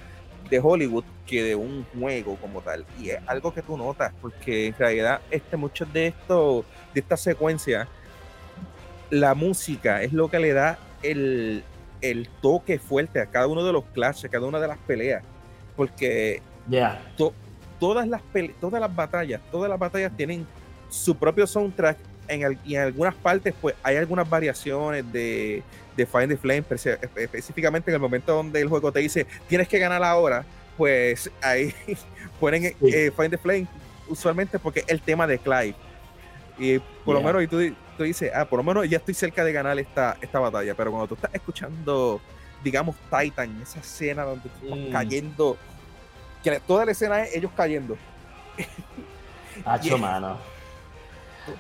de 0.49 0.61
Hollywood 0.61 1.05
que 1.27 1.43
de 1.43 1.55
un 1.55 1.85
juego 1.99 2.37
como 2.37 2.61
tal. 2.61 2.85
Y 3.01 3.11
es 3.11 3.19
algo 3.27 3.53
que 3.53 3.63
tú 3.63 3.77
notas, 3.77 4.13
porque 4.21 4.69
en 4.69 4.75
realidad 4.75 5.21
este, 5.31 5.57
muchos 5.57 5.93
de 5.93 6.09
estos, 6.09 6.65
de 6.95 7.01
esta 7.01 7.17
secuencia, 7.17 7.89
la 9.11 9.35
música 9.35 10.03
es 10.03 10.13
lo 10.13 10.29
que 10.29 10.39
le 10.39 10.53
da 10.53 10.79
el, 11.03 11.65
toque 12.41 12.79
fuerte 12.79 13.21
a 13.21 13.27
cada 13.27 13.49
uno 13.49 13.65
de 13.65 13.73
los 13.73 13.85
clashes, 13.87 14.27
a 14.27 14.29
cada 14.29 14.47
una 14.47 14.61
de 14.61 14.69
las 14.69 14.79
peleas. 14.79 15.23
Porque 15.77 16.43
todas, 17.79 18.09
las 18.09 18.23
todas 18.61 18.81
las 18.81 18.95
batallas, 18.95 19.41
todas 19.51 19.69
las 19.69 19.79
batallas 19.79 20.17
tienen 20.17 20.47
su 20.89 21.17
propio 21.17 21.47
soundtrack 21.47 21.99
en, 22.29 22.59
y 22.65 22.77
en 22.77 22.83
algunas 22.83 23.15
partes 23.15 23.55
pues 23.61 23.75
hay 23.83 23.97
algunas 23.97 24.29
variaciones 24.29 25.11
de, 25.13 25.63
de 25.97 26.07
Find 26.07 26.29
the 26.29 26.37
Flame, 26.37 26.65
específicamente 27.17 27.91
en 27.91 27.95
el 27.95 28.01
momento 28.01 28.35
donde 28.35 28.61
el 28.61 28.69
juego 28.69 28.93
te 28.93 29.01
dice 29.01 29.27
tienes 29.49 29.69
que 29.69 29.79
ganar 29.79 30.03
ahora, 30.03 30.45
pues 30.77 31.31
ahí 31.43 31.75
ponen 32.41 32.65
eh, 32.65 33.11
Find 33.17 33.31
the 33.31 33.39
Flame 33.39 33.67
usualmente 34.09 34.59
porque 34.59 34.81
es 34.81 34.89
el 34.89 35.01
tema 35.01 35.27
de 35.27 35.39
Clive. 35.39 35.75
Y 36.59 36.79
por 37.05 37.15
lo 37.15 37.23
menos 37.23 37.43
y 37.43 37.49
tú, 37.49 37.59
tú, 37.99 38.05
dices, 38.05 38.31
ah, 38.35 38.47
por 38.47 38.59
lo 38.59 38.63
menos 38.63 38.89
ya 38.89 38.97
estoy 38.97 39.15
cerca 39.15 39.45
de 39.45 39.53
ganar 39.53 39.79
esta, 39.79 40.17
esta 40.21 40.39
batalla, 40.39 40.75
pero 40.75 40.91
cuando 40.91 41.09
tú 41.09 41.15
estás 41.15 41.35
escuchando, 41.35 42.21
digamos, 42.65 42.97
Titan, 43.11 43.61
esa 43.61 43.81
escena 43.81 44.25
donde 44.25 44.49
tú 44.49 44.65
estás 44.65 44.89
mm. 44.89 44.93
cayendo, 44.93 45.57
que 46.43 46.61
toda 46.61 46.87
la 46.87 46.93
escena 46.93 47.25
es 47.25 47.37
ellos 47.37 47.51
cayendo. 47.55 47.99
Hacho, 49.65 49.99
mano. 49.99 50.39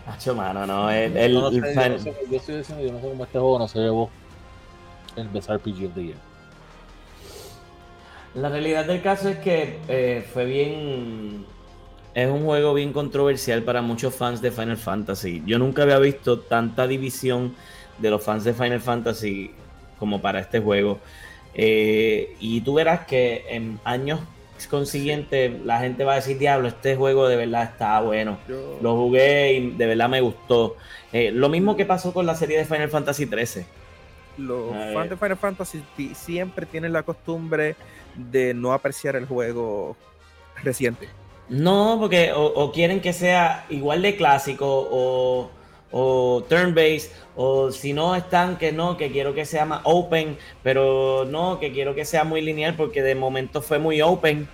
Hacho, 0.06 0.34
mano, 0.34 0.66
no. 0.66 0.90
El, 0.90 1.16
el, 1.16 1.32
yo, 1.32 1.48
estoy 1.48 2.56
diciendo, 2.56 2.84
yo 2.84 2.92
no 2.92 3.00
sé 3.00 3.08
cómo 3.08 3.24
este 3.24 3.38
juego 3.38 3.58
no 3.58 3.68
se 3.68 3.78
llevó 3.78 4.10
el 5.16 5.28
Best 5.28 5.50
RPG 5.50 5.86
of 5.86 5.94
the 5.94 6.04
Year. 6.04 6.16
La 8.34 8.48
realidad 8.48 8.84
del 8.84 9.00
caso 9.00 9.28
es 9.28 9.38
que 9.38 9.78
eh, 9.88 10.26
fue 10.32 10.44
bien. 10.44 11.46
Es 12.14 12.30
un 12.30 12.44
juego 12.44 12.74
bien 12.74 12.92
controversial 12.92 13.62
para 13.62 13.82
muchos 13.82 14.14
fans 14.14 14.40
de 14.40 14.50
Final 14.50 14.76
Fantasy. 14.76 15.42
Yo 15.46 15.58
nunca 15.58 15.82
había 15.82 15.98
visto 15.98 16.40
tanta 16.40 16.86
división 16.86 17.54
de 17.98 18.10
los 18.10 18.22
fans 18.22 18.44
de 18.44 18.54
Final 18.54 18.80
Fantasy 18.80 19.52
como 19.98 20.20
para 20.20 20.40
este 20.40 20.60
juego. 20.60 20.98
Eh, 21.54 22.36
y 22.40 22.60
tú 22.60 22.74
verás 22.74 23.06
que 23.06 23.44
en 23.48 23.80
años 23.84 24.20
consiguiente 24.66 25.60
la 25.64 25.80
gente 25.80 26.04
va 26.04 26.12
a 26.12 26.16
decir, 26.16 26.38
diablo, 26.38 26.68
este 26.68 26.96
juego 26.96 27.28
de 27.28 27.36
verdad 27.36 27.64
está 27.64 28.00
bueno. 28.00 28.38
Lo 28.80 28.96
jugué 28.96 29.54
y 29.54 29.70
de 29.70 29.86
verdad 29.86 30.08
me 30.08 30.20
gustó. 30.20 30.76
Eh, 31.12 31.30
lo 31.30 31.48
mismo 31.48 31.76
que 31.76 31.84
pasó 31.84 32.12
con 32.12 32.26
la 32.26 32.34
serie 32.34 32.58
de 32.58 32.64
Final 32.64 32.88
Fantasy 32.88 33.26
XIII. 33.26 33.64
Los 34.38 34.70
fans 34.92 35.10
de 35.10 35.16
Final 35.16 35.36
Fantasy 35.36 35.82
siempre 36.14 36.66
tienen 36.66 36.92
la 36.92 37.02
costumbre 37.02 37.76
de 38.14 38.52
no 38.52 38.72
apreciar 38.72 39.16
el 39.16 39.26
juego 39.26 39.96
reciente. 40.62 41.08
No, 41.48 41.96
porque 42.00 42.32
o, 42.34 42.72
quieren 42.72 43.00
que 43.00 43.12
sea 43.12 43.66
igual 43.68 44.02
de 44.02 44.16
clásico 44.16 44.66
o, 44.90 45.50
o 45.90 46.44
turn-based, 46.48 47.10
o 47.36 47.70
si 47.70 47.92
no 47.92 48.14
están 48.16 48.58
que 48.58 48.72
no, 48.72 48.96
que 48.96 49.10
quiero 49.10 49.34
que 49.34 49.44
sea 49.44 49.64
más 49.64 49.80
open, 49.84 50.36
pero 50.62 51.24
no, 51.28 51.60
que 51.60 51.72
quiero 51.72 51.94
que 51.94 52.04
sea 52.04 52.24
muy 52.24 52.40
lineal 52.40 52.74
porque 52.74 53.02
de 53.02 53.14
momento 53.14 53.62
fue 53.62 53.78
muy 53.78 54.02
open. 54.02 54.48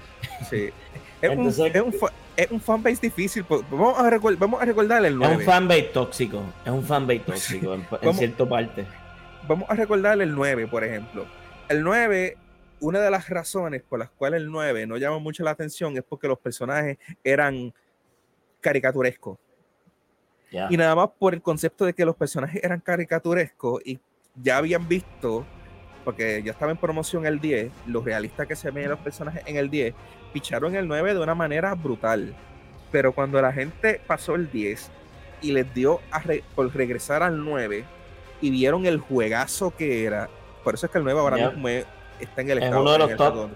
Sí. 0.48 0.70
Es, 1.22 1.30
un, 1.30 1.46
es, 2.36 2.50
un, 2.50 2.60
fanbase 2.60 2.98
difícil. 3.00 3.44
Pues, 3.44 3.62
vamos 3.70 3.96
a, 3.96 4.10
vamos 4.36 4.60
a 4.60 4.64
recordar 4.64 5.04
el 5.04 5.16
9. 5.16 5.34
Es 5.34 5.38
un 5.38 5.44
fanbase 5.44 5.82
tóxico. 5.82 6.42
Es 6.64 6.72
un 6.72 6.82
fanbase 6.82 7.20
tóxico 7.26 7.74
en, 7.74 8.14
cierta 8.14 8.44
parte. 8.44 8.84
Vamos 9.46 9.70
a 9.70 9.74
recordar 9.74 10.20
el 10.20 10.34
9, 10.34 10.66
por 10.66 10.82
ejemplo. 10.82 11.24
El 11.68 11.84
9 11.84 12.36
una 12.82 13.00
de 13.00 13.10
las 13.10 13.28
razones 13.28 13.82
por 13.82 14.00
las 14.00 14.10
cuales 14.10 14.40
el 14.40 14.50
9 14.50 14.86
no 14.86 14.96
llama 14.96 15.20
mucho 15.20 15.44
la 15.44 15.52
atención 15.52 15.96
es 15.96 16.02
porque 16.02 16.26
los 16.26 16.38
personajes 16.38 16.98
eran 17.22 17.72
caricaturescos. 18.60 19.38
Y 20.70 20.76
nada 20.76 20.94
más 20.94 21.08
por 21.18 21.34
el 21.34 21.42
concepto 21.42 21.84
de 21.84 21.94
que 21.94 22.04
los 22.04 22.14
personajes 22.16 22.62
eran 22.62 22.80
caricaturescos 22.80 23.80
y 23.84 23.98
ya 24.34 24.58
habían 24.58 24.86
visto, 24.86 25.46
porque 26.04 26.42
ya 26.42 26.52
estaba 26.52 26.70
en 26.72 26.78
promoción 26.78 27.26
el 27.26 27.40
10, 27.40 27.70
los 27.86 28.04
realistas 28.04 28.46
que 28.46 28.56
se 28.56 28.70
ven 28.70 28.90
los 28.90 28.98
personajes 28.98 29.42
en 29.46 29.56
el 29.56 29.70
10, 29.70 29.94
picharon 30.32 30.74
el 30.74 30.86
9 30.88 31.14
de 31.14 31.20
una 31.20 31.34
manera 31.34 31.74
brutal. 31.74 32.34
Pero 32.90 33.12
cuando 33.12 33.40
la 33.40 33.52
gente 33.52 34.00
pasó 34.06 34.34
el 34.34 34.50
10 34.50 34.90
y 35.40 35.52
les 35.52 35.72
dio 35.74 36.00
por 36.54 36.74
regresar 36.74 37.22
al 37.22 37.42
9 37.44 37.84
y 38.40 38.50
vieron 38.50 38.84
el 38.86 38.98
juegazo 39.00 39.74
que 39.74 40.04
era, 40.04 40.28
por 40.64 40.74
eso 40.74 40.86
es 40.86 40.92
que 40.92 40.98
el 40.98 41.04
9 41.04 41.18
ahora 41.20 41.36
mismo 41.50 41.68
está 42.20 42.42
en 42.42 42.50
el 42.50 42.58
estado. 42.58 42.82
uno 42.82 42.92
de 42.92 42.98
los 42.98 43.16
top. 43.16 43.50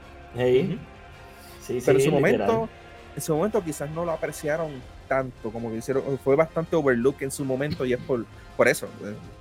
Pero 1.85 1.99
en 1.99 2.05
su 2.05 2.11
momento, 2.13 2.69
en 3.15 3.23
su 3.23 3.35
momento 3.37 3.63
quizás 3.65 3.91
no 3.91 4.05
lo 4.05 4.13
apreciaron 4.13 4.71
tanto, 5.09 5.51
como 5.51 5.71
que 5.71 5.79
hicieron, 5.79 6.03
fue 6.23 6.37
bastante 6.37 6.77
overlook 6.77 7.23
en 7.23 7.31
su 7.31 7.45
momento 7.45 7.85
y 7.85 7.93
es 7.93 8.01
por, 8.01 8.25
por 8.57 8.69
eso. 8.69 8.89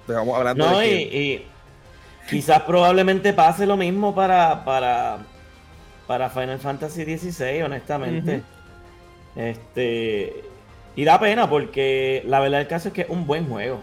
Estamos 0.07 0.27
eh, 0.27 0.37
hablando 0.37 0.69
no, 0.69 0.83
y, 0.83 1.45
quizás 2.29 2.61
probablemente 2.61 3.33
pase 3.33 3.65
lo 3.65 3.77
mismo 3.77 4.15
para, 4.15 4.63
para, 4.63 5.19
para 6.07 6.29
Final 6.29 6.59
Fantasy 6.59 7.03
XVI, 7.17 7.61
honestamente. 7.63 8.41
Este. 9.35 10.43
Y 10.95 11.03
da 11.03 11.19
pena 11.19 11.49
porque 11.49 12.23
la 12.25 12.39
verdad 12.39 12.59
del 12.59 12.67
caso 12.67 12.87
es 12.87 12.93
que 12.93 13.01
es 13.01 13.09
un 13.09 13.27
buen 13.27 13.47
juego. 13.47 13.81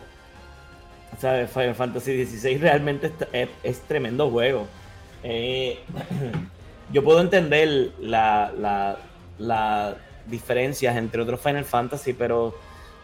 O 1.17 1.21
sea, 1.21 1.47
Final 1.47 1.75
Fantasy 1.75 2.25
XVI 2.25 2.57
realmente 2.57 3.13
es, 3.63 3.81
tremendo 3.83 4.31
juego. 4.31 4.67
Eh, 5.23 5.79
yo 6.93 7.05
puedo 7.05 7.21
entender 7.21 7.93
la, 8.01 8.51
la, 8.59 8.99
la 9.39 9.97
diferencias 10.27 10.97
entre 10.97 11.23
otros 11.23 11.40
Final 11.40 11.65
Fantasy, 11.65 12.12
pero 12.12 12.55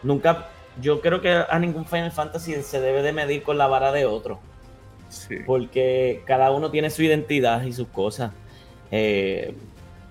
nunca, 0.03 0.49
yo 0.81 1.01
creo 1.01 1.21
que 1.21 1.31
a 1.31 1.59
ningún 1.59 1.85
Final 1.85 2.11
Fantasy 2.11 2.61
se 2.61 2.79
debe 2.79 3.01
de 3.01 3.13
medir 3.13 3.43
con 3.43 3.57
la 3.57 3.67
vara 3.67 3.91
de 3.91 4.05
otro. 4.05 4.39
Porque 5.45 6.21
cada 6.25 6.51
uno 6.51 6.69
tiene 6.69 6.89
su 6.91 7.01
identidad 7.01 7.63
y 7.63 7.73
sus 7.73 7.87
cosas. 7.87 8.31
Eh, 8.91 9.55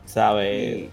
¿Sabe? 0.06 0.90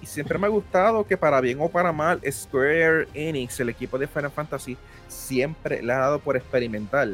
Y, 0.00 0.06
siempre 0.06 0.38
me 0.38 0.46
ha 0.46 0.50
gustado 0.50 1.04
que 1.04 1.16
para 1.16 1.40
bien 1.40 1.58
o 1.60 1.68
para 1.68 1.92
mal, 1.92 2.20
Square 2.30 3.08
Enix, 3.12 3.60
el 3.60 3.68
equipo 3.68 3.98
de 3.98 4.06
Final 4.06 4.30
Fantasy, 4.30 4.76
siempre 5.06 5.82
le 5.82 5.92
ha 5.92 5.98
dado 5.98 6.18
por 6.18 6.36
experimentar. 6.36 7.08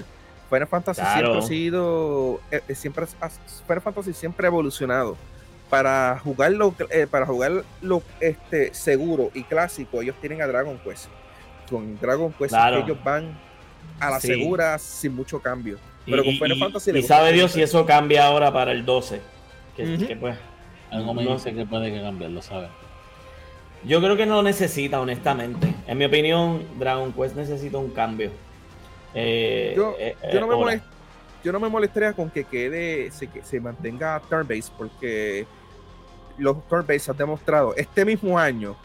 Final 0.48 0.68
Fantasy 0.68 1.02
siempre 1.02 1.38
ha 1.38 1.42
sido, 1.42 2.40
eh, 2.52 2.74
siempre, 2.74 3.06
Final 3.06 3.80
Fantasy 3.80 4.12
siempre 4.12 4.46
ha 4.46 4.48
evolucionado 4.48 5.16
para 5.70 6.18
jugarlo, 6.22 6.74
eh, 6.90 7.06
para 7.10 7.26
jugarlo 7.26 7.64
este, 8.20 8.72
seguro 8.74 9.30
y 9.34 9.42
clásico, 9.44 10.02
ellos 10.02 10.16
tienen 10.20 10.42
a 10.42 10.46
Dragon 10.46 10.78
Quest. 10.78 11.08
Con 11.68 11.98
Dragon 11.98 12.32
Quest 12.32 12.54
ellos 12.54 12.98
van 13.02 13.36
a 14.00 14.10
la 14.10 14.20
segura 14.20 14.78
sin 14.78 15.14
mucho 15.14 15.40
cambio. 15.40 15.78
Pero 16.06 16.22
con 16.22 16.34
Final 16.34 16.58
Fantasy 16.58 16.90
y 16.90 17.02
sabe 17.02 17.32
Dios 17.32 17.52
si 17.52 17.62
eso 17.62 17.86
cambia 17.86 18.26
ahora 18.26 18.52
para 18.52 18.72
el 18.72 18.84
12. 18.84 19.20
Que, 19.76 20.16
pues, 20.20 20.36
Algo 20.90 21.14
me 21.14 21.26
dice 21.26 21.54
que 21.54 21.64
puede 21.64 21.90
que 21.90 22.00
cambiarlo, 22.00 22.42
¿sabes? 22.42 22.68
Yo 23.84 24.00
creo 24.00 24.16
que 24.16 24.26
no 24.26 24.42
necesita, 24.42 25.00
honestamente. 25.00 25.74
En 25.86 25.98
mi 25.98 26.04
opinión, 26.04 26.62
Dragon 26.78 27.12
Quest 27.12 27.36
necesita 27.36 27.78
un 27.78 27.90
cambio. 27.90 28.30
Eh, 29.14 29.74
yo, 29.76 29.94
eh, 29.98 30.16
no 30.40 30.46
me 30.46 30.80
yo, 31.44 31.52
no 31.52 31.60
me 31.60 31.68
molestaría 31.68 32.12
con 32.12 32.30
que 32.30 32.44
quede, 32.44 33.10
se, 33.10 33.26
que 33.26 33.42
se 33.42 33.60
mantenga 33.60 34.20
turn-based, 34.28 34.72
porque 34.76 35.46
los 36.38 36.66
turn-based 36.68 37.10
han 37.10 37.16
demostrado, 37.16 37.74
este 37.76 38.04
mismo 38.04 38.38
año 38.38 38.76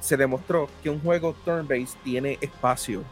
se 0.00 0.16
demostró 0.16 0.68
que 0.82 0.90
un 0.90 1.00
juego 1.00 1.34
turn-based 1.44 1.98
tiene 2.02 2.38
espacio 2.40 3.04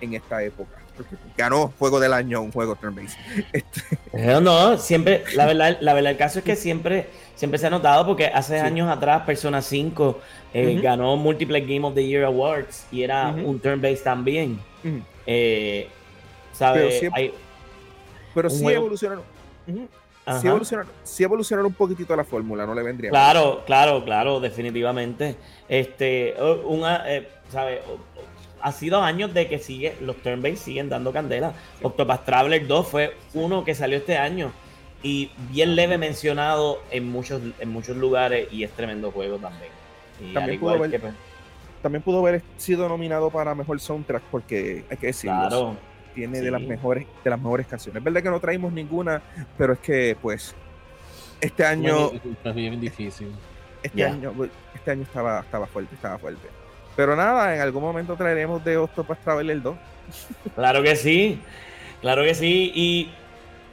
en 0.00 0.14
esta 0.14 0.42
época. 0.42 0.78
Porque 0.96 1.16
ganó 1.38 1.72
juego 1.78 2.00
del 2.00 2.12
año 2.12 2.42
un 2.42 2.52
juego 2.52 2.76
turn-based. 2.76 3.16
Este 3.52 3.80
no, 4.12 4.40
no, 4.40 4.76
siempre, 4.76 5.24
la 5.34 5.46
verdad, 5.46 5.78
la 5.80 5.94
verdad, 5.94 6.12
el 6.12 6.18
caso 6.18 6.40
es 6.40 6.44
que 6.44 6.56
siempre, 6.56 7.08
siempre 7.34 7.58
se 7.58 7.68
ha 7.68 7.70
notado 7.70 8.04
porque 8.04 8.26
hace 8.26 8.60
años 8.60 8.90
atrás 8.90 9.22
Persona 9.22 9.62
5 9.62 10.20
eh, 10.52 10.80
ganó 10.82 11.16
Multiple 11.16 11.60
Game 11.60 11.86
of 11.86 11.94
the 11.94 12.04
Year 12.06 12.24
Awards 12.24 12.86
y 12.92 13.02
era 13.02 13.28
un 13.28 13.58
turn-based 13.58 14.04
también. 14.04 14.60
eh, 15.26 15.88
¿sabes? 16.52 17.02
Pero, 18.34 18.50
sí 18.50 18.66
evolucionaron 18.66 19.24
si 20.40 20.48
sí 21.02 21.24
evolucionar, 21.24 21.66
un 21.66 21.72
poquitito 21.72 22.14
la 22.14 22.24
fórmula, 22.24 22.64
no 22.64 22.74
le 22.74 22.82
vendría. 22.82 23.10
Claro, 23.10 23.62
claro, 23.66 24.04
claro, 24.04 24.40
definitivamente. 24.40 25.36
Este, 25.68 26.34
una, 26.64 27.02
eh, 27.10 27.28
Ha 28.60 28.70
sido 28.70 29.02
años 29.02 29.34
de 29.34 29.48
que 29.48 29.58
sigue, 29.58 29.96
los 30.00 30.16
turn 30.16 30.56
siguen 30.56 30.88
dando 30.88 31.12
candela. 31.12 31.52
Octopath 31.82 32.24
Traveler 32.24 32.66
2 32.66 32.86
fue 32.86 33.16
uno 33.34 33.64
que 33.64 33.74
salió 33.74 33.98
este 33.98 34.16
año 34.16 34.52
y 35.02 35.32
bien 35.50 35.74
leve 35.74 35.98
mencionado 35.98 36.80
en 36.92 37.10
muchos, 37.10 37.42
en 37.58 37.68
muchos 37.70 37.96
lugares 37.96 38.46
y 38.52 38.62
es 38.62 38.70
tremendo 38.70 39.10
juego 39.10 39.38
también. 39.38 39.72
también, 40.32 40.60
pudo 40.60 40.74
haber, 40.74 41.00
pues, 41.00 41.14
también 41.82 42.02
pudo 42.02 42.20
haber 42.20 42.42
sido 42.56 42.88
nominado 42.88 43.30
para 43.30 43.56
mejor 43.56 43.80
soundtrack 43.80 44.22
porque 44.30 44.84
hay 44.88 44.96
que 44.96 45.08
decirlo. 45.08 45.48
Claro 45.48 45.91
tiene 46.14 46.40
de 46.40 46.50
las 46.50 46.62
mejores 46.62 47.06
de 47.22 47.30
las 47.30 47.38
mejores 47.38 47.66
canciones. 47.66 48.00
Es 48.00 48.04
verdad 48.04 48.22
que 48.22 48.30
no 48.30 48.40
traímos 48.40 48.72
ninguna, 48.72 49.22
pero 49.58 49.74
es 49.74 49.78
que 49.80 50.16
pues 50.20 50.54
este 51.40 51.64
año 51.64 52.10
bien 52.54 52.80
difícil. 52.80 53.32
Este 53.82 54.04
año 54.04 54.32
este 54.74 54.90
año 54.90 55.02
estaba 55.02 55.40
estaba 55.40 55.66
fuerte, 55.66 55.94
estaba 55.94 56.18
fuerte. 56.18 56.48
Pero 56.94 57.16
nada, 57.16 57.54
en 57.54 57.60
algún 57.60 57.82
momento 57.82 58.16
traeremos 58.16 58.62
de 58.64 58.76
Octopus 58.76 59.18
Traveler 59.18 59.62
2. 59.62 59.76
Claro 60.54 60.82
que 60.82 60.96
sí. 60.96 61.40
Claro 62.00 62.22
que 62.22 62.34
sí 62.34 62.72
y 62.74 63.10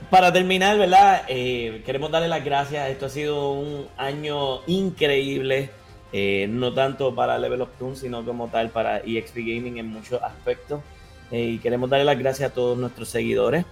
para 0.10 0.32
terminar, 0.32 0.78
¿verdad? 0.78 1.24
Eh, 1.28 1.84
queremos 1.86 2.12
darle 2.12 2.28
las 2.28 2.44
gracias. 2.44 2.90
Esto 2.90 3.08
ha 3.08 3.10
sido 3.10 3.52
un 3.52 3.88
año 3.98 4.62
increíble. 4.68 5.72
Eh, 6.12 6.48
no 6.50 6.74
tanto 6.74 7.14
para 7.14 7.38
Level 7.38 7.62
of 7.62 7.70
Toon, 7.78 7.96
sino 7.96 8.26
como 8.26 8.48
tal 8.48 8.70
para 8.70 8.98
EXP 9.00 9.38
Gaming 9.38 9.78
en 9.78 9.88
muchos 9.88 10.22
aspectos. 10.24 10.82
Eh, 11.32 11.42
y 11.42 11.60
queremos 11.60 11.90
darle 11.90 12.06
las 12.06 12.18
gracias 12.18 12.52
a 12.52 12.54
todos 12.54 12.78
nuestros 12.78 13.10
seguidores 13.10 13.66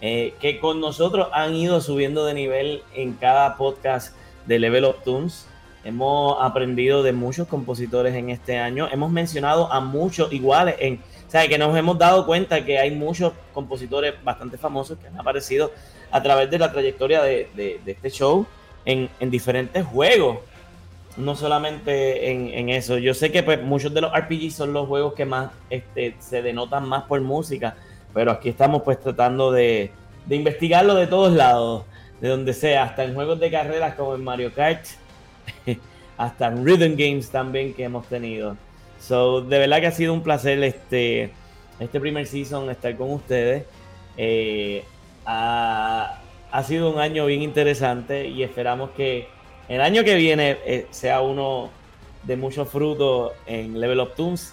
eh, 0.00 0.34
que 0.40 0.58
con 0.60 0.80
nosotros 0.80 1.28
han 1.32 1.54
ido 1.54 1.80
subiendo 1.80 2.26
de 2.26 2.34
nivel 2.34 2.82
en 2.94 3.14
cada 3.14 3.56
podcast 3.56 4.14
de 4.46 4.58
Level 4.58 4.84
of 4.84 5.02
Tunes. 5.04 5.46
Hemos 5.84 6.36
aprendido 6.40 7.02
de 7.02 7.12
muchos 7.12 7.46
compositores 7.48 8.14
en 8.14 8.30
este 8.30 8.58
año. 8.58 8.88
Hemos 8.90 9.10
mencionado 9.10 9.72
a 9.72 9.80
muchos 9.80 10.32
iguales 10.32 10.74
en, 10.80 11.00
o 11.26 11.30
sea, 11.30 11.48
que 11.48 11.58
nos 11.58 11.76
hemos 11.76 11.96
dado 11.96 12.26
cuenta 12.26 12.64
que 12.64 12.78
hay 12.78 12.90
muchos 12.90 13.32
compositores 13.54 14.14
bastante 14.22 14.58
famosos 14.58 14.98
que 14.98 15.06
han 15.06 15.18
aparecido 15.18 15.72
a 16.10 16.22
través 16.22 16.50
de 16.50 16.58
la 16.58 16.72
trayectoria 16.72 17.22
de, 17.22 17.48
de, 17.54 17.80
este 17.86 18.10
show 18.10 18.46
en, 18.84 19.08
en 19.20 19.30
diferentes 19.30 19.84
juegos 19.86 20.38
no 21.16 21.34
solamente 21.34 22.30
en, 22.30 22.68
eso. 22.68 22.98
Yo 22.98 23.14
sé 23.14 23.32
que 23.32 23.42
pues, 23.42 23.62
muchos 23.62 23.92
de 23.94 24.00
los 24.00 24.12
RPGs 24.12 24.54
son 24.54 24.72
los 24.72 24.86
juegos 24.86 25.14
que 25.14 25.24
más 25.24 25.50
este, 25.70 26.14
se 26.18 26.42
denotan 26.42 26.88
más 26.88 27.04
por 27.04 27.20
música, 27.20 27.76
pero 28.12 28.30
aquí 28.30 28.50
estamos 28.50 28.82
pues 28.82 29.00
tratando 29.00 29.50
de, 29.50 29.90
investigarlo 30.28 30.94
de 30.94 31.06
todos 31.06 31.32
lados, 31.32 31.84
de 32.20 32.28
donde 32.28 32.52
sea, 32.52 32.84
hasta 32.84 33.04
en 33.04 33.14
juegos 33.14 33.40
de 33.40 33.50
carreras 33.50 33.94
como 33.94 34.14
en 34.14 34.24
Mario 34.24 34.52
Kart, 34.52 34.84
hasta 36.16 36.48
en 36.48 36.64
Rhythm 36.64 36.96
Games 36.96 37.30
también 37.30 37.72
que 37.72 37.84
hemos 37.84 38.06
tenido. 38.06 38.56
So, 39.00 39.40
de 39.40 39.58
verdad 39.58 39.80
que 39.80 39.86
ha 39.86 39.92
sido 39.92 40.12
un 40.12 40.22
placer 40.22 40.62
este, 40.62 41.30
este 41.78 42.00
primer 42.00 42.26
season 42.26 42.68
estar 42.70 42.94
con 42.96 43.12
ustedes. 43.12 43.64
Eh, 44.16 44.84
ha 45.26 46.62
sido 46.64 46.90
un 46.90 46.98
año 46.98 47.26
bien 47.26 47.42
interesante 47.42 48.28
y 48.28 48.42
esperamos 48.42 48.90
que 48.90 49.28
el 49.68 49.80
año 49.80 50.04
que 50.04 50.14
viene 50.14 50.58
eh, 50.64 50.86
sea 50.90 51.20
uno 51.20 51.70
de 52.22 52.36
muchos 52.36 52.68
frutos 52.68 53.32
en 53.46 53.80
Level 53.80 54.00
of 54.00 54.14
Toons 54.14 54.52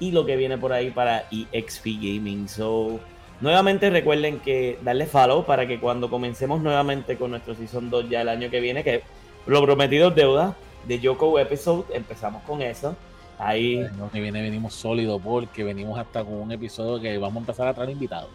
y 0.00 0.10
lo 0.10 0.26
que 0.26 0.36
viene 0.36 0.58
por 0.58 0.72
ahí 0.72 0.90
para 0.90 1.26
EXP 1.30 1.86
Gaming. 2.00 2.48
So, 2.48 3.00
nuevamente 3.40 3.90
recuerden 3.90 4.40
que 4.40 4.78
darle 4.82 5.06
follow 5.06 5.44
para 5.44 5.66
que 5.66 5.80
cuando 5.80 6.10
comencemos 6.10 6.60
nuevamente 6.60 7.16
con 7.16 7.30
nuestro 7.30 7.54
Season 7.54 7.90
2 7.90 8.08
ya 8.10 8.22
el 8.22 8.28
año 8.28 8.50
que 8.50 8.60
viene, 8.60 8.84
que 8.84 9.02
lo 9.46 9.62
prometido 9.62 10.08
es 10.08 10.14
deuda, 10.14 10.56
de 10.86 11.00
Yoko 11.00 11.38
Episode. 11.38 11.96
Empezamos 11.96 12.42
con 12.42 12.62
eso. 12.62 12.96
Ahí. 13.38 13.84
que 14.12 14.20
viene 14.20 14.42
venimos 14.42 14.74
sólido 14.74 15.18
porque 15.18 15.64
venimos 15.64 15.98
hasta 15.98 16.24
con 16.24 16.34
un 16.34 16.52
episodio 16.52 17.00
que 17.02 17.18
vamos 17.18 17.36
a 17.36 17.40
empezar 17.40 17.68
a 17.68 17.74
traer 17.74 17.90
invitados. 17.90 18.30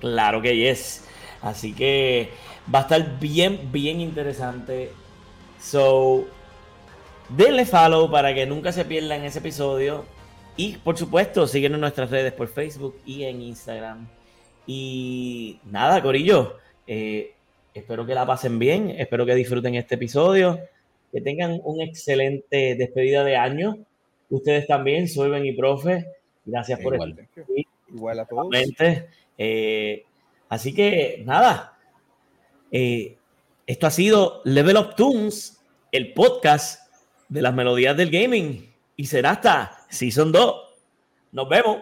Claro 0.00 0.42
que 0.42 0.56
yes. 0.56 1.04
Así 1.42 1.72
que 1.72 2.30
va 2.72 2.80
a 2.80 2.82
estar 2.82 3.18
bien, 3.18 3.68
bien 3.70 4.00
interesante. 4.00 4.92
So, 5.60 6.26
denle 7.28 7.66
follow 7.66 8.10
para 8.10 8.34
que 8.34 8.46
nunca 8.46 8.72
se 8.72 8.84
pierdan 8.84 9.24
ese 9.24 9.38
episodio. 9.38 10.04
Y 10.56 10.76
por 10.78 10.96
supuesto, 10.96 11.46
síguenos 11.46 11.76
en 11.76 11.82
nuestras 11.82 12.10
redes 12.10 12.32
por 12.32 12.48
Facebook 12.48 12.96
y 13.04 13.24
en 13.24 13.42
Instagram. 13.42 14.08
Y 14.66 15.58
nada, 15.64 16.02
Corillo. 16.02 16.58
Eh, 16.86 17.34
espero 17.74 18.06
que 18.06 18.14
la 18.14 18.26
pasen 18.26 18.58
bien. 18.58 18.90
Espero 18.90 19.26
que 19.26 19.34
disfruten 19.34 19.74
este 19.74 19.96
episodio. 19.96 20.60
Que 21.12 21.20
tengan 21.20 21.60
un 21.64 21.80
excelente 21.80 22.74
despedida 22.74 23.24
de 23.24 23.36
año. 23.36 23.78
Ustedes 24.28 24.66
también, 24.66 25.08
Solven 25.08 25.44
y 25.44 25.52
Profe. 25.52 26.06
Gracias 26.44 26.80
por 26.80 26.94
Igual. 26.94 27.28
Igual 27.88 28.20
a 28.20 28.24
todos. 28.26 28.48
Eh, 29.38 30.04
así 30.48 30.74
que 30.74 31.22
nada. 31.24 31.78
Eh, 32.70 33.16
esto 33.70 33.86
ha 33.86 33.92
sido 33.92 34.42
Level 34.44 34.76
Up 34.78 34.96
Tunes, 34.96 35.60
el 35.92 36.12
podcast 36.12 36.80
de 37.28 37.40
las 37.40 37.54
melodías 37.54 37.96
del 37.96 38.10
gaming. 38.10 38.68
Y 38.96 39.06
será 39.06 39.30
hasta 39.30 39.86
Season 39.88 40.32
2. 40.32 40.54
Nos 41.30 41.48
vemos. 41.48 41.76